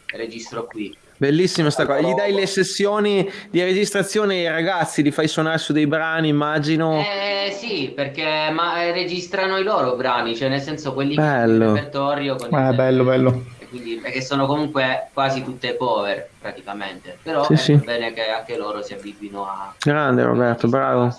registro 0.06 0.64
qui. 0.66 0.96
Bellissima 1.16 1.68
sta 1.70 1.84
cosa. 1.84 2.00
Gli 2.00 2.14
dai 2.14 2.32
le 2.32 2.46
sessioni 2.46 3.30
di 3.50 3.62
registrazione 3.62 4.36
ai 4.36 4.48
ragazzi, 4.48 5.02
li 5.02 5.10
fai 5.10 5.28
suonare 5.28 5.58
su 5.58 5.74
dei 5.74 5.86
brani, 5.86 6.28
immagino. 6.28 6.98
Eh 6.98 7.52
sì, 7.52 7.92
perché 7.94 8.50
ma, 8.50 8.82
eh, 8.82 8.92
registrano 8.92 9.58
i 9.58 9.62
loro 9.62 9.96
brani, 9.96 10.34
cioè 10.34 10.48
nel 10.48 10.62
senso 10.62 10.94
quelli 10.94 11.14
bello. 11.14 11.72
di 11.72 11.78
repertorio. 11.78 12.36
Con 12.36 12.58
eh, 12.58 12.72
bello, 12.72 13.04
bello. 13.04 13.44
Quindi, 13.68 13.96
perché 13.96 14.22
sono 14.22 14.46
comunque 14.46 15.10
quasi 15.12 15.44
tutte 15.44 15.76
cover 15.76 16.28
praticamente. 16.40 17.18
Però 17.22 17.44
sì, 17.44 17.52
è 17.52 17.56
sì. 17.56 17.74
bene 17.74 18.12
che 18.14 18.30
anche 18.30 18.56
loro 18.56 18.82
si 18.82 18.94
abituino 18.94 19.44
a. 19.44 19.74
Grande 19.78 20.22
Roberto, 20.24 20.68
bravo. 20.68 21.14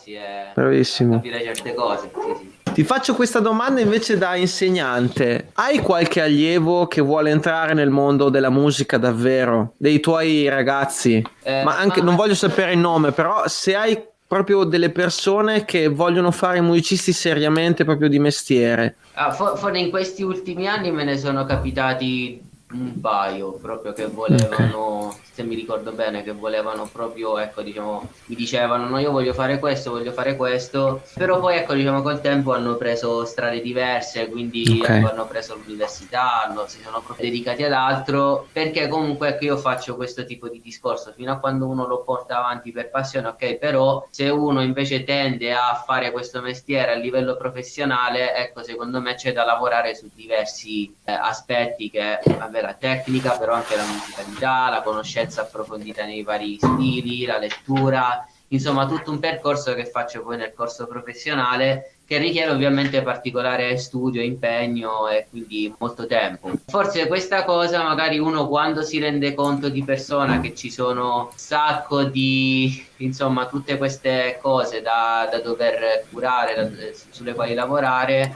Bravissimo. 0.55 1.13
A 1.13 1.17
capire 1.17 1.43
certe 1.43 1.73
cose. 1.75 2.09
Sì, 2.11 2.35
sì. 2.39 2.59
Ti 2.73 2.83
faccio 2.85 3.15
questa 3.15 3.39
domanda 3.39 3.81
invece 3.81 4.17
da 4.17 4.35
insegnante. 4.35 5.49
Hai 5.53 5.79
qualche 5.79 6.21
allievo 6.21 6.87
che 6.87 7.01
vuole 7.01 7.29
entrare 7.29 7.73
nel 7.73 7.89
mondo 7.89 8.29
della 8.29 8.49
musica 8.49 8.97
davvero? 8.97 9.73
Dei 9.77 9.99
tuoi 9.99 10.47
ragazzi? 10.47 11.21
Eh, 11.43 11.63
ma 11.63 11.77
anche, 11.77 11.99
ma- 11.99 12.05
non 12.05 12.15
voglio 12.15 12.33
sapere 12.35 12.71
il 12.71 12.77
nome, 12.79 13.11
però 13.11 13.43
se 13.47 13.75
hai 13.75 14.01
proprio 14.25 14.63
delle 14.63 14.89
persone 14.89 15.65
che 15.65 15.89
vogliono 15.89 16.31
fare 16.31 16.59
i 16.59 16.61
musicisti 16.61 17.11
seriamente 17.11 17.83
proprio 17.83 18.07
di 18.07 18.19
mestiere. 18.19 18.95
Ah, 19.15 19.31
for- 19.31 19.57
for- 19.57 19.75
in 19.75 19.89
questi 19.89 20.23
ultimi 20.23 20.67
anni 20.67 20.91
me 20.91 21.03
ne 21.03 21.17
sono 21.17 21.43
capitati 21.43 22.41
un 22.71 23.01
paio 23.01 23.51
proprio 23.61 23.91
che 23.91 24.05
volevano, 24.07 25.13
se 25.31 25.43
mi 25.43 25.55
ricordo 25.55 25.93
bene, 25.93 26.23
che 26.23 26.33
volevano 26.33 26.89
proprio, 26.89 27.37
ecco, 27.39 27.61
diciamo, 27.61 28.15
mi 28.25 28.35
dicevano 28.35 28.87
no, 28.87 28.99
io 28.99 29.11
voglio 29.11 29.33
fare 29.33 29.59
questo, 29.59 29.91
voglio 29.91 30.11
fare 30.11 30.35
questo, 30.35 31.09
però 31.15 31.39
poi, 31.39 31.55
ecco, 31.57 31.73
diciamo, 31.73 32.01
col 32.01 32.19
tempo 32.21 32.53
hanno 32.53 32.75
preso 32.75 33.23
strade 33.25 33.61
diverse, 33.61 34.27
quindi 34.29 34.83
Ok. 34.83 34.89
ecco, 34.89 35.07
hanno 35.07 35.27
preso 35.27 35.55
l'università, 35.55 36.43
hanno- 36.43 36.67
si 36.67 36.81
sono 36.81 37.01
proprio 37.01 37.29
dedicati 37.29 37.63
ad 37.63 37.71
altro, 37.71 38.49
perché 38.51 38.87
comunque, 38.87 39.29
ecco, 39.29 39.45
io 39.45 39.57
faccio 39.57 39.95
questo 39.95 40.25
tipo 40.25 40.49
di 40.49 40.59
discorso 40.59 41.13
fino 41.13 41.31
a 41.31 41.39
quando 41.39 41.67
uno 41.67 41.87
lo 41.87 42.03
porta 42.03 42.37
avanti 42.37 42.71
per 42.71 42.89
passione, 42.89 43.27
ok, 43.29 43.55
però 43.57 44.05
se 44.09 44.29
uno 44.29 44.61
invece 44.61 45.03
tende 45.03 45.53
a 45.53 45.81
fare 45.85 46.11
questo 46.11 46.41
mestiere 46.41 46.91
a 46.91 46.95
livello 46.95 47.37
professionale, 47.37 48.35
ecco, 48.35 48.63
secondo 48.63 48.99
me 49.01 49.15
c'è 49.15 49.31
da 49.33 49.45
lavorare 49.45 49.95
su 49.95 50.09
diversi 50.13 50.93
eh, 51.03 51.11
aspetti 51.13 51.89
che 51.89 52.19
vabbè, 52.37 52.61
la 52.61 52.73
tecnica, 52.75 53.37
però 53.37 53.53
anche 53.53 53.75
la 53.75 53.85
musicalità, 53.85 54.69
la 54.69 54.81
conoscenza 54.81 55.19
approfondita 55.41 56.05
nei 56.05 56.23
vari 56.23 56.57
stili, 56.57 57.25
la 57.25 57.37
lettura, 57.37 58.25
insomma 58.49 58.87
tutto 58.87 59.11
un 59.11 59.19
percorso 59.19 59.73
che 59.73 59.85
faccio 59.85 60.23
poi 60.23 60.37
nel 60.37 60.53
corso 60.53 60.87
professionale 60.87 61.95
che 62.11 62.17
richiede 62.17 62.51
ovviamente 62.51 63.01
particolare 63.03 63.77
studio, 63.77 64.21
impegno 64.21 65.07
e 65.07 65.27
quindi 65.29 65.73
molto 65.77 66.05
tempo. 66.05 66.51
Forse 66.67 67.07
questa 67.07 67.45
cosa 67.45 67.83
magari 67.83 68.19
uno 68.19 68.49
quando 68.49 68.81
si 68.81 68.99
rende 68.99 69.33
conto 69.33 69.69
di 69.69 69.81
persona 69.81 70.41
che 70.41 70.53
ci 70.53 70.69
sono 70.69 71.29
un 71.31 71.37
sacco 71.37 72.03
di 72.03 72.85
insomma 72.97 73.47
tutte 73.47 73.77
queste 73.77 74.37
cose 74.41 74.81
da, 74.81 75.29
da 75.31 75.39
dover 75.39 76.03
curare, 76.11 76.53
da- 76.53 76.69
sulle 77.11 77.33
quali 77.33 77.53
lavorare, 77.53 78.35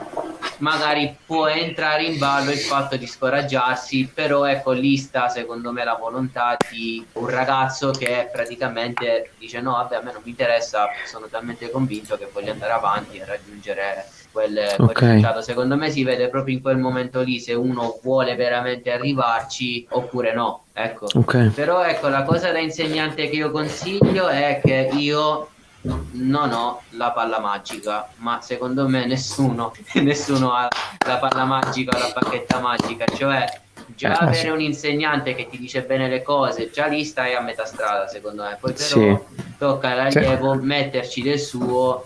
magari 0.58 1.16
può 1.26 1.48
entrare 1.48 2.04
in 2.04 2.18
ballo 2.18 2.52
il 2.52 2.60
fatto 2.60 2.96
di 2.98 3.08
scoraggiarsi, 3.08 4.10
però 4.14 4.46
ecco 4.46 4.72
lì 4.72 4.98
sta 4.98 5.30
secondo 5.30 5.72
me 5.72 5.84
la 5.84 5.96
volontà 5.96 6.58
di 6.70 7.06
un 7.14 7.28
ragazzo 7.30 7.92
che 7.92 8.30
praticamente 8.32 9.32
dice 9.38 9.62
no 9.62 9.72
vabbè 9.72 9.96
a 9.96 10.02
me 10.02 10.12
non 10.12 10.22
mi 10.24 10.32
interessa, 10.32 10.90
sono 11.06 11.28
talmente 11.28 11.70
convinto 11.70 12.18
che 12.18 12.30
voglio 12.32 12.52
andare 12.52 12.74
avanti 12.74 13.18
e 13.18 13.26
raggiungere 13.26 14.06
quel, 14.32 14.74
quel 14.76 14.90
Ok. 14.90 15.00
risultato. 15.00 15.42
Secondo 15.42 15.78
me 15.78 15.90
si 15.90 16.04
vede 16.04 16.28
proprio 16.28 16.56
in 16.56 16.62
quel 16.62 16.78
momento 16.78 17.22
lì 17.22 17.40
se 17.40 17.54
uno 17.54 18.00
vuole 18.04 18.36
veramente 18.36 18.92
arrivarci 18.92 19.88
oppure 19.92 20.34
no. 20.34 20.66
Ecco. 20.74 21.08
Ok. 21.14 21.52
Però 21.54 21.84
ecco, 21.84 22.10
la 22.10 22.24
cosa 22.24 22.52
da 22.52 22.60
insegnante 22.60 23.30
che 23.30 23.36
io 23.38 23.50
consiglio 23.50 24.28
è 24.28 24.60
che 24.62 24.90
io 24.92 25.52
non 26.12 26.52
ho 26.52 26.82
la 26.92 27.12
palla 27.12 27.40
magica, 27.40 28.10
ma 28.18 28.42
secondo 28.42 28.88
me 28.88 29.06
nessuno, 29.06 29.74
nessuno 29.96 30.54
ha 30.54 30.68
la 31.06 31.18
palla 31.18 31.46
magica 31.46 31.96
o 31.96 32.00
la 32.00 32.12
bacchetta 32.14 32.60
magica, 32.60 33.06
cioè 33.16 33.62
già 33.96 34.12
Eh, 34.20 34.24
avere 34.24 34.36
sì. 34.36 34.48
un 34.50 34.62
insegnante 34.62 35.36
che 35.36 35.48
ti 35.48 35.58
dice 35.60 35.84
bene 35.84 36.08
le 36.10 36.22
cose, 36.24 36.72
già 36.72 36.88
lì 36.88 37.04
stai 37.06 37.36
a 37.36 37.42
metà 37.42 37.66
strada 37.66 38.08
secondo 38.08 38.44
me, 38.44 38.58
poi 38.60 38.74
però 38.74 38.86
Sì. 38.88 39.18
tocca 39.58 39.90
all'allievo 39.92 40.56
metterci 40.56 41.22
del 41.22 41.40
suo 41.40 42.06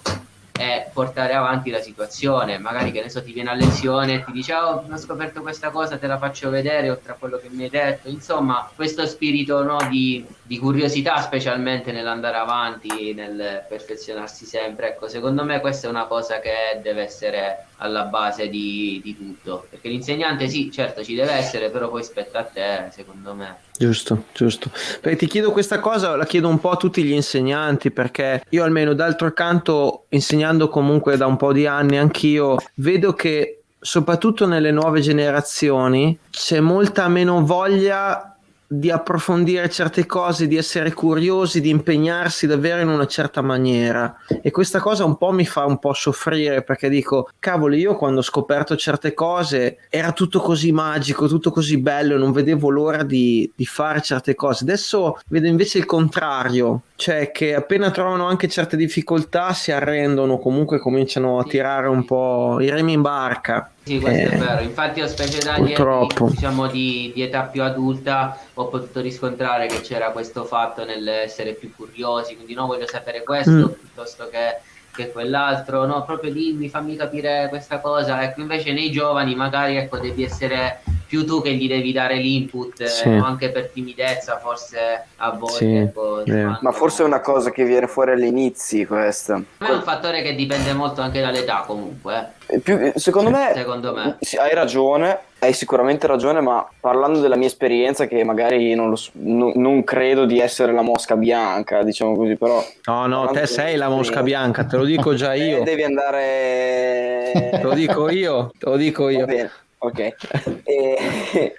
e 0.60 0.90
portare 0.92 1.34
avanti 1.36 1.70
la 1.70 1.80
situazione, 1.80 2.58
magari 2.58 2.92
che 2.92 3.02
ne 3.02 3.10
so 3.10 3.24
ti 3.24 3.32
viene 3.32 3.50
a 3.52 3.54
lezione 3.54 4.16
e 4.16 4.24
ti 4.26 4.34
dice 4.34 4.54
oh 4.56 4.84
ho 4.92 4.98
scoperto 4.98 5.42
questa 5.42 5.70
cosa, 5.70 5.98
te 5.98 6.06
la 6.06 6.18
faccio 6.18 6.50
vedere 6.50 6.90
oltre 6.90 7.14
a 7.14 7.16
quello 7.18 7.38
che 7.38 7.48
mi 7.50 7.64
hai 7.64 7.70
detto, 7.70 8.10
insomma 8.10 8.70
questo 8.76 9.08
spirito 9.08 9.64
no, 9.64 9.78
di, 9.90 10.26
di 10.50 10.58
curiosità 10.58 11.22
specialmente 11.22 11.92
nell'andare 11.92 12.38
avanti, 12.38 13.14
nel 13.14 13.66
perfezionarsi 13.70 14.48
sempre, 14.48 14.88
ecco 14.88 15.08
secondo 15.08 15.44
me 15.44 15.60
questa 15.60 15.86
è 15.86 15.92
una 15.92 16.06
cosa 16.06 16.40
che 16.40 16.80
deve 16.82 17.04
essere 17.04 17.68
alla 17.78 18.06
base 18.06 18.50
di, 18.50 19.00
di 19.04 19.16
tutto, 19.16 19.68
perché 19.70 19.90
l'insegnante 19.90 20.48
sì 20.48 20.72
certo 20.72 21.04
ci 21.04 21.14
deve 21.14 21.34
essere, 21.34 21.70
però 21.70 21.88
poi 21.88 22.04
spetta 22.04 22.40
a 22.40 22.44
te 22.46 22.88
secondo 22.90 23.36
me. 23.36 23.58
Giusto, 23.78 24.24
giusto. 24.34 24.72
Perché 25.00 25.18
ti 25.18 25.28
chiedo 25.28 25.52
questa 25.52 25.80
cosa, 25.80 26.16
la 26.16 26.26
chiedo 26.26 26.48
un 26.48 26.60
po' 26.60 26.72
a 26.72 26.78
tutti 26.78 27.04
gli 27.04 27.12
insegnanti, 27.12 27.92
perché 27.92 28.44
io 28.50 28.64
almeno 28.64 28.94
d'altro 28.94 29.32
canto, 29.34 30.06
insegnando 30.10 30.68
comunque 30.68 31.16
da 31.16 31.28
un 31.28 31.38
po' 31.38 31.54
di 31.54 31.68
anni 31.68 32.00
anch'io, 32.00 32.58
vedo 32.78 33.14
che 33.14 33.62
soprattutto 33.80 34.48
nelle 34.48 34.72
nuove 34.72 35.00
generazioni 35.00 36.18
c'è 36.32 36.60
molta 36.60 37.08
meno 37.08 37.46
voglia 37.46 38.34
di 38.72 38.92
approfondire 38.92 39.68
certe 39.68 40.06
cose, 40.06 40.48
di 40.48 40.56
essere 40.56 40.94
curiosi, 40.94 41.60
di 41.60 41.70
impegnarsi 41.70 42.46
davvero 42.46 42.82
in 42.82 42.90
una 42.90 43.08
certa 43.08 43.42
maniera. 43.42 44.16
E 44.44 44.52
questa 44.52 44.80
cosa 44.80 45.06
un 45.06 45.18
po' 45.18 45.32
mi 45.32 45.46
fa 45.46 45.66
un 45.66 45.80
po' 45.80 45.94
soffrire 45.94 46.62
perché 46.62 46.88
dico, 46.88 47.30
cavolo, 47.40 47.74
io 47.74 47.96
quando 47.96 48.20
ho 48.20 48.24
scoperto 48.24 48.76
certe 48.76 49.16
cose 49.16 49.78
era 49.90 50.12
tutto 50.12 50.40
così 50.40 50.72
magico, 50.72 51.28
tutto 51.28 51.50
così 51.50 51.80
bello, 51.80 52.18
non 52.18 52.32
vedevo 52.32 52.70
l'ora 52.70 53.02
di, 53.02 53.52
di 53.56 53.66
fare 53.66 54.02
certe 54.04 54.36
cose. 54.36 54.66
Adesso 54.66 55.20
vedo 55.30 55.48
invece 55.48 55.80
il 55.80 55.86
contrario, 55.86 56.82
cioè 56.96 57.32
che 57.32 57.56
appena 57.56 57.90
trovano 57.90 58.28
anche 58.28 58.48
certe 58.48 58.78
difficoltà 58.78 59.52
si 59.54 59.72
arrendono, 59.72 60.38
comunque 60.38 60.78
cominciano 60.78 61.40
a 61.40 61.44
tirare 61.44 61.88
un 61.88 62.06
po' 62.06 62.58
i 62.60 62.70
remi 62.70 62.94
in 62.94 63.02
barca. 63.02 63.72
Sì, 63.90 64.00
questo 64.00 64.28
Eh, 64.30 64.30
è 64.34 64.38
vero. 64.38 64.62
Infatti, 64.62 65.02
ho 65.02 65.08
specie 65.08 65.40
da 65.40 65.54
purtroppo. 65.56 66.30
diciamo, 66.30 66.68
di, 66.68 67.12
di 67.12 67.24
età 67.24 67.42
più 67.42 67.64
adulta, 67.64 68.38
ho 68.54 68.68
potuto 68.68 69.00
riscontrare 69.02 69.66
che 69.66 69.82
c'era 69.82 70.12
questo 70.12 70.44
fatto 70.46 70.86
nell'essere 70.86 71.54
più 71.54 71.74
curiosi, 71.76 72.36
quindi 72.36 72.54
no, 72.54 72.68
voglio 72.68 72.86
sapere 72.88 73.24
questo 73.24 73.50
Mm. 73.52 73.64
piuttosto 73.80 74.30
che, 74.30 74.58
che 74.96 75.12
quell'altro, 75.12 75.86
no, 75.88 76.04
proprio 76.04 76.32
dimmi, 76.32 76.70
fammi 76.70 76.96
capire 76.96 77.48
questa 77.50 77.80
cosa. 77.80 78.22
Ecco, 78.22 78.42
invece 78.42 78.74
nei 78.74 78.92
giovani 78.92 79.34
magari, 79.34 79.78
ecco, 79.78 79.98
devi 79.98 80.24
essere 80.24 80.82
più 81.08 81.26
tu 81.26 81.42
che 81.42 81.56
gli 81.56 81.68
devi 81.68 81.92
dare 81.92 82.18
l'input, 82.18 82.82
eh, 82.82 82.88
Sì. 82.88 83.10
no, 83.10 83.26
anche 83.26 83.50
per 83.50 83.70
timidezza, 83.70 84.38
forse 84.38 85.06
a 85.16 85.32
volte. 85.32 85.58
Sì, 85.58 85.76
ecco, 85.78 86.22
fanno- 86.26 86.60
Ma 86.62 86.72
forse 86.72 87.02
è 87.02 87.06
una 87.08 87.22
cosa 87.22 87.50
che 87.50 87.64
viene 87.66 87.88
fuori 87.88 88.12
agli 88.12 88.26
inizi 88.26 88.86
questa. 88.86 89.42
È 89.58 89.72
un 89.72 89.82
fattore 89.82 90.22
che 90.22 90.36
dipende 90.36 90.74
molto 90.74 91.02
anche 91.02 91.22
dall'età, 91.22 91.64
comunque. 91.66 92.34
Eh. 92.50 92.56
Eh, 92.56 92.60
più- 92.62 92.92
secondo 92.96 93.30
me, 93.30 93.52
Secondo 93.54 93.94
me. 93.94 94.18
sì, 94.20 94.38
hai 94.38 94.54
ragione, 94.54 95.20
hai 95.40 95.54
sicuramente 95.54 96.08
ragione, 96.08 96.42
ma 96.42 96.68
parlando 96.80 97.20
della 97.20 97.36
mia 97.36 97.48
esperienza, 97.48 98.08
che 98.08 98.24
magari 98.24 98.74
non, 98.74 98.90
lo 98.90 98.98
no- 99.14 99.52
non 99.56 99.84
credo 99.84 100.26
di 100.26 100.40
essere 100.40 100.72
la 100.74 100.82
mosca 100.82 101.16
bianca, 101.16 101.84
diciamo 101.84 102.16
così, 102.16 102.36
però 102.36 102.64
No, 102.88 103.06
no, 103.06 103.28
te 103.32 103.46
sei 103.46 103.76
la 103.76 103.90
mosca 103.90 104.24
bianca, 104.24 104.66
te 104.66 104.78
lo 104.78 104.84
dico 104.84 105.14
già 105.14 105.34
eh, 105.34 105.46
io. 105.46 105.64
devi 105.64 105.84
andare... 105.84 107.50
Te 107.52 107.62
lo 107.62 107.74
dico 107.74 108.10
io, 108.10 108.50
te 108.58 108.70
lo 108.70 108.76
dico 108.78 109.04
Va 109.06 109.12
io. 109.12 109.26
bene, 109.26 109.52
ok. 109.78 110.16
E- 110.64 111.54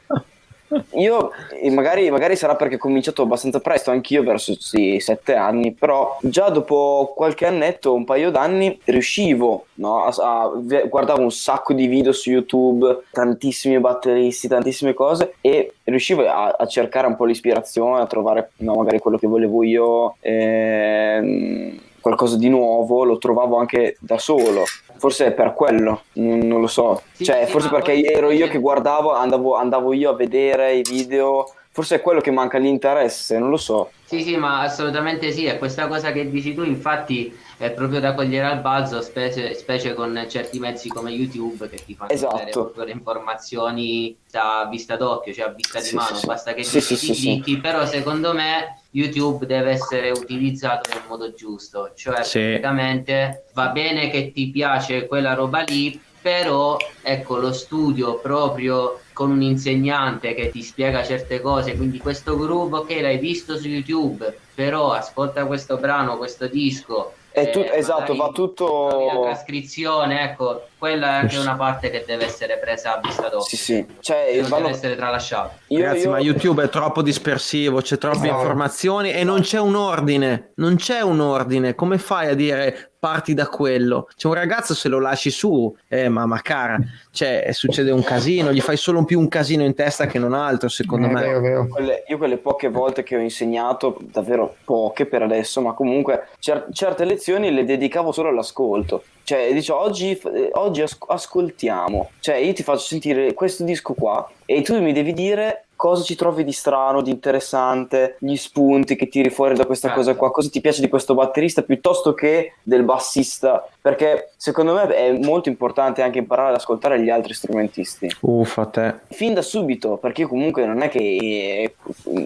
io 0.92 1.30
magari, 1.70 2.10
magari 2.10 2.36
sarà 2.36 2.54
perché 2.56 2.76
ho 2.76 2.78
cominciato 2.78 3.22
abbastanza 3.22 3.60
presto, 3.60 3.90
anch'io 3.90 4.22
verso 4.22 4.54
sì, 4.58 4.98
sette 5.00 5.34
anni, 5.34 5.72
però 5.72 6.18
già 6.22 6.48
dopo 6.48 7.12
qualche 7.14 7.46
annetto, 7.46 7.94
un 7.94 8.04
paio 8.04 8.30
d'anni, 8.30 8.78
riuscivo, 8.84 9.66
no, 9.74 10.04
a, 10.04 10.14
a- 10.16 10.52
guardavo 10.88 11.22
un 11.22 11.30
sacco 11.30 11.72
di 11.72 11.86
video 11.86 12.12
su 12.12 12.30
YouTube, 12.30 13.04
tantissimi 13.10 13.78
batteristi, 13.80 14.48
tantissime 14.48 14.94
cose 14.94 15.34
e 15.40 15.74
riuscivo 15.84 16.28
a, 16.28 16.54
a 16.58 16.66
cercare 16.66 17.06
un 17.06 17.16
po' 17.16 17.24
l'ispirazione, 17.24 18.00
a 18.00 18.06
trovare 18.06 18.52
no, 18.58 18.74
magari 18.74 18.98
quello 18.98 19.18
che 19.18 19.26
volevo 19.26 19.62
io. 19.62 20.16
ehm, 20.20 21.78
qualcosa 22.00 22.36
di 22.38 22.48
nuovo 22.48 23.04
lo 23.04 23.18
trovavo 23.18 23.58
anche 23.58 23.96
da 24.00 24.18
solo 24.18 24.64
forse 25.00 25.26
è 25.26 25.32
per 25.32 25.54
quello 25.54 26.02
non, 26.12 26.38
non 26.40 26.60
lo 26.60 26.66
so 26.68 27.02
Sì, 27.12 27.24
cioè 27.24 27.44
sì, 27.46 27.50
forse 27.50 27.68
perché 27.70 27.92
poi- 27.92 28.04
ero 28.04 28.30
io 28.30 28.46
che 28.48 28.58
guardavo 28.58 29.12
andavo, 29.12 29.56
andavo 29.56 29.92
io 29.92 30.10
a 30.10 30.14
vedere 30.14 30.74
i 30.74 30.82
video 30.82 31.52
forse 31.72 31.96
è 31.96 32.00
quello 32.00 32.20
che 32.20 32.30
manca 32.30 32.58
l'interesse 32.58 33.38
non 33.38 33.48
lo 33.50 33.56
so 33.56 33.90
Sì, 34.04 34.22
sì, 34.22 34.36
ma 34.36 34.60
assolutamente 34.62 35.30
sì, 35.30 35.44
e 35.46 35.56
questa 35.56 35.86
cosa 35.86 36.10
che 36.10 36.28
dici 36.28 36.52
tu 36.52 36.64
infatti 36.64 37.32
è 37.56 37.70
proprio 37.70 38.00
da 38.00 38.12
cogliere 38.12 38.46
al 38.46 38.60
balzo, 38.60 39.00
specie, 39.02 39.54
specie 39.54 39.94
con 39.94 40.26
certi 40.28 40.58
mezzi 40.58 40.88
come 40.88 41.12
YouTube 41.12 41.68
che 41.68 41.84
ti 41.84 41.94
fanno 41.94 42.10
Esatto. 42.10 42.72
le 42.74 42.90
informazioni 42.90 44.16
a 44.32 44.66
vista 44.68 44.96
d'occhio, 44.96 45.32
cioè 45.32 45.44
a 45.46 45.52
vista 45.52 45.78
Sì, 45.78 45.90
di 45.90 45.96
mano, 45.96 46.20
basta 46.26 46.54
che 46.54 46.64
Sì, 46.64 46.80
ti 46.80 46.96
sì. 46.96 47.12
clicchi, 47.14 47.60
però 47.60 47.86
secondo 47.86 48.32
me 48.32 48.79
YouTube 48.90 49.46
deve 49.46 49.70
essere 49.70 50.10
utilizzato 50.10 50.88
nel 50.92 51.02
modo 51.08 51.32
giusto, 51.32 51.92
cioè 51.94 52.22
Sì. 52.24 52.40
praticamente 52.40 53.44
va 53.54 53.68
bene 53.68 54.10
che 54.10 54.32
ti 54.32 54.50
piace 54.50 55.06
quella 55.06 55.34
roba 55.34 55.62
lì, 55.62 56.00
però 56.20 56.76
ecco 57.02 57.36
lo 57.38 57.52
studio 57.52 58.16
proprio 58.18 59.00
con 59.12 59.30
un 59.30 59.42
insegnante 59.42 60.34
che 60.34 60.50
ti 60.50 60.62
spiega 60.62 61.04
certe 61.04 61.40
cose, 61.40 61.76
quindi 61.76 61.98
questo 61.98 62.36
groove 62.36 62.78
ok 62.78 62.90
l'hai 63.00 63.18
visto 63.18 63.56
su 63.58 63.68
YouTube, 63.68 64.36
però 64.54 64.92
ascolta 64.92 65.46
questo 65.46 65.76
brano, 65.76 66.16
questo 66.16 66.46
disco. 66.46 67.14
È 67.32 67.48
tu- 67.50 67.60
eh, 67.60 67.70
esatto, 67.74 68.16
va 68.16 68.30
tutto- 68.34 69.10
La 69.12 69.20
trascrizione, 69.30 70.22
ecco, 70.24 70.62
quella 70.78 71.06
è 71.06 71.10
anche 71.20 71.38
una 71.38 71.54
parte 71.54 71.88
che 71.90 72.04
deve 72.06 72.24
essere 72.24 72.58
presa 72.58 72.96
a 72.96 73.00
vista 73.00 73.28
d'occhio. 73.28 73.42
sì 73.44 73.56
sì 73.56 73.86
cioè 74.00 74.32
non 74.40 74.48
vanno- 74.48 74.64
deve 74.66 74.76
essere 74.76 74.96
tralasciata. 74.96 75.54
io- 75.68 75.78
Ragazzi, 75.84 76.04
io- 76.04 76.10
ma 76.10 76.18
YouTube 76.18 76.64
è 76.64 76.68
troppo 76.68 77.02
dispersivo, 77.02 77.80
c'è 77.80 77.98
troppe 77.98 78.16
Esatto. 78.26 78.32
informazioni 78.40 79.12
e 79.12 79.22
non 79.24 79.42
c'è 79.42 79.60
un 79.60 79.76
ordine. 79.76 80.52
Non 80.56 80.74
c'è 80.76 81.00
un 81.02 81.20
ordine. 81.20 81.74
Come 81.76 81.98
fai 81.98 82.28
a 82.28 82.34
dire 82.34 82.89
parti 83.00 83.32
da 83.34 83.48
quello? 83.48 84.08
C'è 84.14 84.28
un 84.28 84.34
ragazzo 84.34 84.74
se 84.74 84.88
lo 84.88 85.00
lasci 85.00 85.30
su, 85.30 85.74
eh, 85.88 86.08
ma, 86.10 86.26
ma 86.26 86.40
cara, 86.42 86.78
cioè, 87.10 87.48
succede 87.52 87.90
un 87.90 88.04
casino, 88.04 88.52
gli 88.52 88.60
fai 88.60 88.76
solo 88.76 89.02
più 89.04 89.18
un 89.18 89.26
casino 89.26 89.64
in 89.64 89.74
testa 89.74 90.06
che 90.06 90.18
non 90.18 90.34
altro, 90.34 90.68
secondo 90.68 91.06
Eh, 91.06 91.10
me. 91.10 91.20
vero, 91.22 91.40
vero. 91.40 91.66
quelle, 91.68 92.04
io 92.06 92.18
quelle 92.18 92.36
poche 92.36 92.68
volte 92.68 93.02
che 93.02 93.16
ho 93.16 93.20
insegnato, 93.20 93.96
davvero 94.00 94.56
poche 94.64 95.06
per 95.06 95.22
adesso, 95.22 95.62
ma 95.62 95.72
comunque 95.72 96.28
cer- 96.38 96.68
certe 96.72 97.04
lezioni 97.06 97.50
le 97.50 97.64
dedicavo 97.64 98.12
solo 98.12 98.28
all'ascolto. 98.28 99.02
Cioè, 99.22 99.52
dicevo, 99.52 99.80
oggi, 99.80 100.20
oggi 100.52 100.82
as- 100.82 100.98
ascoltiamo. 101.06 102.10
Cioè, 102.20 102.34
io 102.36 102.52
ti 102.52 102.62
faccio 102.62 102.80
sentire 102.86 103.32
questo 103.32 103.64
disco 103.64 103.94
qua 103.94 104.28
e 104.44 104.60
tu 104.62 104.78
mi 104.80 104.92
devi 104.92 105.12
dire 105.14 105.64
cosa 105.80 106.02
ci 106.02 106.14
trovi 106.14 106.44
di 106.44 106.52
strano, 106.52 107.00
di 107.00 107.10
interessante, 107.10 108.16
gli 108.18 108.36
spunti 108.36 108.96
che 108.96 109.08
tiri 109.08 109.30
fuori 109.30 109.54
da 109.54 109.64
questa 109.64 109.88
Certo. 109.88 110.02
cosa 110.02 110.14
qua, 110.14 110.30
cosa 110.30 110.50
ti 110.50 110.60
piace 110.60 110.82
di 110.82 110.90
questo 110.90 111.14
batterista 111.14 111.62
piuttosto 111.62 112.12
che 112.12 112.52
del 112.62 112.82
bassista, 112.82 113.66
perché 113.80 114.32
secondo 114.36 114.74
me 114.74 114.88
è 114.88 115.10
molto 115.12 115.48
importante 115.48 116.02
anche 116.02 116.18
imparare 116.18 116.50
ad 116.50 116.56
ascoltare 116.56 117.00
gli 117.00 117.08
altri 117.08 117.32
strumentisti. 117.32 118.14
Uffa 118.20 118.66
te. 118.66 118.94
fin 119.08 119.32
da 119.32 119.40
subito, 119.40 119.96
perché 119.96 120.26
comunque 120.26 120.66
non 120.66 120.82
è 120.82 120.90
che 120.90 120.98
eh, 120.98 121.74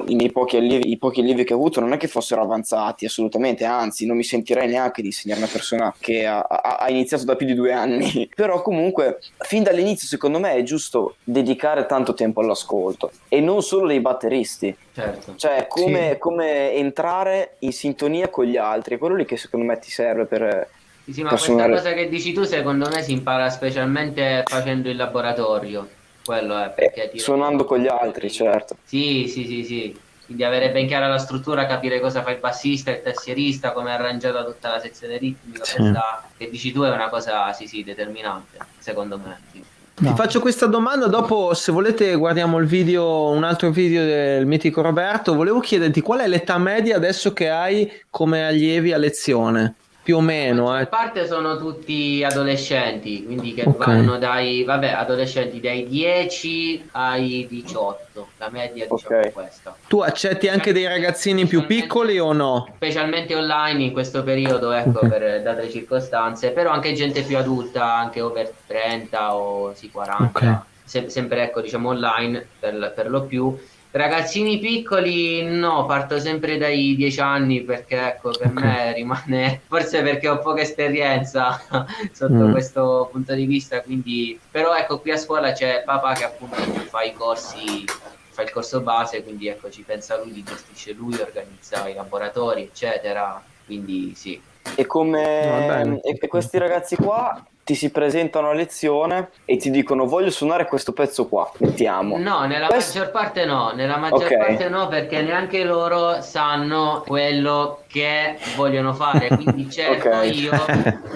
i 0.07 0.17
miei 0.17 0.33
pochi 0.33 0.57
allievi, 0.57 0.91
i 0.91 0.99
pochi 0.99 1.21
allievi 1.21 1.45
che 1.45 1.53
ho 1.53 1.57
avuto 1.57 1.79
non 1.79 1.93
è 1.93 1.97
che 1.97 2.09
fossero 2.09 2.43
avanzati 2.43 3.05
assolutamente, 3.05 3.65
anzi 3.65 4.05
non 4.05 4.17
mi 4.17 4.25
sentirei 4.25 4.67
neanche 4.67 5.01
di 5.01 5.09
insegnare 5.09 5.43
una 5.43 5.51
persona 5.51 5.95
che 6.01 6.27
ha, 6.27 6.41
ha- 6.41 6.79
ha 6.81 6.91
iniziato 6.91 7.25
da 7.25 7.37
più 7.37 7.47
di 7.47 7.55
due 7.55 7.73
anni, 7.73 8.29
però 8.35 8.63
comunque 8.63 9.21
fin 9.39 9.63
dall'inizio 9.63 10.09
secondo 10.09 10.41
me 10.41 10.55
è 10.55 10.63
giusto 10.65 11.15
dedicare 11.23 11.87
tanto 11.87 12.15
tempo 12.15 12.41
all'ascolto. 12.41 13.13
E 13.29 13.43
non 13.45 13.63
solo 13.63 13.87
dei 13.87 14.01
batteristi, 14.01 14.75
Certo. 14.93 15.35
cioè 15.37 15.67
come, 15.69 16.13
Sì. 16.13 16.19
come 16.19 16.73
entrare 16.73 17.57
in 17.61 17.73
sintonia 17.73 18.29
con 18.29 18.45
gli 18.47 18.57
altri, 18.57 18.97
è 18.97 18.99
quello 18.99 19.15
lì 19.15 19.25
che 19.25 19.37
secondo 19.37 19.67
me 19.67 19.79
ti 19.79 19.91
serve 19.91 20.25
per... 20.25 20.69
Sì, 21.05 21.13
sì, 21.13 21.23
ma 21.23 21.29
per 21.29 21.39
questa 21.39 21.55
suonare. 21.55 21.73
cosa 21.75 21.93
che 21.93 22.09
dici 22.09 22.33
tu 22.33 22.45
secondo 22.45 22.89
me 22.89 23.03
si 23.03 23.13
impara 23.13 23.51
specialmente 23.51 24.43
facendo 24.47 24.89
il 24.89 24.97
laboratorio. 24.97 25.87
Quello 26.25 26.59
è 26.59 26.71
perché 26.71 27.11
ti 27.11 27.19
eh, 27.19 27.21
suonando 27.21 27.65
con 27.67 27.79
gli 27.79 27.87
altri, 27.87 28.31
certo. 28.31 28.77
Sì, 28.85 29.27
sì, 29.29 29.45
sì, 29.45 29.63
sì. 29.65 30.01
Quindi 30.25 30.43
avere 30.43 30.71
ben 30.71 30.87
chiara 30.87 31.07
la 31.07 31.19
struttura, 31.19 31.67
capire 31.67 32.01
cosa 32.01 32.23
fa 32.23 32.31
il 32.31 32.39
bassista, 32.39 32.91
il 32.91 33.03
tassierista, 33.03 33.73
come 33.73 33.91
è 33.91 33.93
arrangiata 33.93 34.43
tutta 34.43 34.71
la 34.71 34.81
sezione 34.81 35.19
ritmica, 35.19 35.65
Sì. 35.65 35.77
questa 35.77 36.27
che 36.39 36.49
dici 36.49 36.73
tu 36.73 36.81
è 36.81 36.91
una 36.91 37.11
cosa, 37.11 37.53
sì, 37.53 37.67
sì, 37.67 37.85
determinante, 37.85 38.57
secondo 38.79 39.19
me. 39.19 39.39
sì. 39.53 39.63
Ti 39.95 40.03
No. 40.03 40.17
faccio 40.17 40.41
questa 40.41 40.67
domanda, 40.67 41.07
dopo 41.07 41.55
se 41.55 41.71
volete 41.71 42.17
guardiamo 42.17 42.59
il 42.59 42.67
video, 42.67 43.31
un 43.31 43.45
altro 43.45 43.71
video 43.71 44.05
del 44.05 44.45
mitico 44.45 44.83
Roberto, 44.83 45.35
volevo 45.37 45.61
chiederti 45.61 46.01
qual 46.01 46.19
è 46.21 46.27
l'età 46.27 46.59
media 46.59 46.97
adesso 46.97 47.33
che 47.33 47.49
hai 47.49 47.89
come 48.11 48.45
allievi 48.45 48.93
a 48.93 48.99
lezione? 48.99 49.75
Più 50.05 50.19
o 50.19 50.21
meno, 50.21 50.71
A 50.71 50.83
eh. 50.83 50.87
parte 50.87 51.27
sono 51.27 51.57
tutti 51.57 52.23
adolescenti, 52.23 53.25
quindi 53.25 53.55
che 53.55 53.63
Ok. 53.67 53.77
vanno 53.79 54.19
dai, 54.19 54.63
vabbè, 54.63 54.91
adolescenti 54.91 55.61
dai 55.61 55.87
10 55.89 56.89
ai 56.93 57.47
18, 57.49 58.29
la 58.37 58.51
media 58.51 58.87
diciamo 58.87 59.17
Ok. 59.19 59.25
è 59.29 59.33
questa. 59.33 59.75
Tu 59.89 60.01
accetti 60.01 60.47
anche 60.49 60.75
dei 60.75 60.87
ragazzini 60.87 61.47
più 61.47 61.65
piccoli 61.65 62.19
o 62.19 62.35
no? 62.35 62.69
specialmente 62.77 63.35
online 63.35 63.83
in 63.83 63.93
questo 63.93 64.23
periodo, 64.23 64.73
ecco, 64.73 64.99
Ok. 64.99 65.09
per 65.09 65.41
date 65.43 65.71
circostanze, 65.71 66.51
però 66.51 66.71
anche 66.71 66.93
gente 66.93 67.23
più 67.23 67.39
adulta, 67.39 67.95
anche 67.95 68.21
over 68.21 68.53
30 68.67 69.35
o 69.35 69.73
sì 69.75 69.91
40, 69.91 70.25
Ok. 70.25 70.57
Se- 70.85 71.09
sempre 71.09 71.45
ecco, 71.45 71.63
diciamo 71.63 71.89
online 71.89 72.47
per, 72.61 72.93
per 72.95 73.09
lo 73.09 73.23
più. 73.23 73.57
Ragazzini 73.97 74.59
piccoli 74.59 75.45
no, 75.45 75.87
parto 75.87 76.19
sempre 76.19 76.59
dai 76.59 76.97
10 76.97 77.21
anni 77.21 77.63
perché 77.63 78.09
ecco, 78.09 78.31
per 78.31 78.49
Ok. 78.49 78.53
me 78.53 78.93
rimane, 78.93 79.61
forse 79.69 80.03
perché 80.03 80.29
ho 80.29 80.39
poca 80.41 80.63
esperienza 80.63 81.63
sotto 82.11 82.33
Mm. 82.49 82.51
questo 82.51 83.09
punto 83.13 83.35
di 83.35 83.47
vista, 83.47 83.81
quindi 83.83 84.37
però 84.51 84.75
ecco 84.75 84.99
qui 84.99 85.13
a 85.13 85.17
scuola 85.17 85.53
c'è 85.53 85.85
papà 85.85 86.13
che 86.15 86.25
appunto 86.25 86.57
fa 86.57 87.03
i 87.03 87.13
corsi 87.13 87.85
fa 88.31 88.43
il 88.43 88.51
corso 88.51 88.81
base, 88.81 89.23
quindi 89.23 89.47
ecco 89.47 89.71
ci 89.71 89.83
pensa 89.83 90.19
lui, 90.21 90.33
li 90.33 90.43
gestisce 90.43 90.93
lui, 90.93 91.15
organizza 91.21 91.87
i 91.89 91.95
laboratori, 91.95 92.63
eccetera. 92.63 93.41
Quindi 93.65 94.13
sì. 94.17 94.43
E 94.75 94.87
come 94.87 96.01
e, 96.03 96.19
e 96.21 96.27
questi 96.27 96.59
ragazzi 96.59 96.97
qua 96.97 97.41
ti 97.65 97.75
si 97.75 97.91
presentano 97.91 98.51
a 98.51 98.53
lezione 98.53 99.31
e 99.47 99.57
ti 99.57 99.71
dicono 99.71 100.05
voglio 100.05 100.29
suonare 100.31 100.67
questo 100.67 100.93
pezzo 100.93 101.27
qua, 101.27 101.51
mettiamo. 101.59 102.19
No, 102.19 102.45
nella 102.45 102.67
Questo- 102.67 102.99
maggior 102.99 103.11
parte 103.13 103.45
no, 103.47 103.73
nella 103.75 103.97
maggior 103.97 104.25
Ok. 104.27 104.37
parte 104.37 104.69
no, 104.69 104.87
perché 104.89 105.23
neanche 105.23 105.65
loro 105.65 106.21
sanno 106.21 107.03
quello 107.07 107.81
che 107.87 108.37
vogliono 108.57 108.93
fare, 108.93 109.29
quindi 109.29 109.69
cerco 109.73 110.09
Ok. 110.11 110.31
io 110.35 110.53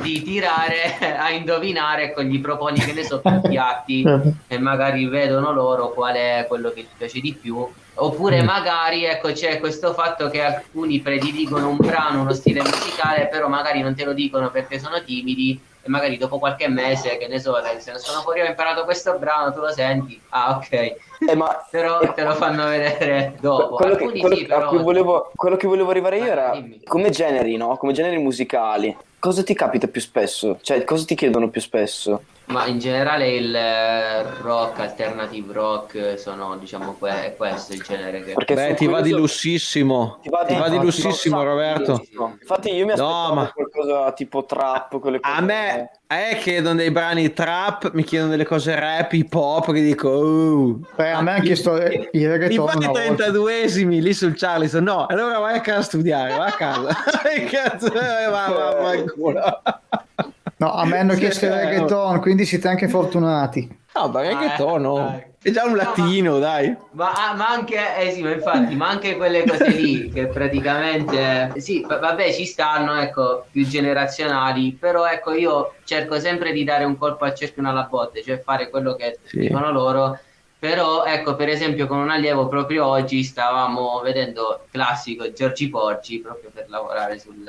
di 0.01 0.23
tirare 0.23 0.97
a 1.19 1.31
indovinare, 1.31 2.05
ecco, 2.05 2.23
gli 2.23 2.41
proponi 2.41 2.79
che 2.81 2.93
ne 2.95 3.05
so 3.05 3.21
più 3.21 3.41
piatti 3.47 4.03
e 4.47 4.59
magari 4.59 5.07
vedono 5.07 5.53
loro 5.53 5.91
qual 5.91 6.15
è 6.15 6.47
quello 6.49 6.71
che 6.71 6.81
gli 6.81 6.89
piace 6.97 7.21
di 7.21 7.35
più. 7.35 7.67
Oppure 8.01 8.41
Mm. 8.43 8.47
magari 8.47 9.05
ecco 9.05 9.33
c'è 9.33 9.59
questo 9.59 9.93
fatto 9.93 10.31
che 10.31 10.41
alcuni 10.41 11.01
prediligono 11.01 11.69
un 11.69 11.77
brano, 11.77 12.21
uno 12.21 12.33
stile 12.33 12.61
musicale, 12.63 13.27
però 13.27 13.49
magari 13.49 13.81
non 13.83 13.95
te 13.97 14.05
lo 14.05 14.13
dicono 14.15 14.51
perché 14.51 14.79
sono 14.79 15.03
timidi 15.03 15.61
e 15.89 15.91
magari 15.91 16.19
dopo 16.19 16.39
qualche 16.39 16.69
mese, 16.69 17.17
che 17.17 17.27
ne 17.27 17.41
so, 17.41 17.55
se 17.79 17.93
ne 17.93 17.99
sono 17.99 18.21
fuori 18.21 18.43
ho 18.43 18.45
imparato 18.45 18.85
questo 18.85 19.19
brano, 19.19 19.53
tu 19.53 19.61
lo 19.61 19.73
senti, 19.73 20.21
ah 20.31 20.57
ok, 20.57 20.73
Eh, 20.73 21.35
ma 21.35 21.65
però 21.71 21.99
te 22.13 22.23
lo 22.23 22.35
fanno 22.35 22.67
vedere 22.69 23.35
dopo. 23.41 23.77
quello 23.77 23.97
che, 23.97 24.05
quello 24.21 24.35
sì, 24.37 24.43
che- 24.43 24.47
però... 24.47 24.69
cui 24.69 24.83
volevo, 24.83 25.33
quello 25.35 25.57
che 25.57 25.67
volevo 25.67 25.91
arrivare 25.91 26.19
io 26.19 26.27
era 26.31 26.51
dimmi. 26.53 26.83
come 26.85 27.11
generi, 27.11 27.57
no? 27.57 27.77
Come 27.77 27.93
generi 27.93 28.19
musicali. 28.19 28.97
Cosa 29.19 29.43
ti 29.43 29.55
capita 29.55 29.89
più 29.89 30.01
spesso? 30.01 30.59
Cioè, 30.63 30.85
cosa 30.85 31.05
ti 31.05 31.15
chiedono 31.17 31.49
più 31.49 31.61
spesso? 31.61 32.23
Ma 32.49 32.65
in 32.65 32.79
generale 32.79 33.29
il 33.29 33.55
eh, 33.55 34.23
rock, 34.41 34.79
alternative 34.81 35.53
rock, 35.53 35.95
eh, 35.97 36.17
sono 36.17 36.57
diciamo 36.57 36.95
que- 36.99 37.27
è 37.27 37.37
questo 37.37 37.75
il 37.75 37.83
genere 37.83 38.25
che... 38.25 38.33
Perché 38.33 38.55
Beh, 38.55 38.75
ti 38.75 38.87
va 38.87 39.03
di 39.03 39.11
lussissimo. 39.11 40.19
Ti 40.23 40.31
va 40.31 40.45
di, 40.45 40.55
Ti 40.55 40.59
va 40.59 40.69
di 40.71 40.79
lussissimo, 40.79 41.37
no, 41.37 41.45
Roberto. 41.45 42.03
Infatti 42.41 42.75
io 42.75 42.87
mi 42.87 42.95
No, 42.97 43.07
aspettavo 43.07 43.35
ma- 43.35 43.53
qualcosa 43.53 44.13
tipo 44.13 44.47
trap, 44.47 44.99
quelle 44.99 45.21
cose. 45.21 45.35
A 45.35 45.41
me, 45.43 45.91
a 46.07 46.17
me 46.17 46.39
chiedono 46.39 46.77
dei 46.77 46.91
brani 46.91 47.35
trap, 47.35 47.91
mi 47.93 48.03
chiedono 48.03 48.31
delle 48.31 48.47
cose 48.47 48.75
rap, 48.75 49.13
hip 49.13 49.35
hop, 49.35 49.71
che 49.71 49.83
dico, 49.83 50.09
oh. 50.09 50.81
Beh, 50.97 51.11
a 51.11 51.21
me 51.21 51.35
ha 51.35 51.41
chiesto 51.41 51.77
il 51.77 52.09
reggaeton 52.31 52.65
volta. 52.65 53.27
32esimi 53.27 54.01
lì 54.01 54.15
sul 54.15 54.35
Charleston? 54.35 54.85
No, 54.85 55.05
allora 55.05 55.39
vai 55.39 55.59
a 55.59 55.61
casa 55.61 55.81
a 55.81 55.83
studiare, 55.83 56.35
vai 56.35 56.49
a 56.49 56.53
casa. 56.53 56.97
Che 57.29 57.45
cazzo, 57.45 57.93
eh, 57.93 58.27
va, 58.31 58.49
va, 58.49 58.75
va 58.81 58.95
in 58.95 59.13
culo. 59.13 59.61
No, 60.59 60.73
a 60.73 60.85
me 60.85 60.99
hanno 60.99 61.13
Sì, 61.15 61.21
chiesto 61.21 61.47
il 61.47 61.53
eh, 61.53 61.65
reggaeton, 61.65 62.21
quindi 62.21 62.45
siete 62.45 62.69
anche 62.69 62.89
fortunati. 62.89 63.87
No, 63.95 64.09
ma 64.09 64.21
reggaeton, 64.21 64.75
Ah, 64.75 64.79
no. 64.79 65.15
eh. 65.17 65.27
È 65.41 65.51
già 65.53 65.63
un 65.65 65.71
No, 65.71 65.77
ma- 65.77 65.83
latino, 65.85 66.39
dai. 66.41 66.77
Ma, 66.93 67.13
ah, 67.31 67.35
ma 67.35 67.49
anche, 67.49 67.77
eh 67.97 68.11
sì, 68.11 68.23
ma 68.23 68.33
infatti, 68.33 68.75
ma 68.75 68.89
anche 68.89 69.17
quelle 69.17 69.45
cose 69.45 69.69
lì 69.69 70.11
che 70.13 70.27
praticamente, 70.27 71.61
sì, 71.61 71.85
va- 71.87 71.99
vabbè, 71.99 72.33
ci 72.33 72.45
stanno, 72.45 72.97
ecco, 73.01 73.47
più 73.51 73.65
generazionali, 73.67 74.73
però 74.73 75.07
ecco, 75.07 75.33
io 75.33 75.75
cerco 75.85 76.19
sempre 76.19 76.53
di 76.53 76.65
dare 76.65 76.85
un 76.85 76.97
colpo 76.99 77.25
al 77.25 77.35
cerchio 77.35 77.63
una 77.63 77.71
alla 77.71 77.85
botte, 77.89 78.23
cioè 78.25 78.41
fare 78.41 78.69
quello 78.69 78.95
che 78.97 79.21
Sì. 79.25 79.39
dicono 79.39 79.71
loro, 79.71 80.19
però 80.59 81.05
ecco, 81.05 81.37
per 81.37 81.49
esempio 81.49 81.87
con 81.87 81.99
un 81.99 82.11
allievo 82.11 82.49
proprio 82.49 82.85
oggi 82.87 83.23
stavamo 83.23 84.01
vedendo 84.03 84.63
il 84.65 84.71
classico 84.73 85.33
Giorgi 85.33 85.69
Porgi, 85.71 86.19
proprio 86.21 86.51
per 86.53 86.69
lavorare 86.69 87.21
sul 87.21 87.45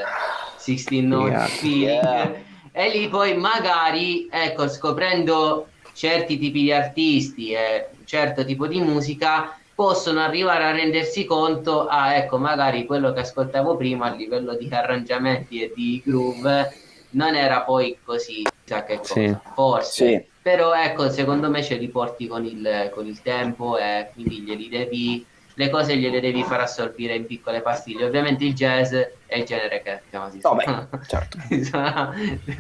16 0.58 1.02
Note 1.02 1.32
Yeah. 1.32 1.48
Feeling, 1.48 1.90
Yeah. 1.90 2.36
E 2.72 2.90
lì 2.90 3.08
poi 3.10 3.36
magari, 3.38 4.28
ecco, 4.32 4.68
scoprendo 4.68 5.68
certi 5.94 6.38
tipi 6.38 6.62
di 6.62 6.72
artisti 6.72 7.52
e 7.52 7.90
un 7.98 8.06
certo 8.06 8.46
tipo 8.46 8.68
di 8.68 8.80
musica, 8.80 9.58
possono 9.76 10.20
arrivare 10.20 10.66
a 10.66 10.72
rendersi 10.72 11.26
conto, 11.26 11.88
ah, 11.88 12.16
ecco, 12.16 12.38
magari 12.38 12.86
quello 12.86 13.14
che 13.14 13.22
ascoltavo 13.22 13.78
prima 13.78 14.08
a 14.08 14.14
livello 14.16 14.56
di 14.56 14.68
arrangiamenti 14.70 15.62
e 15.62 15.72
di 15.74 16.02
groove 16.06 16.74
non 17.12 17.36
era 17.36 17.62
poi 17.62 17.98
così, 18.04 18.44
chissà 18.64 18.84
che 18.84 18.98
cosa, 18.98 19.14
Sì. 19.14 19.38
forse. 19.56 20.08
Sì. 20.08 20.26
Però 20.42 20.74
ecco, 20.74 21.10
secondo 21.10 21.50
me 21.50 21.64
ce 21.64 21.76
li 21.76 21.90
porti 21.90 22.28
con 22.28 22.46
il, 22.46 22.90
con 22.94 23.06
il 23.06 23.22
tempo 23.22 23.78
e 23.78 24.10
quindi 24.14 24.42
glieli 24.42 24.70
devi, 24.70 25.26
le 25.60 25.70
cose 25.70 25.98
gliele 25.98 26.22
devi 26.22 26.42
far 26.44 26.62
assorbire 26.62 27.16
in 27.16 27.26
piccole 27.26 27.60
pastiglie. 27.60 28.06
Ovviamente 28.06 28.46
il 28.46 28.54
jazz 28.54 28.94
è 28.94 29.38
il 29.38 29.44
genere 29.44 29.82
che 29.82 30.00
chiamasi 30.10 30.40
Vabbè, 30.40 30.88
certo. 31.06 31.38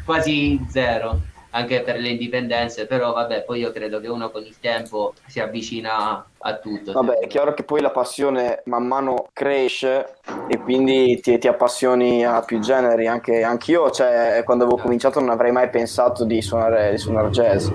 quasi 0.04 0.60
zero 0.70 1.18
anche 1.52 1.82
per 1.82 1.98
le 1.98 2.10
indipendenze, 2.10 2.86
però 2.86 3.14
vabbè, 3.14 3.44
poi 3.44 3.62
io 3.62 3.72
credo 3.72 4.02
che 4.02 4.10
uno 4.10 4.30
con 4.30 4.44
il 4.44 4.60
tempo 4.60 5.14
si 5.26 5.40
avvicina 5.40 6.24
a 6.38 6.58
tutto. 6.58 6.92
Vabbè, 6.92 7.20
è 7.20 7.28
chiaro 7.28 7.54
che 7.54 7.64
poi 7.64 7.80
la 7.80 7.90
passione 7.90 8.64
man 8.66 8.86
mano 8.86 9.30
cresce 9.32 10.18
e 10.50 10.60
quindi 10.60 11.22
ti, 11.22 11.38
ti 11.38 11.48
appassioni 11.48 12.26
a 12.26 12.42
più 12.42 12.60
generi. 12.60 13.08
Anche 13.08 13.44
anch'io, 13.44 13.90
cioè, 13.92 14.42
quando 14.44 14.66
avevo 14.66 14.80
cominciato 14.80 15.22
non 15.22 15.30
avrei 15.30 15.54
mai 15.54 15.70
pensato 15.70 16.26
di 16.26 16.42
suonare, 16.42 16.92
di 16.92 16.98
suonare 16.98 17.30
jazz. 17.30 17.70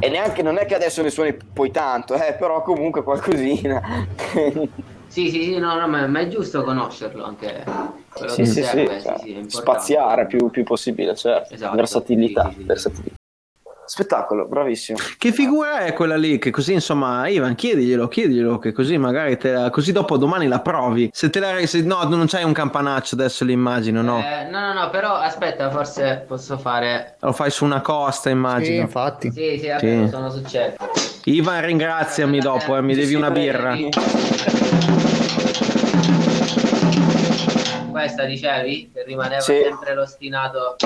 E 0.00 0.08
neanche, 0.08 0.42
non 0.42 0.58
è 0.58 0.66
che 0.66 0.74
adesso 0.74 1.02
ne 1.02 1.10
suoni 1.10 1.36
poi 1.52 1.70
tanto, 1.70 2.14
eh, 2.14 2.34
però 2.34 2.62
comunque 2.62 3.02
qualcosina. 3.02 3.82
Sì, 5.08 5.30
sì, 5.30 5.42
sì, 5.42 5.58
no, 5.58 5.74
no, 5.74 5.88
ma, 5.88 6.06
ma 6.06 6.20
è 6.20 6.28
giusto 6.28 6.62
conoscerlo 6.62 7.24
anche. 7.24 7.64
quello 8.12 8.30
sì, 8.30 8.44
sì, 8.44 8.62
serve, 8.62 9.00
sì, 9.00 9.06
cioè, 9.06 9.18
sì, 9.18 9.28
importante. 9.30 9.50
spaziare 9.50 10.26
più, 10.26 10.50
più 10.50 10.64
possibile, 10.64 11.16
certo. 11.16 11.54
Esatto, 11.54 11.76
versatilità, 11.76 12.48
sì, 12.48 12.54
sì, 12.54 12.60
sì. 12.60 12.66
versatilità. 12.66 13.16
Spettacolo, 13.88 14.46
bravissimo. 14.46 14.98
Che 15.16 15.32
figura 15.32 15.78
è 15.78 15.94
quella 15.94 16.16
lì? 16.16 16.38
Che 16.38 16.50
così, 16.50 16.74
insomma, 16.74 17.26
Ivan, 17.26 17.54
chiediglielo, 17.54 18.06
chiediglielo, 18.06 18.58
che 18.58 18.72
così 18.72 18.98
magari 18.98 19.38
te 19.38 19.50
la- 19.50 19.70
così 19.70 19.92
dopo 19.92 20.18
domani 20.18 20.46
la 20.46 20.60
provi. 20.60 21.08
Se 21.10 21.30
te 21.30 21.40
la 21.40 21.56
se, 21.64 21.80
no, 21.80 22.02
non 22.04 22.26
c'hai 22.26 22.44
un 22.44 22.52
campanaccio 22.52 23.14
adesso 23.14 23.46
l'immagino, 23.46 24.02
no? 24.02 24.18
Eh, 24.18 24.44
no, 24.50 24.60
no, 24.60 24.72
no, 24.74 24.90
però 24.90 25.14
aspetta, 25.14 25.70
forse 25.70 26.22
posso 26.28 26.58
fare. 26.58 27.16
Lo 27.20 27.32
fai 27.32 27.50
su 27.50 27.64
una 27.64 27.80
costa, 27.80 28.28
Sì, 28.28 28.34
immagino. 28.34 28.80
infatti. 28.82 29.32
Sì, 29.32 29.58
sì, 29.58 29.68
vabbè, 29.68 29.80
Sì. 30.04 30.08
sono 30.10 30.30
successo. 30.30 30.76
Ivan, 31.24 31.64
ringraziami 31.64 32.40
dopo, 32.40 32.76
eh, 32.76 32.82
mi 32.82 32.94
devi 32.94 33.14
una 33.14 33.30
birra. 33.30 33.74
Questa 37.90 38.24
dicevi? 38.24 38.90
Che 38.92 39.02
rimaneva 39.04 39.40
Sì. 39.40 39.60
sempre 39.62 39.94
l'ostinato. 39.94 40.76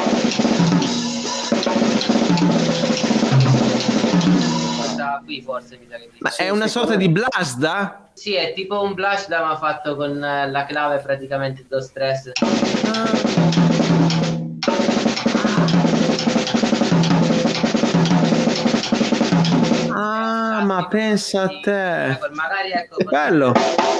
Questa 5.03 5.23
qui 5.25 5.43
forse 5.43 5.79
mi 5.79 5.87
sa 5.91 5.97
che. 5.97 6.11
Ma 6.19 6.33
è 6.37 6.49
una 6.51 6.69
sorta 6.69 6.95
di 6.95 7.09
blasda? 7.09 8.11
Sì, 8.13 8.35
è 8.35 8.53
tipo 8.53 8.81
un 8.83 8.95
blush 8.95 9.27
da 9.27 9.45
ma 9.45 9.57
fatto 9.57 9.97
con 9.97 10.23
eh, 10.23 10.49
la 10.49 10.65
clave 10.65 10.99
praticamente 10.99 11.65
do 11.69 11.81
stress. 11.81 12.31
Ah, 19.95 20.63
ma 20.65 20.87
pensa 20.89 21.43
a 21.43 21.49
te. 21.61 22.07
Ecco, 22.11 22.29
magari 22.33 22.71
ecco 22.73 22.97
Che 22.97 23.05
bello. 23.05 23.53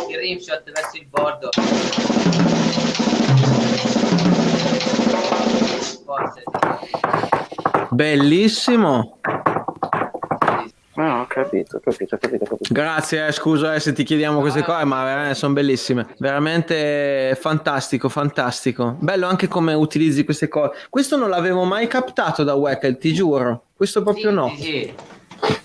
il 0.09 0.19
rimshot 0.19 0.63
verso 0.71 0.97
il 0.97 1.07
bordo. 1.09 1.49
Forse 6.05 6.43
Bellissimo. 7.91 9.19
Sì. 10.93 11.01
Ah, 11.01 11.21
ho 11.21 11.27
capito, 11.27 11.77
ho 11.77 11.81
capito, 11.81 12.15
ho 12.15 12.19
capito, 12.19 12.45
ho 12.45 12.47
capito. 12.49 12.73
Grazie, 12.75 13.27
eh, 13.27 13.33
scusa 13.33 13.75
eh, 13.75 13.81
se 13.81 13.93
ti 13.93 14.05
chiediamo 14.05 14.41
queste 14.41 14.63
cose, 14.63 14.85
ma 14.85 15.03
veramente 15.05 15.35
sono 15.35 15.55
bellissime. 15.55 16.07
Veramente 16.19 17.37
fantastico, 17.41 18.09
fantastico. 18.09 18.97
Bello 18.99 19.27
anche 19.27 19.49
come 19.49 19.73
utilizzi 19.75 20.25
queste 20.25 20.49
cose. 20.49 20.73
Questo 20.91 21.17
non 21.17 21.29
l'avevo 21.31 21.65
mai 21.65 21.87
captato 21.87 22.45
da 22.45 22.55
Wackel, 22.55 22.99
ti 22.99 23.13
giuro. 23.13 23.65
Questo 23.77 24.03
proprio 24.03 24.29
Sì, 24.31 24.35
no. 24.35 24.53
sì, 24.57 24.63
sì. 24.63 24.95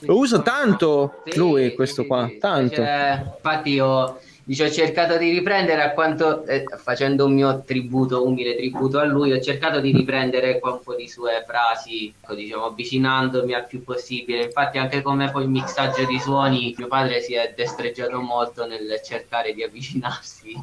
Lo 0.07 0.17
usa 0.17 0.39
tanto 0.39 1.21
Sì, 1.25 1.37
lui, 1.37 1.75
questo 1.75 2.01
sì, 2.03 2.07
qua, 2.07 2.25
sì. 2.27 2.37
tanto. 2.39 2.75
Cioè, 2.75 3.23
infatti 3.35 3.69
io 3.71 4.19
dice, 4.47 4.63
ho 4.63 4.71
cercato 4.71 5.17
di 5.17 5.29
riprendere 5.29 5.81
a 5.83 5.91
quanto, 5.91 6.45
eh, 6.45 6.63
facendo 6.77 7.25
un 7.25 7.33
mio 7.33 7.63
tributo, 7.65 8.25
umile 8.25 8.55
tributo 8.55 8.97
a 8.97 9.03
lui, 9.03 9.33
ho 9.33 9.41
cercato 9.41 9.81
di 9.81 9.91
riprendere 9.91 10.59
qua 10.59 10.71
un 10.71 10.79
po' 10.81 10.95
di 10.95 11.09
sue 11.09 11.43
frasi, 11.45 12.13
ecco, 12.21 12.33
diciamo, 12.33 12.63
avvicinandomi 12.67 13.53
al 13.53 13.67
più 13.67 13.83
possibile. 13.83 14.43
Infatti 14.45 14.77
anche 14.77 15.01
come 15.01 15.29
poi 15.31 15.43
il 15.43 15.49
mixaggio 15.49 16.05
di 16.05 16.17
suoni, 16.17 16.73
mio 16.77 16.87
padre 16.87 17.19
si 17.19 17.33
è 17.33 17.53
destreggiato 17.57 18.21
molto 18.21 18.65
nel 18.65 19.01
cercare 19.03 19.53
di 19.53 19.63
avvicinarsi. 19.63 20.53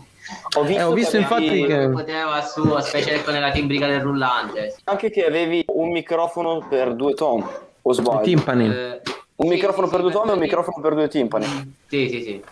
Ho 0.56 0.62
visto, 0.62 0.80
Eh, 0.80 0.84
ho 0.84 0.92
visto 0.94 1.10
che 1.10 1.16
infatti 1.18 1.44
che- 1.66 1.82
Come 1.82 1.88
poteva 1.90 2.40
suo, 2.40 2.80
specie 2.80 3.16
ecco 3.16 3.32
nella 3.32 3.50
timbrica 3.50 3.86
del 3.86 4.00
rullante. 4.00 4.76
Anche 4.84 5.10
che 5.10 5.26
avevi 5.26 5.62
un 5.66 5.90
microfono 5.90 6.66
per 6.66 6.94
due 6.94 7.12
tom, 7.12 7.46
o 7.82 7.92
sbaglio? 7.92 8.22
timpani. 8.22 8.66
Eh, 8.66 9.00
Un 9.36 9.48
sì, 9.48 9.54
microfono 9.54 9.88
sì, 9.88 9.92
per 9.92 10.00
due 10.00 10.10
sì, 10.12 10.16
tom 10.16 10.28
e 10.30 10.32
un 10.32 10.38
microfono 10.38 10.80
per 10.80 10.94
due 10.94 11.08
timpani. 11.08 11.44
Sì, 11.86 12.08
sì, 12.08 12.22
sì. 12.22 12.42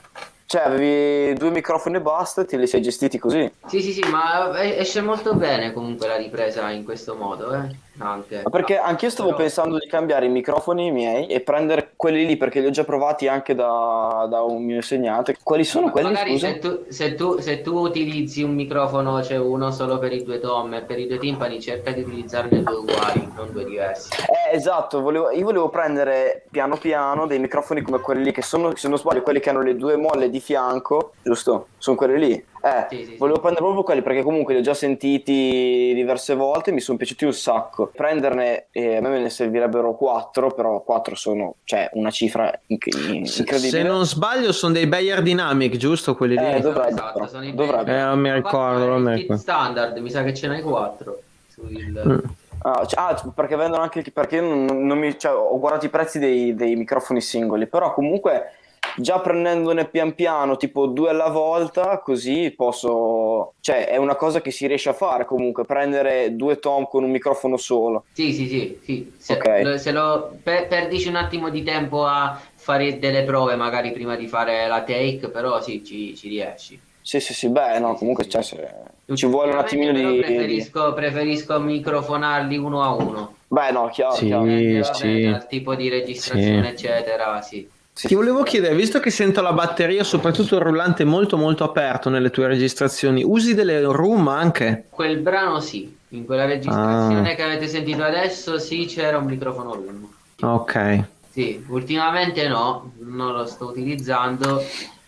Cioè, 0.52 0.64
avevi 0.64 1.32
due 1.32 1.48
microfoni 1.48 1.96
e 1.96 2.02
basta 2.02 2.44
te 2.44 2.58
li 2.58 2.66
sei 2.66 2.82
gestiti 2.82 3.18
così. 3.18 3.50
Sì, 3.68 3.80
sì, 3.80 3.90
sì, 3.90 4.02
ma 4.10 4.62
esce 4.62 5.00
molto 5.00 5.32
bene 5.32 5.72
comunque 5.72 6.06
la 6.06 6.16
ripresa 6.16 6.68
in 6.68 6.84
questo 6.84 7.14
modo, 7.14 7.54
eh. 7.54 7.74
Anche. 7.98 8.40
Ma 8.42 8.50
perché 8.50 8.78
anch'io 8.78 9.10
stavo 9.10 9.28
Però- 9.30 9.40
pensando 9.42 9.78
di 9.78 9.86
cambiare 9.86 10.26
i 10.26 10.28
microfoni 10.30 10.90
miei 10.90 11.26
e 11.26 11.40
prendere 11.40 11.92
quelli 11.94 12.24
lì 12.26 12.36
perché 12.36 12.60
li 12.60 12.66
ho 12.66 12.70
già 12.70 12.84
provati 12.84 13.28
anche 13.28 13.54
da, 13.54 14.26
da 14.30 14.42
un 14.42 14.64
mio 14.64 14.76
insegnante. 14.76 15.36
Quali 15.42 15.62
sono 15.64 15.90
quelli? 15.90 16.08
Magari 16.08 16.38
se 16.38 16.58
tu, 16.58 16.84
se, 16.88 17.14
tu, 17.14 17.38
se 17.38 17.60
tu 17.60 17.76
utilizzi 17.76 18.42
un 18.42 18.54
microfono, 18.54 19.22
cioè 19.22 19.36
uno 19.36 19.70
solo 19.70 19.98
per 19.98 20.12
i 20.12 20.24
due 20.24 20.40
tom 20.40 20.72
e 20.74 20.82
per 20.82 20.98
i 20.98 21.06
due 21.06 21.18
timpani, 21.18 21.60
cerca 21.60 21.92
di 21.92 22.00
utilizzarne 22.00 22.62
due 22.62 22.74
uguali, 22.76 23.28
non 23.36 23.52
due 23.52 23.64
diversi. 23.64 24.10
Eh, 24.22 24.56
esatto, 24.56 25.00
volevo- 25.00 25.30
io 25.30 25.44
volevo 25.44 25.68
prendere 25.68 26.44
piano 26.50 26.76
piano 26.76 27.26
dei 27.26 27.38
microfoni 27.38 27.82
come 27.82 28.00
quelli 28.00 28.24
lì 28.24 28.32
che 28.32 28.42
sono, 28.42 28.74
se 28.74 28.88
non 28.88 28.98
sbaglio, 28.98 29.22
quelli 29.22 29.40
che 29.40 29.50
hanno 29.50 29.62
le 29.62 29.76
due 29.76 29.96
molle 29.96 30.30
di 30.30 30.40
fianco, 30.40 31.12
giusto? 31.22 31.66
Sono 31.78 31.96
quelli 31.96 32.18
lì. 32.18 32.44
Eh, 32.64 32.86
Sì, 32.88 33.04
sì, 33.04 33.14
volevo 33.16 33.40
prendere 33.40 33.64
proprio 33.64 33.82
quelli 33.82 34.02
perché 34.02 34.22
comunque 34.22 34.54
li 34.54 34.60
ho 34.60 34.62
già 34.62 34.74
sentiti 34.74 35.92
diverse 35.94 36.34
volte 36.34 36.70
mi 36.70 36.80
sono 36.80 36.96
piaciuti 36.96 37.24
un 37.24 37.32
sacco. 37.32 37.90
Prenderne, 37.94 38.66
eh, 38.70 38.96
a 38.96 39.00
me 39.00 39.18
ne 39.18 39.30
servirebbero 39.30 39.96
quattro, 39.96 40.52
però 40.52 40.80
quattro 40.82 41.16
sono, 41.16 41.56
cioè, 41.64 41.90
una 41.94 42.10
cifra 42.10 42.52
inc- 42.66 42.86
incredibile. 42.86 43.58
Se 43.58 43.82
non 43.82 44.06
sbaglio 44.06 44.52
sono 44.52 44.74
dei 44.74 44.86
Bayer 44.86 45.22
Dynamic, 45.22 45.76
giusto 45.76 46.14
quelli 46.14 46.36
lì? 46.36 46.44
Eh, 46.54 46.60
dovrebbe, 46.60 46.88
Esatto, 46.90 47.26
sono 47.26 47.44
i 47.44 47.54
Dovrebbe. 47.54 47.98
Eh, 47.98 48.02
non 48.02 48.20
mi 48.20 48.32
ricordo, 48.32 48.86
non 48.86 49.02
mi 49.02 49.14
ricordo. 49.14 49.42
standard, 49.42 49.96
mi 49.98 50.10
sa 50.10 50.22
che 50.22 50.32
ce 50.32 50.46
n'hai 50.46 50.62
quattro. 50.62 51.20
Sul... 51.48 51.70
Mm. 52.06 52.18
Ah, 52.64 52.86
cioè- 52.86 53.00
ah, 53.00 53.32
perché 53.34 53.56
vendono 53.56 53.82
anche 53.82 54.04
perché 54.12 54.36
io 54.36 54.42
non, 54.42 54.86
non 54.86 54.96
mi, 54.96 55.18
cioè, 55.18 55.32
ho 55.34 55.58
guardato 55.58 55.86
i 55.86 55.88
prezzi 55.88 56.20
dei, 56.20 56.54
dei 56.54 56.76
microfoni 56.76 57.20
singoli, 57.20 57.66
però 57.66 57.92
comunque 57.92 58.52
già 58.96 59.20
prendendone 59.20 59.88
pian 59.88 60.14
piano, 60.14 60.56
tipo 60.56 60.86
due 60.86 61.10
alla 61.10 61.28
volta, 61.28 61.98
così 62.00 62.52
posso, 62.54 63.54
cioè 63.60 63.88
è 63.88 63.96
una 63.96 64.16
cosa 64.16 64.40
che 64.40 64.50
si 64.50 64.66
riesce 64.66 64.90
a 64.90 64.92
fare 64.94 65.24
comunque, 65.24 65.64
prendere 65.64 66.36
due 66.36 66.58
tom 66.58 66.86
con 66.86 67.04
un 67.04 67.10
microfono 67.10 67.56
solo. 67.56 68.04
Sì, 68.12 68.32
sì, 68.32 68.46
sì, 68.48 68.78
sì. 68.84 69.12
Se, 69.18 69.34
Ok. 69.34 69.60
lo- 69.62 69.78
se 69.78 69.92
lo 69.92 70.36
per- 70.42 70.66
perdici 70.68 71.08
un 71.08 71.16
attimo 71.16 71.48
di 71.48 71.62
tempo 71.62 72.04
a 72.04 72.38
fare 72.54 72.98
delle 72.98 73.22
prove 73.24 73.56
magari 73.56 73.92
prima 73.92 74.16
di 74.16 74.26
fare 74.28 74.66
la 74.66 74.82
take, 74.82 75.28
però 75.30 75.60
sì, 75.60 75.82
ci, 75.84 76.14
ci 76.14 76.28
riesci. 76.28 76.80
Sì, 77.04 77.18
sì, 77.18 77.34
sì, 77.34 77.48
beh, 77.48 77.80
no, 77.80 77.94
comunque 77.94 78.24
sì, 78.24 78.30
cioè, 78.30 78.42
sì. 78.42 78.56
se- 78.56 79.16
ci 79.16 79.26
vuole 79.26 79.50
un 79.52 79.58
attimino 79.58 79.92
di... 79.92 80.18
Preferisco, 80.20 80.92
preferisco 80.92 81.58
microfonarli 81.60 82.56
uno 82.56 82.82
a 82.82 82.94
uno. 82.94 83.34
Beh, 83.48 83.70
no, 83.72 83.88
chiaro, 83.88 84.14
Sì. 84.14 84.26
chiaro. 84.26 84.46
Eh, 84.46 84.78
vabbè, 84.80 84.94
sì. 84.94 85.22
dal 85.22 85.46
tipo 85.48 85.74
di 85.74 85.88
registrazione, 85.88 86.74
Sì. 86.76 86.86
eccetera, 86.86 87.40
sì. 87.42 87.68
Sì, 87.94 88.08
Ti 88.08 88.14
volevo 88.14 88.42
chiedere, 88.42 88.74
visto 88.74 89.00
che 89.00 89.10
sento 89.10 89.42
la 89.42 89.52
batteria, 89.52 90.02
soprattutto 90.02 90.56
il 90.56 90.62
rullante 90.62 91.04
molto 91.04 91.36
molto 91.36 91.62
aperto 91.62 92.08
nelle 92.08 92.30
tue 92.30 92.46
registrazioni, 92.46 93.22
usi 93.22 93.54
delle 93.54 93.82
room 93.82 94.28
anche? 94.28 94.86
Quel 94.88 95.18
brano 95.18 95.60
sì, 95.60 95.94
in 96.08 96.24
quella 96.24 96.46
registrazione 96.46 97.32
Ah. 97.32 97.34
che 97.34 97.42
avete 97.42 97.68
sentito 97.68 98.02
adesso 98.02 98.58
sì 98.58 98.86
c'era 98.86 99.18
un 99.18 99.26
microfono 99.26 99.74
room. 99.74 100.08
Ok. 100.40 101.04
Sì, 101.30 101.62
ultimamente 101.68 102.48
no, 102.48 102.92
non 103.00 103.32
lo 103.34 103.44
sto 103.44 103.66
utilizzando. 103.66 104.62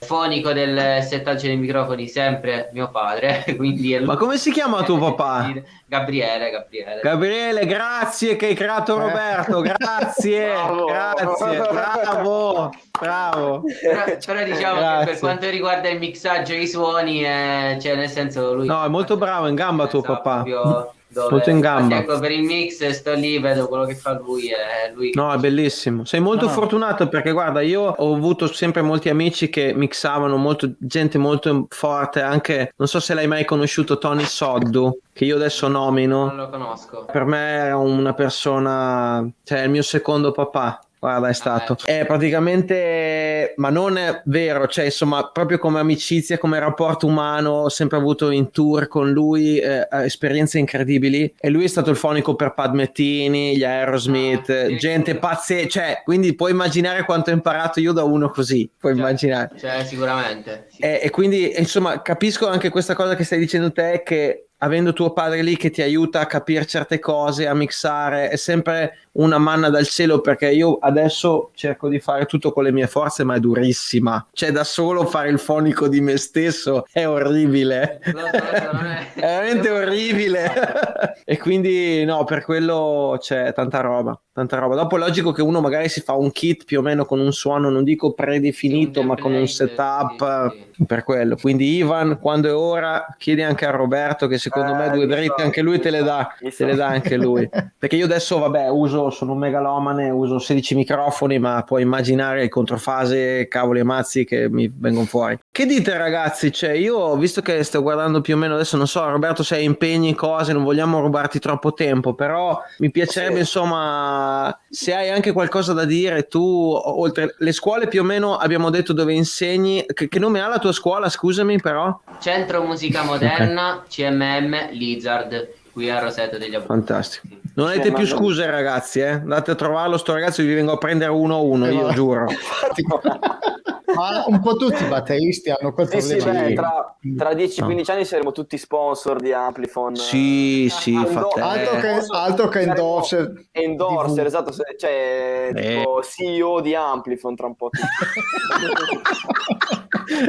Fonico 0.05 0.53
del 0.53 1.03
settaggio 1.03 1.47
dei 1.47 1.57
microfoni 1.57 2.07
sempre 2.09 2.71
mio 2.73 2.91
padre, 2.91 3.45
quindi 3.57 3.95
è 3.95 4.01
Ma 4.01 4.17
come 4.17 4.37
si 4.37 4.53
chiama 4.53 4.83
tuo 4.83 4.99
papà? 4.99 5.53
Gabriele, 5.87 6.51
Gabriele. 6.51 7.01
Gabriele, 7.03 7.67
grazie 7.67 8.37
che 8.37 8.47
hai 8.47 8.55
creato 8.55 8.99
Roberto, 8.99 9.61
grazie, 9.61 10.47
Bravo. 10.53 10.85
grazie, 10.85 11.59
bravo, 11.71 12.71
bravo. 13.01 13.63
però, 13.81 14.05
però 14.25 14.45
diciamo 14.45 14.75
che 14.75 14.81
Grazie. 14.81 15.07
per 15.07 15.19
quanto 15.19 15.51
riguarda 15.51 15.89
il 15.89 15.99
mixaggio 15.99 16.53
e 16.53 16.61
i 16.61 16.69
suoni, 16.69 17.25
eh, 17.25 17.79
cioè 17.81 17.95
nel 17.97 18.11
senso 18.11 18.55
lui... 18.55 18.67
No, 18.67 18.85
è 18.85 18.89
molto 18.89 19.17
bravo, 19.17 19.47
in 19.47 19.55
gamba 19.55 19.87
tuo 19.87 20.01
papà. 20.03 20.43
proprio 20.43 20.93
dove- 21.15 21.31
Molto 21.31 21.49
in 21.51 21.61
gamba. 21.61 21.97
Ecco, 21.99 22.19
per 22.19 22.31
il 22.33 22.43
mix 22.43 22.87
sto 22.91 23.15
lì, 23.15 23.39
vedo 23.41 23.67
quello 23.69 23.85
che 23.87 23.95
fa 23.95 24.19
lui 24.19 24.49
e 24.49 24.93
lui... 24.95 25.13
No, 25.15 25.33
è 25.33 25.39
bellissimo. 25.39 26.05
Sei 26.05 26.21
molto 26.21 26.45
No. 26.47 26.51
fortunato 26.53 27.09
perché 27.09 27.33
guarda, 27.33 27.61
io 27.63 27.83
ho 27.83 28.15
avuto 28.15 28.53
sempre 28.53 28.83
molti 28.83 29.09
amici 29.09 29.49
che 29.49 29.73
mixavano, 29.73 30.37
molto, 30.37 30.73
gente 30.79 31.17
molto 31.17 31.67
forte, 31.71 32.21
anche 32.21 32.73
non 32.77 32.89
so 32.89 33.01
se 33.01 33.15
l'hai 33.15 33.27
mai 33.27 33.45
conosciuto 33.47 33.97
Tony 33.97 34.25
Soddu, 34.25 34.99
che 35.13 35.25
io 35.25 35.37
adesso 35.37 35.69
Non 35.69 35.83
nomino. 35.85 36.35
lo 36.35 36.51
conosco. 36.51 37.07
Per 37.11 37.25
me 37.25 37.39
era 37.39 37.77
una 37.79 38.13
persona, 38.15 39.27
cioè 39.45 39.61
il 39.63 39.71
mio 39.71 39.83
secondo 39.83 40.33
papà. 40.33 40.81
Guarda, 41.05 41.29
è 41.29 41.35
stato. 41.35 41.77
È 41.85 42.07
praticamente, 42.07 43.53
ma 43.57 43.69
non 43.69 43.99
è 43.99 44.23
vero, 44.25 44.67
cioè 44.69 44.87
insomma, 44.87 45.29
proprio 45.31 45.59
come 45.59 45.79
amicizia, 45.79 46.39
come 46.39 46.59
rapporto 46.59 47.07
umano, 47.07 47.51
ho 47.51 47.69
sempre 47.69 47.99
avuto 47.99 48.31
in 48.31 48.51
tour 48.51 48.89
con 48.89 49.11
lui 49.11 49.59
eh, 49.59 49.87
esperienze 49.91 50.59
incredibili. 50.59 51.35
E 51.39 51.51
lui 51.51 51.65
è 51.65 51.69
stato 51.69 51.91
il 51.91 51.97
fonico 51.97 52.35
per 52.37 52.55
Padmettini, 52.55 53.55
gli 53.55 53.65
Aerosmith, 53.65 54.49
Ah, 54.49 54.75
gente 54.77 55.17
pazze, 55.17 55.69
cioè, 55.69 56.01
quindi 56.05 56.35
puoi 56.35 56.53
immaginare 56.53 57.05
quanto 57.05 57.31
ho 57.31 57.35
imparato 57.35 57.81
io 57.81 57.93
da 57.93 58.03
uno 58.05 58.31
così, 58.31 58.67
puoi 58.79 58.93
Cioè, 58.95 59.03
immaginare. 59.03 59.51
Cioè, 59.59 59.85
sicuramente. 59.85 60.69
sì. 60.71 60.81
E, 60.81 61.01
e 61.03 61.11
quindi, 61.11 61.53
insomma, 61.59 62.01
capisco 62.01 62.49
anche 62.49 62.71
questa 62.71 62.95
cosa 62.95 63.15
che 63.15 63.25
stai 63.25 63.39
dicendo 63.39 63.73
te, 63.73 64.01
che 64.03 64.47
avendo 64.65 64.93
tuo 64.95 65.13
padre 65.13 65.43
lì 65.43 65.57
che 65.57 65.71
ti 65.71 65.83
aiuta 65.83 66.21
a 66.21 66.27
capire 66.27 66.65
certe 66.67 66.99
cose, 66.99 67.47
a 67.47 67.55
mixare, 67.55 68.31
è 68.31 68.37
sempre 68.37 68.99
una 69.13 69.39
manna 69.39 69.69
dal 69.69 69.87
cielo 69.87 70.21
perché 70.21 70.51
io 70.51 70.79
adesso 70.81 71.51
cerco 71.55 71.89
di 71.89 72.01
fare 72.01 72.25
tutto 72.25 72.51
con 72.53 72.65
le 72.65 72.73
mie 72.73 72.87
forze, 72.87 73.23
ma 73.25 73.35
è 73.35 73.41
durissima. 73.41 74.27
Cioè, 74.33 74.51
da 74.51 74.65
solo 74.65 75.05
fare 75.07 75.29
il 75.29 75.39
fonico 75.39 75.87
di 75.87 76.01
me 76.01 76.17
stesso 76.17 76.87
è 76.91 77.07
orribile. 77.07 78.01
Lo 78.07 78.21
so, 78.21 78.73
non 78.73 78.87
è- 78.87 79.13
È 79.15 79.21
veramente 79.21 79.71
orribile. 79.71 80.53
e 81.25 81.39
quindi, 81.39 82.05
no, 82.05 82.25
per 82.25 82.43
quello 82.43 83.17
c'è 83.21 83.53
tanta 83.53 83.81
roba. 83.81 84.19
Tanta 84.35 84.59
roba. 84.59 84.75
Dopo 84.75 84.97
è 84.97 84.99
logico 84.99 85.31
che 85.31 85.43
uno 85.43 85.61
magari 85.61 85.89
si 85.89 86.01
fa 86.01 86.15
un 86.15 86.33
kit 86.33 86.65
più 86.65 86.81
o 86.81 86.83
meno 86.83 87.05
con 87.05 87.21
un 87.21 87.33
suono, 87.33 87.71
non 87.71 87.85
dico 87.85 88.15
predefinito, 88.15 89.05
ma 89.05 89.15
con 89.15 89.33
un 89.33 89.47
setup 89.47 90.51
sì, 90.51 90.65
sì. 90.73 90.85
per 90.85 91.05
quello. 91.05 91.37
Quindi, 91.41 91.77
Ivan, 91.77 92.19
quando 92.19 92.49
è 92.49 92.53
ora, 92.53 93.07
chiedi 93.17 93.43
anche 93.43 93.65
a 93.65 93.71
Roberto, 93.71 94.27
che 94.27 94.39
secondo 94.39 94.73
Eh, 94.73 94.77
me 94.77 94.91
due 94.91 95.07
mi 95.07 95.15
dritte 95.15 95.35
sa, 95.39 95.45
anche 95.45 95.63
lui 95.63 95.79
te 95.79 95.91
le 95.91 96.03
dà. 96.03 96.35
mi 96.41 96.51
Te 96.51 96.65
le 96.65 96.75
dà 96.75 96.89
anche 96.89 97.17
lui. 97.17 97.49
Perché 97.79 97.95
io 97.95 98.07
adesso, 98.07 98.39
vabbè, 98.41 98.69
uso, 98.71 99.11
sono 99.11 99.35
un 99.35 99.39
megalomane, 99.39 100.11
uso 100.11 100.41
16 100.41 100.75
microfoni, 100.75 101.39
ma 101.39 101.63
puoi 101.63 101.83
immaginare 101.83 102.43
il 102.43 102.49
controfase, 102.49 103.47
cavoli 103.47 103.79
e 103.79 103.85
mazzi 103.85 104.25
che 104.25 104.49
mi 104.51 104.69
vengono 104.77 105.07
fuori. 105.07 105.39
Che 105.49 105.65
dite, 105.65 105.97
ragazzi? 105.97 106.51
Cioè, 106.51 106.73
io, 106.73 107.17
visto 107.17 107.41
che 107.41 107.63
sto 107.63 107.83
guardando 107.83 108.21
più 108.21 108.35
o 108.35 108.39
meno 108.39 108.55
adesso, 108.55 108.77
non 108.77 108.89
so, 108.89 109.09
Roberto, 109.09 109.45
se 109.45 109.55
hai 109.55 109.65
impegni, 109.65 110.13
cose, 110.17 110.53
non 110.53 110.65
vogliamo 110.65 110.99
rubarti 110.99 111.39
troppo 111.39 111.73
tempo, 111.73 112.15
però 112.15 112.61
mi 112.79 112.91
piacerebbe, 112.91 113.35
Sì. 113.35 113.39
insomma, 113.39 114.23
se 114.69 114.95
hai 114.95 115.11
anche 115.11 115.33
qualcosa 115.33 115.73
da 115.73 115.85
dire, 115.85 116.27
tu, 116.27 116.41
oltre 116.41 117.35
le 117.39 117.53
scuole 117.53 117.89
più 117.89 118.01
o 118.01 118.05
meno 118.05 118.37
abbiamo 118.37 118.71
detto 118.71 118.93
dove 118.93 119.13
insegni, 119.13 119.85
che, 119.93 120.09
che 120.09 120.19
nome 120.19 120.41
ha 120.41 120.49
la 120.49 120.59
tua 120.59 120.73
scuola, 120.73 121.09
scusami, 121.09 121.61
però? 121.61 122.01
Centro 122.21 122.63
Musica 122.63 123.03
Moderna, 123.03 123.85
CMM, 123.89 124.71
Lizard, 124.71 125.49
qui 125.73 125.91
a 125.91 125.99
Roseto 125.99 126.39
degli 126.39 126.55
Abruzzi. 126.55 126.67
Fantastico. 126.67 127.44
Sì. 127.55 127.61
Non 127.61 127.69
avete 127.69 127.89
Sì, 127.89 127.93
più 127.93 128.07
scuse, 128.07 128.51
ragazzi, 128.51 128.99
eh? 129.01 129.11
Andate 129.11 129.53
a 129.53 129.55
trovarlo, 129.55 129.97
sto 129.97 130.13
ragazzo, 130.13 130.43
vi 130.43 130.53
vengo 130.55 130.73
a 130.73 130.77
prendere 130.79 131.13
uno 131.13 131.37
a 131.37 131.39
uno, 131.41 131.67
Eh, 131.67 131.73
io 131.73 131.83
va. 131.87 131.93
giuro. 131.93 132.27
Ma 133.95 134.25
un 134.27 134.41
po' 134.41 134.57
tutti 134.57 134.83
i 134.83 134.87
batteristi 134.89 135.51
hanno 135.51 135.73
quel 135.73 135.89
Sì, 135.89 136.01
sì, 136.01 136.17
problema. 136.17 136.41
beh, 136.43 136.49
lì. 136.49 136.55
tra, 136.55 136.97
tra 137.17 137.31
10-15 137.31 137.91
anni 137.93 138.05
saremo 138.05 138.33
tutti 138.33 138.59
sponsor 138.59 139.21
di 139.21 139.33
Amplifon. 139.33 139.95
Sì, 139.95 140.69
sì, 140.69 140.97
Ah, 140.97 141.07
fate. 141.07 141.41
Altro 141.41 141.77
che, 141.79 142.07
altro 142.11 142.49
che 142.49 142.61
endorser. 142.63 143.45
Endorser, 143.53 144.27
esatto, 144.27 144.53
cioè 144.77 145.51
Eh. 145.55 145.77
tipo 145.77 146.03
CEO 146.03 146.61
di 146.61 146.75
Amplifon 146.75 147.37
tra 147.37 147.47
un 147.47 147.55
po'. 147.55 147.71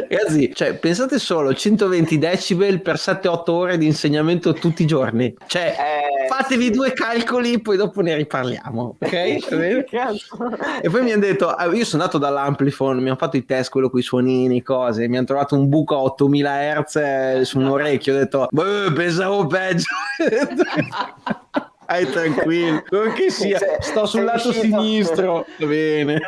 Ragazzi, 0.10 0.52
cioè, 0.53 0.76
pensate 0.76 1.19
solo 1.19 1.53
120 1.53 2.18
decibel 2.18 2.81
per 2.81 2.95
7-8 2.97 3.49
ore 3.52 3.77
di 3.77 3.85
insegnamento 3.85 4.53
tutti 4.53 4.84
i 4.84 4.85
giorni. 4.88 5.34
Cioè, 5.47 5.76
Eh, 6.23 6.27
fatevi 6.27 6.65
sì. 6.65 6.72
due 6.72 6.93
calcoli, 7.15 7.61
poi 7.61 7.77
dopo 7.77 8.01
ne 8.01 8.15
riparliamo. 8.15 8.97
Ok? 8.99 9.13
E 10.85 10.89
poi 10.89 11.01
mi 11.01 11.11
hanno 11.11 11.21
detto, 11.21 11.49
ah, 11.49 11.65
io 11.73 11.85
sono 11.85 12.03
andato 12.03 12.17
dall'Amplifon, 12.17 12.97
mi 12.97 13.07
hanno 13.07 13.15
fatto 13.15 13.37
i 13.37 13.45
test, 13.45 13.71
quello 13.71 13.89
con 13.89 13.99
i 13.99 14.03
suonini, 14.03 14.61
cose, 14.61 15.07
mi 15.07 15.17
hanno 15.17 15.25
trovato 15.25 15.55
un 15.55 15.69
buco 15.69 15.95
a 15.95 16.01
8000 16.01 16.83
Hz 16.83 16.95
eh, 16.95 17.41
su 17.43 17.59
un 17.59 17.67
orecchio, 17.67 18.13
ho 18.13 18.17
detto, 18.17 18.47
"Beh, 18.51 18.91
pensavo 18.93 19.47
peggio. 19.47 19.85
Dai, 21.87 22.05
tranquillo, 22.09 22.83
non 22.89 23.13
che 23.13 23.29
sia, 23.29 23.59
Cioè, 23.59 23.77
sto 23.79 24.05
sul 24.05 24.23
lato 24.23 24.49
riuscito- 24.49 24.81
sinistro, 24.81 25.45
va 25.59 25.65
bene. 25.67 26.19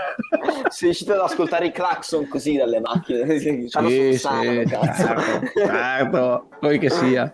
Sei 0.69 0.88
riuscito 0.89 1.13
ad 1.13 1.19
ascoltare 1.19 1.67
i 1.67 1.71
clacson 1.71 2.27
così 2.27 2.55
dalle 2.57 2.79
macchine. 2.79 3.25
Sì, 3.47 3.67
sano, 3.69 3.89
sì, 3.89 4.63
cazzo. 4.69 5.03
certo, 5.05 5.51
certo, 5.55 6.47
poi 6.59 6.77
che 6.79 6.89
sia. 6.89 7.31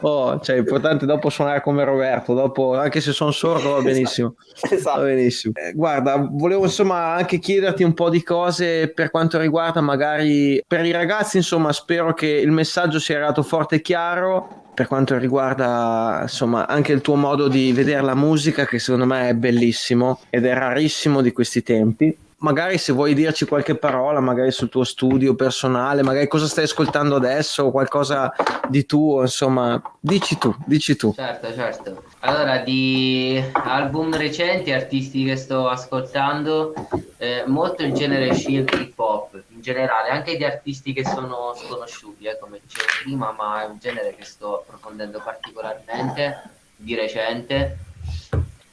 Oh, 0.00 0.38
cioè, 0.40 0.56
è 0.56 0.58
importante 0.58 1.04
dopo 1.06 1.28
suonare 1.30 1.60
come 1.62 1.84
Roberto, 1.84 2.34
dopo, 2.34 2.76
anche 2.76 3.00
se 3.00 3.12
sono 3.12 3.30
sordo 3.30 3.72
va 3.72 3.82
benissimo. 3.82 4.34
Va 4.68 4.74
Esatto. 4.76 5.00
benissimo. 5.02 5.52
Eh, 5.56 5.72
guarda, 5.72 6.28
volevo 6.30 6.64
insomma 6.64 7.14
anche 7.14 7.38
chiederti 7.38 7.82
un 7.82 7.94
po' 7.94 8.08
di 8.08 8.22
cose 8.22 8.88
per 8.92 9.10
quanto 9.10 9.38
riguarda 9.38 9.80
magari 9.80 10.62
per 10.66 10.84
i 10.84 10.92
ragazzi, 10.92 11.36
insomma, 11.38 11.72
spero 11.72 12.14
che 12.14 12.26
il 12.26 12.50
messaggio 12.50 12.98
sia 12.98 13.16
arrivato 13.16 13.42
forte 13.42 13.76
e 13.76 13.80
chiaro 13.82 14.64
per 14.76 14.88
quanto 14.88 15.16
riguarda 15.16 16.18
insomma 16.20 16.68
anche 16.68 16.92
il 16.92 17.00
tuo 17.00 17.14
modo 17.14 17.48
di 17.48 17.72
vedere 17.72 18.02
la 18.02 18.14
musica 18.14 18.66
che 18.66 18.78
secondo 18.78 19.06
me 19.06 19.30
è 19.30 19.34
bellissimo 19.34 20.20
ed 20.28 20.44
è 20.44 20.52
rarissimo 20.52 21.22
di 21.22 21.32
questi 21.32 21.62
tempi. 21.62 22.14
Magari 22.38 22.76
se 22.76 22.92
vuoi 22.92 23.14
dirci 23.14 23.46
qualche 23.46 23.76
parola, 23.76 24.20
magari 24.20 24.50
sul 24.50 24.68
tuo 24.68 24.84
studio 24.84 25.34
personale, 25.34 26.02
magari 26.02 26.28
cosa 26.28 26.46
stai 26.46 26.64
ascoltando 26.64 27.16
adesso 27.16 27.64
o 27.64 27.70
qualcosa 27.70 28.30
di 28.68 28.84
tuo, 28.84 29.22
insomma, 29.22 29.80
dici 29.98 30.36
tu, 30.36 30.54
dici 30.66 30.96
tu. 30.96 31.14
Certo, 31.14 31.54
certo. 31.54 32.02
Allora, 32.20 32.58
di 32.58 33.42
album 33.54 34.14
recenti, 34.14 34.70
artisti 34.70 35.24
che 35.24 35.36
sto 35.36 35.66
ascoltando, 35.66 36.74
eh, 37.16 37.44
molto 37.46 37.82
in 37.82 37.94
genere 37.94 38.28
chill 38.34 38.66
hip 38.70 38.98
hop, 38.98 39.42
generale, 39.70 40.10
anche 40.10 40.36
di 40.36 40.44
artisti 40.44 40.92
che 40.92 41.04
sono 41.04 41.52
sconosciuti, 41.56 42.24
eh, 42.26 42.38
come 42.38 42.60
dicevo 42.62 42.86
prima, 43.02 43.32
ma 43.32 43.62
è 43.62 43.66
un 43.66 43.78
genere 43.80 44.14
che 44.14 44.24
sto 44.24 44.60
approfondendo 44.60 45.20
particolarmente 45.22 46.42
di 46.76 46.94
recente. 46.94 47.76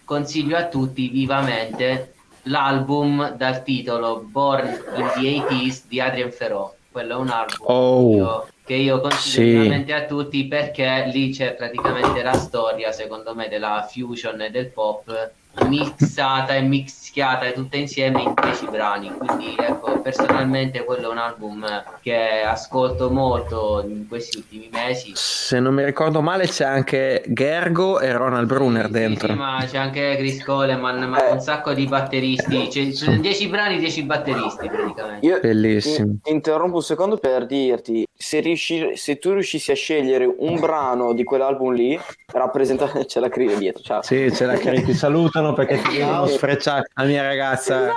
Consiglio 0.06 0.56
a 0.56 0.68
tutti 0.68 1.08
vivamente 1.10 2.14
l'album 2.44 3.32
dal 3.36 3.64
titolo 3.64 4.20
Born 4.20 4.68
in 4.68 5.10
the 5.16 5.20
80s 5.48 5.84
di 5.88 6.00
Adrien 6.00 6.32
Ferro. 6.32 6.76
Quello 6.92 7.14
è 7.14 7.16
un 7.16 7.30
album 7.30 7.58
Oh. 7.68 8.12
che 8.12 8.16
io 8.18 8.48
che 8.66 8.74
io 8.76 9.02
consiglio 9.02 9.46
Sì. 9.46 9.58
veramente 9.58 9.94
a 9.94 10.04
tutti 10.06 10.46
perché 10.48 11.06
lì 11.12 11.32
c'è 11.34 11.54
praticamente 11.56 12.22
la 12.22 12.34
storia, 12.36 12.92
secondo 12.92 13.34
me, 13.34 13.50
della 13.50 13.86
fusion 13.90 14.40
e 14.42 14.52
del 14.52 14.68
pop 14.68 15.32
mixata 15.68 16.56
e 16.56 16.62
mischiata 16.62 17.52
tutte 17.52 17.78
insieme 17.78 18.22
in 18.22 18.34
10 18.42 18.66
brani. 18.68 19.12
Quindi 19.16 19.56
ecco, 19.58 20.00
personalmente 20.02 20.84
quello 20.84 21.10
è 21.10 21.12
un 21.12 21.18
album 21.18 21.66
che 22.02 22.42
ascolto 22.42 23.10
molto 23.12 23.84
in 23.88 24.08
questi 24.08 24.38
ultimi 24.38 24.70
mesi. 24.72 25.12
Se 25.16 25.60
non 25.60 25.74
mi 25.74 25.84
ricordo 25.86 26.22
male 26.22 26.48
c'è 26.48 26.66
anche 26.66 27.24
Gergo 27.28 28.00
e 28.00 28.12
Ronald 28.12 28.48
Brunner 28.48 28.86
Sì, 28.88 28.92
dentro. 28.92 29.28
sì, 29.28 29.34
ma 29.34 29.64
c'è 29.68 29.78
anche 29.78 30.16
Chris 30.18 30.44
Coleman, 30.44 31.08
ma 31.10 31.28
Eh. 31.30 31.32
un 31.34 31.40
sacco 31.40 31.74
di 31.74 31.86
batteristi. 31.86 32.68
C'è- 32.68 32.70
ci 32.70 32.94
sono 32.94 33.18
10 33.18 33.48
brani, 33.48 33.78
10 33.78 34.04
batteristi 34.04 34.68
praticamente. 34.70 35.26
Io 35.26 35.40
Bellissimo. 35.40 36.08
ti- 36.14 36.20
ti 36.24 36.32
interrompo 36.32 36.78
un 36.78 36.82
secondo 36.84 37.18
per 37.18 37.46
dirti, 37.46 38.06
se, 38.24 38.40
riusci- 38.40 38.92
se 38.96 39.18
tu 39.20 39.34
riuscissi 39.34 39.72
a 39.72 39.76
scegliere 39.76 40.26
un 40.38 40.58
brano 40.60 41.14
di 41.14 41.26
quell'album 41.26 41.74
lì, 41.74 42.00
rappresenta... 42.28 42.90
c'è 43.06 43.20
la 43.20 43.28
crisi 43.28 43.58
dietro, 43.58 43.84
ciao. 43.84 44.02
Sì, 44.02 44.30
c'è 44.32 44.46
la 44.46 44.56
Cari, 44.56 44.82
ti 44.84 44.94
salutano 44.94 45.52
perché 45.52 45.82
ti 45.82 45.98
devono 45.98 46.26
sfrecciare 46.28 46.88
la 46.94 47.04
mia 47.04 47.22
ragazza 47.24 47.92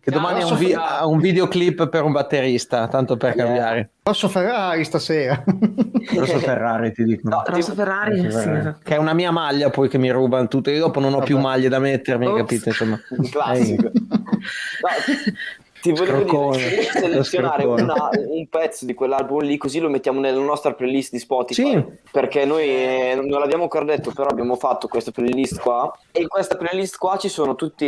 che 0.00 0.10
Ciao, 0.12 0.20
domani 0.20 0.42
ha 0.42 0.46
un, 0.46 0.56
vi- 0.56 0.74
un 1.04 1.18
videoclip 1.18 1.88
per 1.88 2.04
un 2.04 2.12
batterista, 2.12 2.86
tanto 2.86 3.16
per 3.16 3.34
Yeah. 3.34 3.44
cambiare. 3.44 3.90
Rosso 4.04 4.28
Ferrari 4.28 4.84
stasera. 4.84 5.42
Rosso 6.16 6.38
Ferrari 6.38 6.92
ti 6.92 7.04
dico. 7.04 7.28
No, 7.28 7.42
Rosso 7.44 7.74
Ferrari, 7.74 8.22
Rosso 8.22 8.38
sì, 8.38 8.44
Ferrari. 8.44 8.58
esatto. 8.60 8.78
Che 8.84 8.94
è 8.94 8.96
una 8.98 9.12
mia 9.12 9.30
maglia 9.30 9.68
poi 9.68 9.88
che 9.90 9.98
mi 9.98 10.10
rubano 10.10 10.48
tutte. 10.48 10.70
Io 10.70 10.78
dopo 10.78 10.98
non 11.00 11.12
ho 11.12 11.18
più 11.20 11.34
Vabbè. 11.36 11.46
maglie 11.48 11.68
da 11.68 11.78
mettermi, 11.78 12.26
Ops. 12.26 12.38
capite? 12.38 12.68
Insomma. 12.70 12.98
Un 13.10 13.28
classico. 13.28 13.90
No, 13.92 14.88
ti 15.80 15.92
volevo 15.92 16.18
Scroccone. 16.26 16.56
dire, 16.68 16.82
se 16.90 16.98
selezionare 16.98 17.64
una- 17.64 18.10
un 18.14 18.46
pezzo 18.48 18.84
di 18.84 18.94
quell'album 18.94 19.40
lì, 19.40 19.56
così 19.56 19.78
lo 19.80 19.88
mettiamo 19.88 20.20
nella 20.20 20.40
nostra 20.40 20.74
playlist 20.74 21.12
di 21.12 21.18
Spotify. 21.18 21.70
Sì. 21.70 21.84
Perché 22.10 22.44
noi 22.44 22.64
eh, 22.68 23.14
non 23.22 23.40
l'abbiamo 23.40 23.64
ancora 23.64 23.84
detto, 23.84 24.12
però 24.12 24.28
abbiamo 24.28 24.56
fatto 24.56 24.88
questa 24.88 25.10
playlist 25.10 25.60
qua. 25.60 25.92
E 26.12 26.20
in 26.22 26.28
questa 26.28 26.56
playlist 26.56 26.96
qua 26.98 27.16
ci 27.16 27.28
sono 27.28 27.54
tutti, 27.54 27.86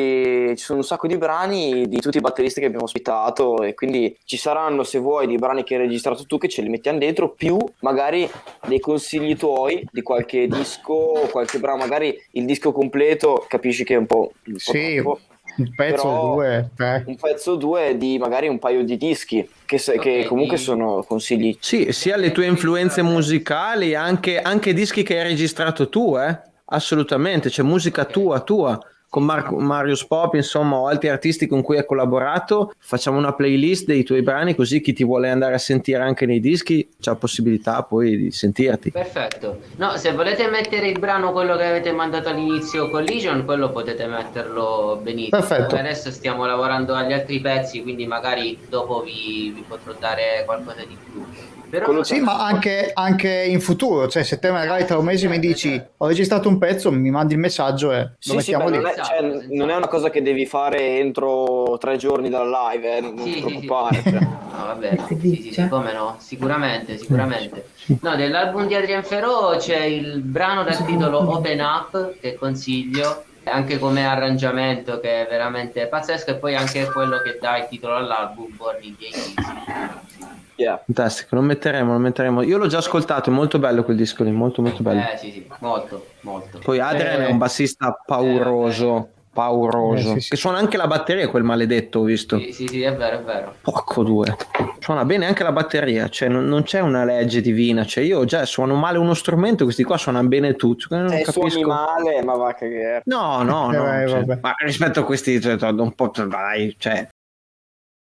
ci 0.57 0.65
sono 0.65 0.79
un 0.79 0.85
sacco 0.85 1.07
di 1.07 1.17
brani 1.17 1.89
di 1.89 1.99
tutti 1.99 2.19
i 2.19 2.21
batteristi 2.21 2.61
che 2.61 2.67
abbiamo 2.67 2.85
ospitato. 2.85 3.63
E 3.63 3.75
quindi 3.75 4.17
ci 4.25 4.37
saranno, 4.37 4.83
se 4.83 4.99
vuoi, 4.99 5.27
dei 5.27 5.37
brani 5.37 5.65
che 5.65 5.75
hai 5.75 5.81
registrato 5.81 6.27
tu 6.27 6.39
che 6.39 6.49
ce 6.49 6.63
li 6.63 6.69
mettiamo 6.69 6.99
dentro, 6.99 7.31
più 7.31 7.59
magari 7.81 8.29
dei 8.67 8.81
consigli 8.81 9.37
tuoi 9.37 9.87
di 9.91 10.03
qualche 10.03 10.47
disco, 10.47 11.29
qualche 11.31 11.59
brano, 11.59 11.79
magari 11.79 12.17
il 12.33 12.45
disco 12.45 12.73
completo, 12.73 13.45
capisci 13.49 13.85
che 13.85 13.95
è 13.95 13.99
un 13.99 14.07
po'. 14.07 14.33
un 14.47 14.53
po' 14.53 14.59
Sì, 14.59 14.95
troppo 14.97 15.21
un 15.57 15.75
pezzo 15.75 16.09
o 16.09 16.35
due, 16.35 16.71
tre. 16.77 17.05
un 17.07 17.17
pezzo 17.17 17.53
o 17.53 17.57
due 17.57 17.97
di 17.97 18.19
magari 18.19 18.49
un 18.49 18.59
paio 18.59 18.85
di 18.85 18.97
dischi 18.97 19.49
che, 19.65 19.79
se- 19.79 19.99
che 19.99 20.25
comunque 20.27 20.57
sono 20.57 21.05
consigli 21.07 21.57
Sì, 21.61 21.93
sia 21.93 22.17
le 22.17 22.33
tue 22.33 22.47
influenze 22.47 23.03
musicali, 23.03 23.95
anche, 23.95 24.41
anche 24.41 24.73
dischi 24.73 25.03
che 25.03 25.19
hai 25.19 25.25
registrato 25.25 25.89
tu, 25.89 26.17
eh? 26.17 26.39
Assolutamente, 26.73 27.49
c'è 27.49 27.63
musica 27.63 28.05
tua, 28.05 28.41
tua. 28.41 28.79
Con 29.11 29.25
Mar- 29.25 29.51
Marius 29.51 30.07
Pop, 30.07 30.35
insomma, 30.35 30.77
o 30.77 30.87
altri 30.87 31.09
artisti 31.09 31.49
con 31.49 31.63
cui 31.63 31.77
hai 31.77 31.85
collaborato, 31.85 32.73
facciamo 32.79 33.19
una 33.19 33.35
playlist 33.35 33.87
dei 33.87 34.05
tuoi 34.05 34.23
brani, 34.23 34.55
così 34.55 34.81
chi 34.81 34.93
ti 34.93 35.03
vuole 35.03 35.29
andare 35.29 35.55
a 35.55 35.59
sentire 35.59 35.99
anche 36.01 36.27
nei 36.27 36.39
dischi 36.39 36.89
c'ha 37.01 37.17
possibilità 37.17 37.83
poi 37.83 38.17
di 38.17 38.31
sentirti. 38.31 38.93
Perfetto. 38.93 39.63
No, 39.79 39.97
se 39.97 40.13
volete 40.13 40.49
mettere 40.49 40.87
il 40.87 41.01
brano 41.01 41.33
quello 41.33 41.57
che 41.57 41.65
avete 41.65 41.91
mandato 41.91 42.29
all'inizio 42.29 42.89
Collision, 42.89 43.45
quello 43.45 43.73
potete 43.73 44.07
metterlo 44.07 45.01
benissimo. 45.03 45.41
Perfetto. 45.41 45.75
Adesso 45.75 46.13
stiamo 46.13 46.47
lavorando 46.47 46.95
agli 46.95 47.13
altri 47.13 47.41
pezzi, 47.41 47.83
quindi 47.83 48.07
magari 48.07 48.57
dopo 48.69 49.01
vi, 49.01 49.51
vi 49.53 49.65
potrò 49.67 49.93
dare 49.99 50.45
qualcosa 50.45 50.85
di 50.87 50.97
più. 51.05 51.27
Però 51.71 52.03
Sì, 52.03 52.19
ma 52.19 52.45
anche, 52.45 52.91
anche 52.93 53.29
in 53.29 53.61
futuro, 53.61 54.09
cioè 54.09 54.25
se 54.25 54.41
te 54.41 54.51
magari 54.51 54.85
tra 54.85 54.99
un 54.99 55.05
mese 55.05 55.29
mi 55.29 55.39
dici 55.39 55.81
ho 55.99 56.07
registrato 56.09 56.49
un 56.49 56.59
pezzo, 56.59 56.91
mi 56.91 57.11
mandi 57.11 57.35
il 57.35 57.39
messaggio 57.39 57.93
e 57.93 58.01
lo 58.03 58.11
Sì, 58.19 58.31
sì, 58.31 58.37
mettiamo 58.37 58.65
beh, 58.65 58.71
lì. 58.71 58.77
non, 58.79 58.87
è, 58.87 58.95
cioè, 58.97 59.21
non 59.51 59.71
è 59.71 59.77
una 59.77 59.87
cosa 59.87 60.11
che 60.11 60.21
devi 60.21 60.47
fare 60.47 60.99
entro 60.99 61.79
tre 61.79 61.97
giorni 61.97 62.29
dalla 62.29 62.73
live, 62.73 62.97
eh, 62.97 63.01
non 63.01 63.17
Sì, 63.19 63.23
ti 63.25 63.31
sì, 63.33 63.39
sì, 63.39 63.45
preoccupare. 63.45 63.97
sì. 64.03 64.11
cioè. 64.11 64.19
No, 64.21 64.67
vabbè, 64.67 64.99
sì, 65.07 65.21
sì, 65.43 65.53
sì, 65.53 65.69
come 65.69 65.93
no? 65.93 66.17
Sicuramente, 66.19 66.99
sicuramente. 66.99 67.69
No, 68.01 68.17
dell'album 68.17 68.67
di 68.67 68.75
Adrian 68.75 69.05
Ferro 69.05 69.55
c'è 69.57 69.83
il 69.85 70.21
brano 70.23 70.65
dal 70.65 70.85
titolo 70.85 71.19
Open 71.37 71.61
Up 71.61 72.15
che 72.21 72.35
consiglio, 72.35 73.25
anche 73.45 73.79
come 73.79 74.05
arrangiamento 74.07 74.99
che 74.99 75.25
è 75.25 75.29
veramente 75.31 75.87
pazzesco 75.87 76.31
e 76.31 76.35
poi 76.35 76.57
anche 76.57 76.91
quello 76.91 77.23
che 77.23 77.39
dà 77.41 77.59
il 77.59 77.67
titolo 77.69 77.95
all'album 77.95 78.57
Born 78.57 78.79
in 78.83 78.95
80s. 78.99 80.40
Yeah. 80.61 80.83
Fantastico, 80.85 81.37
lo 81.37 81.41
metteremo, 81.41 81.93
lo 81.93 81.99
metteremo. 81.99 82.43
Io 82.43 82.59
l'ho 82.59 82.67
già 82.67 82.79
ascoltato, 82.79 83.31
è 83.31 83.33
molto 83.33 83.59
bello 83.59 83.83
quel 83.83 83.97
disco 83.97 84.23
lì, 84.25 84.31
molto 84.31 84.61
molto 84.61 84.83
bello. 84.83 85.01
Eh 85.01 85.17
sì, 85.17 85.31
sì, 85.33 85.47
molto, 85.61 86.05
molto. 86.21 86.59
Poi 86.63 86.79
Adrian 86.79 87.23
Eh. 87.23 87.27
è 87.29 87.31
un 87.31 87.39
bassista 87.39 87.99
pauroso, 88.05 89.09
pauroso, 89.33 90.11
Eh, 90.11 90.15
sì, 90.15 90.21
sì. 90.21 90.29
che 90.31 90.37
suona 90.37 90.59
anche 90.59 90.77
la 90.77 90.87
batteria, 90.87 91.29
quel 91.29 91.45
maledetto, 91.45 92.01
ho 92.01 92.03
visto. 92.03 92.39
Sì, 92.39 92.53
sì, 92.53 92.67
sì, 92.69 92.83
è 92.83 92.95
vero, 92.95 93.21
è 93.21 93.23
vero. 93.23 93.55
Porco 93.63 94.03
due. 94.03 94.37
Suona 94.81 95.05
bene 95.07 95.25
anche 95.27 95.43
la 95.45 95.53
batteria, 95.53 96.09
cioè 96.09 96.29
non, 96.29 96.47
non 96.47 96.63
c'è 96.63 96.81
una 96.81 97.05
legge 97.05 97.41
divina, 97.41 97.85
cioè 97.87 98.05
io 98.05 98.25
già 98.27 98.45
suono 98.45 98.75
male 98.75 98.99
uno 98.99 99.15
strumento, 99.15 99.65
questi 99.65 99.83
qua 99.83 99.97
suonano 99.97 100.29
bene 100.29 100.57
tutti, 100.57 100.85
non 100.91 101.09
suoni 101.09 101.23
capisco. 101.23 101.67
male, 101.67 102.23
ma 102.23 102.35
va 102.35 102.49
a 102.49 102.55
cagare. 102.55 103.01
No, 103.07 103.43
no, 103.43 103.73
Eh, 103.73 103.77
no, 103.77 103.83
vai, 103.83 104.09
cioè, 104.09 104.25
vabbè. 104.25 104.41
ma 104.43 104.55
rispetto 104.59 105.01
a 105.01 105.05
questi, 105.05 105.41
cioè, 105.41 105.57
un 105.71 105.93
po' 105.95 106.11
dai, 106.27 106.75
cioè. 106.79 107.09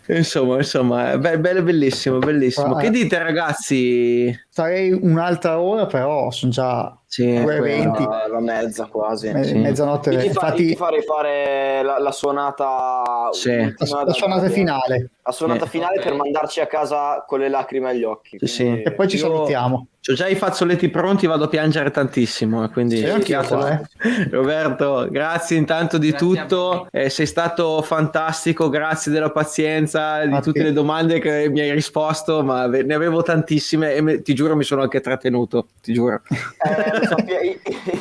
Insomma, 0.09 0.57
insomma, 0.57 1.11
è 1.11 1.17
be- 1.19 1.39
bello, 1.39 1.61
bellissimo, 1.61 2.17
bellissimo. 2.17 2.75
Ah, 2.75 2.79
Che 2.79 2.89
dite 2.89 3.19
ragazzi? 3.19 4.35
Sarei 4.49 4.91
un'altra 4.91 5.59
ora, 5.61 5.85
però 5.85 6.31
sono 6.31 6.51
già 6.51 6.98
Sì, 7.11 7.25
Due 7.25 7.41
quello- 7.43 7.61
venti. 7.63 8.03
La, 8.03 8.27
la 8.29 8.39
mezza 8.39 8.85
quasi. 8.85 9.31
me- 9.31 9.43
Sì. 9.43 9.57
mezzanotte. 9.57 10.11
Ti, 10.11 10.17
fa- 10.17 10.23
Infatti, 10.25 10.67
ti 10.67 10.75
farei 10.75 11.01
fare 11.01 11.81
la, 11.81 11.97
la 11.97 12.11
suonata 12.11 13.29
Sì. 13.31 13.55
la, 13.57 14.03
la 14.05 14.13
suonata 14.13 14.41
da- 14.41 14.49
finale. 14.49 15.09
La 15.23 15.31
suonata 15.31 15.65
Sì. 15.65 15.71
finale 15.71 15.97
Ok. 15.97 16.03
per 16.03 16.13
mandarci 16.13 16.59
a 16.59 16.67
casa 16.67 17.23
con 17.27 17.39
le 17.39 17.49
lacrime 17.49 17.89
agli 17.89 18.03
occhi. 18.03 18.37
Sì, 18.39 18.45
sì. 18.47 18.81
E 18.83 18.91
poi 18.93 19.07
ci 19.07 19.15
Io- 19.17 19.23
salutiamo. 19.23 19.87
Ho 20.09 20.13
già 20.13 20.27
i 20.27 20.33
fazzoletti 20.35 20.89
pronti, 20.89 21.27
vado 21.27 21.43
a 21.43 21.47
piangere 21.49 21.91
tantissimo. 21.91 22.63
eh, 22.63 22.69
Quindi, 22.69 22.97
Sì, 22.97 23.05
anch'io 23.05 23.41
eh. 23.67 23.81
Roberto, 24.31 25.07
grazie 25.11 25.57
intanto 25.57 25.97
di 25.99 26.09
Grazie 26.09 26.27
tutto. 26.45 26.87
Eh, 26.89 27.09
sei 27.09 27.25
stato 27.27 27.81
fantastico, 27.83 28.69
grazie 28.69 29.11
della 29.11 29.29
pazienza, 29.29 30.23
di 30.23 30.29
Ma 30.29 30.39
tutte 30.41 30.59
sì. 30.59 30.65
le 30.65 30.71
domande 30.73 31.19
che 31.19 31.49
mi 31.49 31.59
hai 31.59 31.71
risposto, 31.73 32.43
ma 32.43 32.65
ne 32.65 32.93
avevo 32.93 33.21
tantissime 33.21 33.93
e 33.93 34.01
me- 34.01 34.21
ti 34.23 34.33
giuro 34.33 34.55
mi 34.55 34.63
sono 34.63 34.81
anche 34.81 34.99
trattenuto, 35.01 35.67
ti 35.81 35.93
giuro. 35.93 36.21
Eh, 36.29 36.98
lo 36.99 37.05
sappia- 37.05 37.39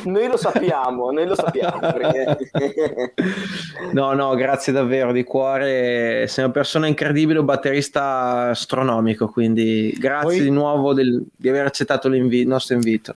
noi 0.05 0.27
lo 0.27 0.37
sappiamo, 0.37 1.11
noi 1.11 1.25
lo 1.25 1.35
sappiamo. 1.35 1.79
perché- 1.79 2.37
No, 3.93 4.13
no, 4.13 4.35
grazie 4.35 4.71
davvero 4.73 5.11
di 5.11 5.23
cuore. 5.23 6.25
Sei 6.27 6.43
una 6.43 6.53
persona 6.53 6.87
incredibile, 6.87 7.39
un 7.39 7.45
batterista 7.45 8.49
astronomico. 8.49 9.27
Quindi 9.29 9.95
grazie 9.97 10.27
Poi- 10.37 10.41
di 10.41 10.49
nuovo 10.51 10.93
del- 10.93 11.23
di 11.35 11.49
aver 11.49 11.65
accettato 11.65 12.07
il 12.07 12.47
nostro 12.47 12.75
invito. 12.75 13.13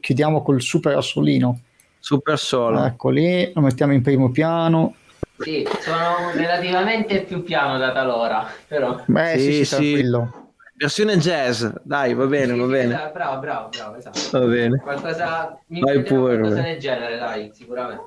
Chiudiamo 0.00 0.42
col 0.42 0.60
super 0.62 0.96
assolino. 0.96 1.60
Super 1.98 2.38
solo. 2.38 2.84
Ecco 2.84 3.10
lì, 3.10 3.50
lo 3.54 3.60
mettiamo 3.60 3.92
in 3.92 4.02
primo 4.02 4.30
piano. 4.30 4.94
Sì, 5.38 5.66
sono 5.80 6.30
relativamente 6.34 7.22
più 7.22 7.42
piano 7.42 7.78
da 7.78 7.92
talora, 7.92 8.46
però... 8.66 9.00
Beh, 9.06 9.34
sì, 9.38 9.40
Sì, 9.40 9.52
sì, 9.52 9.64
sì. 9.64 9.70
tranquillo. 9.70 10.41
Versione 10.82 11.16
jazz, 11.16 11.64
dai, 11.84 12.12
va 12.12 12.26
bene, 12.26 12.54
Sì, 12.54 12.58
va 12.58 12.66
bene. 12.66 12.94
esatto, 12.94 13.12
Bravo, 13.12 13.38
bravo, 13.40 13.68
bravo, 13.68 13.96
esatto. 13.98 14.40
Va 14.40 14.46
bene. 14.46 14.78
Qualcosa, 14.80 15.56
mi 15.68 15.78
Vai 15.78 16.02
pure, 16.02 16.38
qualcosa 16.40 16.62
del 16.62 16.78
genere, 16.80 17.18
dai, 17.18 17.50
sicuramente. 17.54 18.02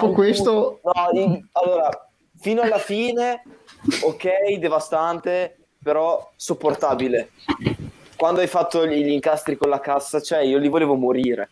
Dopo 0.00 0.12
questo, 0.12 0.80
No, 0.82 0.92
in- 1.20 1.46
allora, 1.52 1.88
fino 2.38 2.62
alla 2.62 2.78
fine, 2.78 3.42
ok, 4.02 4.56
devastante, 4.58 5.56
però 5.82 6.30
sopportabile. 6.36 7.30
Quando 8.16 8.40
hai 8.40 8.46
fatto 8.46 8.86
gli, 8.86 9.02
gli 9.02 9.10
incastri 9.10 9.56
con 9.56 9.68
la 9.70 9.80
cassa, 9.80 10.20
cioè 10.20 10.40
io 10.40 10.58
li 10.58 10.68
volevo 10.68 10.94
morire. 10.94 11.50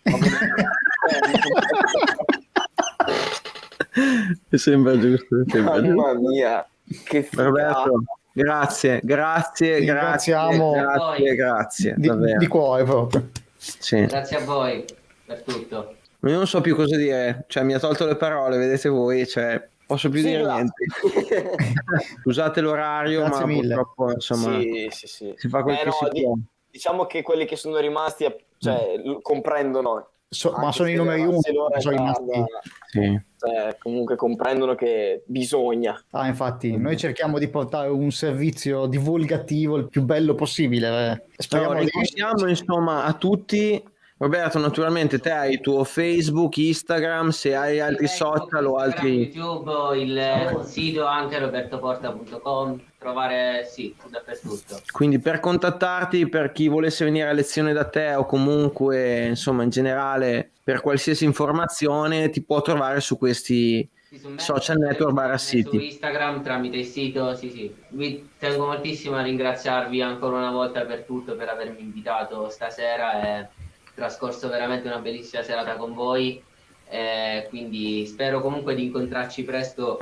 mi 4.50 4.58
sembra 4.58 4.98
giusto. 4.98 5.34
mi 5.36 5.44
sembra 5.48 5.80
giusto. 5.80 5.94
Mamma 5.94 6.14
mia, 6.14 6.68
che 7.04 7.22
figata. 7.22 7.48
Roberto, 7.48 8.02
grazie, 8.32 9.00
grazie, 9.02 9.84
grazie, 9.84 10.34
grazie, 10.64 11.34
grazie, 11.34 11.94
di, 11.96 12.06
davvero. 12.06 12.38
di 12.38 12.46
cuore 12.46 12.84
proprio. 12.84 13.28
Sì. 13.56 14.04
Grazie 14.04 14.36
a 14.36 14.44
voi 14.44 14.84
per 15.24 15.42
tutto. 15.42 15.96
Io 16.23 16.36
non 16.36 16.47
so 16.47 16.61
più 16.61 16.74
cosa 16.74 16.97
dire, 16.97 17.45
cioè 17.49 17.62
mi 17.62 17.74
ha 17.74 17.78
tolto 17.78 18.05
le 18.05 18.16
parole, 18.16 18.57
vedete 18.59 18.89
voi, 18.89 19.27
cioè 19.27 19.66
posso 19.86 20.09
più 20.09 20.20
dire 20.20 20.39
Sigla. 20.39 20.55
niente. 20.55 20.85
Scusate 22.23 22.61
l'orario, 22.61 23.20
Grazie 23.20 23.40
ma 23.40 23.47
mille. 23.47 23.74
purtroppo 23.74 24.12
insomma 24.12 24.59
sì, 24.61 24.89
sì, 24.90 25.07
sì. 25.07 25.32
si 25.36 25.49
fa 25.49 25.62
quel 25.62 25.77
Eh, 25.77 25.78
che 25.78 25.85
no, 25.86 25.93
si 25.93 26.09
di- 26.11 26.23
può. 26.23 26.35
diciamo 26.70 27.07
che 27.07 27.23
quelli 27.23 27.45
che 27.47 27.57
sono 27.57 27.78
rimasti 27.78 28.27
cioè, 28.59 28.97
l- 28.97 29.20
comprendono. 29.23 30.09
So- 30.31 30.53
ma 30.59 30.73
sono 30.73 30.90
i 30.90 30.95
numeri 30.95 31.23
uno 31.23 31.39
sono 31.40 31.97
rimasti. 31.97 32.45
Sì. 32.89 33.20
cioè, 33.39 33.77
comunque 33.78 34.16
comprendono 34.16 34.74
che 34.74 35.23
bisogna. 35.24 35.99
Ah, 36.11 36.27
infatti, 36.27 36.77
noi 36.77 36.99
cerchiamo 36.99 37.39
di 37.39 37.49
portare 37.49 37.89
un 37.89 38.11
servizio 38.11 38.86
divulgativo 38.86 39.77
il 39.77 39.89
più 39.89 40.03
bello 40.03 40.35
possibile. 40.35 41.12
eh. 41.12 41.23
Speriamo 41.36 41.73
Allora, 41.73 41.85
di 41.86 41.90
ringraziamo 41.93 42.47
insomma 42.49 43.05
a 43.05 43.12
tutti. 43.15 43.82
Roberto, 44.19 44.59
naturalmente 44.59 45.20
te 45.20 45.31
hai 45.31 45.53
il 45.53 45.61
tuo 45.61 45.85
Facebook, 45.85 46.57
Instagram, 46.57 47.28
se 47.28 47.55
hai 47.55 47.78
altri 47.78 48.09
social 48.09 48.66
o 48.66 48.74
altri... 48.74 49.31
YouTube, 49.32 49.97
il 49.97 50.61
sito 50.65 51.07
anche 51.07 51.39
robertoporta.com, 51.39 52.81
trovare 52.99 53.65
sì, 53.70 53.95
dappertutto. 54.11 54.81
Quindi 54.90 55.20
per 55.20 55.39
contattarti, 55.39 56.28
per 56.28 56.51
chi 56.51 56.66
volesse 56.66 57.05
venire 57.05 57.28
a 57.28 57.32
lezione 57.32 57.73
da 57.73 57.85
te 57.85 58.15
o 58.16 58.27
comunque 58.27 59.27
insomma 59.27 59.62
in 59.62 59.70
generale 59.70 60.51
per 60.65 60.81
qualsiasi 60.81 61.24
informazione 61.24 62.28
ti 62.31 62.43
può 62.43 62.61
trovare 62.61 63.01
su 63.01 63.16
questi 63.16 63.89
su 64.11 64.35
Social 64.36 64.78
network 64.78 65.12
barra 65.12 65.39
su 65.39 65.49
siti. 65.49 65.85
Instagram 65.86 66.43
tramite 66.43 66.78
il 66.78 66.86
sito, 66.86 67.35
sì 67.36 67.51
sì. 67.51 67.73
Vi 67.90 68.31
tengo 68.36 68.66
moltissimo 68.66 69.16
a 69.16 69.23
ringraziarvi 69.23 70.03
ancora 70.03 70.39
una 70.39 70.51
volta 70.51 70.81
per 70.81 71.05
tutto, 71.05 71.36
per 71.36 71.49
avermi 71.49 71.81
invitato 71.81 72.49
stasera. 72.49 73.20
È 73.20 73.49
trascorso 73.98 74.48
veramente 74.48 74.86
una 74.88 74.98
bellissima 74.98 75.42
serata 75.42 75.74
con 75.76 75.92
voi. 75.94 76.42
eh, 76.90 77.44
quindi 77.50 78.06
spero 78.06 78.40
comunque 78.40 78.74
di 78.74 78.84
incontrarci 78.86 79.42
presto 79.44 79.98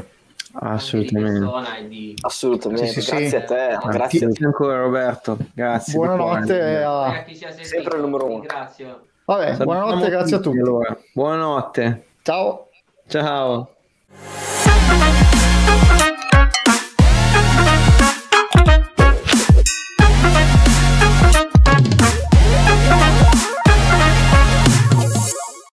assolutamente. 0.53 1.33
di 1.33 1.39
persona 1.41 1.81
di 1.81 2.15
Assolutamente, 2.21 2.87
Sì, 2.87 3.01
sì, 3.01 3.11
grazie 3.11 3.29
sì. 3.29 3.35
a 3.37 3.43
te, 3.45 3.55
Ah, 3.73 3.89
grazie 3.89 3.97
a 3.97 4.09
te. 4.09 4.19
Grazie 4.27 4.47
ancora 4.47 4.77
Roberto, 4.83 5.37
grazie. 5.53 5.93
Buonanotte. 5.95 6.83
a- 6.85 7.25
chi 7.27 7.37
ci 7.37 7.45
ha 7.45 7.49
seguito. 7.49 7.69
Sempre 7.69 7.97
il 7.97 8.03
numero 8.05 8.25
uno. 8.27 8.35
Ringrazio. 8.35 9.07
Vabbè, 9.25 9.43
Salutiamo 9.57 9.65
buonanotte, 9.81 10.11
grazie 10.11 10.37
a 10.37 10.39
tutti. 10.39 10.59
allora. 10.59 10.97
Buonanotte. 11.13 12.07
Ciao. 12.23 12.69
Ciao. 13.09 13.71